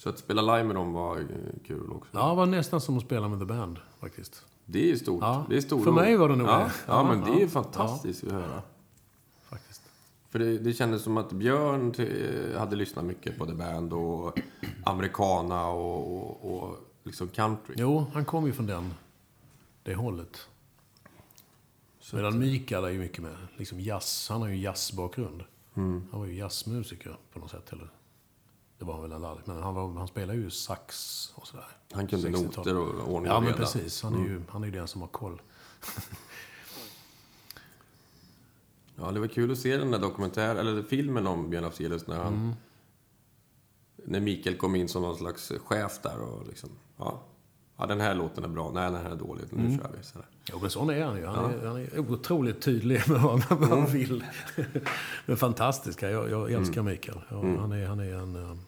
Så 0.00 0.08
att 0.08 0.18
spela 0.18 0.42
live 0.42 0.64
med 0.64 0.76
dem 0.76 0.92
var 0.92 1.18
eh, 1.18 1.24
kul 1.66 1.90
också. 1.92 2.10
Ja, 2.18 2.28
det 2.28 2.34
var 2.34 2.46
nästan 2.46 2.80
som 2.80 2.96
att 2.98 3.04
spela 3.04 3.28
med 3.28 3.38
The 3.38 3.44
Band 3.44 3.78
faktiskt. 4.00 4.44
Det 4.66 4.90
är 4.92 4.96
stort. 4.96 5.22
Ja, 5.22 5.46
Det 5.48 5.56
är 5.56 5.60
stort. 5.60 5.84
för 5.84 5.92
mig 5.92 6.16
var 6.16 6.28
det 6.28 6.36
nog 6.36 6.48
ja, 6.48 6.58
det. 6.58 6.72
Ja, 6.86 7.02
men 7.02 7.20
det 7.34 7.42
är 7.42 7.48
fantastiskt 7.48 8.24
att 8.24 8.32
höra. 8.32 8.62
faktiskt. 9.42 9.82
För 10.30 10.38
det, 10.38 10.58
det 10.58 10.72
kändes 10.72 11.02
som 11.02 11.16
att 11.16 11.32
Björn 11.32 11.92
t- 11.92 12.58
hade 12.58 12.76
lyssnat 12.76 13.04
mycket 13.04 13.38
på 13.38 13.46
The 13.46 13.52
Band 13.52 13.92
och 13.92 14.38
Americana 14.84 15.66
och, 15.68 16.16
och, 16.16 16.54
och 16.62 16.76
liksom 17.04 17.28
country. 17.28 17.74
Jo, 17.78 18.06
han 18.14 18.24
kom 18.24 18.46
ju 18.46 18.52
från 18.52 18.66
den, 18.66 18.94
det 19.82 19.94
hållet. 19.94 20.48
Så 22.00 22.16
Medan 22.16 22.38
Mikael 22.38 22.84
är 22.84 22.88
ju 22.88 22.98
mycket 22.98 23.22
med 23.22 23.36
liksom 23.56 23.80
jazz. 23.80 24.28
Han 24.30 24.40
har 24.40 24.48
ju 24.48 24.56
jazzbakgrund. 24.56 25.42
Mm. 25.74 26.04
Han 26.10 26.20
var 26.20 26.26
ju 26.26 26.34
jazzmusiker 26.34 27.16
på 27.32 27.38
något 27.38 27.50
sätt. 27.50 27.72
Eller, 27.72 27.88
det 28.80 28.86
var 28.86 28.92
han 28.94 29.02
väl 29.02 29.24
aldrig. 29.24 29.48
Men 29.48 29.62
han, 29.62 29.74
var, 29.74 29.92
han 29.98 30.08
spelade 30.08 30.38
ju 30.38 30.50
sax 30.50 31.26
och 31.34 31.46
sådär. 31.46 31.66
Han 31.92 32.06
kunde 32.06 32.28
60-tal. 32.28 32.44
noter 32.56 32.76
och 32.76 33.12
ordning 33.14 33.30
Ja, 33.30 33.36
och 33.36 33.42
men 33.42 33.52
reda. 33.52 33.64
precis. 33.64 34.02
Han 34.02 34.14
är, 34.14 34.28
ju, 34.28 34.42
han 34.48 34.62
är 34.62 34.66
ju 34.66 34.72
den 34.72 34.88
som 34.88 35.00
har 35.00 35.08
koll. 35.08 35.42
Ja, 38.96 39.10
det 39.10 39.20
var 39.20 39.26
kul 39.26 39.52
att 39.52 39.58
se 39.58 39.76
den 39.76 39.90
där 39.90 39.98
dokumentär, 39.98 40.56
eller 40.56 40.82
filmen 40.82 41.26
om 41.26 41.50
Björn 41.50 41.64
Afzelius 41.64 42.06
när 42.06 42.16
han... 42.16 42.34
Mm. 42.34 42.52
När 44.04 44.20
Mikael 44.20 44.56
kom 44.56 44.74
in 44.74 44.88
som 44.88 45.02
någon 45.02 45.16
slags 45.16 45.52
chef 45.64 45.98
där 46.02 46.20
och 46.20 46.46
liksom... 46.46 46.70
Ja, 46.96 47.22
ja 47.76 47.86
den 47.86 48.00
här 48.00 48.14
låten 48.14 48.44
är 48.44 48.48
bra. 48.48 48.70
Nej, 48.74 48.90
den 48.92 49.00
här 49.02 49.10
är 49.10 49.16
dålig. 49.16 49.44
Nu 49.50 49.60
Mm. 49.66 49.78
kör 49.78 49.90
vi. 49.98 50.02
Sådär. 50.04 50.26
Jo, 50.52 50.58
men 50.60 50.70
sån 50.70 50.90
är 50.90 51.04
han 51.04 51.16
ju. 51.16 51.26
Han, 51.26 51.50
är, 51.54 51.66
han 51.66 51.76
är 51.76 51.98
otroligt 51.98 52.62
tydlig 52.62 53.02
med 53.08 53.20
vad, 53.20 53.40
han 53.40 53.62
Mm. 53.72 53.90
vill. 53.92 54.24
men 55.26 55.36
fantastiska. 55.36 56.10
Jag, 56.10 56.30
jag 56.30 56.52
älskar 56.52 56.82
Mikael. 56.82 57.20
Ja, 57.28 57.40
Mm. 57.40 57.58
han, 57.58 57.72
är, 57.72 57.86
han 57.86 58.00
är 58.00 58.14
en... 58.14 58.60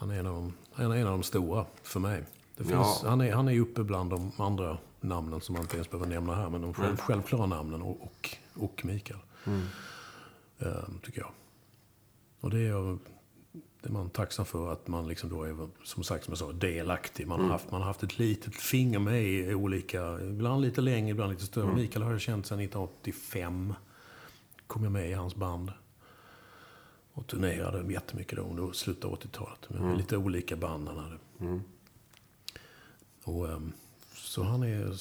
Han 0.00 0.10
är 0.10 0.18
en 0.18 0.26
av 0.26 0.34
de, 0.34 0.52
han 0.72 0.92
är 0.92 0.96
en 0.96 1.06
av 1.06 1.12
de 1.12 1.22
stora 1.22 1.66
för 1.82 2.00
mig. 2.00 2.22
Det 2.56 2.64
finns, 2.64 2.72
Ja. 3.02 3.08
han, 3.08 3.20
är, 3.20 3.32
han 3.32 3.48
är 3.48 3.60
uppe 3.60 3.82
bland 3.84 4.10
de 4.10 4.32
andra 4.38 4.78
namnen 5.00 5.40
som 5.40 5.52
man 5.52 5.62
inte 5.62 5.76
ens 5.76 5.90
behöver 5.90 6.08
nämna 6.10 6.34
här. 6.34 6.50
Men 6.50 6.60
de 6.62 6.74
själv, 6.74 6.96
självklara 6.96 7.46
namnen 7.46 7.82
och, 7.82 8.02
och, 8.02 8.36
och 8.54 8.84
Mikael. 8.84 9.20
Mm. 9.46 9.62
eh, 10.58 10.68
tycker 11.02 11.20
jag. 11.20 11.30
Och 12.40 12.50
det 12.50 12.58
är, 12.58 12.68
jag- 12.68 12.98
det 13.82 13.88
är 13.88 13.92
man 13.92 14.10
tacksam 14.10 14.44
för 14.44 14.72
att 14.72 14.88
man 14.88 15.08
liksom 15.08 15.30
då 15.30 15.42
är, 15.44 15.68
som 15.84 16.04
sagt, 16.04 16.24
som 16.24 16.32
jag 16.32 16.38
sa, 16.38 16.52
delaktig. 16.52 17.26
Man 17.26 17.40
har, 17.40 17.48
haft, 17.48 17.70
man 17.70 17.80
har 17.80 17.86
haft 17.88 18.02
ett 18.02 18.18
litet 18.18 18.54
finger 18.56 18.98
med 18.98 19.22
i 19.24 19.54
olika, 19.54 20.20
ibland 20.20 20.62
lite 20.62 20.80
längre, 20.80 21.10
ibland 21.10 21.32
lite 21.32 21.44
större. 21.46 21.74
Mikael 21.74 22.02
har 22.02 22.10
jag 22.12 22.20
känt 22.20 22.46
sedan 22.46 22.60
1985. 22.60 23.74
Kom 24.66 24.82
jag 24.82 24.92
med 24.92 25.10
i 25.10 25.12
hans 25.12 25.34
band. 25.34 25.72
Och 27.20 27.26
turnerade 27.26 27.92
jättemycket 27.92 28.36
då 28.36 28.42
under 28.42 28.72
slutet 28.72 29.04
av 29.04 29.18
80-talet. 29.18 29.70
Med 29.70 29.96
lite 29.96 30.16
olika 30.16 30.56
band 30.56 30.88
han 30.88 30.98
hade. 30.98 31.18
Mm. 31.40 31.62
Och, 33.24 33.48
ehm, 33.48 33.72
så 34.14 34.42
han 34.42 34.62
är 34.62 34.94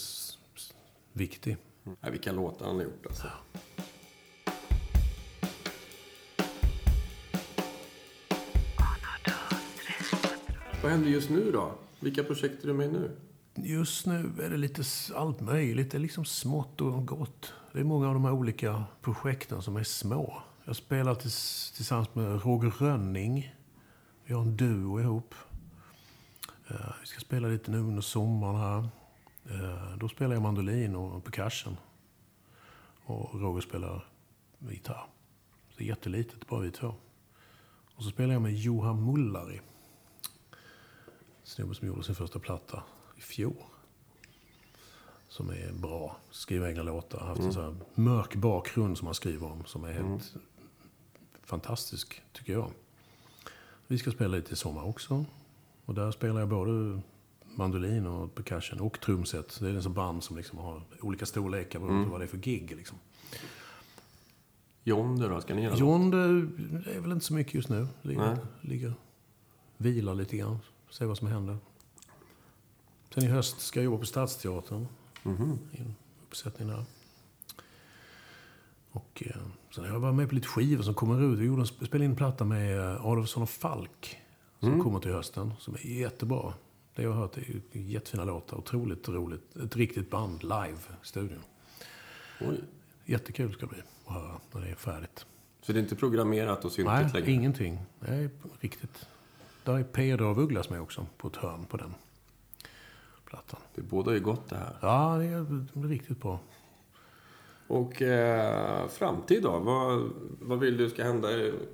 viktig. 1.14 1.58
Ja, 1.84 2.10
vilka 2.12 2.32
låtar 2.32 2.66
han 2.66 2.76
har 2.76 2.84
gjort 2.84 3.06
alltså. 3.06 3.28
Vad 10.82 10.92
händer 10.92 11.10
just 11.10 11.30
nu 11.30 11.52
då? 11.52 11.76
Vilka 12.00 12.24
projekt 12.24 12.64
är 12.64 12.68
du 12.68 12.74
med 12.74 12.94
nu? 12.94 13.12
Just 13.56 14.06
nu 14.06 14.32
är 14.42 14.50
det 14.50 14.58
lite 14.58 14.84
allt 15.16 15.40
möjligt. 15.40 15.92
Det 15.92 15.98
är 15.98 16.00
liksom 16.00 16.26
smått 16.26 16.82
och 16.82 17.08
gott. 17.08 17.54
Det 17.74 17.80
är 17.80 17.84
många 17.84 18.08
av 18.08 18.14
de 18.14 18.26
här 18.26 18.32
olika 18.32 18.84
projekten 19.02 19.62
som 19.62 19.76
är 19.76 19.84
små. 19.84 20.42
Jag 20.70 20.76
spelar 20.76 21.16
tills, 21.16 21.72
tillsammans 21.72 22.16
med 22.16 22.46
Roger 22.46 22.70
Rönning. 22.70 23.56
Vi 24.24 24.34
har 24.34 24.42
en 24.42 24.58
duo 24.58 25.00
ihop. 25.00 25.36
Eh, 26.68 26.94
vi 27.02 27.08
ska 27.08 27.20
spela 27.20 27.48
lite 27.48 27.72
nu 27.72 27.78
under 27.78 28.02
sommaren 28.02 28.56
här. 28.56 28.90
Eh, 29.56 29.98
då 29.98 30.08
spelar 30.08 30.34
jag 30.34 30.42
mandolin 30.42 30.96
och 30.96 31.24
percussion. 31.24 31.78
Och 33.06 33.42
Roger 33.42 33.62
spelar 33.62 34.06
gitarr. 34.60 35.06
Så 35.70 35.76
det 35.78 35.84
är 35.84 35.88
jättelitet, 35.88 36.48
bara 36.48 36.60
vi 36.60 36.72
två. 36.72 36.94
Och 37.96 38.04
så 38.04 38.10
spelar 38.10 38.34
jag 38.34 38.42
med 38.42 38.54
Johan 38.54 39.06
Mullari. 39.06 39.62
Snubben 41.44 41.76
som 41.76 41.88
gjorde 41.88 42.04
sin 42.04 42.16
första 42.16 42.40
platta 42.40 42.84
i 43.18 43.22
fjol. 43.22 43.64
Som 45.28 45.50
är 45.50 45.74
bra. 45.74 46.18
Skriver 46.32 46.68
egna 46.68 46.84
låtar. 46.84 47.20
Haft 47.20 47.42
en 47.42 47.54
sån 47.54 47.64
här 47.64 47.76
mörk 47.96 48.36
bakgrund 48.36 48.98
som 48.98 49.08
han 49.08 49.16
skriver 49.16 49.52
om. 49.52 49.66
Som 49.66 49.84
är 49.84 49.94
helt 49.94 50.36
fantastisk, 51.50 52.22
tycker 52.34 52.54
jag. 52.54 52.72
Vi 53.88 53.98
ska 53.98 54.12
spela 54.12 54.36
lite 54.38 54.54
i 54.54 54.56
sommar 54.56 54.84
också. 54.84 55.26
Och 55.86 55.96
där 55.96 56.12
spelar 56.12 56.40
jag 56.40 56.50
både 56.50 57.02
mandolin 57.56 58.08
och 58.08 58.36
percussion 58.36 58.80
och 58.80 59.00
trumset. 59.00 59.60
Det 59.60 59.70
är 59.70 59.74
en 59.74 59.84
sån 59.84 59.94
band 59.94 60.24
som 60.24 60.38
liksom 60.38 60.60
har 60.60 60.82
olika 61.02 61.26
storlekar 61.26 61.80
beroende 61.80 62.06
på 62.06 62.12
vad 62.12 62.22
det 62.22 62.26
är 62.26 62.28
för 62.28 62.38
gig. 62.38 62.76
Liksom. 62.76 62.98
Yonder 64.86 65.30
då? 65.30 65.42
Ska 65.42 65.56
ni 65.56 65.64
göra 65.64 65.76
det 65.76 66.92
är 66.96 67.00
väl 67.00 67.12
inte 67.12 67.26
så 67.26 67.34
mycket 67.34 67.54
just 67.54 67.70
nu. 67.70 67.88
Ligger, 68.02 68.22
Nej. 68.22 68.38
ligger 68.62 68.94
vilar 69.78 70.16
lite 70.16 70.38
grann. 70.38 70.60
Se 70.90 71.06
vad 71.06 71.18
som 71.18 71.28
händer. 71.28 71.58
Sen 73.14 73.24
i 73.24 73.28
höst 73.28 73.62
ska 73.62 73.80
jag 73.80 73.86
jobba 73.86 73.98
på 73.98 74.06
Stadsteatern. 74.06 74.88
Mhm. 75.24 75.60
I 75.72 75.82
en 75.82 75.96
uppsättning 76.28 76.68
där. 76.68 76.86
Och 78.92 79.24
eh, 79.26 79.36
sen 79.76 79.84
har 79.86 79.92
jag 79.94 80.00
varit 80.00 80.16
med 80.16 80.30
på 80.30 80.36
lite 80.36 80.48
skivor 80.48 80.84
som 80.84 80.94
kommer 80.94 81.22
ut. 81.34 81.40
Vi 81.40 81.46
gjorde 81.46 81.62
en, 81.62 81.66
spelade 81.68 82.06
in 82.06 82.12
en 82.12 82.18
platta 82.18 82.46
med 82.46 82.80
eh, 82.80 83.06
Adolfsson 83.06 83.44
och 83.44 83.50
Falk. 83.50 84.20
Som 84.60 84.68
Mm. 84.70 84.84
kommer 84.84 85.00
till 85.00 85.12
hösten. 85.12 85.54
Som 85.60 85.74
är 85.76 85.80
jättebra. 85.88 86.54
Det 86.96 87.02
jag 87.04 87.12
har 87.12 87.18
hört 87.22 87.38
är 87.38 87.62
jättefina 87.72 88.24
låtar. 88.24 88.58
Otroligt 88.58 89.10
roligt. 89.10 89.56
Ett 89.56 89.76
riktigt 89.76 90.10
band 90.10 90.44
live 90.44 90.78
i 91.04 91.06
studion. 91.06 91.40
Oj. 92.42 92.60
Jättekul 93.06 93.54
ska 93.54 93.66
det 93.66 93.68
bli 93.74 93.82
att 94.06 94.14
höra 94.14 94.40
när 94.52 94.62
det 94.62 94.70
är 94.70 94.76
färdigt. 94.76 95.26
Så 95.62 95.72
det 95.74 95.80
är 95.80 95.82
inte 95.82 95.96
programmerat 95.96 96.66
och 96.66 96.72
syntat 96.72 97.02
Nej, 97.02 97.12
längre? 97.14 97.32
ingenting. 97.32 97.80
Är 98.02 98.30
riktigt. 98.60 99.08
Där 99.64 99.74
är 99.80 99.84
Peder 99.84 100.26
av 100.26 100.40
Ugglas 100.40 100.70
med 100.70 100.82
också, 100.82 101.06
på 101.18 101.28
ett 101.28 101.36
hörn 101.36 101.66
på 101.66 101.78
den 101.78 101.94
plattan. 103.26 103.60
Det 103.76 103.82
båda 103.82 104.14
ju 104.14 104.20
gott 104.20 104.50
det 104.50 104.56
här. 104.56 104.76
Ja, 104.82 105.18
det 105.18 105.26
är 105.26 105.88
riktigt 105.88 106.22
bra. 106.22 106.40
Och 107.70 108.02
eh, 108.02 108.88
framtid 108.88 109.44
då? 109.44 109.60
Vad, 109.60 110.10
vad 110.40 110.60
vill 110.60 110.78
du 110.78 110.90
ska 110.90 111.04
hända? 111.04 111.28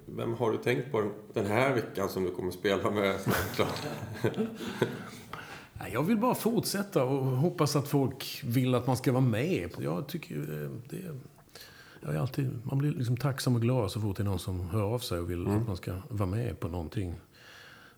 Vem 0.05 0.33
har 0.33 0.51
du 0.51 0.57
tänkt 0.57 0.91
på 0.91 1.11
den 1.33 1.45
här 1.45 1.73
veckan 1.73 2.09
som 2.09 2.23
du 2.23 2.31
kommer 2.31 2.51
spela 2.51 2.91
med? 2.91 3.19
Jag 5.91 6.03
vill 6.03 6.17
bara 6.17 6.35
fortsätta 6.35 7.03
och 7.03 7.25
hoppas 7.25 7.75
att 7.75 7.87
folk 7.87 8.41
vill 8.45 8.75
att 8.75 8.87
man 8.87 8.97
ska 8.97 9.11
vara 9.11 9.23
med. 9.23 9.69
Jag 9.79 10.07
tycker 10.07 10.35
eh, 10.35 10.69
det... 10.89 11.19
Jag 12.01 12.15
är 12.15 12.19
alltid, 12.19 12.59
man 12.63 12.77
blir 12.77 12.91
liksom 12.91 13.17
tacksam 13.17 13.55
och 13.55 13.61
glad 13.61 13.91
så 13.91 14.01
fort 14.01 14.17
det 14.17 14.23
är 14.23 14.25
någon 14.25 14.39
som 14.39 14.69
hör 14.69 14.83
av 14.83 14.99
sig 14.99 15.19
och 15.19 15.29
vill 15.29 15.47
att 15.47 15.67
man 15.67 15.77
ska 15.77 15.93
vara 16.09 16.29
med 16.29 16.59
på 16.59 16.67
någonting. 16.67 17.15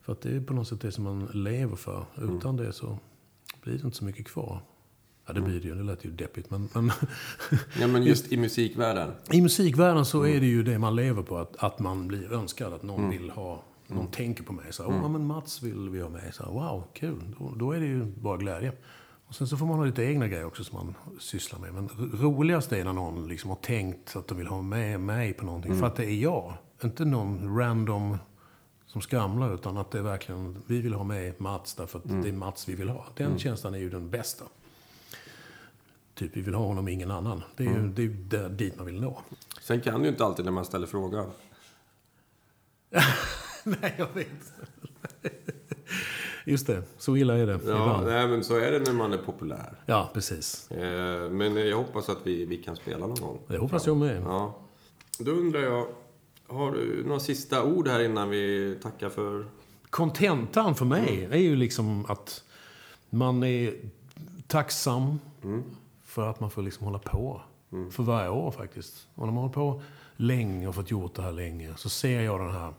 För 0.02 0.14
att 0.14 0.22
det 0.22 0.36
är 0.36 0.42
på 0.42 0.54
något 0.54 0.68
sätt 0.68 0.82
det 0.82 0.92
som 0.92 1.04
man 1.04 1.30
lever 1.34 1.76
för. 1.76 2.06
Utan 2.18 2.58
det 2.58 2.74
så 2.74 2.98
blir 3.62 3.74
det 3.74 3.86
inte 3.86 3.98
så 3.98 4.06
mycket 4.06 4.28
kvar. 4.28 4.62
Ja, 5.28 5.34
det 5.34 5.42
blir 5.42 5.60
det 5.60 5.68
ju. 5.68 5.76
Det 5.76 5.84
lät 5.84 6.06
ju 6.06 6.12
deppigt. 6.12 6.50
Men, 6.50 6.70
men 6.74 6.92
ja, 7.80 7.88
men 7.88 8.04
just 8.04 8.28
i 8.32 8.38
musikvärlden. 8.38 9.12
I 9.32 9.42
musikvärlden 9.42 10.06
så 10.06 10.26
är 10.26 10.40
det 10.40 10.46
ju 10.46 10.64
det 10.64 10.80
man 10.80 10.96
lever 10.96 11.24
på. 11.24 11.38
Att, 11.38 11.56
att 11.64 11.80
man 11.80 12.08
blir 12.08 12.34
önskad. 12.34 12.74
Att 12.74 12.84
någon 12.84 13.10
vill 13.10 13.30
ha... 13.30 13.64
Någon 13.88 14.08
tänker 14.08 14.44
på 14.44 14.54
mig. 14.54 14.66
Så, 14.74 14.84
här, 14.84 14.90
Åh, 15.04 15.10
men 15.12 15.26
Mats 15.26 15.62
vill 15.64 15.90
vi 15.90 16.02
ha 16.02 16.10
med. 16.10 16.34
Så, 16.36 16.44
här, 16.44 16.52
wow, 16.52 16.84
kul. 16.94 17.36
Då, 17.40 17.54
då 17.56 17.72
är 17.72 17.80
det 17.80 17.86
ju 17.86 18.06
bara 18.06 18.38
glädje. 18.38 18.72
Och 19.28 19.36
sen 19.36 19.48
så 19.48 19.58
får 19.58 19.66
man 19.66 19.78
ha 19.78 19.86
lite 19.86 20.04
egna 20.04 20.28
grejer 20.28 20.46
också 20.46 20.64
som 20.64 20.78
man 20.78 20.94
sysslar 21.20 21.60
med. 21.60 21.74
Men 21.74 21.88
ro- 21.88 22.10
roligast 22.38 22.72
är 22.74 22.84
när 22.86 22.94
någon 22.94 23.28
liksom 23.28 23.50
har 23.50 23.58
tänkt 23.58 24.16
att 24.16 24.28
de 24.28 24.38
vill 24.38 24.48
ha 24.48 24.62
med 24.62 25.00
mig 25.00 25.34
på 25.34 25.46
någonting. 25.46 25.80
För 25.80 25.88
att 25.88 25.96
det 25.96 26.06
är 26.06 26.16
jag. 26.16 26.54
Inte 26.84 27.06
någon 27.06 27.58
random 27.58 28.18
som 28.86 29.02
skramlar. 29.02 29.54
Utan 29.54 29.78
att 29.78 29.92
det 29.92 29.98
är 29.98 30.04
verkligen, 30.04 30.58
vi 30.68 30.82
vill 30.82 30.94
ha 30.94 31.04
med 31.04 31.42
Mats 31.42 31.74
därför 31.76 32.00
att 32.00 32.22
det 32.24 32.30
är 32.30 32.34
Mats 32.34 32.70
vi 32.70 32.76
vill 32.76 32.90
ha. 32.90 33.06
Den 33.18 33.40
känslan 33.40 33.74
är 33.74 33.80
ju 33.80 33.90
den 33.90 34.10
bästa. 34.10 34.46
Typ, 36.18 36.38
vi 36.38 36.42
vill 36.42 36.54
ha 36.54 36.66
honom, 36.66 36.88
ingen 36.88 37.12
annan. 37.12 37.44
Det 37.58 37.64
är 37.66 37.68
ju 37.72 37.88
det 37.88 38.04
är 38.04 38.08
där, 38.08 38.50
dit 38.50 38.78
man 38.78 38.86
vill 38.86 39.02
nå. 39.02 39.22
Sen 39.62 39.82
kan 39.82 40.00
du 40.00 40.04
ju 40.06 40.10
inte 40.12 40.26
alltid 40.26 40.46
när 40.46 40.52
man 40.52 40.66
ställer 40.66 40.88
frågan. 40.88 41.32
Nej, 43.64 43.96
jag 43.98 44.08
vet. 44.14 44.54
Just 46.46 46.68
det, 46.68 46.84
så 46.98 47.18
illa 47.18 47.38
är 47.38 47.46
det 47.48 47.52
Ja, 47.52 47.58
ibland. 47.60 48.08
nej, 48.08 48.28
men 48.28 48.44
så 48.44 48.56
är 48.58 48.72
det 48.72 48.80
när 48.80 48.94
man 48.94 49.14
är 49.14 49.18
populär. 49.18 49.82
Ja, 49.86 50.10
precis. 50.14 50.72
Eh, 50.72 51.30
men 51.30 51.56
jag 51.56 51.78
hoppas 51.78 52.10
att 52.10 52.18
vi, 52.24 52.46
vi 52.46 52.58
kan 52.58 52.76
spela 52.76 53.08
någon 53.08 53.16
gång. 53.22 53.40
Det 53.48 53.58
hoppas 53.58 53.88
jag 53.88 53.98
med. 53.98 54.22
Ja. 54.22 54.60
Då 55.20 55.32
undrar 55.32 55.60
jag, 55.62 55.88
Har 56.48 56.72
du 56.72 57.04
några 57.06 57.20
sista 57.20 57.64
ord 57.64 57.88
här 57.88 58.00
innan 58.00 58.30
vi 58.30 58.76
tackar 58.82 59.10
för... 59.10 59.46
Kontentan 59.90 60.76
för 60.76 60.86
mig 60.86 61.18
Mm. 61.20 61.32
är 61.32 61.38
ju 61.38 61.56
liksom 61.56 62.06
att 62.06 62.44
man 63.10 63.44
är 63.44 63.74
tacksam 64.48 65.20
Mm. 65.44 65.64
För 66.18 66.30
att 66.30 66.40
man 66.40 66.52
får 66.52 66.62
liksom 66.62 66.86
hålla 66.86 67.00
på. 67.00 67.42
För 67.92 68.04
varje 68.04 68.30
år 68.30 68.52
faktiskt. 68.52 69.08
Och 69.16 69.26
när 69.26 69.34
man 69.34 69.42
hållit 69.42 69.56
på 69.56 69.82
länge 70.16 70.68
och 70.68 70.76
fått 70.76 70.92
gjort 70.92 71.16
det 71.16 71.22
här 71.22 71.32
länge 71.32 71.74
så 71.76 71.90
ser 71.90 72.22
jag 72.22 72.40
den 72.40 72.52
här 72.52 72.74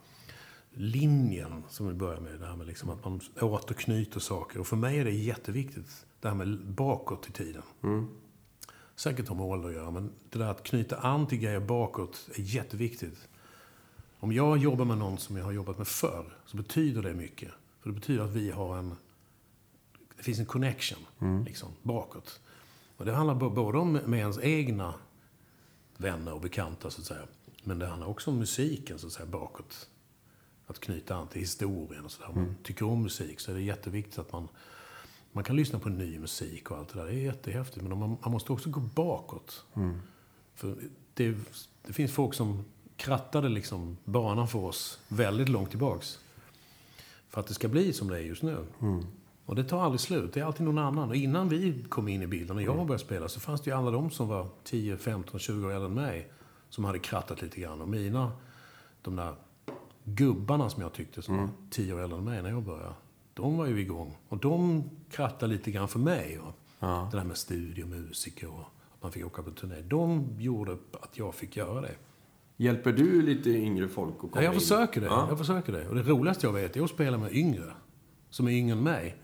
linjen 0.72 1.64
som 1.68 1.88
vi 1.88 1.94
börjar 1.94 2.20
med. 2.20 2.40
Det 2.40 2.46
här 2.46 2.56
med 2.56 2.66
liksom 2.66 2.90
att 2.90 3.04
man 3.04 3.20
återknyter 3.40 4.20
saker. 4.20 4.60
Och 4.60 4.66
för 4.66 4.76
mig 4.76 4.98
är 4.98 5.04
det 5.04 5.10
jätteviktigt. 5.10 6.06
Det 6.20 6.28
här 6.28 6.34
med 6.34 6.58
bakåt 6.66 7.28
i 7.28 7.32
tiden. 7.32 7.62
Säkert 8.96 9.28
har 9.28 9.36
med 9.36 9.46
ålder 9.46 9.68
att 9.68 9.74
göra, 9.74 9.90
men 9.90 10.12
det 10.30 10.38
där 10.38 10.50
att 10.50 10.62
knyta 10.62 10.96
an 10.96 11.26
till 11.26 11.38
grejer 11.38 11.60
bakåt 11.60 12.28
är 12.34 12.42
jätteviktigt. 12.42 13.28
Om 14.20 14.32
jag 14.32 14.58
jobbar 14.58 14.84
med 14.84 14.98
någon 14.98 15.18
som 15.18 15.36
jag 15.36 15.44
har 15.44 15.52
jobbat 15.52 15.78
med 15.78 15.88
förr, 15.88 16.36
så 16.46 16.56
betyder 16.56 17.02
det 17.02 17.14
mycket. 17.14 17.50
För 17.80 17.90
det 17.90 17.94
betyder 17.94 18.24
att 18.24 18.30
vi 18.30 18.50
har 18.50 18.76
en... 18.76 18.94
Det 20.16 20.22
finns 20.22 20.38
en 20.38 20.46
connection, 20.46 20.98
liksom, 21.46 21.68
bakåt. 21.82 22.40
Och 22.98 23.04
det 23.04 23.12
handlar 23.12 23.34
både 23.34 23.78
om 23.78 23.92
med 23.92 24.18
ens 24.20 24.38
egna 24.38 24.94
vänner 25.96 26.34
och 26.34 26.40
bekanta, 26.40 26.90
så 26.90 27.00
att 27.00 27.06
säga. 27.06 27.22
Men 27.64 27.78
det 27.78 27.86
handlar 27.86 28.06
också 28.06 28.30
om 28.30 28.38
musiken, 28.38 28.98
så 28.98 29.06
att 29.06 29.12
säga, 29.12 29.26
bakåt. 29.26 29.88
Att 30.66 30.80
knyta 30.80 31.16
an 31.16 31.28
till 31.28 31.40
historien 31.40 32.04
och 32.04 32.10
sådär. 32.10 32.28
Om 32.28 32.34
man 32.34 32.56
tycker 32.62 32.86
om 32.86 33.02
musik 33.02 33.40
så 33.40 33.50
är 33.50 33.54
det 33.54 33.62
jätteviktigt 33.62 34.18
att 34.18 34.32
man... 34.32 34.48
Man 35.32 35.44
kan 35.44 35.56
lyssna 35.56 35.78
på 35.78 35.88
ny 35.88 36.18
musik 36.18 36.70
och 36.70 36.78
allt 36.78 36.88
det 36.88 36.98
där. 36.98 37.06
Det 37.06 37.12
är 37.12 37.24
jättehäftigt. 37.24 37.86
Men 37.86 37.98
man, 37.98 38.16
man 38.22 38.32
måste 38.32 38.52
också 38.52 38.70
gå 38.70 38.80
bakåt. 38.80 39.64
För 40.54 40.76
det, 41.14 41.36
det 41.82 41.92
finns 41.92 42.12
folk 42.12 42.34
som 42.34 42.64
krattade 42.96 43.48
liksom 43.48 43.96
banan 44.04 44.48
för 44.48 44.58
oss 44.58 45.00
väldigt 45.08 45.48
långt 45.48 45.70
tillbaks. 45.70 46.18
För 47.28 47.40
att 47.40 47.46
det 47.46 47.54
ska 47.54 47.68
bli 47.68 47.92
som 47.92 48.08
det 48.08 48.16
är 48.16 48.22
just 48.22 48.42
nu. 48.42 48.66
Och 49.48 49.54
det 49.54 49.64
tar 49.64 49.80
aldrig 49.82 50.00
slut. 50.00 50.32
Det 50.32 50.40
är 50.40 50.44
alltid 50.44 50.66
någon 50.66 50.78
annan. 50.78 51.08
Och 51.08 51.16
innan 51.16 51.48
vi 51.48 51.84
kom 51.88 52.08
in 52.08 52.22
i 52.22 52.26
bilden, 52.26 52.56
när 52.56 52.62
jag 52.62 52.76
började 52.86 52.98
spela, 53.04 53.28
så 53.28 53.40
fanns 53.40 53.60
det 53.60 53.70
ju 53.70 53.76
alla 53.76 53.90
de 53.90 54.10
som 54.10 54.28
var 54.28 54.46
10, 54.64 54.96
15, 54.96 55.40
20 55.40 55.66
år 55.66 55.72
äldre 55.72 55.86
än 55.86 55.94
mig. 55.94 56.28
Som 56.70 56.84
hade 56.84 56.98
krattat 56.98 57.42
lite 57.42 57.60
grann. 57.60 57.80
Och 57.80 57.88
mina, 57.88 58.32
de 59.02 59.16
där 59.16 59.34
gubbarna 60.04 60.70
som 60.70 60.82
jag 60.82 60.92
tyckte, 60.92 61.22
som 61.22 61.36
var 61.36 61.48
10 61.70 61.94
år 61.94 62.00
äldre 62.02 62.18
än 62.18 62.24
mig 62.24 62.42
när 62.42 62.50
jag 62.50 62.62
började. 62.62 62.94
De 63.34 63.56
var 63.56 63.66
ju 63.66 63.80
igång. 63.80 64.16
Och 64.28 64.38
de 64.38 64.84
krattade 65.10 65.52
lite 65.52 65.70
grann 65.70 65.88
för 65.88 65.98
mig. 65.98 66.38
Och 66.38 66.54
Det 67.10 67.16
där 67.16 67.24
med 67.24 67.36
studiomusiker 67.36 68.48
och 68.48 68.60
att 68.60 69.02
man 69.02 69.12
fick 69.12 69.26
åka 69.26 69.42
på 69.42 69.50
turné. 69.50 69.80
De 69.80 70.26
gjorde 70.38 70.72
att 70.72 71.18
jag 71.18 71.34
fick 71.34 71.56
göra 71.56 71.80
det. 71.80 71.94
Hjälper 72.56 72.92
du 72.92 73.22
lite 73.22 73.50
yngre 73.50 73.88
folk 73.88 74.14
att 74.14 74.20
komma 74.20 74.32
Ja, 74.34 74.42
jag 74.42 74.54
in? 74.54 74.60
försöker 74.60 75.00
det. 75.00 75.06
Ja. 75.06 75.26
Jag 75.28 75.38
försöker 75.38 75.72
det. 75.72 75.88
Och 75.88 75.94
det 75.94 76.02
roligaste 76.02 76.46
jag 76.46 76.52
vet 76.52 76.76
är 76.76 76.82
att 76.84 76.90
spela 76.90 77.18
med 77.18 77.32
yngre. 77.32 77.72
Som 78.30 78.46
är 78.48 78.52
yngre 78.52 78.72
än 78.72 78.82
mig. 78.82 79.16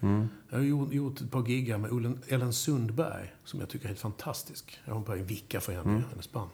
Jag 0.51 0.59
har 0.59 0.65
gjort, 0.65 0.93
gjort 0.93 1.21
ett 1.21 1.31
par 1.31 1.47
giggar 1.47 1.79
med 1.79 2.19
Ellen 2.29 2.53
Sundberg. 2.53 3.35
Som 3.45 3.61
jag 3.61 3.69
tycker 3.69 3.85
är 3.85 3.89
helt 3.89 4.01
fantastisk. 4.01 4.79
Jag 4.85 4.95
har 4.95 5.01
börjat 5.01 5.31
vicka 5.31 5.61
för 5.61 5.73
henne, 5.73 6.03
hennes 6.11 6.33
band. 6.33 6.51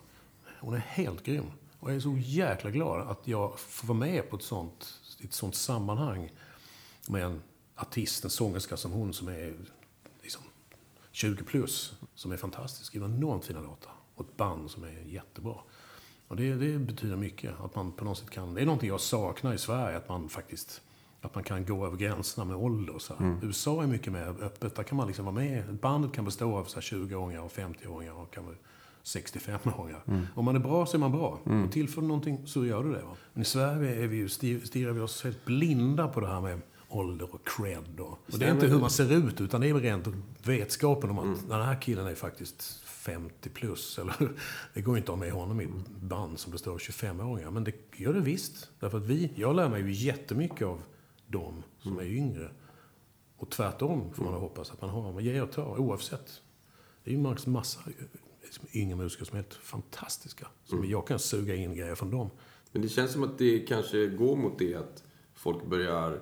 Hon 0.60 0.74
är 0.74 0.78
helt 0.78 1.22
grym. 1.22 1.44
Och 1.80 1.90
jag 1.90 1.96
är 1.96 2.00
så 2.00 2.16
jäkla 2.18 2.70
glad 2.70 3.08
att 3.08 3.28
jag 3.28 3.58
får 3.58 3.88
vara 3.88 3.98
med 3.98 4.30
på 4.30 4.36
ett 4.36 4.42
sånt, 4.42 5.00
ett 5.24 5.32
sånt 5.32 5.54
sammanhang. 5.54 6.32
Med 7.08 7.24
en 7.24 7.42
artist, 7.76 8.24
en 8.24 8.30
sångerska 8.30 8.76
som 8.76 8.92
hon 8.92 9.12
som 9.12 9.28
är 9.28 9.54
liksom 10.22 10.42
20 11.12 11.44
plus. 11.44 11.92
Som 12.14 12.32
är 12.32 12.36
fantastisk. 12.36 12.86
Skriver 12.86 13.06
enormt 13.06 13.44
fina 13.44 13.60
låtar. 13.60 13.92
Och 14.14 14.24
ett 14.24 14.36
band 14.36 14.70
som 14.70 14.84
är 14.84 15.02
jättebra. 15.06 15.54
Och 16.28 16.36
det, 16.36 16.54
det 16.54 16.78
betyder 16.78 17.16
mycket. 17.16 17.60
Att 17.60 17.74
man 17.74 17.92
på 17.92 18.04
något 18.04 18.18
sätt 18.18 18.30
kan... 18.30 18.54
Det 18.54 18.60
är 18.60 18.66
någonting 18.66 18.88
jag 18.88 19.00
saknar 19.00 19.54
i 19.54 19.58
Sverige. 19.58 19.96
Att 19.96 20.08
man 20.08 20.28
faktiskt... 20.28 20.82
Att 21.22 21.34
man 21.34 21.44
kan 21.44 21.64
gå 21.64 21.86
över 21.86 21.96
gränserna 21.96 22.44
med 22.44 22.56
ålder 22.56 22.98
så 22.98 23.14
här. 23.14 23.38
USA 23.42 23.82
är 23.82 23.86
mycket 23.86 24.12
mer 24.12 24.34
öppet. 24.40 24.74
Där 24.74 24.82
kan 24.82 24.96
man 24.96 25.06
liksom 25.06 25.24
vara 25.24 25.34
med. 25.34 25.74
Bandet 25.74 26.12
kan 26.12 26.24
bestå 26.24 26.56
av 26.56 26.64
så 26.64 26.74
här 26.74 26.82
20-åringar 26.82 27.40
och 27.40 27.52
50-åringar 27.52 28.12
och 28.12 28.34
kan 28.34 28.44
vara 28.44 28.54
65-åringar. 29.04 30.26
Om 30.34 30.44
man 30.44 30.56
är 30.56 30.60
bra 30.60 30.86
så 30.86 30.96
är 30.96 30.98
man 30.98 31.12
bra. 31.12 31.40
Och 31.66 31.72
tillför 31.72 32.00
du 32.00 32.06
någonting 32.08 32.46
så 32.46 32.66
gör 32.66 32.84
du 32.84 32.92
det. 32.92 33.02
Va? 33.02 33.16
Men 33.32 33.42
i 33.42 33.44
Sverige 33.44 34.02
är 34.02 34.06
vi 34.06 34.16
ju, 34.16 34.26
stir- 34.28 34.64
stirrar 34.66 34.92
vi 34.92 35.00
oss 35.00 35.24
helt 35.24 35.44
blinda 35.44 36.08
på 36.08 36.20
det 36.20 36.26
här 36.26 36.40
med 36.40 36.60
ålder 36.88 37.34
och 37.34 37.48
cred. 37.48 38.00
Och, 38.00 38.06
och 38.32 38.38
det 38.38 38.46
är 38.46 38.50
inte 38.52 38.66
hur 38.66 38.78
man 38.80 38.90
ser 38.90 39.12
ut, 39.12 39.40
utan 39.40 39.60
det 39.60 39.68
är 39.68 39.74
rent 39.74 40.06
vetskapen 40.44 41.10
om 41.10 41.18
att 41.18 41.48
den 41.48 41.62
här 41.62 41.80
killen 41.80 42.06
är 42.06 42.14
faktiskt 42.14 42.80
50 42.84 43.48
plus. 43.48 43.98
Eller, 43.98 44.14
det 44.74 44.80
går 44.80 44.96
inte 44.98 45.12
att 45.12 45.18
ha 45.18 45.24
med 45.24 45.32
honom 45.32 45.60
i 45.60 45.68
band 46.02 46.38
som 46.38 46.52
består 46.52 46.72
av 46.72 46.78
25-åringar. 46.78 47.50
Men 47.50 47.64
det 47.64 47.72
gör 47.96 48.12
det 48.12 48.20
visst. 48.20 48.70
Därför 48.80 48.98
att 48.98 49.04
vi, 49.06 49.32
jag 49.36 49.56
lär 49.56 49.68
mig 49.68 49.82
ju 49.82 49.92
jättemycket 49.92 50.66
av 50.66 50.82
dem 51.30 51.62
som 51.78 51.98
är 51.98 52.04
yngre. 52.04 52.50
Och 53.36 53.50
tvärtom 53.50 54.14
får 54.14 54.24
man 54.24 54.34
hoppas 54.34 54.70
att 54.70 54.80
man 54.80 54.90
har. 54.90 55.12
Man 55.12 55.24
ger 55.24 55.42
och 55.42 55.52
tar 55.52 55.78
oavsett. 55.78 56.42
Det 57.04 57.10
är 57.10 57.14
ju 57.14 57.20
massa, 57.20 57.50
massa 57.50 57.80
liksom, 58.42 58.66
yngre 58.72 58.96
musiker 58.96 59.24
som 59.24 59.38
är 59.38 59.42
helt 59.42 59.54
fantastiska. 59.54 60.46
Som 60.64 60.90
Jag 60.90 61.06
kan 61.06 61.18
suga 61.18 61.54
in 61.54 61.74
grejer 61.74 61.94
från 61.94 62.10
dem. 62.10 62.30
Men 62.72 62.82
det 62.82 62.88
känns 62.88 63.12
som 63.12 63.22
att 63.22 63.38
det 63.38 63.60
kanske 63.60 64.06
går 64.06 64.36
mot 64.36 64.58
det 64.58 64.74
att 64.74 65.04
folk 65.34 65.66
börjar 65.66 66.20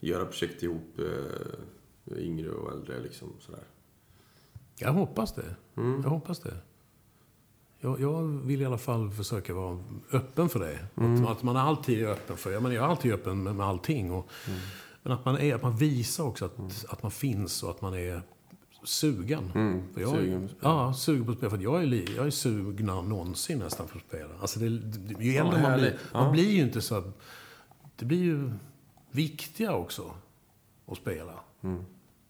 göra 0.00 0.24
projekt 0.26 0.62
ihop, 0.62 0.98
eh, 0.98 2.18
yngre 2.18 2.50
och 2.50 2.72
äldre 2.72 3.00
liksom 3.00 3.32
sådär. 3.40 3.64
Jag 4.78 4.92
hoppas 4.92 5.34
det. 5.34 5.56
Jag 5.74 6.10
hoppas 6.10 6.40
det. 6.40 6.56
Jag, 7.80 8.00
jag 8.00 8.22
vill 8.22 8.62
i 8.62 8.64
alla 8.64 8.78
fall 8.78 9.10
försöka 9.10 9.54
vara 9.54 9.78
öppen 10.12 10.48
för 10.48 10.60
det. 10.60 10.78
Att, 10.94 11.30
att 11.30 11.42
man 11.42 11.56
alltid 11.56 12.02
är 12.02 12.06
öppen 12.08 12.36
för 12.36 12.52
Jag, 12.52 12.62
menar, 12.62 12.74
jag 12.74 12.84
är 12.84 12.88
alltid 12.88 13.12
öppen 13.12 13.42
med, 13.42 13.54
med 13.54 13.66
allting. 13.66 14.12
Och, 14.12 14.28
Men 15.02 15.12
att 15.12 15.24
man, 15.24 15.38
är, 15.38 15.54
att 15.54 15.62
man 15.62 15.76
visar 15.76 16.24
också 16.24 16.44
att, 16.44 16.84
att 16.88 17.02
man 17.02 17.10
finns 17.10 17.62
och 17.62 17.70
att 17.70 17.80
man 17.80 17.94
är 17.94 18.22
sugen. 18.84 19.52
För 19.94 20.00
jag, 20.00 20.10
Sugen. 20.10 20.50
Ja, 20.60 20.94
sugen 20.94 21.24
på 21.24 21.30
att 21.30 21.36
spela. 21.36 21.50
För 21.50 21.58
jag 21.58 21.82
är, 21.82 22.16
jag 22.16 22.26
är 22.26 22.30
sugnare 22.30 22.98
än 22.98 23.08
någonsin 23.08 23.58
nästan 23.58 23.88
för 23.88 23.96
att 23.96 24.04
spela. 24.04 24.30
Alltså 24.40 24.60
det, 24.60 24.68
det, 24.78 25.24
ju 25.24 25.36
äldre 25.36 25.62
man 25.62 25.78
blir. 25.78 25.98
Ja. 26.12 26.22
man 26.22 26.32
blir 26.32 26.50
ju 26.50 26.62
inte 26.62 26.80
så... 26.80 27.12
Det 27.96 28.04
blir 28.04 28.18
ju 28.18 28.50
viktigare 29.10 29.74
också 29.74 30.10
att 30.86 30.96
spela. 30.96 31.34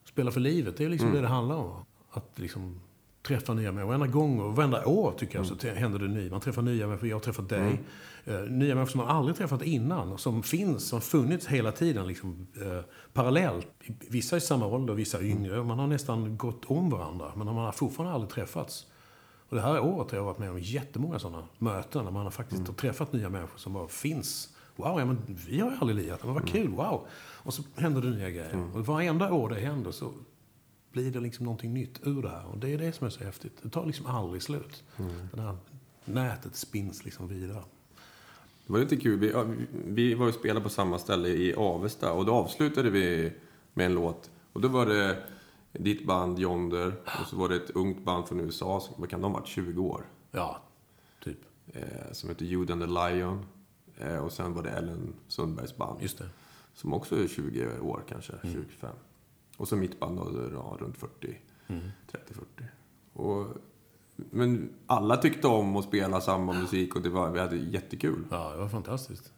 Spela 0.05 0.31
för 0.31 0.41
livet, 0.41 0.77
det 0.77 0.85
är 0.85 0.89
liksom 0.89 1.13
det 1.13 1.21
det 1.21 1.29
handlar 1.29 1.57
om. 1.57 1.85
Att 2.11 2.31
liksom 2.35 2.81
träffa 3.23 3.55
nya 3.55 3.73
människor. 3.73 3.89
Varenda 3.89 4.07
gång 4.07 4.41
och 4.41 4.57
varenda 4.57 4.87
år 4.87 5.13
tycker 5.19 5.39
jag 5.39 5.47
så 5.47 5.55
t- 5.55 5.75
händer 5.75 5.99
det 5.99 6.09
ny. 6.09 6.31
Man 6.31 6.41
träffar 6.41 6.63
nya 6.63 6.87
människor. 6.87 7.09
Jag 7.09 7.17
har 7.17 7.21
träffat 7.21 7.49
dig. 7.49 7.81
Eh, 8.25 8.41
nya 8.41 8.75
människor 8.75 8.91
som 8.91 8.99
man 8.99 9.09
aldrig 9.17 9.37
träffat 9.37 9.63
innan. 9.63 10.19
Som 10.19 10.43
finns, 10.43 10.89
som 10.89 11.01
funnits 11.01 11.47
hela 11.47 11.73
tiden 11.73 12.07
liksom, 12.07 12.47
eh, 12.63 12.81
parallellt. 13.13 13.67
Vissa 14.09 14.37
i 14.37 14.41
samma 14.41 14.67
ålder, 14.67 14.95
vissa 14.95 15.23
yngre. 15.23 15.63
Man 15.63 15.79
har 15.79 15.87
nästan 15.87 16.37
gått 16.37 16.65
om 16.65 16.91
varandra. 16.91 17.33
Men 17.37 17.47
man 17.47 17.57
har 17.57 17.73
fortfarande 17.73 18.15
aldrig 18.15 18.31
träffats. 18.31 18.87
Och 19.49 19.57
det 19.57 19.63
här 19.63 19.81
året 19.81 20.11
har 20.11 20.19
jag 20.19 20.25
varit 20.25 20.39
med 20.39 20.51
om 20.51 20.59
jättemånga 20.61 21.19
sådana 21.19 21.45
möten. 21.59 22.05
Där 22.05 22.13
man 22.13 22.25
har 22.25 22.31
faktiskt 22.31 22.67
har 22.67 22.75
träffat 22.75 23.13
nya 23.13 23.29
människor 23.29 23.59
som 23.59 23.73
bara 23.73 23.89
finns. 23.89 24.55
Wow, 24.77 24.99
ja, 25.01 25.05
men 25.05 25.19
vi 25.49 25.61
har 25.61 25.71
ju 25.71 25.77
aldrig 25.81 25.97
lirat. 26.05 26.25
Men 26.25 26.35
vad 26.35 26.49
kul, 26.49 26.69
wow. 26.69 27.07
Och 27.17 27.55
så 27.55 27.63
händer 27.77 28.03
det 28.03 28.11
nya 28.11 28.31
grejer. 28.31 28.71
Och 28.75 28.87
varenda 28.87 29.33
år 29.33 29.49
det 29.49 29.61
händer 29.61 29.91
så 29.91 30.13
blir 30.99 31.11
det 31.13 31.21
liksom 31.21 31.45
någonting 31.45 31.75
nytt 31.75 32.01
ur 32.07 32.23
det 32.23 32.29
här. 32.29 32.47
Och 32.47 32.59
det 32.59 32.69
är 32.73 32.79
det 32.79 32.93
som 32.93 33.07
är 33.07 33.11
så 33.11 33.25
häftigt. 33.25 33.53
Det 33.63 33.71
tar 33.71 33.87
liksom 33.87 34.07
aldrig 34.07 34.43
slut. 34.43 34.85
Det 35.33 35.41
här 35.41 35.57
nätet 36.05 36.57
spinns 36.57 37.05
liksom 37.05 37.29
vidare. 37.29 37.63
Det 38.67 38.73
var 38.73 38.81
lite 38.81 38.97
kul. 38.97 39.19
Vi, 39.19 39.33
vi- 39.85 40.15
var 40.15 40.29
och 40.29 40.35
spelade 40.35 40.61
på 40.61 40.69
samma 40.69 40.99
ställe 40.99 41.29
i 41.29 41.55
Avesta 41.55 42.13
och 42.13 42.25
då 42.27 42.33
avslutade 42.33 42.91
vi 42.91 43.33
med 43.75 43.87
en 43.87 43.95
låt. 43.95 44.31
Och 44.53 44.61
då 44.61 44.69
var 44.69 44.87
det 44.87 45.23
ditt 45.73 46.07
band 46.07 46.39
Yonder 46.39 46.93
och 47.05 47.27
så 47.27 47.37
var 47.37 47.49
det 47.49 47.57
ett 47.57 47.71
ungt 47.71 48.05
band 48.05 48.29
från 48.29 48.41
USA, 48.41 48.81
som, 48.81 48.95
vad 48.99 49.11
kan 49.11 49.21
de 49.21 49.33
ha 49.33 49.41
varit, 49.41 49.49
20 49.49 49.83
år? 49.83 50.05
Ja, 50.31 50.63
typ. 51.25 51.39
Eh, 51.73 51.83
som 52.13 52.29
heter 52.29 52.45
Jude 52.45 52.73
and 52.73 52.83
the 52.83 52.87
Lion. 52.89 53.47
Eh, 53.99 54.17
och 54.19 54.33
sen 54.33 54.55
var 54.55 54.63
det 54.63 54.71
Ellen 54.71 55.15
Sundbergs 55.29 55.77
band. 55.77 56.03
Just 56.03 56.19
det. 56.19 56.29
Som 56.75 56.95
också 56.95 57.17
är 57.25 57.29
20 57.29 57.81
år 57.81 58.03
kanske, 58.09 58.33
25. 58.43 58.91
Och 59.59 59.69
så 59.69 59.77
mitt 59.77 60.01
band 60.01 60.17
då, 60.17 60.49
ja, 60.53 60.77
runt 60.81 60.97
40, 60.97 61.39
30-40. 61.69 62.65
Och, 63.13 63.47
men 64.17 64.71
alla 64.87 65.17
tyckte 65.17 65.47
om 65.47 65.77
att 65.77 65.85
spela 65.85 66.21
samma 66.21 66.53
musik 66.53 66.97
och 66.97 67.03
det 67.03 67.11
var, 67.11 67.31
vi 67.31 67.41
hade 67.41 67.57
jättekul. 67.57 68.25
Ja, 68.31 68.51
det 68.53 68.59
var 68.59 68.69
fantastiskt. 68.69 69.33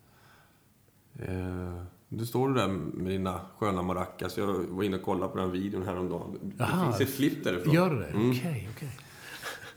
Eh, 1.19 1.83
du 2.09 2.27
står 2.27 2.49
du 2.49 2.55
där 2.55 2.69
med 2.69 3.13
dina 3.13 3.41
sköna 3.59 3.83
maracas. 3.83 4.37
Jag 4.37 4.47
var 4.47 4.83
inne 4.83 4.97
och 4.97 5.03
kollade 5.03 5.33
på 5.33 5.39
den 5.39 5.51
videon 5.51 5.83
häromdagen. 5.83 6.39
Det 6.43 6.65
Aha. 6.65 6.93
finns 6.93 7.11
ett 7.11 7.17
klipp 7.17 7.45
därifrån. 7.45 7.75
Gör 7.75 7.95
det 7.95 8.01
det? 8.01 8.31
Okej, 8.31 8.69
okej. 8.77 8.99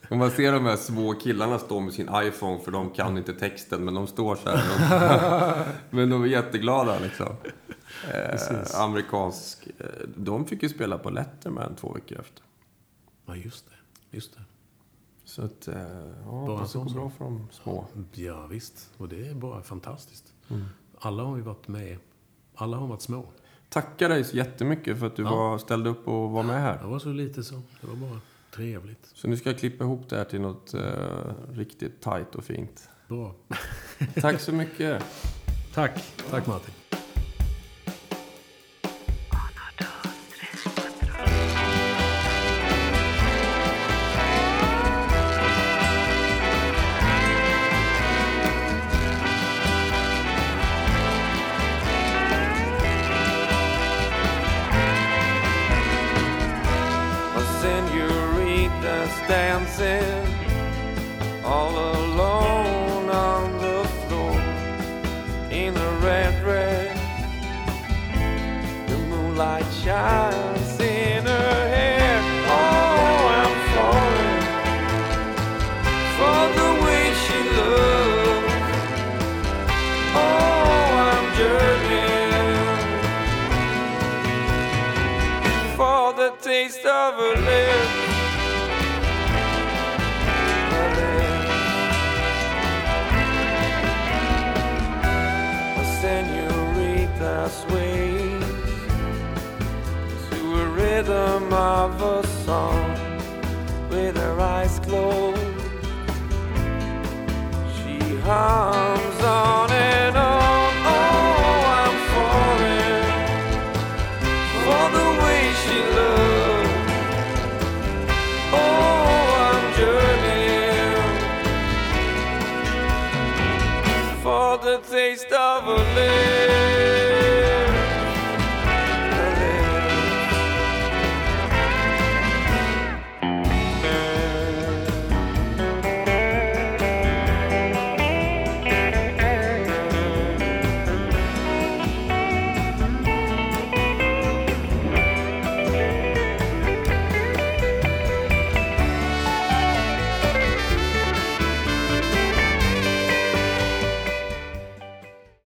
Och 0.10 0.18
man 0.18 0.32
ser 0.32 0.52
de 0.52 0.65
här 0.65 0.76
små 0.76 1.14
killarna 1.14 1.60
stå 1.60 1.80
med 1.80 1.94
sin 1.94 2.10
iPhone 2.14 2.60
för 2.60 2.72
de 2.72 2.90
kan 2.90 3.18
inte 3.18 3.34
texten 3.34 3.86
men 3.86 3.94
de 3.94 4.07
står 4.07 4.36
så 4.36 4.49
här. 4.49 5.65
men 5.90 6.10
de 6.10 6.24
är 6.24 6.28
jätteglada 6.28 6.99
liksom. 6.99 7.28
Eh, 8.14 8.82
amerikansk. 8.82 9.68
Eh, 9.78 9.86
de 10.15 10.45
fick 10.45 10.64
ju 10.64 10.70
spela 10.70 10.98
på 10.98 11.10
Letterman 11.10 11.76
två 11.76 11.94
veckor 11.94 12.20
efter. 12.20 12.44
Ja, 13.26 13.36
just 13.36 13.65
det. 13.70 14.18
Just 14.18 14.34
det. 14.34 14.41
Så 15.24 15.41
att, 15.41 15.68
eh, 15.68 15.76
ja, 16.26 16.45
Bara 16.48 16.64
det 16.65 16.74
går 16.74 16.94
bra 16.94 17.10
för 17.10 17.26
de 17.26 17.48
små. 17.52 17.86
Ja, 18.14 18.48
visst. 18.48 18.90
Och 18.98 19.10
det 19.10 19.28
är 19.28 19.34
bara 19.34 19.61
fantastiskt. 19.61 20.34
Mm. 20.49 20.65
Alla 20.99 21.24
har 21.24 21.36
ju 21.38 21.41
varit 21.44 21.68
med. 21.68 21.98
Alla 22.56 22.78
har 22.78 22.88
varit 22.88 23.02
små. 23.02 23.26
Tackar 23.70 24.10
dig 24.10 24.24
så 24.24 24.38
jättemycket 24.38 24.99
för 24.99 25.07
att 25.07 25.15
du 25.15 25.24
Ja. 25.24 25.36
var, 25.36 25.57
ställde 25.57 25.90
upp 25.90 26.07
och 26.07 26.32
var 26.32 26.44
med 26.44 26.61
här. 26.61 26.78
Det 26.82 26.88
var 26.88 26.99
så 26.99 27.10
lite 27.10 27.44
så. 27.44 27.61
Det 27.82 27.88
var 27.88 27.95
bara 27.95 28.20
trevligt. 28.56 29.11
Så 29.14 29.28
nu 29.28 29.38
ska 29.38 29.49
jag 29.49 29.60
klippa 29.60 29.84
ihop 29.84 30.10
det 30.10 30.18
här 30.18 30.24
till 30.26 30.41
något 30.41 30.74
eh, 30.74 30.82
riktigt 31.52 32.02
tajt 32.02 32.36
och 32.36 32.44
fint. 32.44 32.90
Bra. 33.07 33.36
Tack 34.15 34.40
så 34.41 34.52
mycket. 34.52 35.03
Tack. 35.74 36.03
Tack 36.30 36.48
Martin. 36.48 36.74